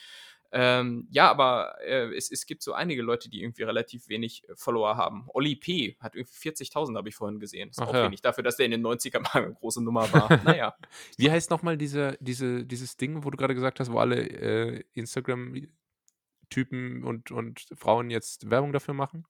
Ähm, 0.53 1.07
ja, 1.11 1.30
aber 1.30 1.76
äh, 1.80 2.12
es, 2.16 2.30
es 2.30 2.44
gibt 2.44 2.62
so 2.62 2.72
einige 2.72 3.03
Leute, 3.03 3.30
die 3.30 3.42
irgendwie 3.42 3.62
relativ 3.62 4.09
wenig 4.09 4.48
äh, 4.48 4.57
Follower 4.57 4.96
haben. 4.96 5.28
Oli 5.32 5.55
P. 5.55 5.96
hat 6.01 6.16
irgendwie 6.16 6.34
40.000, 6.34 6.96
habe 6.96 7.09
ich 7.09 7.14
vorhin 7.14 7.38
gesehen. 7.38 7.70
Ist 7.70 7.80
Ach 7.80 7.86
auch 7.86 7.94
ja. 7.94 8.05
wenig 8.05 8.20
dafür, 8.20 8.42
dass 8.42 8.57
der 8.57 8.66
in 8.66 8.72
den 8.72 8.84
90ern 8.84 9.20
mal 9.20 9.44
eine 9.44 9.55
große 9.55 9.82
Nummer 9.82 10.12
war. 10.12 10.28
naja. 10.44 10.74
Wie 11.16 11.30
heißt 11.30 11.51
nochmal 11.51 11.76
diese, 11.76 12.18
diese, 12.20 12.64
dieses 12.66 12.96
Ding, 12.96 13.24
wo 13.24 13.30
du 13.30 13.36
gerade 13.36 13.55
gesagt 13.55 13.78
hast, 13.78 13.92
wo 13.92 13.98
alle 13.98 14.28
äh, 14.28 14.82
Instagram-Typen 14.94 17.05
und, 17.05 17.30
und 17.30 17.66
Frauen 17.74 18.11
jetzt 18.11 18.51
Werbung 18.51 18.72
dafür 18.72 18.94
machen? 18.94 19.24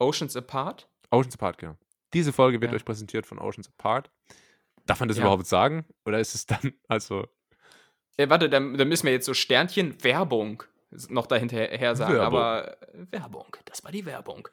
Oceans 0.00 0.36
Apart? 0.36 0.88
Oceans 1.10 1.34
Apart, 1.34 1.58
genau. 1.58 1.76
Diese 2.12 2.32
Folge 2.32 2.60
wird 2.60 2.72
Ja. 2.72 2.76
euch 2.76 2.84
präsentiert 2.84 3.26
von 3.26 3.38
Oceans 3.38 3.68
Apart. 3.68 4.10
Darf 4.86 5.00
man 5.00 5.08
das 5.08 5.18
Ja. 5.18 5.24
überhaupt 5.24 5.46
sagen? 5.46 5.84
Oder 6.04 6.20
ist 6.20 6.34
es 6.34 6.46
dann, 6.46 6.72
also, 6.88 7.26
Äh, 8.18 8.28
warte, 8.28 8.50
dann, 8.50 8.76
dann 8.76 8.88
müssen 8.88 9.06
wir 9.06 9.12
jetzt 9.12 9.24
so 9.26 9.32
Sternchen 9.34 10.02
Werbung 10.04 10.62
noch 11.08 11.26
dahinter 11.26 11.56
her 11.56 11.96
sagen. 11.96 12.14
Werbung. 12.14 12.38
Aber 12.38 12.82
äh, 12.82 13.06
Werbung, 13.12 13.56
das 13.64 13.82
war 13.84 13.92
die 13.92 14.04
Werbung. 14.04 14.48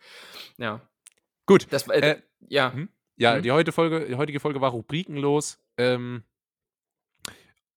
Ja. 0.57 0.81
gut. 1.45 1.67
Das 1.71 1.87
war, 1.87 1.95
äh, 1.95 2.11
Äh, 2.11 2.21
ja. 2.47 2.71
hm? 2.73 2.89
Ja, 3.17 3.37
Mhm. 3.37 3.41
die, 3.43 3.51
heute 3.51 3.71
Folge, 3.71 4.05
die 4.07 4.15
heutige 4.15 4.39
Folge 4.39 4.61
war 4.61 4.71
rubrikenlos. 4.71 5.59
Ähm, 5.77 6.23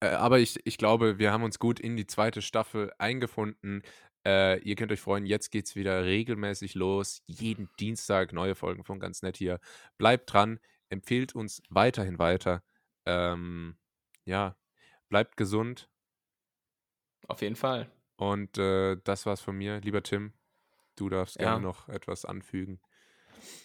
äh, 0.00 0.08
aber 0.08 0.38
ich, 0.40 0.60
ich 0.64 0.78
glaube, 0.78 1.18
wir 1.18 1.32
haben 1.32 1.42
uns 1.44 1.58
gut 1.58 1.80
in 1.80 1.96
die 1.96 2.06
zweite 2.06 2.42
Staffel 2.42 2.92
eingefunden. 2.98 3.82
Äh, 4.26 4.58
ihr 4.60 4.74
könnt 4.74 4.90
euch 4.92 5.00
freuen, 5.00 5.26
jetzt 5.26 5.50
geht 5.50 5.66
es 5.66 5.76
wieder 5.76 6.04
regelmäßig 6.04 6.74
los. 6.74 7.22
Jeden 7.26 7.70
Dienstag 7.78 8.32
neue 8.32 8.54
Folgen 8.56 8.84
von 8.84 8.98
ganz 9.00 9.22
nett 9.22 9.36
hier. 9.36 9.60
Bleibt 9.96 10.32
dran, 10.32 10.58
empfehlt 10.90 11.34
uns 11.36 11.62
weiterhin 11.70 12.18
weiter. 12.18 12.62
Ähm, 13.06 13.78
ja, 14.24 14.56
bleibt 15.08 15.36
gesund. 15.36 15.88
Auf 17.26 17.42
jeden 17.42 17.56
Fall. 17.56 17.90
Und 18.16 18.58
äh, 18.58 18.96
das 19.04 19.26
war's 19.26 19.40
von 19.40 19.56
mir. 19.56 19.80
Lieber 19.80 20.02
Tim, 20.02 20.32
du 20.96 21.08
darfst 21.08 21.36
Ja. 21.36 21.50
gerne 21.50 21.62
noch 21.62 21.88
etwas 21.88 22.24
anfügen. 22.24 22.80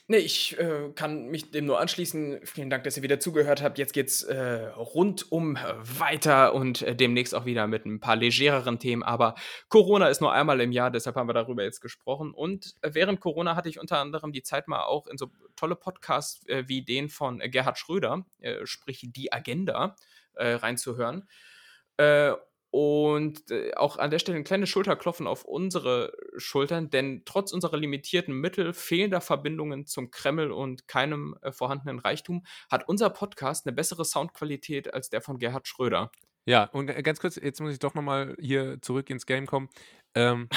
Nee, 0.07 0.17
ich 0.17 0.55
äh, 0.59 0.91
kann 0.93 1.29
mich 1.29 1.49
dem 1.49 1.65
nur 1.65 1.79
anschließen. 1.79 2.41
Vielen 2.43 2.69
Dank, 2.69 2.83
dass 2.83 2.95
ihr 2.97 3.01
wieder 3.01 3.19
zugehört 3.19 3.63
habt. 3.63 3.79
Jetzt 3.79 3.93
geht's 3.93 4.21
äh, 4.21 4.67
rundum 4.67 5.55
äh, 5.55 5.61
weiter 5.99 6.53
und 6.53 6.83
äh, 6.83 6.95
demnächst 6.95 7.33
auch 7.33 7.45
wieder 7.45 7.65
mit 7.65 7.85
ein 7.85 7.99
paar 7.99 8.15
legereren 8.15 8.77
Themen. 8.77 9.01
Aber 9.01 9.33
Corona 9.69 10.09
ist 10.09 10.21
nur 10.21 10.31
einmal 10.31 10.61
im 10.61 10.71
Jahr, 10.71 10.91
deshalb 10.91 11.15
haben 11.15 11.27
wir 11.27 11.33
darüber 11.33 11.63
jetzt 11.63 11.81
gesprochen. 11.81 12.33
Und 12.35 12.75
äh, 12.81 12.91
während 12.93 13.19
Corona 13.19 13.55
hatte 13.55 13.69
ich 13.69 13.79
unter 13.79 13.97
anderem 13.97 14.31
die 14.31 14.43
Zeit 14.43 14.67
mal 14.67 14.83
auch 14.83 15.07
in 15.07 15.17
so 15.17 15.31
tolle 15.55 15.75
Podcasts 15.75 16.45
äh, 16.47 16.65
wie 16.67 16.83
den 16.83 17.09
von 17.09 17.39
Gerhard 17.39 17.79
Schröder, 17.79 18.25
sprich 18.65 19.07
die 19.09 19.33
Agenda, 19.33 19.95
äh, 20.35 20.53
reinzuhören. 20.53 21.27
Äh, 21.97 22.33
und 22.71 23.51
äh, 23.51 23.75
auch 23.75 23.97
an 23.97 24.09
der 24.09 24.17
Stelle 24.17 24.35
ein 24.39 24.43
kleines 24.43 24.67
Schulterklopfen 24.67 25.27
auf 25.27 25.45
unsere 25.45 26.11
Schultern, 26.37 26.89
denn 26.89 27.21
trotz 27.23 27.51
unserer 27.51 27.77
limitierten 27.77 28.33
Mittel, 28.33 28.73
fehlender 28.73 29.21
Verbindungen 29.21 29.85
zum 29.85 30.09
Kreml 30.09 30.51
und 30.51 30.87
keinem 30.87 31.37
äh, 31.43 31.51
vorhandenen 31.51 31.99
Reichtum, 31.99 32.43
hat 32.71 32.87
unser 32.87 33.11
Podcast 33.11 33.67
eine 33.67 33.75
bessere 33.75 34.05
Soundqualität 34.05 34.91
als 34.91 35.11
der 35.11 35.21
von 35.21 35.37
Gerhard 35.37 35.67
Schröder. 35.67 36.11
Ja, 36.45 36.63
und 36.63 36.87
g- 36.87 36.99
ganz 37.03 37.19
kurz, 37.19 37.35
jetzt 37.35 37.61
muss 37.61 37.73
ich 37.73 37.79
doch 37.79 37.93
nochmal 37.93 38.35
hier 38.39 38.81
zurück 38.81 39.11
ins 39.11 39.27
Game 39.27 39.45
kommen. 39.45 39.69
Ähm, 40.15 40.49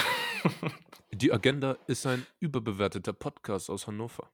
die 1.12 1.32
Agenda 1.32 1.76
ist 1.86 2.06
ein 2.06 2.26
überbewerteter 2.40 3.12
Podcast 3.12 3.68
aus 3.68 3.86
Hannover. 3.86 4.30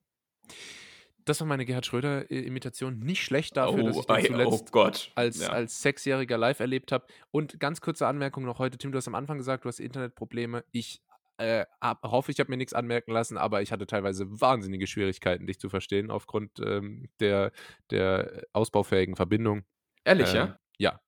Das 1.24 1.40
war 1.40 1.46
meine 1.46 1.64
Gerhard 1.64 1.86
Schröder-Imitation. 1.86 2.98
Nicht 2.98 3.22
schlecht 3.24 3.56
dafür, 3.56 3.82
dass 3.84 3.96
ich 3.96 4.10
ei, 4.10 4.22
zuletzt 4.22 4.72
Gott. 4.72 5.12
als, 5.14 5.40
Ja. 5.40 5.48
als 5.50 5.80
Sechsjähriger 5.82 6.36
live 6.38 6.60
erlebt 6.60 6.92
habe. 6.92 7.06
Und 7.30 7.60
ganz 7.60 7.80
kurze 7.80 8.06
Anmerkung 8.06 8.44
noch 8.44 8.58
heute. 8.58 8.78
Tim, 8.78 8.92
du 8.92 8.98
hast 8.98 9.08
am 9.08 9.14
Anfang 9.14 9.38
gesagt, 9.38 9.64
du 9.64 9.68
hast 9.68 9.78
Internetprobleme. 9.80 10.64
Ich 10.72 11.00
äh, 11.38 11.64
hab, 11.80 12.02
hoffe, 12.04 12.30
ich 12.30 12.38
habe 12.40 12.50
mir 12.50 12.56
nichts 12.56 12.72
anmerken 12.74 13.10
lassen, 13.12 13.36
aber 13.38 13.62
ich 13.62 13.72
hatte 13.72 13.86
teilweise 13.86 14.26
wahnsinnige 14.40 14.86
Schwierigkeiten, 14.86 15.46
dich 15.46 15.58
zu 15.58 15.68
verstehen, 15.68 16.10
aufgrund 16.10 16.58
ähm, 16.60 17.08
der, 17.20 17.52
der 17.90 18.44
ausbaufähigen 18.52 19.16
Verbindung. 19.16 19.64
Ehrlich, 20.04 20.28
Ähm, 20.30 20.36
ja? 20.36 20.58
Ja. 20.78 21.00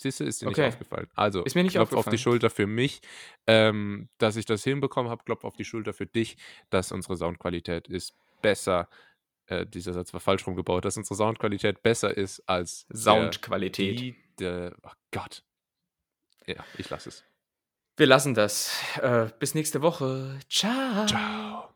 Siehst 0.00 0.20
du, 0.20 0.24
ist 0.24 0.40
dir 0.40 0.46
nicht 0.46 0.58
Okay. 0.58 0.68
aufgefallen. 0.68 1.08
Also, 1.16 1.42
Ist 1.44 1.56
mir 1.56 1.64
nicht 1.64 1.72
Klopf 1.74 1.92
auf 1.92 2.08
die. 2.08 2.18
Schulter 2.18 2.50
für 2.50 2.66
mich, 2.68 3.00
ähm, 3.48 4.08
dass 4.18 4.36
ich 4.36 4.46
das 4.46 4.62
hinbekommen 4.62 5.10
habe. 5.10 5.24
Klopf 5.24 5.44
auf 5.44 5.56
die 5.56 5.64
Schulter 5.64 5.92
für 5.92 6.06
dich, 6.06 6.36
dass 6.70 6.92
unsere 6.92 7.16
Soundqualität 7.16 7.88
ist 7.88 8.14
besser. 8.40 8.88
Äh, 9.48 9.66
dieser 9.66 9.92
Satz 9.92 10.12
war 10.12 10.20
falsch 10.20 10.46
rumgebaut, 10.46 10.84
dass 10.84 10.96
unsere 10.96 11.14
Soundqualität 11.16 11.82
besser 11.82 12.16
ist 12.16 12.40
als 12.48 12.86
der- 12.88 12.96
Soundqualität. 12.98 13.98
die, 13.98 14.16
der, 14.38 14.74
oh 14.82 14.90
Gott. 15.10 15.42
Ja, 16.46 16.64
ich 16.78 16.88
lasse 16.90 17.08
es. 17.10 17.24
Wir 17.96 18.06
lassen 18.06 18.34
das. 18.34 18.78
Äh, 19.02 19.28
bis 19.38 19.54
nächste 19.54 19.82
Woche. 19.82 20.38
Ciao. 20.48 21.06
Ciao. 21.06 21.74